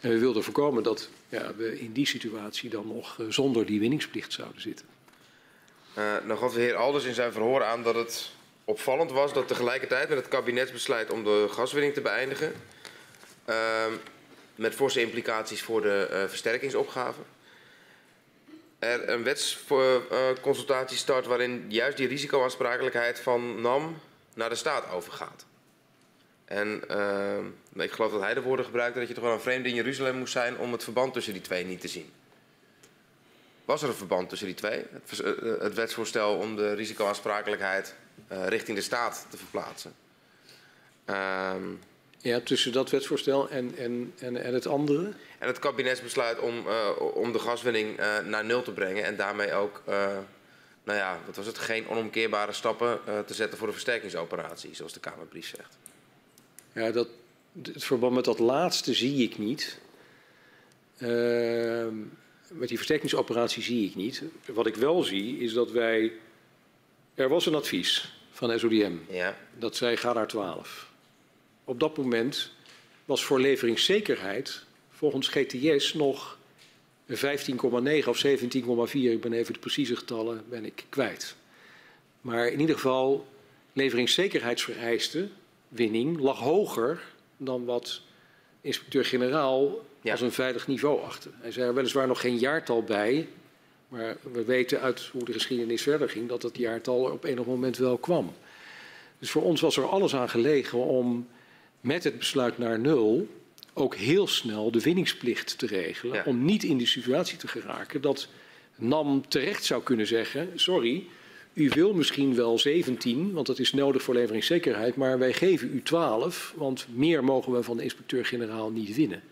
En 0.00 0.10
we 0.10 0.18
wilden 0.18 0.42
voorkomen 0.44 0.82
dat 0.82 1.08
ja, 1.28 1.54
we 1.56 1.80
in 1.80 1.92
die 1.92 2.06
situatie 2.06 2.70
dan 2.70 2.86
nog 2.86 3.20
eh, 3.20 3.26
zonder 3.28 3.66
die 3.66 3.80
winningsplicht 3.80 4.32
zouden 4.32 4.60
zitten. 4.60 4.86
Eh 5.94 6.14
dan 6.26 6.38
gaf 6.38 6.52
de 6.52 6.60
heer 6.60 6.74
Alders 6.74 7.04
in 7.04 7.14
zijn 7.14 7.32
verhoor 7.32 7.64
aan 7.64 7.82
dat 7.82 7.94
het 7.94 8.30
opvallend 8.64 9.10
was 9.10 9.32
dat 9.32 9.48
tegelijkertijd 9.48 10.08
met 10.08 10.18
het 10.18 10.28
kabinetsbesluit 10.28 11.12
om 11.12 11.24
de 11.24 11.46
gaswinning 11.50 11.94
te 11.94 12.00
beëindigen, 12.00 12.52
ehm, 13.44 13.92
met 14.54 14.74
forse 14.74 15.00
implicaties 15.00 15.62
voor 15.62 15.82
de 15.82 16.08
eh, 16.10 16.28
versterkingsopgave, 16.28 17.20
er 18.82 19.08
een 19.08 19.22
wetsconsultatie 19.22 20.96
start 20.96 21.26
waarin 21.26 21.64
juist 21.68 21.96
die 21.96 22.08
risicoaansprakelijkheid 22.08 23.20
van 23.20 23.60
NAM 23.60 24.00
naar 24.34 24.48
de 24.48 24.54
staat 24.54 24.90
overgaat. 24.90 25.44
En 26.44 26.88
ehm, 26.88 27.46
ik 27.82 27.92
geloof 27.92 28.12
dat 28.12 28.20
hij 28.20 28.34
de 28.34 28.42
woorden 28.42 28.64
gebruikte 28.64 28.98
dat 28.98 29.08
je 29.08 29.14
toch 29.14 29.24
wel 29.24 29.32
een 29.32 29.40
vreemde 29.40 29.68
in 29.68 29.74
Jeruzalem 29.74 30.16
moest 30.16 30.32
zijn 30.32 30.58
om 30.58 30.72
het 30.72 30.84
verband 30.84 31.12
tussen 31.12 31.32
die 31.32 31.42
twee 31.42 31.64
niet 31.64 31.80
te 31.80 31.88
zien. 31.88 32.12
Was 33.64 33.82
er 33.82 33.88
een 33.88 33.94
verband 33.94 34.28
tussen 34.28 34.46
die 34.46 34.56
twee? 34.56 34.84
Het, 34.92 35.20
eh, 35.20 35.66
eh, 35.66 35.72
wetsvoorstel 35.72 36.36
om 36.36 36.56
de 36.56 36.72
risicoaansprakelijkheid 36.74 37.94
eh, 38.28 38.46
richting 38.46 38.76
de 38.76 38.82
staat 38.82 39.26
te 39.30 39.36
verplaatsen. 39.36 39.94
Ehm, 41.04 41.62
Ja, 42.22 42.40
tussen 42.40 42.72
dat 42.72 42.90
wetsvoorstel 42.90 43.48
en, 43.48 43.76
en, 43.76 44.12
en, 44.18 44.36
en 44.36 44.54
het 44.54 44.66
andere. 44.66 45.12
en 45.38 45.46
het 45.46 45.58
kabinetsbesluit 45.58 46.38
om, 46.38 46.66
eh, 46.68 46.90
om 47.14 47.32
de 47.32 47.38
gaswinning 47.38 47.98
eh, 47.98 48.18
naar 48.18 48.44
nul 48.44 48.62
te 48.62 48.72
brengen 48.72 49.04
en 49.04 49.16
daarmee 49.16 49.52
ook, 49.52 49.82
eh, 49.86 50.18
nou 50.84 50.98
ja, 50.98 51.18
wat 51.26 51.36
was 51.36 51.46
het, 51.46 51.58
geen 51.58 51.88
onomkeerbare 51.88 52.52
stappen 52.52 53.00
te 53.26 53.34
zetten 53.34 53.58
voor 53.58 53.66
de 53.66 53.72
versterkingsoperatie, 53.72 54.74
zoals 54.74 54.92
de 54.92 55.00
Kamerbrief 55.00 55.54
zegt. 55.56 55.78
Ja, 56.72 56.90
dat, 56.90 57.08
het 57.62 57.84
verband 57.84 58.14
met 58.14 58.24
dat 58.24 58.38
laatste 58.38 58.94
zie 58.94 59.22
ik 59.22 59.38
niet. 59.38 59.78
Ehm, 60.98 61.96
met 62.48 62.68
die 62.68 62.76
versterkingsoperatie 62.76 63.62
zie 63.62 63.88
ik 63.88 63.94
niet. 63.94 64.22
Wat 64.46 64.66
ik 64.66 64.74
wel 64.74 65.02
zie 65.02 65.38
is 65.38 65.52
dat 65.52 65.70
wij. 65.70 66.12
Er 67.14 67.28
was 67.28 67.46
een 67.46 67.54
advies 67.54 68.14
van 68.30 68.58
SODM. 68.58 68.96
Ja, 69.08 69.36
dat 69.58 69.76
zij 69.76 69.96
ga 69.96 70.12
naar 70.12 70.28
12. 70.28 70.91
Op 71.64 71.80
dat 71.80 71.96
moment 71.96 72.50
was 73.04 73.24
voor 73.24 73.40
leveringszekerheid 73.40 74.64
volgens 74.90 75.28
GTS 75.28 75.94
nog 75.94 76.38
15,9 77.10 77.16
of 78.08 78.24
17,4, 78.26 78.32
ik 78.92 79.20
ben 79.20 79.32
even 79.32 79.52
de 79.52 79.58
precieze 79.58 79.96
getallen, 79.96 80.44
ben 80.48 80.64
ik 80.64 80.84
kwijt. 80.88 81.36
Maar 82.20 82.46
in 82.46 82.60
ieder 82.60 82.74
geval, 82.74 83.26
leveringszekerheidsvereiste, 83.72 85.28
winning, 85.68 86.20
lag 86.20 86.38
hoger 86.38 87.02
dan 87.36 87.64
wat 87.64 88.00
inspecteur-generaal 88.60 89.84
Ja. 90.00 90.10
als 90.10 90.20
een 90.20 90.32
veilig 90.32 90.66
niveau 90.66 91.02
achtte. 91.02 91.28
Hij 91.40 91.52
zei 91.52 91.66
er 91.66 91.74
weliswaar 91.74 92.06
nog 92.06 92.20
geen 92.20 92.38
jaartal 92.38 92.82
bij, 92.82 93.28
maar 93.88 94.16
we 94.32 94.44
weten 94.44 94.80
uit 94.80 95.08
hoe 95.12 95.24
de 95.24 95.32
geschiedenis 95.32 95.82
verder 95.82 96.08
ging 96.08 96.28
dat 96.28 96.42
dat 96.42 96.56
jaartal 96.56 97.06
er 97.06 97.12
op 97.12 97.24
enig 97.24 97.46
moment 97.46 97.76
wel 97.76 97.98
kwam. 97.98 98.34
Dus 99.18 99.30
voor 99.30 99.42
ons 99.42 99.60
was 99.60 99.76
er 99.76 99.88
alles 99.88 100.14
aan 100.14 100.28
gelegen 100.28 100.78
om 100.78 101.28
met 101.82 102.04
het 102.04 102.18
besluit 102.18 102.58
naar 102.58 102.78
nul 102.78 103.28
ook 103.72 103.94
heel 103.94 104.26
snel 104.26 104.70
de 104.70 104.80
winningsplicht 104.80 105.58
te 105.58 105.66
regelen. 105.66 106.14
Ja. 106.14 106.22
Om 106.26 106.44
niet 106.44 106.62
in 106.62 106.76
die 106.76 106.86
situatie 106.86 107.38
te 107.38 107.48
geraken 107.48 108.00
dat 108.00 108.28
NAM 108.76 109.28
terecht 109.28 109.64
zou 109.64 109.82
kunnen 109.82 110.06
zeggen: 110.06 110.48
sorry, 110.54 111.06
u 111.52 111.68
wil 111.68 111.94
misschien 111.94 112.34
wel 112.34 112.58
17, 112.58 113.32
want 113.32 113.46
dat 113.46 113.58
is 113.58 113.72
nodig 113.72 114.02
voor 114.02 114.14
leveringszekerheid, 114.14 114.96
maar 114.96 115.18
wij 115.18 115.32
geven 115.32 115.70
u 115.74 115.82
12, 115.82 116.54
want 116.56 116.86
meer 116.94 117.24
mogen 117.24 117.52
we 117.52 117.62
van 117.62 117.76
de 117.76 117.82
inspecteur-generaal 117.82 118.70
niet 118.70 118.94
winnen. 118.94 119.22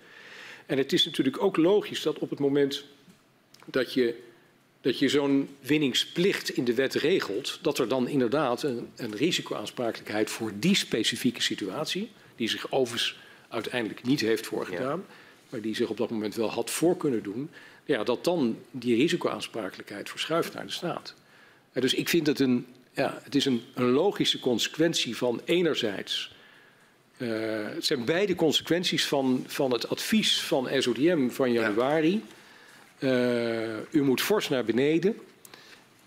En 0.67 0.79
het 0.79 0.93
is 0.93 1.05
natuurlijk 1.05 1.43
ook 1.43 1.57
logisch 1.57 2.03
dat 2.03 2.19
op 2.19 2.31
het 2.31 2.39
moment 2.39 2.85
dat 3.67 3.93
je 3.93 4.15
dat 4.81 4.99
je 4.99 5.09
zo'n 5.09 5.49
winningsplicht 5.61 6.51
in 6.51 6.65
de 6.65 6.75
wet 6.75 6.95
regelt, 6.95 7.59
dat 7.63 7.79
er 7.79 7.89
dan 7.89 8.09
inderdaad 8.09 8.63
een, 8.63 8.89
een 8.97 9.17
risicoaansprakelijkheid 9.17 10.31
voor 10.31 10.53
die 10.55 10.75
specifieke 10.75 11.43
situatie, 11.43 12.11
die 12.41 12.49
zich 12.49 12.73
overigens 12.73 13.19
uiteindelijk 13.49 14.03
niet 14.03 14.21
heeft 14.21 14.47
voorgedaan, 14.47 15.05
maar 15.49 15.61
die 15.61 15.75
zich 15.75 15.89
op 15.89 15.97
dat 15.97 16.11
moment 16.11 16.35
wel 16.35 16.51
had 16.51 16.71
voor 16.71 16.97
kunnen 16.97 17.23
doen, 17.23 17.51
ja, 17.85 18.05
dat 18.05 18.25
dan 18.25 18.59
die 18.71 18.97
risicoaansprakelijkheid 18.97 20.11
verschuift 20.11 20.55
naar 20.55 20.67
de 20.67 20.73
staat. 20.73 21.15
dus 21.73 21.95
ik 21.95 22.09
vind 22.09 22.27
het 22.27 22.41
een, 22.41 22.67
ja, 22.93 23.21
het 23.23 23.35
is 23.35 23.45
een, 23.45 23.63
een 23.75 23.91
logische 23.91 24.39
consequentie 24.39 25.17
van 25.17 25.41
enerzijds. 25.45 26.35
Uh, 27.19 27.31
het 27.75 27.85
zijn 27.85 28.05
beide 28.05 28.35
consequenties 28.35 29.07
van, 29.07 29.45
van 29.47 29.73
het 29.73 29.89
advies 29.89 30.41
van 30.41 30.69
SODM 30.79 31.29
van 31.29 31.53
januari. 31.53 32.25
Uh, 32.99 33.77
u 33.91 34.03
moet 34.03 34.21
fors 34.21 34.49
naar 34.49 34.65
beneden. 34.65 35.17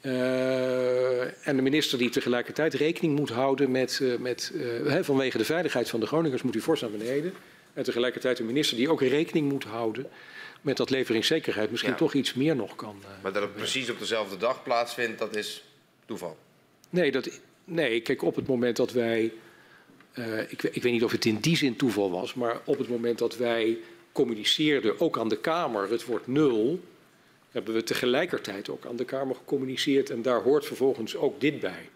Uh, 0.06 1.48
en 1.48 1.56
de 1.56 1.62
minister 1.62 1.98
die 1.98 2.10
tegelijkertijd 2.10 2.74
rekening 2.74 3.20
moet 3.20 3.30
houden 3.30 3.72
met, 3.72 4.02
met 4.20 4.54
vanwege 5.02 5.38
de 5.38 5.46
veiligheid 5.46 5.90
van 5.90 6.00
de 6.00 6.06
Groningers 6.06 6.42
moet 6.42 6.56
u 6.56 6.62
fors 6.62 6.82
naar 6.82 6.90
beneden. 6.90 7.34
En 7.74 7.84
tegelijkertijd 7.84 8.40
een 8.40 8.46
minister 8.46 8.78
die 8.78 8.90
ook 8.90 9.02
rekening 9.02 9.52
moet 9.52 9.64
houden 9.64 10.08
met 10.62 10.78
dat 10.78 10.90
leveringszekerheid 10.90 11.72
misschien 11.72 11.96
toch 11.96 12.14
iets 12.14 12.34
meer 12.34 12.56
nog 12.56 12.76
kan. 12.76 13.02
Maar 13.22 13.34
dat 13.34 13.42
het 13.42 13.56
precies 13.56 13.90
op 13.90 14.00
dezelfde 14.00 14.38
dag 14.38 14.64
plaatsvindt, 14.64 15.20
dat 15.20 15.36
is 15.36 15.64
toeval? 16.06 16.38
Nee, 16.90 17.12
dat, 17.12 17.40
nee 17.66 18.02
kijk, 18.02 18.22
op 18.22 18.36
het 18.36 18.48
moment 18.48 18.76
dat 18.76 18.92
wij. 18.92 19.34
Ik, 20.50 20.64
ik, 20.64 20.84
weet 20.84 20.92
niet 20.92 21.04
of 21.04 21.12
het 21.12 21.26
in 21.26 21.38
die 21.38 21.58
zin 21.58 21.76
toeval 21.76 22.12
was, 22.12 22.34
maar 22.34 22.62
op 22.66 22.78
het 22.78 22.90
moment 22.90 23.18
dat 23.18 23.38
wij 23.38 23.78
communiceerden, 24.12 25.00
ook 25.00 25.18
aan 25.18 25.30
de 25.30 25.38
Kamer, 25.38 25.90
het 25.90 26.06
woord 26.06 26.28
nul, 26.28 26.80
hebben 27.54 27.74
we 27.74 27.84
tegelijkertijd 27.84 28.70
ook 28.70 28.86
aan 28.86 28.96
de 28.96 29.06
Kamer 29.06 29.36
gecommuniceerd 29.36 30.10
en 30.10 30.22
daar 30.22 30.42
hoort 30.42 30.66
vervolgens 30.66 31.16
ook 31.16 31.42
dit 31.42 31.60
bij. 31.60 31.90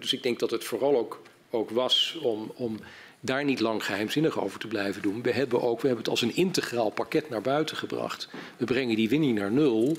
Dus 0.00 0.12
ik 0.12 0.22
denk 0.22 0.38
dat 0.38 0.50
het 0.50 0.64
vooral 0.64 0.96
ook, 0.96 1.22
ook 1.50 1.70
was 1.70 2.18
om, 2.22 2.52
om 2.54 2.78
daar 3.20 3.44
niet 3.44 3.60
lang 3.60 3.84
geheimzinnig 3.84 4.40
over 4.40 4.60
te 4.60 4.68
blijven 4.68 5.02
doen. 5.02 5.22
We 5.22 5.32
hebben, 5.32 5.62
ook, 5.62 5.80
we 5.80 5.86
hebben 5.86 6.04
het 6.04 6.12
als 6.12 6.22
een 6.22 6.36
integraal 6.36 6.90
pakket 6.90 7.30
naar 7.30 7.42
buiten 7.42 7.76
gebracht. 7.76 8.28
We 8.56 8.64
brengen 8.64 8.96
die 8.96 9.08
winning 9.08 9.38
naar 9.38 9.52
nul. 9.52 9.96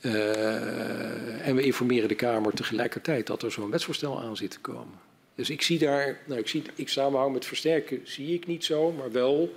Uh, 0.00 1.46
en 1.46 1.54
we 1.54 1.62
informeren 1.62 2.08
de 2.08 2.14
Kamer 2.14 2.52
tegelijkertijd 2.52 3.26
dat 3.26 3.42
er 3.42 3.52
zo'n 3.52 3.70
wetsvoorstel 3.70 4.20
aan 4.20 4.36
zit 4.36 4.50
te 4.50 4.60
komen. 4.60 5.00
Dus 5.34 5.50
ik 5.50 5.62
zie 5.62 5.78
daar, 5.78 6.20
nou 6.26 6.40
ik, 6.40 6.48
zie, 6.48 6.62
ik 6.74 6.88
samenhang 6.88 7.32
met 7.32 7.44
versterken 7.44 8.00
zie 8.04 8.34
ik 8.34 8.46
niet 8.46 8.64
zo, 8.64 8.92
maar 8.92 9.12
wel 9.12 9.54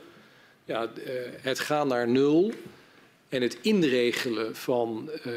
ja, 0.66 0.84
uh, 0.84 1.14
het 1.42 1.60
gaan 1.60 1.88
naar 1.88 2.08
nul 2.08 2.54
en 3.30 3.42
het 3.42 3.58
inregelen 3.62 4.56
van 4.56 5.10
uh, 5.26 5.34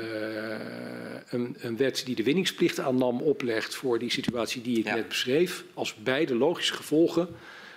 een, 1.29 1.57
een, 1.59 1.77
wet 1.77 2.03
die 2.05 2.15
de 2.15 2.23
winningsplicht 2.23 2.81
aan 2.81 2.99
NAM 2.99 3.21
oplegt 3.21 3.75
voor 3.75 3.99
die 3.99 4.11
situatie 4.11 4.63
die 4.63 4.79
ik 4.79 4.85
ja. 4.85 4.95
net 4.95 5.09
beschreef, 5.09 5.65
als 5.75 5.95
beide 5.95 6.35
logische 6.35 6.75
gevolgen 6.75 7.29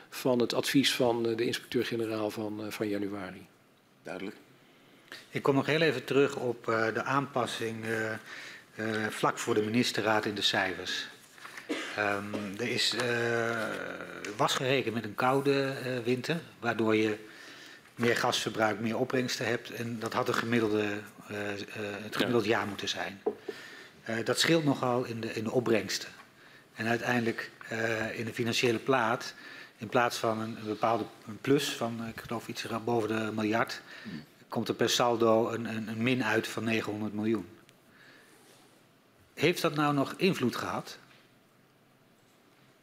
van 0.09 0.39
het 0.39 0.53
advies 0.53 0.93
van 0.93 1.23
de 1.23 1.45
inspecteur-generaal 1.45 2.29
van, 2.29 2.65
van 2.69 2.87
januari. 2.87 3.45
Duidelijk. 4.03 4.35
Ik 5.29 5.43
kom 5.43 5.55
nog 5.55 5.65
heel 5.65 5.81
even 5.81 6.03
terug 6.03 6.35
op 6.35 6.67
uh, 6.69 6.93
de 6.93 7.03
aanpassing 7.03 7.85
uh, 7.85 8.11
uh, 8.75 9.07
vlak 9.07 9.37
voor 9.37 9.53
de 9.53 9.61
ministerraad 9.61 10.25
in 10.25 10.35
de 10.35 10.41
cijfers. 10.41 11.07
Um, 11.99 12.59
er 12.59 12.67
is, 12.67 12.95
was 14.37 14.53
gerekend 14.53 14.93
met 14.93 15.03
een 15.03 15.15
koude 15.15 15.73
winter, 16.03 16.39
waardoor 16.59 16.95
je 16.95 17.17
meer 18.01 18.17
gasverbruik, 18.17 18.79
meer 18.79 18.97
opbrengsten 18.97 19.45
hebt. 19.45 19.71
En 19.71 19.99
dat 19.99 20.13
had 20.13 20.27
een 20.27 20.33
gemiddelde, 20.33 20.83
uh, 21.31 21.37
uh, 21.37 21.65
het 21.77 22.15
gemiddeld 22.15 22.45
jaar 22.45 22.67
moeten 22.67 22.89
zijn. 22.89 23.21
Uh, 24.09 24.25
dat 24.25 24.39
scheelt 24.39 24.63
nogal 24.63 25.03
in 25.03 25.21
de, 25.21 25.33
in 25.33 25.43
de 25.43 25.51
opbrengsten. 25.51 26.09
En 26.75 26.87
uiteindelijk 26.87 27.51
in 28.13 28.25
de 28.25 28.33
financiële 28.33 28.77
plaat, 28.77 29.33
in 29.77 29.87
plaats 29.87 30.17
van 30.17 30.39
een, 30.39 30.57
een 30.57 30.65
bepaalde 30.65 31.05
een 31.27 31.37
plus 31.41 31.75
van, 31.75 32.07
ik 32.07 32.21
geloof 32.21 32.47
iets 32.47 32.65
boven 32.83 33.07
de 33.07 33.31
miljard, 33.31 33.81
mm. 34.03 34.23
komt 34.49 34.67
er 34.67 34.73
per 34.73 34.89
saldo 34.89 35.49
een, 35.49 35.65
een, 35.65 35.87
een 35.87 36.03
min 36.03 36.23
uit 36.23 36.47
van 36.47 36.63
900 36.63 37.13
miljoen. 37.13 37.47
Heeft 39.33 39.61
dat 39.61 39.75
nou 39.75 39.93
nog 39.93 40.13
invloed 40.17 40.55
gehad? 40.55 40.97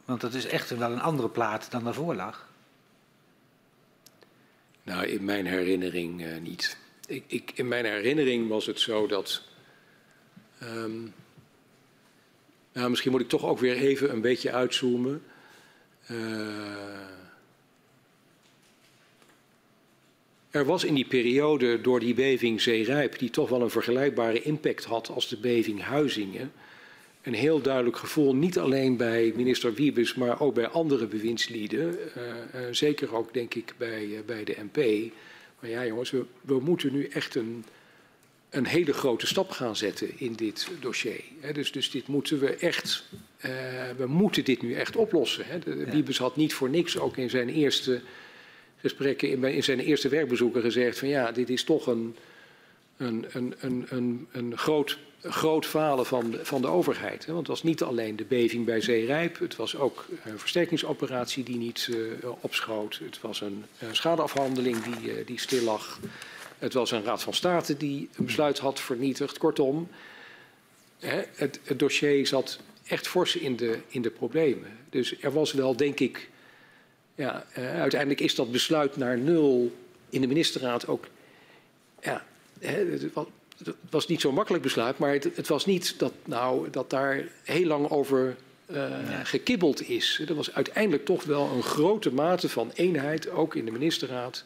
Want 0.05 0.21
dat 0.21 0.33
is 0.33 0.45
echt 0.45 0.69
wel 0.69 0.91
een 0.91 1.01
andere 1.01 1.29
plaat 1.29 1.71
dan 1.71 1.83
daarvoor 1.83 2.15
lag. 2.15 2.48
Nou, 4.89 5.05
in 5.05 5.23
mijn 5.23 5.45
herinnering 5.45 6.21
uh, 6.21 6.37
niet. 6.37 6.77
Ik, 7.07 7.23
ik, 7.27 7.51
in 7.55 7.67
mijn 7.67 7.85
herinnering 7.85 8.47
was 8.47 8.65
het 8.65 8.79
zo 8.79 9.07
dat. 9.07 9.43
Um, 10.63 11.13
nou, 12.73 12.89
misschien 12.89 13.11
moet 13.11 13.21
ik 13.21 13.27
toch 13.27 13.45
ook 13.45 13.59
weer 13.59 13.75
even 13.75 14.11
een 14.11 14.21
beetje 14.21 14.51
uitzoomen. 14.51 15.23
Uh, 16.11 16.17
er 20.49 20.65
was 20.65 20.83
in 20.83 20.93
die 20.93 21.07
periode 21.07 21.81
door 21.81 21.99
die 21.99 22.13
beving 22.13 22.61
Zeerijp, 22.61 23.19
die 23.19 23.29
toch 23.29 23.49
wel 23.49 23.61
een 23.61 23.69
vergelijkbare 23.69 24.41
impact 24.41 24.83
had 24.83 25.09
als 25.09 25.27
de 25.27 25.37
beving 25.37 25.81
Huizingen, 25.81 26.51
een 27.21 27.33
heel 27.33 27.61
duidelijk 27.61 27.97
gevoel, 27.97 28.35
niet 28.35 28.57
alleen 28.57 28.97
bij 28.97 29.33
minister 29.35 29.73
Wiebes, 29.73 30.13
maar 30.13 30.41
ook 30.41 30.53
bij 30.53 30.67
andere 30.67 31.07
bewindslieden. 31.07 31.97
Uh, 32.17 32.23
uh, 32.55 32.67
zeker 32.71 33.15
ook, 33.15 33.33
denk 33.33 33.53
ik, 33.53 33.73
bij, 33.77 34.05
uh, 34.05 34.19
bij 34.25 34.43
de 34.43 34.55
MP. 34.71 35.11
Maar 35.59 35.69
ja, 35.69 35.85
jongens, 35.85 36.11
we, 36.11 36.25
we 36.41 36.59
moeten 36.59 36.93
nu 36.93 37.05
echt 37.05 37.35
een, 37.35 37.65
een 38.49 38.65
hele 38.65 38.93
grote 38.93 39.27
stap 39.27 39.49
gaan 39.49 39.75
zetten 39.75 40.19
in 40.19 40.33
dit 40.33 40.67
dossier. 40.79 41.21
Dus, 41.53 41.71
dus 41.71 41.91
dit 41.91 42.07
moeten 42.07 42.39
we 42.39 42.55
echt, 42.55 43.03
we 43.97 44.05
moeten 44.07 44.43
dit 44.43 44.61
nu 44.61 44.73
echt 44.73 44.95
oplossen. 44.95 45.45
De, 45.63 45.75
ja. 45.75 45.91
Wiebes 45.91 46.17
had 46.17 46.35
niet 46.35 46.53
voor 46.53 46.69
niks 46.69 46.97
ook 46.97 47.17
in 47.17 47.29
zijn 47.29 47.49
eerste 47.49 48.01
gesprekken, 48.77 49.29
in, 49.29 49.43
in 49.43 49.63
zijn 49.63 49.79
eerste 49.79 50.09
werkbezoeken 50.09 50.61
gezegd 50.61 50.99
van 50.99 51.07
ja, 51.07 51.31
dit 51.31 51.49
is 51.49 51.63
toch 51.63 51.87
een, 51.87 52.15
een, 52.97 53.25
een, 53.31 53.55
een, 53.59 53.85
een, 53.89 54.27
een 54.31 54.57
groot 54.57 54.97
groot 55.21 55.65
falen 55.65 56.05
van 56.05 56.31
de, 56.31 56.45
van 56.45 56.61
de 56.61 56.67
overheid. 56.67 57.25
Want 57.25 57.37
het 57.37 57.47
was 57.47 57.63
niet 57.63 57.83
alleen 57.83 58.15
de 58.15 58.23
beving 58.23 58.65
bij 58.65 58.81
Zeerijp, 58.81 59.39
het 59.39 59.55
was 59.55 59.75
ook 59.75 60.05
een 60.23 60.39
versterkingsoperatie 60.39 61.43
die 61.43 61.57
niet 61.57 61.87
uh, 61.91 62.29
opschoot. 62.39 62.99
Het 63.03 63.21
was 63.21 63.41
een, 63.41 63.65
schadeafhandeling 63.91 64.83
die, 64.83 65.19
uh, 65.19 65.25
die 65.25 65.39
stil 65.39 65.63
lag. 65.63 65.99
Het 66.57 66.73
was 66.73 66.91
een 66.91 67.03
Raad 67.03 67.23
van 67.23 67.33
State 67.33 67.77
die 67.77 68.09
een 68.15 68.25
besluit 68.25 68.59
had 68.59 68.79
vernietigd. 68.79 69.37
Kortom, 69.37 69.87
hè, 70.99 71.21
het, 71.33 71.59
dossier 71.75 72.27
zat 72.27 72.59
echt 72.87 73.07
fors 73.07 73.35
in 73.35 73.55
de, 73.55 73.79
in 73.87 74.01
de 74.01 74.09
problemen. 74.09 74.77
Dus 74.89 75.21
er 75.21 75.31
was 75.31 75.53
wel, 75.53 75.75
denk 75.75 75.99
ik, 75.99 76.29
ja, 77.15 77.45
uh, 77.57 77.79
uiteindelijk 77.79 78.21
is 78.21 78.35
dat 78.35 78.51
besluit 78.51 78.97
naar 78.97 79.17
nul 79.17 79.75
in 80.09 80.21
de 80.21 80.27
ministerraad 80.27 80.87
ook. 80.87 81.07
Ja, 82.01 82.25
hè, 82.59 82.85
het 82.85 83.11
was 83.89 84.07
niet 84.07 84.21
zo'n 84.21 84.33
makkelijk 84.33 84.63
besluit, 84.63 84.97
maar 84.97 85.13
het, 85.13 85.29
het, 85.35 85.47
was 85.47 85.65
niet 85.65 85.99
dat, 85.99 86.13
nou, 86.25 86.69
dat 86.69 86.89
daar 86.89 87.23
heel 87.43 87.65
lang 87.65 87.89
over 87.89 88.35
uh, 88.71 88.75
ja. 89.09 89.23
gekibbeld 89.23 89.89
is. 89.89 90.21
Er 90.27 90.35
was 90.35 90.53
uiteindelijk 90.53 91.05
toch 91.05 91.23
wel 91.23 91.49
een 91.55 91.63
grote 91.63 92.13
mate 92.13 92.49
van 92.49 92.71
eenheid, 92.73 93.29
ook 93.29 93.55
in 93.55 93.65
de 93.65 93.71
ministerraad. 93.71 94.43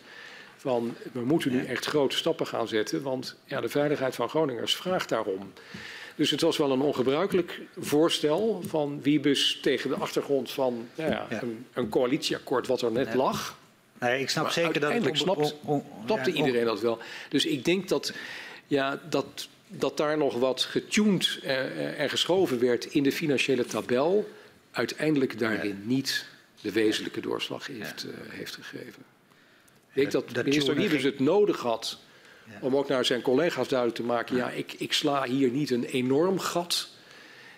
Van 0.57 0.95
we 1.11 1.25
moeten 1.25 1.51
nu 1.51 1.65
echt 1.65 1.85
grote 1.85 2.15
stappen 2.15 2.47
gaan 2.47 2.67
zetten, 2.67 3.01
want 3.01 3.35
ja, 3.45 3.61
de 3.61 3.69
veiligheid 3.69 4.15
van 4.15 4.29
Groningers 4.29 4.75
vraagt 4.75 5.09
daarom. 5.09 5.53
Dus 6.15 6.31
het 6.31 6.41
was 6.41 6.57
wel 6.57 6.71
een 6.71 6.81
ongebruikelijk 6.81 7.61
voorstel 7.77 8.63
van 8.67 9.01
Wiebus 9.01 9.59
tegen 9.61 9.89
de 9.89 9.95
achtergrond 9.95 10.51
van 10.51 10.87
nou 10.95 11.11
ja, 11.11 11.25
ja. 11.29 11.41
Een, 11.41 11.65
een, 11.73 11.89
coalitieakkoord 11.89 12.67
wat 12.67 12.81
er 12.81 12.91
net 12.91 13.13
lag. 13.13 13.57
Nee, 13.99 14.21
ik 14.21 14.29
snap 14.29 14.43
maar 14.43 14.53
zeker 14.53 14.73
dat 14.73 14.83
uiteindelijk 14.83 15.17
snapt, 15.17 15.55
snapte 16.05 16.31
iedereen 16.31 16.65
dat 16.65 16.81
wel. 16.81 16.99
Dus 17.29 17.45
ik 17.45 17.65
denk 17.65 17.87
dat 17.87 18.13
ja, 18.73 18.99
dat, 19.09 19.47
dat 19.67 19.97
daar 19.97 20.17
nog 20.17 20.37
wat 20.39 20.61
getuned 20.61 21.39
uh, 21.43 21.99
en 21.99 22.09
geschoven 22.09 22.59
werd 22.59 22.85
in 22.85 23.03
de 23.03 23.11
financiële 23.11 23.65
tabel, 23.65 24.29
uiteindelijk 24.71 25.39
daarin 25.39 25.77
ja. 25.81 25.87
niet 25.87 26.25
de 26.61 26.71
wezenlijke 26.71 27.21
doorslag 27.21 27.67
heeft, 27.67 28.01
ja. 28.01 28.07
uh, 28.07 28.15
heeft 28.29 28.55
gegeven. 28.55 29.03
Ik 29.87 29.99
denk 29.99 30.11
dat, 30.11 30.29
dat 30.31 30.45
minister 30.45 30.75
Wiebes 30.75 31.03
het 31.03 31.19
nodig 31.19 31.59
had 31.59 31.99
om 32.61 32.75
ook 32.75 32.87
naar 32.87 33.05
zijn 33.05 33.21
collega's 33.21 33.67
duidelijk 33.67 33.99
te 33.99 34.05
maken, 34.05 34.35
ja, 34.35 34.49
ik, 34.49 34.73
ik 34.73 34.93
sla 34.93 35.23
hier 35.23 35.49
niet 35.49 35.71
een 35.71 35.83
enorm 35.83 36.39
gat 36.39 36.89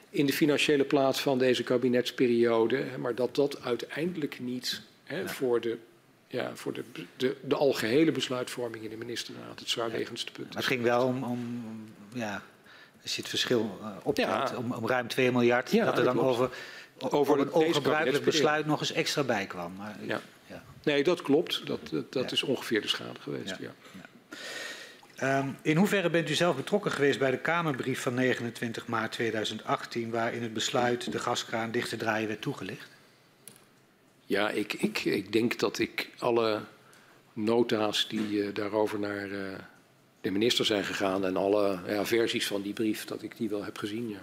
in 0.09 0.25
de 0.25 0.33
financiële 0.33 0.83
plaats 0.83 1.21
van 1.21 1.37
deze 1.37 1.63
kabinetsperiode, 1.63 2.85
maar 2.99 3.15
dat 3.15 3.35
dat 3.35 3.61
uiteindelijk 3.61 4.39
niet 4.39 4.81
hè, 5.03 5.29
voor 5.29 5.61
de 5.61 5.77
ja, 6.27 6.55
voor 6.55 6.73
de, 6.73 6.83
de, 7.17 7.35
de 7.41 7.55
algehele 7.55 8.11
besluitvorming 8.11 8.83
in 8.83 8.89
de 8.89 8.97
ministerraad 8.97 9.59
het 9.59 9.69
zwaarwegendste 9.69 10.31
punt. 10.31 10.47
Maar 10.47 10.57
het 10.57 10.65
ging 10.65 10.81
wel 10.81 11.05
om, 11.05 11.23
om 11.23 11.63
ja, 12.13 12.41
als 13.01 13.15
je 13.15 13.21
het 13.21 13.29
verschil 13.29 13.79
uh, 13.81 13.87
optelt, 14.03 14.49
ja. 14.49 14.57
om, 14.57 14.71
om, 14.71 14.87
ruim 14.87 15.07
2 15.07 15.31
miljard, 15.31 15.71
ja, 15.71 15.85
dat 15.85 15.97
er 15.97 16.03
dan 16.03 16.19
over, 16.19 16.49
over 16.99 17.39
een 17.39 17.51
ongebruikelijk 17.51 18.23
besluit 18.23 18.65
nog 18.65 18.79
eens 18.79 18.91
extra 18.91 19.23
bij 19.23 19.45
kwam. 19.45 19.75
Maar, 19.75 19.97
ja. 20.01 20.21
ja. 20.45 20.63
Nee, 20.83 21.03
dat 21.03 21.21
klopt. 21.21 21.67
Dat, 21.67 21.79
dat, 21.91 22.13
dat 22.13 22.31
is 22.31 22.43
ongeveer 22.43 22.81
de 22.81 22.87
schade 22.87 23.19
geweest. 23.19 23.55
Ja. 23.59 23.73
Ehm, 25.15 25.49
in 25.61 25.77
hoeverre 25.77 26.09
bent 26.09 26.29
u 26.29 26.33
zelf 26.33 26.55
betrokken 26.55 26.91
geweest 26.91 27.19
bij 27.19 27.31
de 27.31 27.37
Kamerbrief 27.37 28.01
van 28.01 28.13
29 28.13 28.87
maart 28.87 29.11
2018, 29.11 30.09
waarin 30.09 30.41
het 30.41 30.53
besluit 30.53 31.11
de 31.11 31.19
gaskraan 31.19 31.71
dicht 31.71 31.89
te 31.89 31.97
draaien 31.97 32.27
werd 32.27 32.41
toegelicht? 32.41 32.87
Ja, 34.25 34.49
ik, 34.49 34.73
ik, 34.73 34.99
ik 34.99 35.31
denk 35.31 35.59
dat 35.59 35.79
ik 35.79 36.09
alle 36.17 36.61
nota's 37.33 38.07
die 38.07 38.29
uh, 38.29 38.53
daarover 38.53 38.99
naar 38.99 39.27
uh, 39.27 39.57
de 40.21 40.31
minister 40.31 40.65
zijn 40.65 40.83
gegaan 40.83 41.25
en 41.25 41.37
alle 41.37 41.79
ja, 41.87 42.05
versies 42.05 42.47
van 42.47 42.61
die 42.61 42.73
brief, 42.73 43.05
dat 43.05 43.23
ik 43.23 43.37
die 43.37 43.49
wel 43.49 43.63
heb 43.63 43.77
gezien. 43.77 44.09
Ja. 44.09 44.21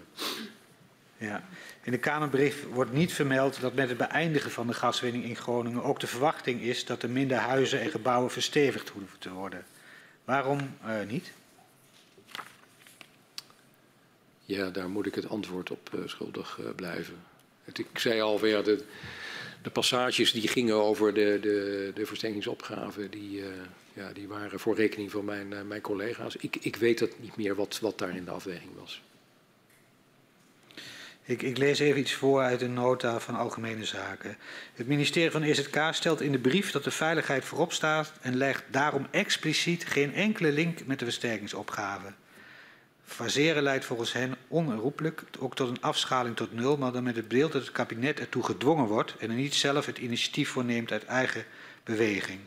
Ja. 1.22 1.44
In 1.82 1.92
de 1.92 1.98
Kamerbrief 1.98 2.66
wordt 2.72 2.92
niet 2.92 3.12
vermeld 3.12 3.60
dat 3.60 3.74
met 3.74 3.88
het 3.88 3.98
beëindigen 3.98 4.50
van 4.50 4.66
de 4.66 4.72
gaswinning 4.72 5.24
in 5.24 5.36
Groningen 5.36 5.82
ook 5.82 6.00
de 6.00 6.06
verwachting 6.06 6.60
is 6.60 6.84
dat 6.84 7.02
er 7.02 7.10
minder 7.10 7.36
huizen 7.36 7.80
en 7.80 7.90
gebouwen 7.90 8.30
verstevigd 8.30 8.88
hoeven 8.88 9.18
te 9.18 9.30
worden. 9.30 9.64
Waarom 10.24 10.58
uh, 10.86 10.94
niet? 11.08 11.32
Ja, 14.44 14.70
daar 14.70 14.88
moet 14.88 15.06
ik 15.06 15.14
het 15.14 15.28
antwoord 15.28 15.70
op 15.70 15.90
schuldig 16.06 16.58
blijven. 16.76 17.14
Het, 17.64 17.78
ik 17.78 17.98
zei 17.98 18.20
alweer, 18.20 18.64
de, 18.64 18.84
de 19.62 19.70
passages 19.70 20.32
die 20.32 20.48
gingen 20.48 20.74
over 20.74 21.14
de, 21.14 21.38
de, 21.40 21.92
de 21.94 23.08
die, 23.10 23.42
ja, 23.92 24.12
die 24.12 24.28
waren 24.28 24.60
voor 24.60 24.76
rekening 24.76 25.10
van 25.10 25.24
mijn, 25.24 25.66
mijn 25.66 25.80
collega's. 25.80 26.36
Ik, 26.36 26.56
ik 26.60 26.76
weet 26.76 27.00
het 27.00 27.20
niet 27.20 27.36
meer 27.36 27.54
wat, 27.54 27.78
wat 27.80 27.98
daar 27.98 28.16
in 28.16 28.24
de 28.24 28.30
afweging 28.30 28.70
was. 28.78 29.02
Ik, 31.24 31.42
ik, 31.42 31.58
lees 31.58 31.78
even 31.78 32.00
iets 32.00 32.12
voor 32.12 32.40
uit 32.40 32.62
een 32.62 32.74
nota 32.74 33.20
van 33.20 33.34
Algemene 33.34 33.84
Zaken. 33.84 34.36
Het 34.74 34.86
ministerie 34.86 35.30
van 35.30 35.42
EZK 35.42 35.78
stelt 35.90 36.20
in 36.20 36.32
de 36.32 36.38
brief 36.38 36.70
dat 36.70 36.84
de 36.84 36.90
veiligheid 36.90 37.44
voorop 37.44 37.72
staat 37.72 38.12
en 38.20 38.36
legt 38.36 38.64
daarom 38.70 39.06
expliciet 39.10 39.86
geen 39.86 40.14
enkele 40.14 40.52
link 40.52 40.86
met 40.86 40.98
de 40.98 41.04
versterkingsopgave. 41.04 42.12
Faseren 43.12 43.62
leidt 43.62 43.84
volgens 43.84 44.12
hen 44.12 44.36
onherroepelijk 44.48 45.24
ook 45.38 45.54
tot 45.54 45.68
een 45.68 45.80
afschaling 45.80 46.36
tot 46.36 46.52
nul, 46.52 46.76
maar 46.76 46.92
dan 46.92 47.02
met 47.02 47.16
het 47.16 47.28
beeld 47.28 47.52
dat 47.52 47.62
het 47.62 47.72
kabinet 47.72 48.20
ertoe 48.20 48.42
gedwongen 48.42 48.86
wordt 48.86 49.16
en 49.18 49.30
er 49.30 49.36
niet 49.36 49.54
zelf 49.54 49.86
het 49.86 49.98
initiatief 49.98 50.48
voor 50.48 50.64
neemt 50.64 50.92
uit 50.92 51.04
eigen 51.04 51.44
beweging. 51.84 52.40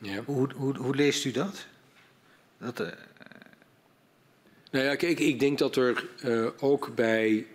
Ja. 0.00 0.22
Hoe, 0.24 0.48
hoe, 0.54 0.76
hoe, 0.76 0.94
leest 0.94 1.24
u 1.24 1.30
dat? 1.30 1.66
dat 2.58 2.80
uh, 2.80 2.86
nou 4.70 4.84
ja, 4.84 4.94
kijk, 4.94 5.18
ik 5.18 5.40
denk 5.40 5.58
dat 5.58 5.76
er 5.76 6.08
uh, 6.24 6.48
ook 6.60 6.94
bij 6.94 7.46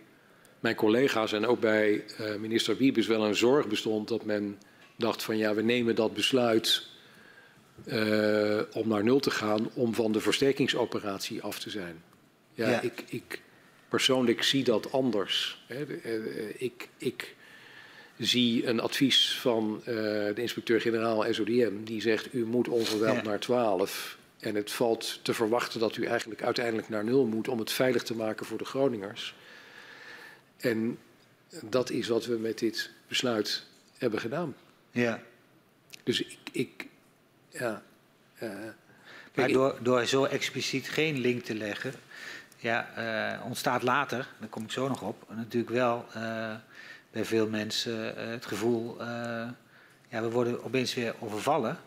mijn 0.59 0.75
collega's 0.75 1.33
en 1.33 1.45
ook 1.45 1.59
bij 1.59 2.03
uh, 2.19 2.35
minister 2.35 2.77
Wiebes 2.77 3.07
wel 3.07 3.25
een 3.25 3.35
zorg 3.35 3.67
bestond 3.67 4.07
dat 4.07 4.25
men 4.25 4.59
dacht 4.95 5.23
van 5.23 5.37
ja, 5.37 5.53
we 5.53 5.61
nemen 5.61 5.95
dat 5.95 6.13
besluit 6.13 6.89
uh, 7.85 8.61
om 8.73 8.87
naar 8.87 9.03
nul 9.03 9.19
te 9.19 9.31
gaan 9.31 9.69
om 9.73 9.93
van 9.93 10.11
de 10.11 10.19
versterkingsoperatie 10.19 11.41
af 11.41 11.59
te 11.59 11.69
zijn. 11.69 12.03
Ja, 12.53 12.69
ja. 12.69 12.81
Ik, 12.81 13.03
ik, 13.07 13.41
persoonlijk 13.89 14.43
zie 14.43 14.63
dat 14.63 14.91
anders. 14.91 15.63
Hè. 15.67 15.85
Ik, 16.57 16.89
ik, 16.97 17.35
zie 18.17 18.67
een 18.67 18.79
advies 18.79 19.37
van 19.39 19.81
de 19.85 20.33
inspecteur-generaal 20.35 21.25
SODM 21.33 21.83
die 21.83 22.01
zegt 22.01 22.33
u 22.33 22.45
moet 22.45 22.67
onverwijld 22.67 23.15
ja. 23.15 23.23
naar 23.23 23.39
12 23.39 24.17
en 24.39 24.55
het 24.55 24.71
valt 24.71 25.19
te 25.21 25.33
verwachten 25.33 25.79
dat 25.79 25.97
u 25.97 26.05
eigenlijk 26.05 26.43
uiteindelijk 26.43 26.89
naar 26.89 27.03
nul 27.03 27.25
moet 27.25 27.47
om 27.47 27.59
het 27.59 27.71
veilig 27.71 28.03
te 28.03 28.15
maken 28.15 28.45
voor 28.45 28.57
de 28.57 28.65
Groningers. 28.65 29.35
En 30.57 30.97
dat 31.63 31.89
is 31.89 32.07
wat 32.07 32.25
we 32.25 32.37
met 32.37 32.59
dit 32.59 32.89
besluit 33.07 33.63
hebben 33.97 34.19
gedaan. 34.19 34.55
Ja. 34.91 35.23
Dus 36.03 36.21
ik, 36.21 36.37
ik 36.51 36.87
ja. 37.51 37.81
Maar 39.33 39.47
door, 39.47 39.77
door 39.81 40.05
zo 40.05 40.23
expliciet 40.23 40.89
geen 40.89 41.19
link 41.19 41.43
te 41.43 41.55
leggen, 41.55 41.93
ja, 42.57 42.87
uh, 43.37 43.45
ontstaat 43.45 43.83
later, 43.83 44.27
daar 44.39 44.49
kom 44.49 44.63
ik 44.63 44.71
zo 44.71 44.87
nog 44.87 45.01
op, 45.01 45.27
natuurlijk 45.35 45.71
wel 45.71 46.05
uh, 46.15 46.55
bij 47.11 47.25
veel 47.25 47.47
mensen 47.47 48.29
het 48.29 48.45
gevoel, 48.45 49.03
ja, 50.09 50.21
we 50.21 50.29
worden 50.29 50.63
opeens 50.63 50.93
weer 50.93 51.15
overvallen 51.19 51.77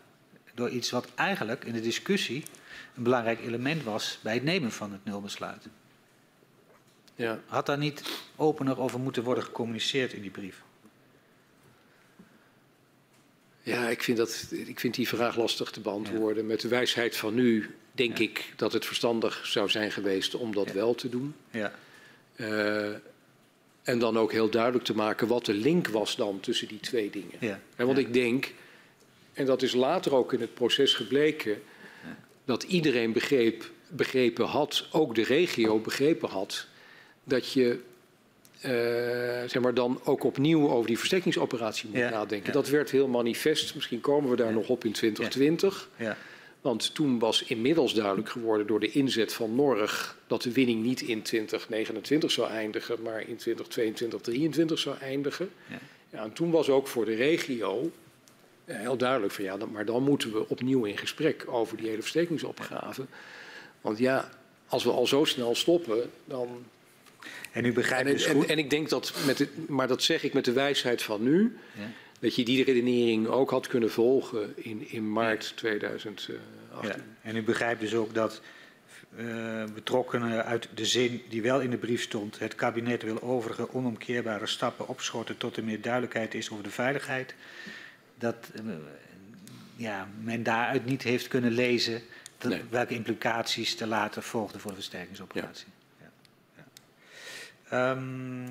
door 0.55 0.69
iets 0.69 0.91
wat 0.91 1.09
eigenlijk 1.15 1.65
in 1.65 1.73
de 1.73 1.81
discussie 1.81 2.45
een 2.97 3.03
belangrijk 3.03 3.41
element 3.41 3.82
was 3.82 4.19
bij 4.23 4.35
het 4.35 4.43
nemen 4.43 4.73
van 4.73 4.93
het 4.93 5.05
nulbesluit. 5.05 5.66
Ja. 7.15 7.39
Had 7.47 7.66
daar 7.66 7.78
niet 7.78 8.03
opener 8.36 8.81
over 8.81 9.01
moeten 9.01 9.23
worden 9.23 9.45
gecommuniceerd 9.45 10.12
in 10.12 10.23
die 10.23 10.31
brief? 10.31 10.62
Ja, 13.65 13.89
ik 13.89 14.03
vind, 14.03 14.16
dat, 14.16 14.47
ik 14.51 14.81
vind 14.81 14.95
die 14.95 15.09
vraag 15.09 15.36
lastig 15.36 15.70
te 15.70 15.81
beantwoorden. 15.81 16.43
Ja. 16.43 16.49
Met 16.49 16.61
de 16.61 16.69
wijsheid 16.69 17.16
van 17.16 17.35
nu 17.35 17.74
denk 17.93 18.19
ja. 18.19 18.24
ik 18.24 18.53
dat 18.57 18.73
het 18.73 18.85
verstandig 18.86 19.47
zou 19.47 19.69
zijn 19.69 19.93
geweest 19.93 20.35
om 20.35 20.55
dat 20.55 20.66
ja. 20.69 20.74
wel 20.74 20.95
te 20.95 21.09
doen. 21.09 21.35
Ja. 21.51 21.74
Uh, 22.36 22.95
en 23.82 23.99
dan 23.99 24.19
ook 24.19 24.32
heel 24.32 24.51
duidelijk 24.51 24.85
te 24.85 24.95
maken 24.95 25.28
wat 25.28 25.45
de 25.45 25.55
link 25.55 25.89
was 25.89 26.16
dan 26.16 26.41
tussen 26.41 26.69
die 26.69 26.81
twee 26.81 27.11
dingen. 27.11 27.36
Ja. 27.41 27.61
En 27.77 27.86
want 27.86 27.99
ik 27.99 28.12
denk, 28.12 28.53
en 29.32 29.47
dat 29.47 29.62
is 29.62 29.73
later 29.73 30.15
ook 30.15 30.32
in 30.32 30.41
het 30.41 30.55
proces 30.55 30.95
gebleken, 30.95 31.62
dat 32.45 32.62
iedereen 32.62 33.12
begreep, 33.12 33.70
begrepen 33.89 34.47
had, 34.47 34.86
ook 34.91 35.15
de 35.15 35.23
regio 35.23 35.78
begrepen 35.78 36.28
had, 36.28 36.66
dat 37.24 37.53
je 37.53 37.81
uh, 38.65 38.70
zeg 39.47 39.61
maar 39.61 39.74
dan 39.74 40.01
ook 40.05 40.24
opnieuw 40.24 40.70
over 40.70 40.86
die 40.86 40.99
versterkingsoperatie 40.99 41.89
moet 41.89 41.99
ja, 41.99 42.11
nadenken. 42.11 42.53
Dat 42.53 42.69
werd 42.69 42.91
heel 42.91 43.09
manifest. 43.09 43.74
Misschien 43.74 44.01
komen 44.01 44.31
we 44.31 44.36
daar 44.36 44.53
nog 44.53 44.69
op 44.69 44.85
in 44.85 44.93
2020. 44.93 45.89
Ja. 45.97 46.16
Want 46.61 46.95
toen 46.95 47.19
was 47.19 47.43
inmiddels 47.43 47.95
duidelijk 47.95 48.28
geworden 48.28 48.66
door 48.66 48.81
de 48.81 48.91
inzet 48.91 49.32
van 49.32 49.55
Norg 49.55 50.19
dat 50.27 50.43
de 50.43 50.53
winning 50.53 50.82
niet 50.82 51.01
in 51.01 51.23
2029 51.23 52.31
zou 52.31 52.51
eindigen, 52.51 53.03
maar 53.03 53.20
in 53.20 53.36
2022, 53.36 54.20
2023 54.20 54.78
zou 54.78 54.97
eindigen. 54.99 55.51
Ja, 56.11 56.23
en 56.23 56.32
toen 56.32 56.51
was 56.51 56.69
ook 56.69 56.89
voor 56.89 57.05
de 57.05 57.15
regio 57.15 57.91
heel 58.65 58.97
duidelijk 58.97 59.32
van 59.32 59.45
ja, 59.45 59.57
maar 59.73 59.85
dan 59.85 60.03
moeten 60.03 60.32
we 60.32 60.49
opnieuw 60.49 60.85
in 60.85 60.99
gesprek 60.99 61.45
over 61.49 61.77
die 61.77 61.89
hele 61.89 62.01
verstekingsopgave. 62.01 63.07
Want 63.81 63.99
ja, 63.99 64.31
als 64.69 64.85
we 64.85 64.91
al 64.91 65.07
zo 65.07 65.24
snel 65.24 65.55
stoppen, 65.55 66.11
dan. 66.24 66.65
En 67.52 67.64
u 67.64 67.72
begrijpt 67.72 68.06
en, 68.09 68.12
dus 68.12 68.24
en, 68.24 68.34
goed. 68.34 68.46
en 68.46 68.59
ik 68.59 68.70
denk 68.70 68.88
dat, 68.88 69.12
met 69.26 69.36
de, 69.36 69.48
maar 69.68 69.88
dat 69.88 70.02
zeg 70.02 70.22
ik 70.22 70.32
met 70.32 70.44
de 70.44 70.52
wijsheid 70.52 71.02
van 71.02 71.22
nu, 71.22 71.56
Ja. 71.78 71.82
dat 72.20 72.34
je 72.34 72.44
die 72.44 72.64
redenering 72.64 73.26
ook 73.26 73.51
had 73.51 73.66
kunnen 73.66 73.90
volgen 73.90 74.52
in, 74.56 74.90
in 74.90 75.12
maart 75.12 75.52
2018. 75.56 76.34
Ja. 76.82 76.96
En 77.22 77.36
u 77.36 77.42
begrijpt 77.42 77.80
dus 77.80 77.94
ook 77.94 78.14
dat 78.14 78.40
uh, 79.18 79.64
betrokkenen 79.74 80.44
uit 80.44 80.68
de 80.74 80.86
zin 80.86 81.22
die 81.28 81.42
wel 81.42 81.60
in 81.60 81.70
de 81.70 81.76
brief 81.76 82.02
stond, 82.02 82.38
het 82.38 82.55
kabinet 82.55 83.02
wil 83.02 83.22
overige 83.22 83.74
onomkeerbare 83.74 84.46
stappen 84.46 84.88
opschorten 84.88 85.36
tot 85.36 85.56
er 85.56 85.64
meer 85.64 85.80
duidelijkheid 85.80 86.34
is 86.34 86.51
over 86.51 86.64
de 86.64 86.70
veiligheid, 86.70 87.34
dat 88.18 88.36
uh, 88.64 88.72
ja, 89.76 90.09
men 90.20 90.42
daaruit 90.42 90.84
niet 90.84 91.02
heeft 91.02 91.28
kunnen 91.28 91.51
lezen 91.52 92.02
dat, 92.38 92.51
Nee. 92.51 92.62
welke 92.70 92.94
implicaties 92.94 93.80
er 93.80 93.86
later 93.86 94.22
volgden 94.22 94.60
voor 94.60 94.70
de 94.70 94.76
versterkingsoperatie. 94.76 95.66
Ja. 95.66 95.72
Ehm, 97.74 98.48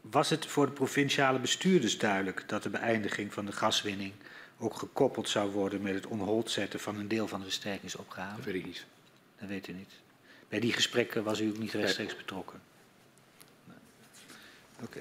was 0.00 0.30
het 0.30 0.46
voor 0.46 0.66
de 0.66 0.72
provinciale 0.72 1.38
bestuurders 1.38 1.98
duidelijk 1.98 2.48
dat 2.48 2.62
de 2.62 2.68
beëindiging 2.68 3.32
van 3.32 3.46
de 3.46 3.52
gaswinning 3.52 4.12
ook 4.58 4.74
gekoppeld 4.74 5.28
zou 5.28 5.50
worden 5.50 5.82
met 5.82 5.94
het 5.94 6.06
onhold 6.06 6.50
zetten 6.50 6.80
van 6.80 6.98
een 6.98 7.08
deel 7.08 7.28
van 7.28 7.38
de 7.38 7.44
versterkingsopgave? 7.44 8.36
Dat 8.36 8.44
weet 8.44 8.54
ik 8.54 8.66
niet. 8.66 8.84
Dat 9.38 9.48
weet 9.48 9.68
u 9.68 9.72
niet. 9.72 9.92
Bij 10.48 10.60
die 10.60 10.72
gesprekken 10.72 11.24
was 11.24 11.40
u 11.40 11.48
ook 11.48 11.58
niet 11.58 11.72
rechtstreeks 11.72 12.16
betrokken. 12.16 12.60
Nee. 13.64 13.76
Oké. 14.80 14.98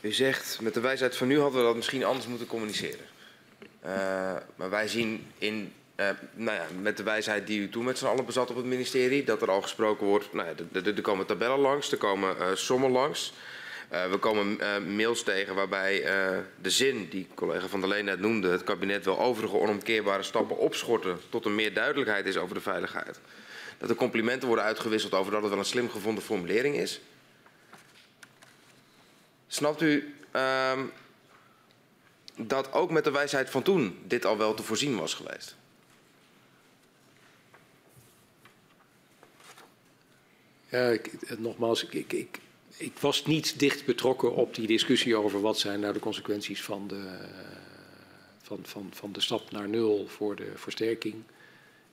U 0.00 0.12
zegt, 0.12 0.60
met 0.60 0.74
de 0.74 0.80
wijsheid 0.80 1.16
van 1.16 1.28
nu 1.28 1.40
hadden 1.40 1.60
we 1.60 1.66
dat 1.66 1.76
misschien 1.76 2.04
anders 2.04 2.26
moeten 2.26 2.46
communiceren. 2.46 3.06
Uh, 3.84 4.36
maar 4.56 4.70
wij 4.70 4.88
zien 4.88 5.26
in, 5.38 5.72
uh, 5.96 6.08
nou 6.34 6.56
ja, 6.56 6.66
met 6.80 6.96
de 6.96 7.02
wijsheid 7.02 7.46
die 7.46 7.60
u 7.60 7.68
toen 7.68 7.84
met 7.84 7.98
z'n 7.98 8.06
allen 8.06 8.24
bezat 8.24 8.50
op 8.50 8.56
het 8.56 8.64
ministerie, 8.64 9.24
dat 9.24 9.42
er 9.42 9.50
al 9.50 9.62
gesproken 9.62 10.06
wordt, 10.06 10.32
nou 10.32 10.48
ja, 10.48 10.82
er, 10.82 11.02
komen 11.02 11.26
tabellen 11.26 11.58
langs, 11.58 11.92
er 11.92 11.98
komen 11.98 12.36
uh, 12.38 12.46
sommen 12.54 12.90
langs. 12.90 13.32
Uh, 13.92 14.10
we 14.10 14.16
komen 14.16 14.58
uh, 14.60 14.78
mails 14.78 15.22
tegen 15.22 15.54
waarbij 15.54 16.02
de 16.60 16.70
zin 16.70 17.08
die 17.08 17.26
collega 17.34 17.66
Van 17.66 17.80
der 17.80 17.88
Leen 17.88 18.04
net 18.04 18.20
noemde, 18.20 18.48
het 18.48 18.64
kabinet 18.64 19.04
wil 19.04 19.20
overige 19.20 19.56
onomkeerbare 19.56 20.22
stappen 20.22 20.58
opschorten 20.58 21.18
tot 21.28 21.44
er 21.44 21.50
meer 21.50 21.74
duidelijkheid 21.74 22.26
is 22.26 22.36
over 22.36 22.54
de 22.54 22.60
veiligheid. 22.60 23.20
Dat 23.78 23.90
er 23.90 23.96
complimenten 23.96 24.48
worden 24.48 24.64
uitgewisseld 24.64 25.14
over 25.14 25.32
dat 25.32 25.40
het 25.40 25.50
wel 25.50 25.58
een 25.58 25.64
slim 25.64 25.90
gevonden 25.90 26.24
formulering 26.24 26.76
is. 26.76 27.00
Snapt 29.46 29.80
u 29.80 30.14
uh, 30.36 30.72
dat 32.36 32.72
ook 32.72 32.90
met 32.90 33.04
de 33.04 33.10
wijsheid 33.10 33.50
van 33.50 33.62
toen 33.62 33.98
dit 34.04 34.24
al 34.24 34.38
wel 34.38 34.54
te 34.54 34.62
voorzien 34.62 34.96
was 34.96 35.14
geweest? 35.14 35.56
Ik, 40.82 41.38
nogmaals, 41.38 41.84
ik, 41.84 42.12
ik, 42.12 42.38
ik, 42.76 42.92
was 43.00 43.24
niet 43.24 43.58
dicht 43.58 43.84
betrokken 43.84 44.34
op 44.34 44.54
die 44.54 44.66
discussie 44.66 45.16
over 45.16 45.40
wat 45.40 45.58
zijn 45.58 45.80
nou 45.80 45.92
de 45.92 45.98
consequenties 45.98 46.62
van 46.62 46.88
de, 46.88 47.28
van, 48.42 48.58
van, 48.62 48.90
van 48.92 49.12
de 49.12 49.20
stap 49.20 49.50
naar 49.50 49.68
nul 49.68 50.06
voor 50.08 50.36
de 50.36 50.52
versterking. 50.54 51.14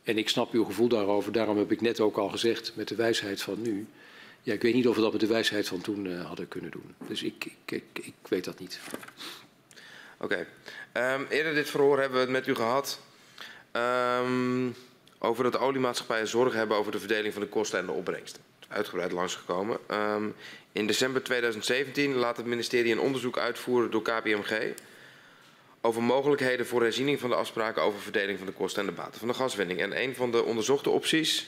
En 0.03 0.17
ik 0.17 0.29
snap 0.29 0.53
uw 0.53 0.63
gevoel 0.63 0.87
daarover. 0.87 1.31
Daarom 1.31 1.57
heb 1.57 1.71
ik 1.71 1.81
net 1.81 1.99
ook 1.99 2.17
al 2.17 2.29
gezegd 2.29 2.71
met 2.75 2.87
de 2.87 2.95
wijsheid 2.95 3.41
van 3.41 3.61
nu. 3.61 3.87
Ja, 4.41 4.53
ik 4.53 4.61
weet 4.61 4.73
niet 4.73 4.87
of 4.87 4.95
we 4.95 5.01
dat 5.01 5.11
met 5.11 5.21
de 5.21 5.27
wijsheid 5.27 5.67
van 5.67 5.81
toen 5.81 6.05
uh, 6.05 6.25
hadden 6.25 6.47
kunnen 6.47 6.71
doen. 6.71 6.95
Dus 7.07 7.23
ik, 7.23 7.45
ik, 7.65 7.83
ik, 7.93 8.13
weet 8.29 8.43
dat 8.43 8.59
niet. 8.59 8.79
Oké. 10.17 10.47
Um, 10.93 11.25
eerder 11.29 11.53
dit 11.53 11.69
verhoor 11.69 11.99
hebben 11.99 12.17
we 12.17 12.23
het 12.23 12.33
met 12.33 12.47
u 12.47 12.55
gehad. 12.55 12.99
Um, 13.71 14.75
over 15.19 15.43
dat 15.43 15.57
oliemaatschappijen 15.57 16.27
zorgen 16.27 16.57
hebben 16.57 16.77
over 16.77 16.91
de 16.91 16.99
verdeling 16.99 17.33
van 17.33 17.41
de 17.41 17.47
kosten 17.47 17.79
en 17.79 17.85
de 17.85 17.91
opbrengsten. 17.91 18.41
Uitgebreid 18.71 19.11
langsgekomen. 19.11 19.77
Um, 19.91 20.35
in 20.71 20.87
december 20.87 21.23
2017 21.23 22.15
laat 22.15 22.37
het 22.37 22.45
ministerie 22.45 22.91
een 22.91 22.99
onderzoek 22.99 23.37
uitvoeren 23.37 23.91
door 23.91 24.01
KPMG 24.01 24.73
over 25.81 26.03
mogelijkheden 26.03 26.65
voor 26.65 26.81
herziening 26.81 27.19
van 27.19 27.29
de 27.29 27.35
afspraken 27.35 27.81
over 27.81 27.99
verdeling 27.99 28.37
van 28.37 28.47
de 28.47 28.53
kosten 28.53 28.81
en 28.81 28.87
de 28.87 29.01
baten 29.01 29.19
van 29.19 29.27
de 29.27 29.33
gaswinning. 29.33 29.79
En 29.79 30.01
een 30.01 30.15
van 30.15 30.31
de 30.31 30.43
onderzochte 30.43 30.89
opties 30.89 31.47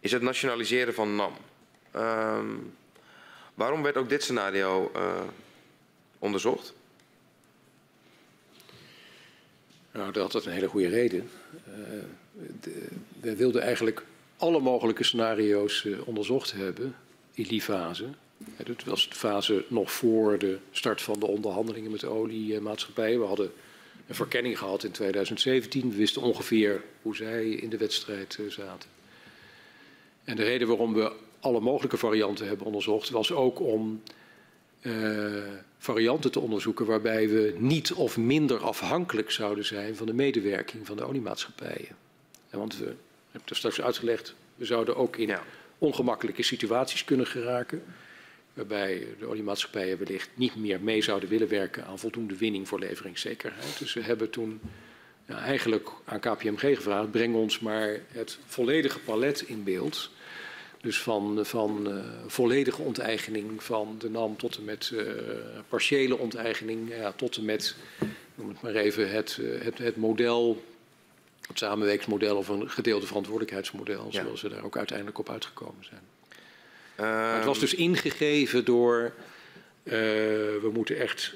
is 0.00 0.12
het 0.12 0.22
nationaliseren 0.22 0.94
van 0.94 1.16
NAM. 1.16 1.32
Um, 1.96 2.74
waarom 3.54 3.82
werd 3.82 3.96
ook 3.96 4.08
dit 4.08 4.22
scenario 4.22 4.92
uh, 4.96 5.20
onderzocht? 6.18 6.74
Nou, 9.92 10.12
dat 10.12 10.32
had 10.32 10.44
een 10.44 10.52
hele 10.52 10.68
goede 10.68 10.88
reden. 10.88 11.30
De, 12.60 12.88
we 13.20 13.36
wilden 13.36 13.62
eigenlijk 13.62 14.02
alle 14.38 14.60
mogelijke 14.60 15.04
scenario's 15.04 15.84
uh, 15.84 15.98
onderzocht 16.04 16.52
hebben 16.52 16.94
in 17.34 17.44
die 17.44 17.62
fase. 17.62 18.04
Dat 18.64 18.84
was 18.84 19.08
de 19.08 19.14
fase 19.14 19.64
nog 19.68 19.92
voor 19.92 20.38
de 20.38 20.58
start 20.70 21.02
van 21.02 21.20
de 21.20 21.26
onderhandelingen 21.26 21.90
met 21.90 22.00
de 22.00 22.06
oliemaatschappijen. 22.06 23.20
We 23.20 23.26
hadden 23.26 23.52
een 24.06 24.14
verkenning 24.14 24.58
gehad 24.58 24.84
in 24.84 24.90
2017. 24.90 25.90
We 25.90 25.96
wisten 25.96 26.22
ongeveer 26.22 26.82
hoe 27.02 27.16
zij 27.16 27.48
in 27.48 27.70
de 27.70 27.76
wedstrijd 27.76 28.38
zaten. 28.48 28.90
En 30.24 30.36
de 30.36 30.44
reden 30.44 30.68
waarom 30.68 30.94
we 30.94 31.12
alle 31.40 31.60
mogelijke 31.60 31.96
varianten 31.96 32.46
hebben 32.46 32.66
onderzocht 32.66 33.10
was 33.10 33.32
ook 33.32 33.60
om 33.60 34.02
uh, 34.82 35.42
varianten 35.78 36.30
te 36.30 36.40
onderzoeken 36.40 36.86
waarbij 36.86 37.28
we 37.28 37.54
niet 37.58 37.92
of 37.92 38.16
minder 38.16 38.58
afhankelijk 38.58 39.30
zouden 39.30 39.64
zijn 39.64 39.96
van 39.96 40.06
de 40.06 40.12
medewerking 40.12 40.86
van 40.86 40.96
de 40.96 41.04
oliemaatschappijen. 41.04 41.96
En 42.50 42.58
want 42.58 42.78
we, 42.78 42.94
heb 43.38 43.48
het 43.48 43.50
er 43.50 43.56
straks 43.56 43.80
uitgelegd, 43.80 44.34
we 44.54 44.64
zouden 44.64 44.96
ook 44.96 45.16
in 45.16 45.26
ja. 45.26 45.42
ongemakkelijke 45.78 46.42
situaties 46.42 47.04
kunnen 47.04 47.26
geraken. 47.26 47.82
Waarbij 48.54 49.06
de 49.18 49.26
oliemaatschappijen 49.26 49.98
wellicht 49.98 50.30
niet 50.34 50.56
meer 50.56 50.80
mee 50.80 51.02
zouden 51.02 51.28
willen 51.28 51.48
werken 51.48 51.84
aan 51.86 51.98
voldoende 51.98 52.36
winning 52.36 52.68
voor 52.68 52.78
leveringszekerheid. 52.78 53.78
Dus 53.78 53.94
we 53.94 54.02
hebben 54.02 54.30
toen 54.30 54.60
ja, 55.26 55.38
eigenlijk 55.38 55.88
aan 56.04 56.20
KPMG 56.20 56.76
gevraagd: 56.76 57.10
breng 57.10 57.34
ons 57.34 57.58
maar 57.58 58.00
het 58.08 58.38
volledige 58.46 58.98
palet 58.98 59.40
in 59.40 59.64
beeld. 59.64 60.10
Dus 60.80 61.02
van, 61.02 61.46
van 61.46 61.88
uh, 61.88 62.04
volledige 62.26 62.82
onteigening 62.82 63.62
van 63.62 63.96
de 63.98 64.10
NAM 64.10 64.36
tot 64.36 64.56
en 64.56 64.64
met 64.64 64.90
uh, 64.94 65.02
partiële 65.68 66.18
onteigening, 66.18 66.88
ja, 66.88 67.12
tot 67.12 67.36
en 67.36 67.44
met, 67.44 67.76
noem 68.34 68.48
het 68.48 68.60
maar 68.60 68.74
even, 68.74 69.10
het, 69.10 69.38
uh, 69.40 69.60
het, 69.62 69.78
het 69.78 69.96
model 69.96 70.62
het 71.48 71.58
samenwerkingsmodel 71.58 72.36
of 72.36 72.48
een 72.48 72.70
gedeelde 72.70 73.06
verantwoordelijkheidsmodel, 73.06 74.08
ja. 74.10 74.22
zoals 74.22 74.42
we 74.42 74.48
daar 74.48 74.64
ook 74.64 74.76
uiteindelijk 74.76 75.18
op 75.18 75.30
uitgekomen 75.30 75.84
zijn. 75.84 76.00
Um... 77.00 77.34
het 77.36 77.44
was 77.44 77.58
dus 77.58 77.74
ingegeven 77.74 78.64
door, 78.64 79.12
uh, 79.82 79.92
we 79.92 80.70
moeten 80.72 80.98
echt 80.98 81.34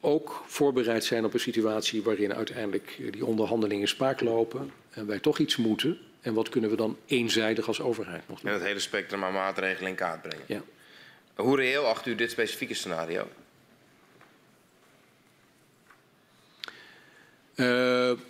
ook 0.00 0.44
voorbereid 0.46 1.04
zijn 1.04 1.24
op 1.24 1.34
een 1.34 1.40
situatie 1.40 2.02
waarin 2.02 2.34
uiteindelijk 2.34 2.96
die 3.10 3.24
onderhandelingen 3.24 3.88
spaak 3.88 4.20
lopen 4.20 4.72
en 4.90 5.06
wij 5.06 5.18
toch 5.18 5.38
iets 5.38 5.56
moeten. 5.56 5.98
En 6.20 6.34
wat 6.34 6.48
kunnen 6.48 6.70
we 6.70 6.76
dan 6.76 6.96
eenzijdig 7.06 7.68
als 7.68 7.80
overheid 7.80 8.28
nog 8.28 8.40
doen? 8.40 8.50
En 8.50 8.56
het 8.56 8.66
hele 8.66 8.78
spectrum 8.78 9.24
aan 9.24 9.32
maatregelen 9.32 9.90
in 9.90 9.96
kaart 9.96 10.22
brengen. 10.22 10.44
Ja. 10.46 10.62
Hoe 11.34 11.56
reëel 11.56 11.86
acht 11.86 12.06
u 12.06 12.14
dit 12.14 12.30
specifieke 12.30 12.74
scenario? 12.74 13.28
Uh, 17.60 17.66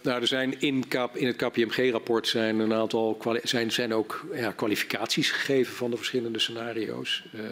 nou, 0.03 0.21
er 0.21 0.27
zijn 0.27 0.61
in, 0.61 0.85
in 1.13 1.27
het 1.27 1.37
KPMG-rapport 1.37 2.29
zijn 2.29 2.59
een 2.59 2.73
aantal 2.73 3.23
zijn, 3.43 3.73
zijn 3.73 3.95
ook 3.95 4.27
ja, 4.33 4.53
kwalificaties 4.53 5.31
gegeven 5.31 5.75
van 5.75 5.91
de 5.91 5.97
verschillende 5.97 6.39
scenario's. 6.39 7.25
Uh, 7.35 7.43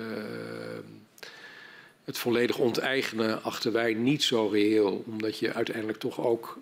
het 2.05 2.19
volledig 2.19 2.59
onteigenen 2.59 3.43
achten 3.43 3.73
wij 3.73 3.94
niet 3.94 4.23
zo 4.23 4.48
reëel, 4.48 5.05
omdat 5.07 5.39
je 5.39 5.53
uiteindelijk 5.53 5.98
toch 5.98 6.20
ook, 6.20 6.59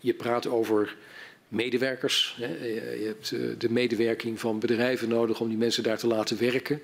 je 0.00 0.14
praat 0.14 0.46
over 0.46 0.96
medewerkers. 1.48 2.36
Je 2.38 3.04
hebt 3.06 3.60
de 3.60 3.70
medewerking 3.70 4.40
van 4.40 4.58
bedrijven 4.58 5.08
nodig 5.08 5.40
om 5.40 5.48
die 5.48 5.58
mensen 5.58 5.82
daar 5.82 5.98
te 5.98 6.06
laten 6.06 6.38
werken. 6.38 6.82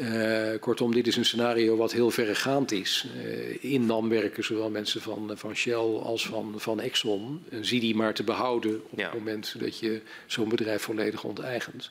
Uh, 0.00 0.58
kortom, 0.60 0.92
dit 0.92 1.06
is 1.06 1.16
een 1.16 1.24
scenario 1.24 1.76
wat 1.76 1.92
heel 1.92 2.10
verregaand 2.10 2.72
is. 2.72 3.06
Uh, 3.16 3.64
in 3.64 3.86
NAM 3.86 4.08
werken 4.08 4.44
zowel 4.44 4.70
mensen 4.70 5.00
van, 5.00 5.32
van 5.34 5.54
Shell 5.54 5.74
als 6.02 6.26
van, 6.26 6.54
van 6.56 6.80
Exxon. 6.80 7.42
En 7.50 7.64
zie 7.64 7.80
die 7.80 7.94
maar 7.94 8.14
te 8.14 8.24
behouden 8.24 8.82
op 8.90 8.98
ja. 8.98 9.04
het 9.04 9.14
moment 9.14 9.54
dat 9.58 9.78
je 9.78 10.00
zo'n 10.26 10.48
bedrijf 10.48 10.82
volledig 10.82 11.24
onteigent. 11.24 11.90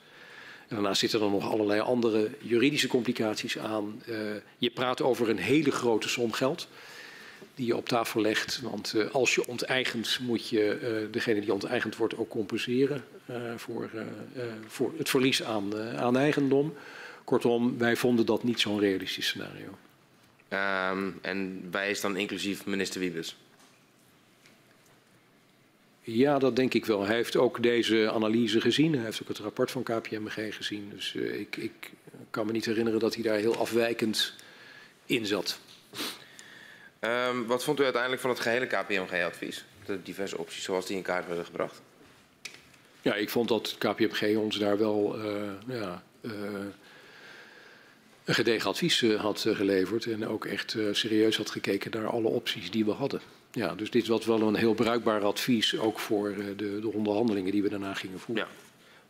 En 0.67 0.75
daarnaast 0.75 0.99
zitten 0.99 1.21
er 1.21 1.29
nog 1.29 1.51
allerlei 1.51 1.79
andere 1.79 2.29
juridische 2.39 2.87
complicaties 2.87 3.57
aan. 3.57 4.01
Uh, 4.09 4.17
je 4.57 4.69
praat 4.69 5.01
over 5.01 5.29
een 5.29 5.37
hele 5.37 5.71
grote 5.71 6.09
som 6.09 6.31
geld 6.31 6.67
die 7.55 7.65
je 7.65 7.75
op 7.75 7.87
tafel 7.87 8.21
legt. 8.21 8.61
Want 8.63 8.95
als 9.11 9.35
je 9.35 9.47
onteigent, 9.47 10.19
moet 10.21 10.49
je 10.49 11.07
degene 11.11 11.39
die 11.39 11.53
onteigend 11.53 11.95
wordt 11.95 12.17
ook 12.17 12.29
compenseren 12.29 13.03
voor, 13.55 13.89
voor 14.67 14.93
het 14.97 15.09
verlies 15.09 15.43
aan, 15.43 15.75
aan 15.97 16.17
eigendom. 16.17 16.73
Kortom, 17.29 17.77
wij 17.77 17.95
vonden 17.95 18.25
dat 18.25 18.43
niet 18.43 18.59
zo'n 18.59 18.79
realistisch 18.79 19.27
scenario. 19.27 19.77
Um, 20.93 21.19
en 21.21 21.67
wij 21.71 21.89
is 21.89 22.01
dan 22.01 22.17
inclusief 22.17 22.65
minister 22.65 22.99
Wiebes? 22.99 23.37
Ja, 26.01 26.39
dat 26.39 26.55
denk 26.55 26.73
ik 26.73 26.85
wel. 26.85 27.05
Hij 27.05 27.15
heeft 27.15 27.35
ook 27.35 27.63
deze 27.63 28.11
analyse 28.11 28.61
gezien. 28.61 28.93
Hij 28.93 29.03
heeft 29.03 29.21
ook 29.21 29.27
het 29.27 29.37
rapport 29.37 29.71
van 29.71 29.83
KPMG 29.83 30.55
gezien. 30.55 30.89
Dus 30.89 31.13
uh, 31.13 31.39
ik, 31.39 31.57
ik, 31.57 31.91
kan 32.29 32.45
me 32.45 32.51
niet 32.51 32.65
herinneren 32.65 32.99
dat 32.99 33.13
hij 33.13 33.23
daar 33.23 33.37
heel 33.37 33.57
afwijkend 33.57 34.33
in 35.05 35.25
zat. 35.25 35.59
Um, 36.99 37.45
wat 37.45 37.63
vond 37.63 37.79
u 37.79 37.83
uiteindelijk 37.83 38.21
van 38.21 38.29
het 38.29 38.39
gehele 38.39 38.67
KPMG-advies? 38.67 39.65
De 39.85 40.01
diverse 40.03 40.37
opties 40.37 40.63
zoals 40.63 40.85
die 40.85 40.97
in 40.97 41.03
kaart 41.03 41.27
werden 41.27 41.45
gebracht? 41.45 41.81
Ja, 43.01 43.15
ik 43.15 43.29
vond 43.29 43.47
dat 43.47 43.75
KPMG 43.77 44.37
ons 44.37 44.57
daar 44.57 44.77
wel 44.77 45.25
uh, 45.25 45.51
ja, 45.67 46.03
uh, 46.21 46.31
een 48.29 48.35
gedegen 48.35 48.69
advies 48.69 49.01
uh, 49.01 49.19
had 49.19 49.43
uh, 49.47 49.55
geleverd 49.55 50.05
en 50.05 50.27
ook 50.27 50.45
echt 50.45 50.73
uh, 50.73 50.93
serieus 50.93 51.37
had 51.37 51.49
gekeken 51.49 51.91
naar 51.91 52.07
alle 52.07 52.27
opties 52.27 52.71
die 52.71 52.85
we 52.85 52.91
hadden. 52.91 53.21
Ja, 53.51 53.75
dus 53.75 53.91
dit 53.91 54.07
was 54.07 54.25
wel 54.25 54.41
een 54.41 54.55
heel 54.55 54.73
bruikbaar 54.73 55.23
advies, 55.23 55.79
ook 55.79 55.99
voor 55.99 56.35
de, 56.35 56.79
de, 56.79 56.91
onderhandelingen 56.93 57.51
die 57.51 57.63
we 57.63 57.69
daarna 57.69 57.93
gingen 57.93 58.19
voeren. 58.19 58.45
Ja, 58.45 58.51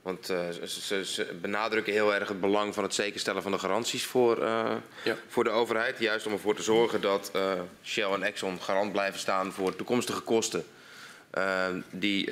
want 0.01 0.25
ze, 0.25 1.05
ze, 1.05 1.33
benadrukken 1.41 1.93
heel 1.93 2.13
erg 2.13 2.27
het 2.27 2.41
belang 2.41 2.73
van 2.73 2.83
het 2.83 2.93
zekerstellen 2.93 3.41
van 3.41 3.51
de 3.51 3.59
garanties 3.59 4.05
voor, 4.05 4.39
ja. 4.39 5.17
voor 5.27 5.43
de 5.43 5.49
overheid. 5.49 5.99
Juist 5.99 6.25
om 6.25 6.31
ervoor 6.31 6.55
te 6.55 6.63
zorgen 6.63 7.01
dat 7.01 7.31
Shell 7.83 8.11
en 8.11 8.23
Exxon 8.23 8.61
garant 8.61 8.91
blijven 8.91 9.19
staan 9.19 9.51
voor 9.51 9.75
toekomstige 9.75 10.21
kosten 10.21 10.63
die, 11.91 12.29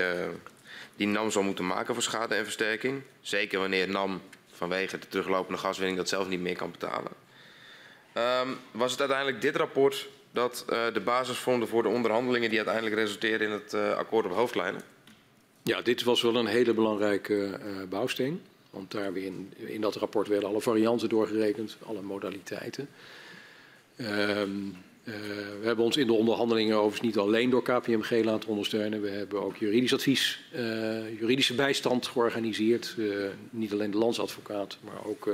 die 0.95 1.07
NAM 1.07 1.31
zal 1.31 1.43
moeten 1.43 1.67
maken 1.67 1.93
voor 1.93 2.03
schade 2.03 2.35
en 2.35 2.43
versterking. 2.43 3.01
Zeker 3.21 3.59
wanneer 3.59 3.89
NAM 3.89 4.21
vanwege 4.57 4.97
de 4.99 5.07
teruglopende 5.07 5.59
gaswinning 5.59 5.97
dat 5.97 6.09
zelf 6.09 6.27
niet 6.27 6.39
meer 6.39 6.55
kan 6.55 6.71
betalen. 6.71 7.11
Um, 8.13 8.57
was 8.71 8.91
het 8.91 8.99
uiteindelijk 8.99 9.41
dit 9.41 9.55
rapport 9.55 10.07
dat 10.31 10.65
uh, 10.69 10.93
de 10.93 10.99
basis 10.99 11.37
vormde 11.37 11.67
voor 11.67 11.83
de 11.83 11.89
onderhandelingen 11.89 12.49
die 12.49 12.57
uiteindelijk 12.57 12.95
resulteerden 12.95 13.47
in 13.47 13.53
het 13.53 13.73
uh, 13.73 13.97
akkoord 13.97 14.25
op 14.25 14.31
hoofdlijnen? 14.31 14.81
Ja, 15.63 15.81
dit 15.81 16.03
was 16.03 16.21
wel 16.21 16.35
een 16.35 16.45
hele 16.45 16.73
belangrijke 16.73 17.59
uh, 17.65 17.83
bouwsteen. 17.89 18.41
Want 18.69 18.91
daar 18.91 19.13
weer 19.13 19.25
in, 19.25 19.53
in, 19.55 19.81
dat 19.81 19.95
rapport 19.95 20.27
werden 20.27 20.49
alle 20.49 20.61
varianten 20.61 21.09
doorgerekend, 21.09 21.77
alle 21.85 22.01
modaliteiten. 22.01 22.89
Um, 23.97 24.77
uh, 25.07 25.13
we 25.59 25.61
hebben 25.63 25.85
ons 25.85 25.97
in 25.97 26.07
de 26.07 26.13
onderhandelingen 26.13 26.75
overigens 26.75 27.01
niet 27.01 27.17
alleen 27.17 27.49
door 27.49 27.63
KPMG 27.63 28.23
laten 28.23 28.49
ondersteunen. 28.49 29.01
We 29.01 29.09
hebben 29.09 29.41
ook 29.41 29.57
juridisch 29.57 29.93
advies, 29.93 30.39
uh, 30.55 31.19
juridische 31.19 31.55
bijstand 31.55 32.07
georganiseerd. 32.07 32.95
Uh, 32.97 33.27
niet 33.49 33.73
alleen 33.73 33.91
de 33.91 33.97
landsadvocaat, 33.97 34.77
maar 34.81 35.05
ook 35.05 35.29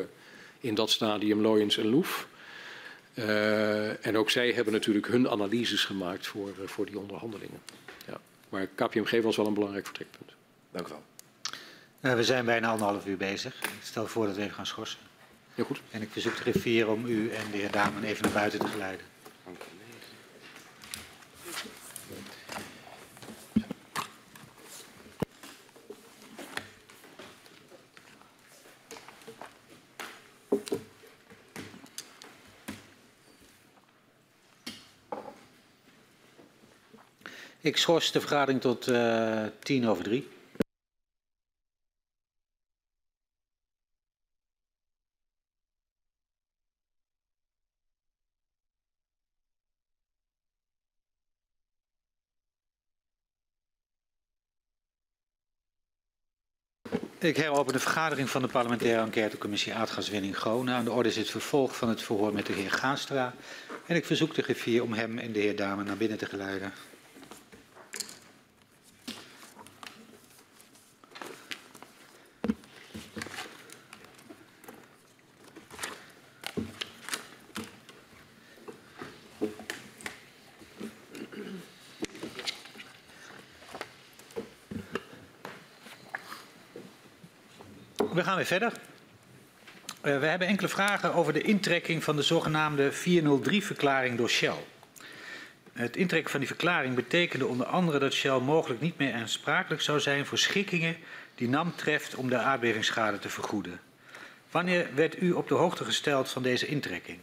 in 0.60 0.76
dat 0.76 0.90
stadium 0.90 1.42
Loyens 1.42 1.78
en 1.78 1.90
Loef. 1.90 2.28
en 4.02 4.18
ook 4.18 4.30
zij 4.30 4.52
hebben 4.52 4.74
natuurlijk 4.74 5.08
hun 5.08 5.30
analyses 5.30 5.86
gemaakt 5.86 6.28
voor, 6.28 6.54
voor 6.66 6.86
die 6.86 7.00
onderhandelingen. 7.00 7.60
Ja. 8.08 8.20
Maar 8.50 8.68
KPMG 8.76 9.22
was 9.22 9.36
wel 9.36 9.48
een 9.48 9.54
belangrijk 9.54 9.86
vertrekpunt. 9.86 10.32
Dank 10.72 10.88
u 10.88 10.92
wel. 12.00 12.16
we 12.16 12.24
zijn 12.24 12.46
bijna 12.46 12.70
anderhalf 12.70 13.06
uur 13.06 13.18
bezig. 13.18 13.56
Ik 13.62 13.70
stel 13.84 14.08
voor 14.08 14.26
dat 14.26 14.36
we 14.36 14.42
even 14.42 14.54
gaan 14.54 14.66
schorsen. 14.66 15.00
Heel 15.56 15.66
goed. 15.66 15.82
En 15.92 16.02
ik 16.02 16.10
verzoek 16.12 16.36
de 16.36 16.42
griffier 16.42 16.90
om 16.90 17.06
u 17.06 17.30
en 17.30 17.52
de 17.52 17.58
heer 17.58 17.72
Damen 17.72 18.04
even 18.04 18.24
naar 18.24 18.34
buiten 18.34 18.60
te 18.60 18.68
geleiden. 18.68 19.13
Ik 37.62 37.78
schors 37.78 38.12
de 38.12 38.20
vergadering 38.20 38.62
tot 38.62 38.88
uh, 38.88 39.44
tien 39.60 39.88
over 39.88 40.04
drie. 40.04 40.33
Ik 57.24 57.38
heropen 57.38 57.74
de 57.74 57.80
vergadering 57.80 58.30
van 58.30 58.42
de 58.42 58.48
parlementaire 58.48 59.02
enquêtecommissie 59.02 59.74
aardgaswinning 59.74 60.38
Groningen. 60.38 60.74
Aan 60.74 60.84
de 60.84 60.92
orde 60.92 61.10
is 61.10 61.16
het 61.16 61.30
vervolg 61.30 61.76
van 61.76 61.90
het 61.90 62.02
verhoor 62.02 62.34
met 62.34 62.46
de 62.46 62.54
heer 62.54 62.72
Gaastra. 62.72 63.34
En 63.86 63.96
ik 63.96 64.06
verzoek 64.06 64.36
de 64.36 64.42
griffier 64.42 64.84
om 64.84 64.94
hem 64.94 65.18
en 65.18 65.32
de 65.32 65.40
heer 65.40 65.56
Dame 65.56 65.84
naar 65.84 65.98
binnen 65.98 66.18
te 66.18 66.26
geleiden. 66.26 66.74
Gaan 88.34 88.42
weer 88.42 88.60
verder. 88.60 88.80
Uh, 90.04 90.20
we 90.20 90.26
hebben 90.26 90.48
enkele 90.48 90.68
vragen 90.68 91.14
over 91.14 91.34
de 91.34 91.42
intrekking 91.42 92.04
van 92.04 92.16
de 92.16 92.22
zogenaamde 92.22 92.92
403-verklaring 92.94 94.16
door 94.16 94.30
Shell. 94.30 94.64
Het 95.74 95.98
intrekken 95.98 96.32
van 96.32 96.40
die 96.40 96.50
verklaring 96.50 96.96
betekende 96.96 97.48
onder 97.48 97.66
andere 97.66 98.00
dat 98.00 98.14
Shell 98.14 98.40
mogelijk 98.40 98.82
niet 98.82 98.98
meer 98.98 99.14
aansprakelijk 99.14 99.82
zou 99.82 100.00
zijn 100.00 100.26
voor 100.26 100.38
schikkingen 100.38 100.98
die 101.36 101.50
NAM 101.50 101.76
treft 101.76 102.16
om 102.16 102.30
de 102.30 102.38
aardbevingsschade 102.38 103.20
te 103.20 103.30
vergoeden. 103.30 103.80
Wanneer 104.52 104.88
werd 104.96 105.22
u 105.22 105.32
op 105.32 105.48
de 105.48 105.56
hoogte 105.56 105.86
gesteld 105.86 106.30
van 106.30 106.44
deze 106.44 106.68
intrekking? 106.68 107.20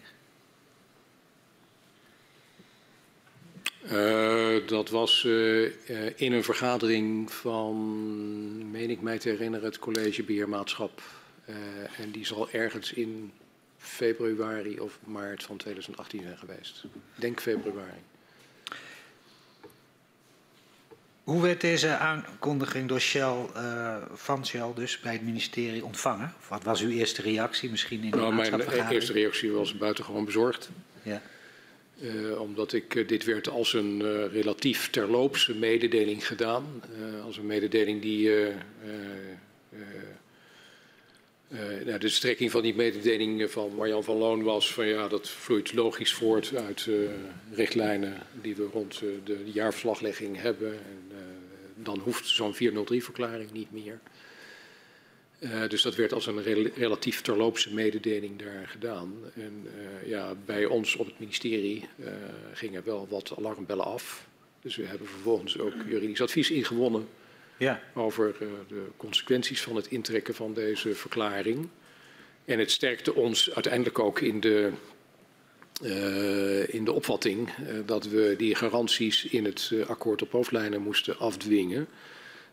Uh, 3.85 4.67
dat 4.67 4.89
was 4.89 5.25
uh, 5.25 5.71
in 6.17 6.33
een 6.33 6.45
vergadering 6.45 7.33
van, 7.33 8.71
meen 8.71 8.91
ik 8.91 9.01
mij 9.01 9.19
te 9.19 9.29
herinneren, 9.29 9.67
het 9.67 9.79
college 9.79 10.23
beheermaatschap. 10.23 11.03
en 11.97 12.11
die 12.11 12.27
zal 12.27 12.51
ergens 12.51 12.93
in 12.93 13.33
februari 13.79 14.81
of 14.81 14.99
maart 15.05 15.43
van 15.43 15.57
2018 15.57 16.23
zijn 16.23 16.39
geweest. 16.39 16.85
Denk 17.15 17.41
februari. 17.41 18.01
Hoe 21.25 21.43
werd 21.43 21.61
deze 21.61 21.97
aankondiging 21.97 22.89
door 22.89 23.01
Shell, 23.01 23.47
van 24.13 24.47
Shell 24.47 24.73
dus 24.75 25.01
bij 25.01 25.13
het 25.13 25.23
ministerie 25.23 25.85
ontvangen? 25.85 26.35
Wat 26.49 26.63
was 26.63 26.81
uw 26.81 26.91
eerste 26.91 27.23
reactie 27.23 27.71
misschien 27.71 28.03
in 28.03 28.11
de 28.11 28.17
nou, 28.17 28.35
Mijn 28.35 28.89
eerste 28.89 29.13
reactie 29.13 29.51
was 29.51 29.77
buitengewoon 29.77 30.25
bezorgd. 30.25 30.69
Ja. 31.03 31.23
Uh, 32.03 32.41
omdat 32.41 32.73
ik 32.73 32.95
uh, 32.95 33.09
dit 33.09 33.25
werd 33.25 33.49
als 33.49 33.73
een 33.73 34.01
uh, 34.01 34.33
relatief 34.33 34.91
terloopse 34.91 35.55
mededeling 35.55 36.27
gedaan. 36.27 36.83
als 37.25 37.37
een 37.37 37.47
mededeling 37.47 38.03
die. 38.03 38.31
nou, 41.85 41.99
de 41.99 42.09
strekking 42.09 42.51
van 42.51 42.63
die 42.63 42.75
mededeling 42.75 43.51
van 43.51 43.75
Marjan 43.75 44.05
van 44.05 44.17
Loon 44.17 44.43
was 44.43 44.73
van 44.73 44.87
ja, 44.87 45.09
dat 45.09 45.29
vloeit 45.29 45.73
logisch 45.73 46.13
voort 46.13 46.55
uit 46.55 46.89
richtlijnen 47.53 48.23
die 48.43 48.57
we 48.57 48.69
rond 48.73 48.99
de, 48.99 49.19
de, 49.25 49.51
jaarverslaglegging 49.53 50.41
hebben. 50.41 50.73
En, 50.73 51.11
dan 51.83 51.99
hoeft 51.99 52.27
zo'n 52.27 52.55
403-verklaring 52.55 53.53
niet 53.53 53.73
meer. 53.73 54.01
Uh, 55.41 55.69
dus 55.69 55.83
dat 55.83 55.95
werd 55.95 56.13
als 56.13 56.27
een 56.27 56.43
re 56.43 56.71
relatief 56.75 57.21
terloopse 57.21 57.75
mededeling 57.75 58.39
daar 58.39 58.69
gedaan. 58.69 59.15
En 59.35 59.67
uh, 59.67 60.09
ja, 60.09 60.35
bij 60.45 60.65
ons 60.65 60.97
op 60.97 61.07
het 61.07 61.19
ministerie 61.19 61.89
uh, 61.97 62.07
gingen 62.53 62.83
wel 62.85 63.07
wat 63.11 63.33
alarmbellen 63.39 63.85
af. 63.85 64.27
Dus 64.63 64.77
we 64.77 64.87
hebben 64.87 65.07
vervolgens 65.07 65.59
ook 65.59 65.75
juridisch 65.89 66.21
advies 66.21 66.51
ingewonnen 66.51 67.09
ja. 67.57 67.83
over 67.95 68.35
de 68.69 68.87
consequenties 68.97 69.63
van 69.63 69.77
het 69.77 69.87
intrekken 69.87 70.35
van 70.35 70.55
deze 70.55 70.95
verklaring. 70.95 71.69
En 72.45 72.59
het 72.59 72.71
sterkte 72.71 73.15
ons 73.15 73.55
uiteindelijk 73.55 73.99
ook 73.99 74.21
in 74.21 74.41
de, 74.41 74.73
in 76.67 76.85
de 76.85 76.93
opvatting 76.93 77.51
dat 77.87 78.05
we 78.05 78.35
die 78.39 78.55
garanties 78.55 79.25
in 79.25 79.45
het 79.45 79.73
akkoord 79.87 80.23
op 80.23 80.33
hoofdlijnen 80.33 80.83
moesten 80.83 81.19
afdwingen. 81.19 81.89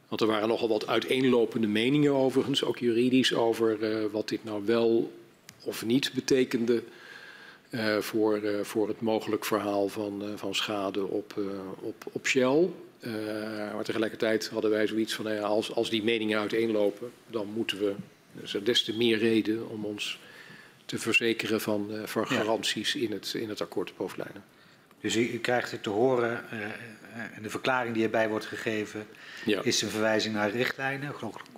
Want 0.07 0.21
er 0.21 0.27
waren 0.27 0.47
nogal 0.47 0.67
wat 0.67 0.87
uiteenlopende 0.87 1.67
meningen 1.67 2.13
overigens, 2.13 2.63
ook 2.63 2.77
juridisch, 2.77 3.33
over 3.33 3.79
uh, 3.79 4.11
wat 4.11 4.29
dit 4.29 4.43
nou 4.43 4.65
wel 4.65 5.11
of 5.63 5.85
niet 5.85 6.11
betekende 6.13 6.83
uh, 7.69 7.97
voor, 7.97 8.43
uh, 8.43 8.61
voor 8.61 8.87
het 8.87 9.01
mogelijk 9.01 9.45
verhaal 9.45 9.87
van, 9.87 10.23
van 10.35 10.55
schade 10.55 11.05
op, 11.05 11.33
op, 11.79 12.05
op 12.11 12.27
Shell. 12.27 12.69
maar 13.73 13.83
tegelijkertijd 13.83 14.47
hadden 14.47 14.71
wij 14.71 14.87
zoiets 14.87 15.13
van, 15.13 15.25
nou 15.25 15.37
ja, 15.37 15.43
als, 15.43 15.73
als 15.73 15.89
die 15.89 16.03
meningen 16.03 16.39
uiteenlopen, 16.39 17.11
dan 17.27 17.47
moeten 17.55 17.79
we, 17.79 17.95
dus 18.31 18.53
er 18.53 18.63
des 18.63 18.83
te 18.83 18.97
meer 18.97 19.17
reden 19.17 19.69
om 19.69 19.85
ons 19.85 20.19
te 20.85 20.97
verzekeren 20.97 21.61
van, 21.61 21.91
van 22.05 22.27
garanties 22.27 22.95
in, 22.95 23.11
het, 23.11 23.33
in 23.33 23.49
het 23.49 23.61
akkoord 23.61 23.91
op 23.91 23.97
hoofdlijnen. 23.97 24.43
Dus 25.01 25.15
u, 25.15 25.31
u 25.31 25.39
krijgt 25.39 25.71
het 25.71 25.83
te 25.83 25.89
horen 25.89 26.43
en 27.35 27.41
de 27.41 27.49
verklaring 27.49 27.93
die 27.93 28.03
erbij 28.03 28.29
wordt 28.29 28.45
gegeven 28.45 29.07
ja. 29.45 29.61
is 29.63 29.81
een 29.81 29.89
verwijzing 29.89 30.33
naar 30.33 30.49
richtlijnen, 30.49 31.13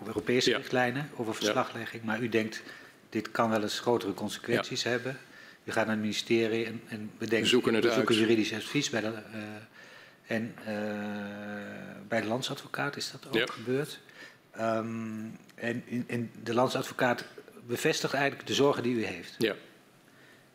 Europese 0.05 0.49
ja. 0.49 0.57
richtlijnen 0.57 1.09
over 1.15 1.35
verslaglegging. 1.35 2.03
Maar 2.03 2.21
u 2.21 2.29
denkt, 2.29 2.61
dit 3.09 3.31
kan 3.31 3.49
wel 3.49 3.61
eens 3.61 3.79
grotere 3.79 4.13
consequenties 4.13 4.83
hebben. 4.83 5.17
U 5.63 5.71
gaat 5.71 5.85
naar 5.85 5.95
het 5.95 6.03
ministerie 6.03 6.65
en, 6.65 6.81
en 6.87 7.11
bedenkt, 7.17 7.43
we 7.43 7.51
zoeken, 7.51 7.81
we 7.81 7.91
zoeken 7.91 8.15
juridisch 8.15 8.53
advies 8.53 8.89
bij 8.89 9.01
de, 9.01 9.07
uh, 9.07 9.15
en 10.27 10.55
uh, 10.59 10.67
bij 12.07 12.21
de 12.21 12.27
landsadvocaat 12.27 12.95
is 12.95 13.11
dat 13.11 13.41
ook 13.41 13.51
gebeurd. 13.51 13.99
Um, 14.59 15.37
en, 15.55 15.83
en 16.07 16.31
de 16.43 16.53
landsadvocaat 16.53 17.25
bevestigt 17.67 18.13
eigenlijk 18.13 18.47
de 18.47 18.53
zorgen 18.53 18.83
die 18.83 18.95
u 18.95 19.05
heeft. 19.05 19.35
Ja. 19.37 19.55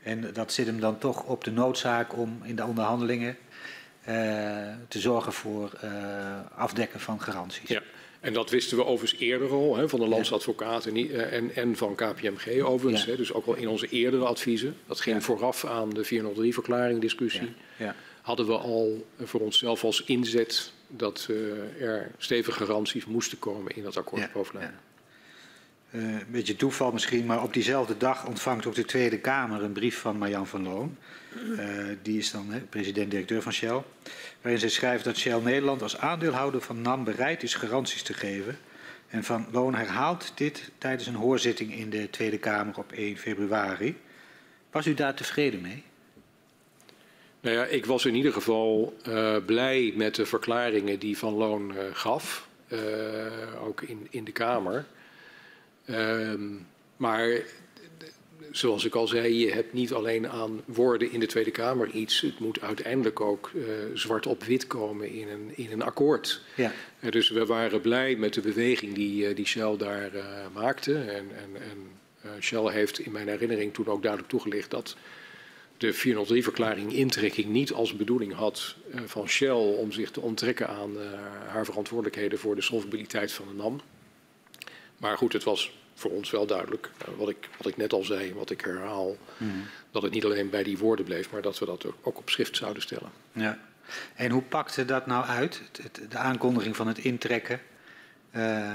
En 0.02 0.32
dat 0.32 0.52
zit 0.52 0.66
hem 0.66 0.80
dan 0.80 0.98
toch 0.98 1.22
op 1.22 1.44
de 1.44 1.50
noodzaak 1.50 2.16
om 2.16 2.40
in 2.42 2.56
de 2.56 2.64
onderhandelingen 2.64 3.36
te 4.88 5.00
zorgen 5.00 5.32
voor 5.32 5.70
uh, 5.84 5.90
afdekken 6.56 7.00
van 7.00 7.20
garanties. 7.20 7.68
Ja. 7.68 7.82
En 8.20 8.32
dat 8.32 8.50
wisten 8.50 8.76
we 8.76 8.84
overigens 8.84 9.20
eerder 9.20 9.50
al, 9.50 9.76
hè, 9.76 9.88
van 9.88 10.00
de 10.00 10.06
landsadvocaat 10.06 10.86
en, 10.86 10.96
uh, 10.96 11.32
en, 11.32 11.54
en, 11.54 11.76
van 11.76 11.94
KPMG 11.94 12.62
overigens. 12.62 13.04
Ja. 13.04 13.10
Hè, 13.10 13.16
dus 13.16 13.32
ook 13.32 13.46
al 13.46 13.54
in 13.54 13.68
onze 13.68 13.88
eerdere 13.88 14.24
adviezen. 14.24 14.76
Dat 14.86 15.00
ging 15.00 15.16
ja. 15.16 15.22
vooraf 15.22 15.64
aan 15.64 15.90
de 15.90 16.04
403-verklaring 16.04 17.00
discussie. 17.00 17.52
Ja. 17.78 17.94
Hadden 18.22 18.46
we 18.46 18.56
al 18.56 19.06
voor 19.22 19.40
onszelf 19.40 19.84
als 19.84 20.04
inzet 20.04 20.72
dat 20.88 21.28
er 21.80 22.10
stevige 22.18 22.64
garanties 22.66 23.04
moesten 23.04 23.38
komen 23.38 23.76
in 23.76 23.82
dat 23.82 23.96
akkoord 23.96 24.32
bovenlijn. 24.32 24.74
Uh, 25.94 26.02
een 26.02 26.26
beetje 26.28 26.56
toeval 26.56 26.92
misschien, 26.92 27.26
maar 27.26 27.42
op 27.42 27.52
diezelfde 27.52 27.96
dag 27.96 28.26
ontvangt 28.26 28.66
ook 28.66 28.74
de 28.74 28.84
Tweede 28.84 29.18
Kamer 29.18 29.62
een 29.62 29.72
brief 29.72 29.98
van 29.98 30.18
Marjan 30.18 30.46
van 30.46 30.62
Loon. 30.62 30.96
Uh, 31.34 31.68
die 32.02 32.18
is 32.18 32.30
dan 32.30 32.52
president-directeur 32.68 33.42
van 33.42 33.52
Shell. 33.52 33.82
Waarin 34.40 34.60
zij 34.60 34.68
schrijft 34.68 35.04
dat 35.04 35.16
Shell 35.16 35.40
Nederland 35.40 35.82
als 35.82 35.98
aandeelhouder 35.98 36.60
van 36.60 36.82
NAM 36.82 37.04
bereid 37.04 37.42
is 37.42 37.54
garanties 37.54 38.02
te 38.02 38.14
geven. 38.14 38.58
En 39.08 39.24
Van 39.24 39.46
Loon 39.52 39.74
herhaalt 39.74 40.32
dit 40.34 40.70
tijdens 40.78 41.06
een 41.06 41.14
hoorzitting 41.14 41.74
in 41.74 41.90
de 41.90 42.10
Tweede 42.10 42.38
Kamer 42.38 42.78
op 42.78 42.92
1 42.92 43.16
februari. 43.16 43.96
Was 44.70 44.86
u 44.86 44.94
daar 44.94 45.14
tevreden 45.14 45.60
mee? 45.60 45.82
Nou 47.40 47.56
ja, 47.56 47.64
ik 47.64 47.86
was 47.86 48.04
in 48.04 48.14
ieder 48.14 48.32
geval 48.32 48.96
uh, 49.08 49.36
blij 49.46 49.92
met 49.96 50.14
de 50.14 50.26
verklaringen 50.26 50.98
die 50.98 51.18
Van 51.18 51.32
Loon 51.32 51.72
gaf. 51.92 52.48
ook 53.64 53.82
in, 53.82 54.06
in 54.10 54.24
de 54.24 54.32
Kamer. 54.32 54.86
Um, 55.90 56.66
maar 56.96 57.42
zoals 58.50 58.84
ik 58.84 58.94
al 58.94 59.06
zei, 59.06 59.38
je 59.38 59.52
hebt 59.52 59.72
niet 59.72 59.92
alleen 59.92 60.28
aan 60.28 60.60
woorden 60.64 61.12
in 61.12 61.20
de 61.20 61.26
Tweede 61.26 61.50
Kamer 61.50 61.90
iets. 61.90 62.20
Het 62.20 62.38
moet 62.38 62.60
uiteindelijk 62.60 63.20
ook 63.20 63.50
uh, 63.54 63.64
zwart 63.94 64.26
op 64.26 64.44
wit 64.44 64.66
komen 64.66 65.10
in 65.10 65.28
een, 65.28 65.50
in 65.54 65.72
een 65.72 65.82
akkoord. 65.82 66.42
Ja. 66.56 66.72
Uh, 67.00 67.10
dus 67.10 67.30
we 67.30 67.46
waren 67.46 67.80
blij 67.80 68.16
met 68.16 68.34
de 68.34 68.40
beweging 68.40 68.94
die, 68.94 69.28
uh, 69.28 69.36
die 69.36 69.46
Shell 69.46 69.76
daar 69.76 70.10
maakte. 70.52 70.94
En, 70.94 71.26
en, 71.36 71.62
en 71.62 72.42
Shell 72.42 72.72
heeft 72.72 72.98
in 72.98 73.12
mijn 73.12 73.28
herinnering 73.28 73.74
toen 73.74 73.86
ook 73.86 74.02
duidelijk 74.02 74.30
toegelicht 74.30 74.70
dat 74.70 74.96
de 75.76 75.94
403-verklaring 75.94 76.92
intrekking 76.92 77.46
niet 77.48 77.72
als 77.72 77.96
bedoeling 77.96 78.32
had 78.32 78.76
van 79.04 79.28
Shell 79.28 79.50
om 79.50 79.92
zich 79.92 80.10
te 80.10 80.20
onttrekken 80.20 80.68
aan 80.68 80.96
haar 81.46 81.64
verantwoordelijkheden 81.64 82.38
voor 82.38 82.54
de 82.54 82.62
solvabiliteit 82.62 83.32
van 83.32 83.48
de 83.48 83.54
NAM. 83.54 83.80
Maar 85.04 85.16
goed, 85.16 85.32
het 85.32 85.44
was 85.44 85.72
voor 85.94 86.10
ons 86.10 86.30
wel 86.30 86.46
duidelijk, 86.46 86.90
uh, 87.02 87.14
wat, 87.18 87.28
ik, 87.28 87.48
wat 87.56 87.66
ik 87.66 87.76
net 87.76 87.92
al 87.92 88.04
zei, 88.04 88.34
wat 88.34 88.50
ik 88.50 88.60
herhaal, 88.60 89.16
mm. 89.36 89.66
dat 89.90 90.02
het 90.02 90.12
niet 90.12 90.24
alleen 90.24 90.50
bij 90.50 90.62
die 90.62 90.78
woorden 90.78 91.04
bleef, 91.04 91.30
maar 91.30 91.42
dat 91.42 91.58
we 91.58 91.66
dat 91.66 91.86
ook 92.02 92.18
op 92.18 92.30
schrift 92.30 92.56
zouden 92.56 92.82
stellen. 92.82 93.10
Ja. 93.32 93.58
En 94.14 94.30
hoe 94.30 94.42
pakte 94.42 94.84
dat 94.84 95.06
nou 95.06 95.26
uit, 95.26 95.62
de 96.08 96.18
aankondiging 96.18 96.76
van 96.76 96.86
het 96.86 96.98
intrekken? 96.98 97.60
Uh, 98.36 98.42
uh, 98.42 98.72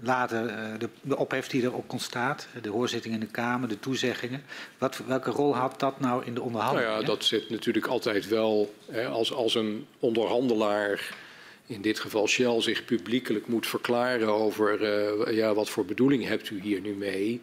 later 0.00 0.44
uh, 0.44 0.78
de, 0.78 0.88
de, 1.00 1.16
ophef 1.16 1.46
die 1.46 1.62
erop 1.62 1.92
ontstaat, 1.92 2.46
de 2.62 2.68
hoorzitting 2.68 3.14
in 3.14 3.20
de 3.20 3.26
Kamer, 3.26 3.68
de 3.68 3.80
toezeggingen. 3.80 4.42
Wat, 4.78 5.00
welke 5.06 5.30
rol 5.30 5.56
had 5.56 5.80
dat 5.80 6.00
nou 6.00 6.24
in 6.24 6.34
de 6.34 6.42
onderhandelingen? 6.42 6.90
Nou 6.92 7.02
ja, 7.02 7.08
dat 7.08 7.24
zit 7.24 7.50
natuurlijk 7.50 7.86
altijd 7.86 8.28
wel 8.28 8.74
hè, 8.90 9.06
als, 9.06 9.32
als 9.32 9.54
een 9.54 9.86
onderhandelaar, 9.98 11.14
in 11.72 11.82
dit 11.82 11.98
geval 11.98 12.28
Shell, 12.28 12.60
zich 12.60 12.84
publiekelijk 12.84 13.46
moet 13.46 13.66
verklaren 13.66 14.28
over 14.28 15.34
ja, 15.34 15.54
wat 15.54 15.70
voor 15.70 15.84
bedoeling 15.84 16.24
hebt 16.24 16.50
u 16.50 16.60
hier 16.60 16.80
nu 16.80 16.94
mee. 16.94 17.40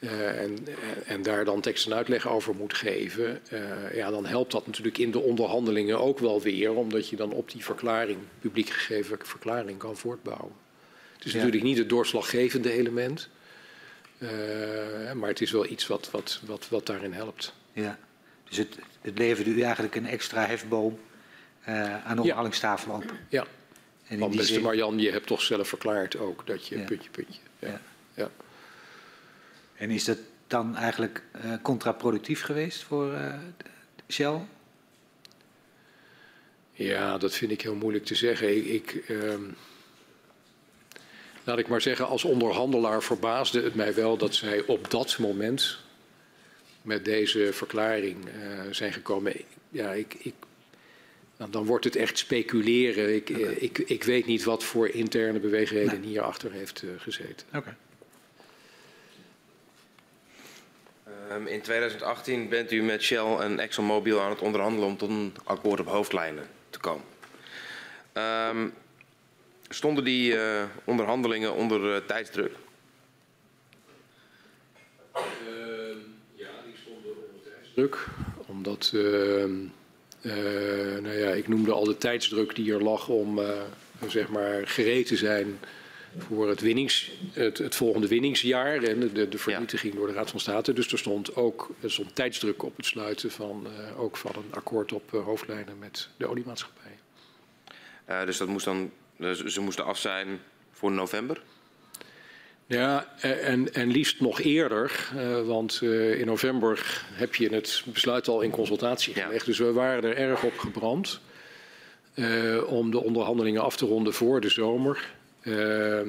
Uh, 0.00 0.40
en, 0.40 0.66
en, 1.06 1.22
daar 1.22 1.44
dan 1.44 1.60
tekst 1.60 1.86
en 1.86 1.94
uitleg 1.94 2.28
over 2.28 2.54
moet 2.54 2.74
geven, 2.74 3.40
uh, 3.52 3.94
ja, 3.94 4.10
dan 4.10 4.26
helpt 4.26 4.52
dat 4.52 4.66
natuurlijk 4.66 4.98
in 4.98 5.10
de 5.10 5.18
onderhandelingen 5.18 6.00
ook 6.00 6.18
wel 6.18 6.42
weer, 6.42 6.74
omdat 6.74 7.08
je 7.08 7.16
dan 7.16 7.32
op 7.32 7.50
die 7.50 7.64
verklaring, 7.64 8.18
publiek 8.40 8.68
gegeven 8.68 9.18
verklaring, 9.22 9.78
kan 9.78 9.96
voortbouwen. 9.96 10.52
Het 11.16 11.24
is 11.24 11.32
ja. 11.32 11.36
natuurlijk 11.36 11.64
niet 11.64 11.78
het 11.78 11.88
doorslaggevende 11.88 12.72
element, 12.72 13.28
uh, 14.18 14.30
maar 15.12 15.28
het 15.28 15.40
is 15.40 15.50
wel 15.50 15.66
iets 15.66 15.86
wat, 15.86 16.10
wat, 16.10 16.40
wat, 16.46 16.68
wat 16.68 16.86
daarin 16.86 17.12
helpt. 17.12 17.54
Ja, 17.72 17.98
dus 18.48 18.56
het, 18.56 18.78
het 19.00 19.18
leverde 19.18 19.50
u 19.50 19.60
eigenlijk 19.60 19.94
een 19.94 20.06
extra 20.06 20.46
hefboom 20.46 20.98
aan 21.74 22.14
de 22.14 22.20
onderhandelingstafel 22.20 22.92
op. 22.94 23.12
Ja, 23.28 23.46
en 24.08 24.18
want 24.18 24.36
beste 24.36 24.52
zin... 24.52 24.62
Marjan, 24.62 24.98
je 24.98 25.10
hebt 25.10 25.26
toch 25.26 25.42
zelf 25.42 25.68
verklaard 25.68 26.16
ook 26.16 26.46
dat 26.46 26.66
je 26.66 26.78
ja. 26.78 26.84
puntje, 26.84 27.10
puntje. 27.10 27.40
ja. 27.58 27.80
ja. 28.14 28.30
En 29.74 29.90
is 29.90 30.04
dat 30.04 30.18
dan 30.46 30.76
eigenlijk 30.76 31.22
uh, 31.44 31.52
contraproductief 31.62 32.42
geweest 32.42 32.82
voor 32.82 33.12
uh, 33.12 33.34
Shell? 34.08 34.40
Ja, 36.72 37.18
dat 37.18 37.34
vind 37.34 37.50
ik 37.50 37.62
heel 37.62 37.74
moeilijk 37.74 38.04
te 38.04 38.14
zeggen. 38.14 38.56
Ik, 38.56 38.66
ik 38.66 39.08
uh, 39.08 39.34
laat 41.44 41.58
ik 41.58 41.68
maar 41.68 41.80
zeggen, 41.80 42.06
als 42.06 42.24
onderhandelaar 42.24 43.02
verbaasde 43.02 43.62
het 43.62 43.74
mij 43.74 43.94
wel 43.94 44.16
dat 44.16 44.34
zij 44.34 44.64
op 44.66 44.90
dat 44.90 45.18
moment 45.18 45.78
met 46.82 47.04
deze 47.04 47.52
verklaring 47.52 48.16
zijn 48.70 48.92
gekomen. 48.92 49.32
Ja, 49.70 49.92
ik, 49.92 50.14
ik, 50.14 50.34
dan, 51.38 51.50
dan, 51.50 51.64
wordt 51.64 51.84
het 51.84 51.96
echt 51.96 52.18
speculeren. 52.18 53.14
Ik, 53.14 53.30
okay. 53.30 53.52
ik, 53.52 53.78
ik 53.78 54.04
weet 54.04 54.26
niet 54.26 54.44
wat 54.44 54.64
voor 54.64 54.88
interne 54.88 55.38
beweegreden 55.40 56.00
nee. 56.00 56.08
hierachter 56.08 56.52
heeft 56.52 56.84
gezeten. 56.98 57.46
Oké. 57.48 57.56
Okay. 57.58 57.74
Um, 61.30 61.46
in 61.46 61.60
2018 61.60 62.48
bent 62.48 62.72
u 62.72 62.82
met 62.82 63.02
Shell 63.02 63.36
en 63.36 63.58
ExxonMobil 63.58 64.20
aan 64.20 64.30
het 64.30 64.40
onderhandelen 64.40 64.88
om 64.88 64.96
tot 64.96 65.10
een 65.10 65.34
akkoord 65.44 65.80
op 65.80 65.86
hoofdlijnen 65.86 66.46
te 66.70 66.78
komen. 66.78 67.04
Um, 68.12 68.74
stonden 69.68 70.04
die 70.04 70.32
uh, 70.32 70.62
onderhandelingen 70.84 71.54
onder 71.54 71.94
uh, 71.94 71.96
tijdsdruk? 72.06 72.52
Uh, 75.14 75.22
ja, 76.34 76.50
die 76.64 76.76
stonden 76.82 77.10
onder 77.10 77.52
tijdsdruk. 77.52 78.06
Omdat, 78.46 78.90
ehm, 78.94 79.64
eh, 79.64 79.70
nou 80.22 81.18
ja, 81.18 81.30
ik 81.30 81.48
noemde 81.48 81.72
al 81.72 81.84
de 81.84 81.96
tijdsdruk 81.96 82.54
die 82.54 82.72
er 82.72 82.82
lag 82.82 83.08
om 83.08 83.40
zeg 84.08 84.28
maar 84.28 84.68
gereed 84.68 85.06
te 85.06 85.16
zijn 85.16 85.58
voor 86.16 86.48
het, 86.48 86.60
winnings, 86.60 87.10
het, 87.32 87.58
het 87.58 87.74
volgende 87.74 88.08
winningsjaar 88.08 88.82
en 88.82 89.12
de, 89.12 89.28
de 89.28 89.38
vernietiging 89.38 89.94
door 89.94 90.06
de 90.06 90.12
Raad 90.12 90.30
van 90.30 90.40
State. 90.40 90.72
Dus 90.72 90.92
er 90.92 90.98
stond 90.98 91.36
ook 91.36 91.70
er 91.80 91.90
stond 91.90 92.14
tijdsdruk 92.14 92.62
op 92.62 92.76
het 92.76 92.86
sluiten 92.86 93.30
van, 93.30 93.66
uh, 93.66 94.00
ook 94.00 94.16
van 94.16 94.32
een 94.34 94.50
akkoord 94.50 94.92
op 94.92 95.10
hoofdlijnen 95.10 95.78
met 95.78 96.08
de 96.16 96.26
oliemaatschappij. 96.26 96.98
Uh, 98.08 98.24
dus 98.24 98.36
dat 98.36 98.48
moest 98.48 98.64
dan, 98.64 98.90
dus 99.16 99.44
ze 99.44 99.60
moesten 99.60 99.84
af 99.84 99.98
zijn 99.98 100.40
voor 100.72 100.90
november? 100.90 101.42
Ja, 102.68 103.14
en, 103.20 103.74
en 103.74 103.90
liefst 103.90 104.20
nog 104.20 104.40
eerder, 104.40 105.10
uh, 105.16 105.40
want 105.46 105.80
uh, 105.82 106.20
in 106.20 106.26
november 106.26 107.02
heb 107.12 107.34
je 107.34 107.48
het 107.48 107.82
besluit 107.86 108.28
al 108.28 108.40
in 108.40 108.50
consultatie 108.50 109.14
gelegd. 109.14 109.40
Ja. 109.40 109.44
Dus 109.44 109.58
we 109.58 109.72
waren 109.72 110.04
er 110.04 110.16
erg 110.16 110.42
op 110.42 110.58
gebrand 110.58 111.20
uh, 112.14 112.72
om 112.72 112.90
de 112.90 113.02
onderhandelingen 113.02 113.62
af 113.62 113.76
te 113.76 113.86
ronden 113.86 114.14
voor 114.14 114.40
de 114.40 114.48
zomer. 114.48 115.10
Uh, 115.42 116.00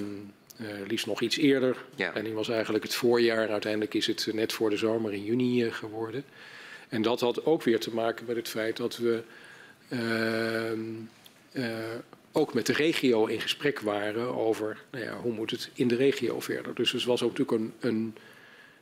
liefst 0.87 1.05
nog 1.05 1.21
iets 1.21 1.37
eerder. 1.37 1.77
Ja. 1.95 2.13
En 2.13 2.23
die 2.23 2.33
was 2.33 2.49
eigenlijk 2.49 2.83
het 2.83 2.95
voorjaar. 2.95 3.49
Uiteindelijk 3.49 3.93
is 3.93 4.07
het 4.07 4.29
net 4.33 4.53
voor 4.53 4.69
de 4.69 4.77
zomer 4.77 5.13
in 5.13 5.23
juni 5.23 5.71
geworden. 5.71 6.23
En 6.89 7.01
dat 7.01 7.19
had 7.19 7.45
ook 7.45 7.63
weer 7.63 7.79
te 7.79 7.93
maken 7.93 8.25
met 8.25 8.35
het 8.35 8.49
feit 8.49 8.77
dat 8.77 8.97
we 8.97 9.21
uh, 9.89 11.61
ook 12.31 12.53
met 12.53 12.65
de 12.65 12.73
regio 12.73 13.25
in 13.25 13.41
gesprek 13.41 13.79
waren 13.79 14.35
over 14.35 14.83
nou 14.91 15.03
ja, 15.03 15.17
hoe 15.17 15.33
moet 15.33 15.51
het 15.51 15.69
in 15.73 15.87
de 15.87 15.95
regio 15.95 16.39
verder. 16.39 16.75
Dus 16.75 16.93
er 16.93 17.03
was 17.07 17.23
ook 17.23 17.37
natuurlijk 17.37 17.61
een, 17.61 17.73
een, 17.89 18.15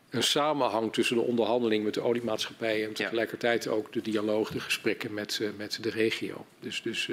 een 0.09 0.23
samenhang 0.23 0.93
tussen 0.93 1.15
de 1.15 1.21
onderhandeling 1.21 1.83
met 1.83 1.93
de 1.93 2.01
oliemaatschappij 2.01 2.85
en 2.85 2.93
tegelijkertijd 2.93 3.67
ook 3.67 3.93
de 3.93 4.01
dialoog, 4.01 4.51
de 4.51 4.59
gesprekken 4.59 5.13
met, 5.13 5.41
met 5.57 5.77
de 5.81 5.89
regio. 5.89 6.45
Dus, 6.59 6.81
dus 6.81 7.09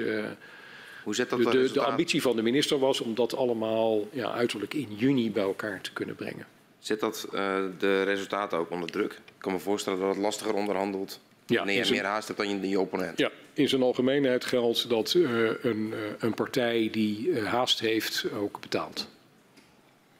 hoe 1.05 1.15
zet 1.15 1.29
dat 1.29 1.39
de, 1.39 1.49
de, 1.49 1.71
de, 1.71 1.83
ambitie 1.83 2.21
van 2.21 2.35
de 2.35 2.41
minister 2.41 2.79
was 2.79 3.01
om 3.01 3.15
dat 3.15 3.35
allemaal 3.35 4.07
ja, 4.11 4.31
uiterlijk 4.31 4.73
in 4.73 4.95
juni 4.95 5.31
bij 5.31 5.43
elkaar 5.43 5.81
te 5.81 5.93
kunnen 5.93 6.15
brengen. 6.15 6.47
Zet 6.79 6.99
dat 6.99 7.27
uh, 7.33 7.63
de 7.77 8.03
resultaten 8.03 8.57
ook 8.57 8.71
onder 8.71 8.91
druk? 8.91 9.11
Ik 9.11 9.33
kan 9.37 9.51
me 9.51 9.59
voorstellen 9.59 9.99
dat 9.99 10.09
het 10.09 10.17
lastiger 10.17 10.53
onderhandelt 10.53 11.19
ja, 11.45 11.57
wanneer 11.57 11.85
je 11.85 11.91
meer 11.91 12.05
haast 12.05 12.27
hebt 12.27 12.39
dan 12.39 12.69
je, 12.69 12.79
opponent. 12.79 13.17
Ja, 13.17 13.31
in 13.53 13.69
zijn 13.69 13.81
algemeenheid 13.81 14.45
geldt 14.45 14.89
dat 14.89 15.13
uh, 15.13 15.49
een, 15.61 15.93
uh, 15.93 15.97
een, 16.19 16.33
partij 16.33 16.89
die 16.91 17.39
haast 17.39 17.79
heeft 17.79 18.25
ook 18.33 18.59
betaalt. 18.59 19.07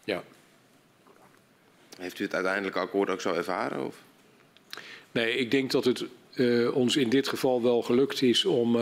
Ja. 0.04 0.24
Heeft 1.98 2.20
u 2.20 2.24
het 2.24 2.34
uiteindelijke 2.34 2.80
akkoord 2.80 3.10
ook 3.10 3.22
zo 3.22 3.34
ervaren? 3.34 3.86
Of? 3.86 3.96
Nee, 5.12 5.38
ik 5.38 5.52
denk 5.52 5.72
dat 5.72 5.86
het 5.86 6.06
ons 6.74 6.96
in 6.96 7.10
dit 7.10 7.28
geval 7.28 7.62
wel 7.62 7.82
gelukt 7.82 8.22
is 8.22 8.46
om 8.46 8.76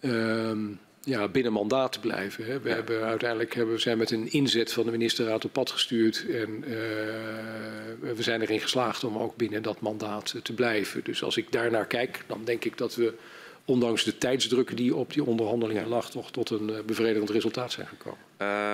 um, 0.00 0.80
ja, 1.06 1.28
binnen 1.28 1.52
mandaat 1.52 1.92
te 1.92 2.00
blijven. 2.00 2.44
Hè. 2.44 2.60
We 2.60 2.68
ja. 2.68 2.74
hebben 2.74 3.02
uiteindelijk 3.02 3.54
hebben, 3.54 3.74
we 3.74 3.80
zijn 3.80 3.98
met 3.98 4.10
een 4.10 4.32
inzet 4.32 4.72
van 4.72 4.84
de 4.84 4.90
ministerraad 4.90 5.44
op 5.44 5.52
pad 5.52 5.70
gestuurd. 5.70 6.26
En 6.28 6.64
uh, 6.64 6.74
we 8.14 8.22
zijn 8.22 8.42
erin 8.42 8.60
geslaagd 8.60 9.04
om 9.04 9.18
ook 9.18 9.36
binnen 9.36 9.62
dat 9.62 9.80
mandaat 9.80 10.34
te 10.42 10.52
blijven. 10.52 11.04
Dus 11.04 11.22
als 11.22 11.36
ik 11.36 11.52
daarnaar 11.52 11.86
kijk, 11.86 12.24
dan 12.26 12.44
denk 12.44 12.64
ik 12.64 12.78
dat 12.78 12.94
we, 12.94 13.14
ondanks 13.64 14.04
de 14.04 14.18
tijdsdruk 14.18 14.76
die 14.76 14.94
op 14.94 15.12
die 15.12 15.24
onderhandelingen 15.24 15.88
lag, 15.88 16.10
toch 16.10 16.30
tot 16.30 16.50
een 16.50 16.82
bevredigend 16.86 17.30
resultaat 17.30 17.72
zijn 17.72 17.86
gekomen. 17.86 18.18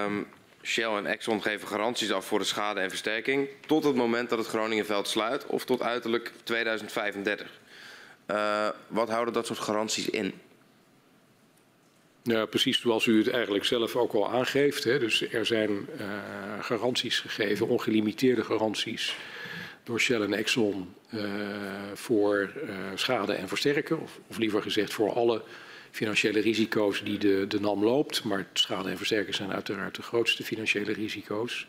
Um, 0.04 0.26
Shell 0.62 0.96
en 0.96 1.06
Exxon 1.06 1.42
geven 1.42 1.68
garanties 1.68 2.12
af 2.12 2.24
voor 2.24 2.38
de 2.38 2.44
schade 2.44 2.80
en 2.80 2.88
versterking 2.88 3.48
tot 3.66 3.84
het 3.84 3.94
moment 3.94 4.28
dat 4.30 4.38
het 4.38 4.48
Groningenveld 4.48 5.09
sluit 5.09 5.46
of 5.46 5.64
tot 5.64 5.82
uiterlijk 5.82 6.32
2035. 6.42 7.60
Uh, 8.26 8.68
wat 8.86 9.09
houden 9.09 9.34
dat 9.34 9.46
soort 9.46 9.59
garanties 9.59 10.09
in? 10.09 10.32
Ja, 12.24 12.47
precies 12.47 12.81
zoals 12.81 13.07
u 13.07 13.19
het 13.19 13.31
eigenlijk 13.31 13.65
zelf 13.65 13.97
ook 13.97 14.12
al 14.12 14.31
aangeeft. 14.31 14.85
Hè. 14.85 14.99
Dus 14.99 15.32
er 15.32 15.47
zijn 15.47 15.70
uh, 15.70 16.07
garanties 16.61 17.19
gegeven, 17.19 17.69
ongelimiteerde 17.69 18.44
garanties 18.44 19.16
door 19.85 20.01
Shell 20.01 20.20
en 20.20 20.32
Exxon 20.32 20.94
uh, 21.15 21.23
voor 21.94 22.53
uh, 22.57 22.74
schade 22.94 23.32
en 23.32 23.49
versterken. 23.49 24.01
Of, 24.01 24.20
of, 24.27 24.39
liever 24.39 24.62
gezegd 24.62 24.93
voor 24.93 25.12
alle 25.12 25.43
financiële 25.90 26.40
risico's 26.40 27.05
die 27.05 27.19
de, 27.19 27.44
de 27.49 27.61
NAM 27.61 27.85
loopt. 27.85 28.24
Maar 28.24 28.47
schade 28.53 28.90
en 28.90 28.97
versterken 28.97 29.35
zijn 29.35 29.53
uiteraard 29.53 29.94
de 29.94 30.03
grootste 30.03 30.44
financiële 30.44 30.93
risico's. 30.93 31.66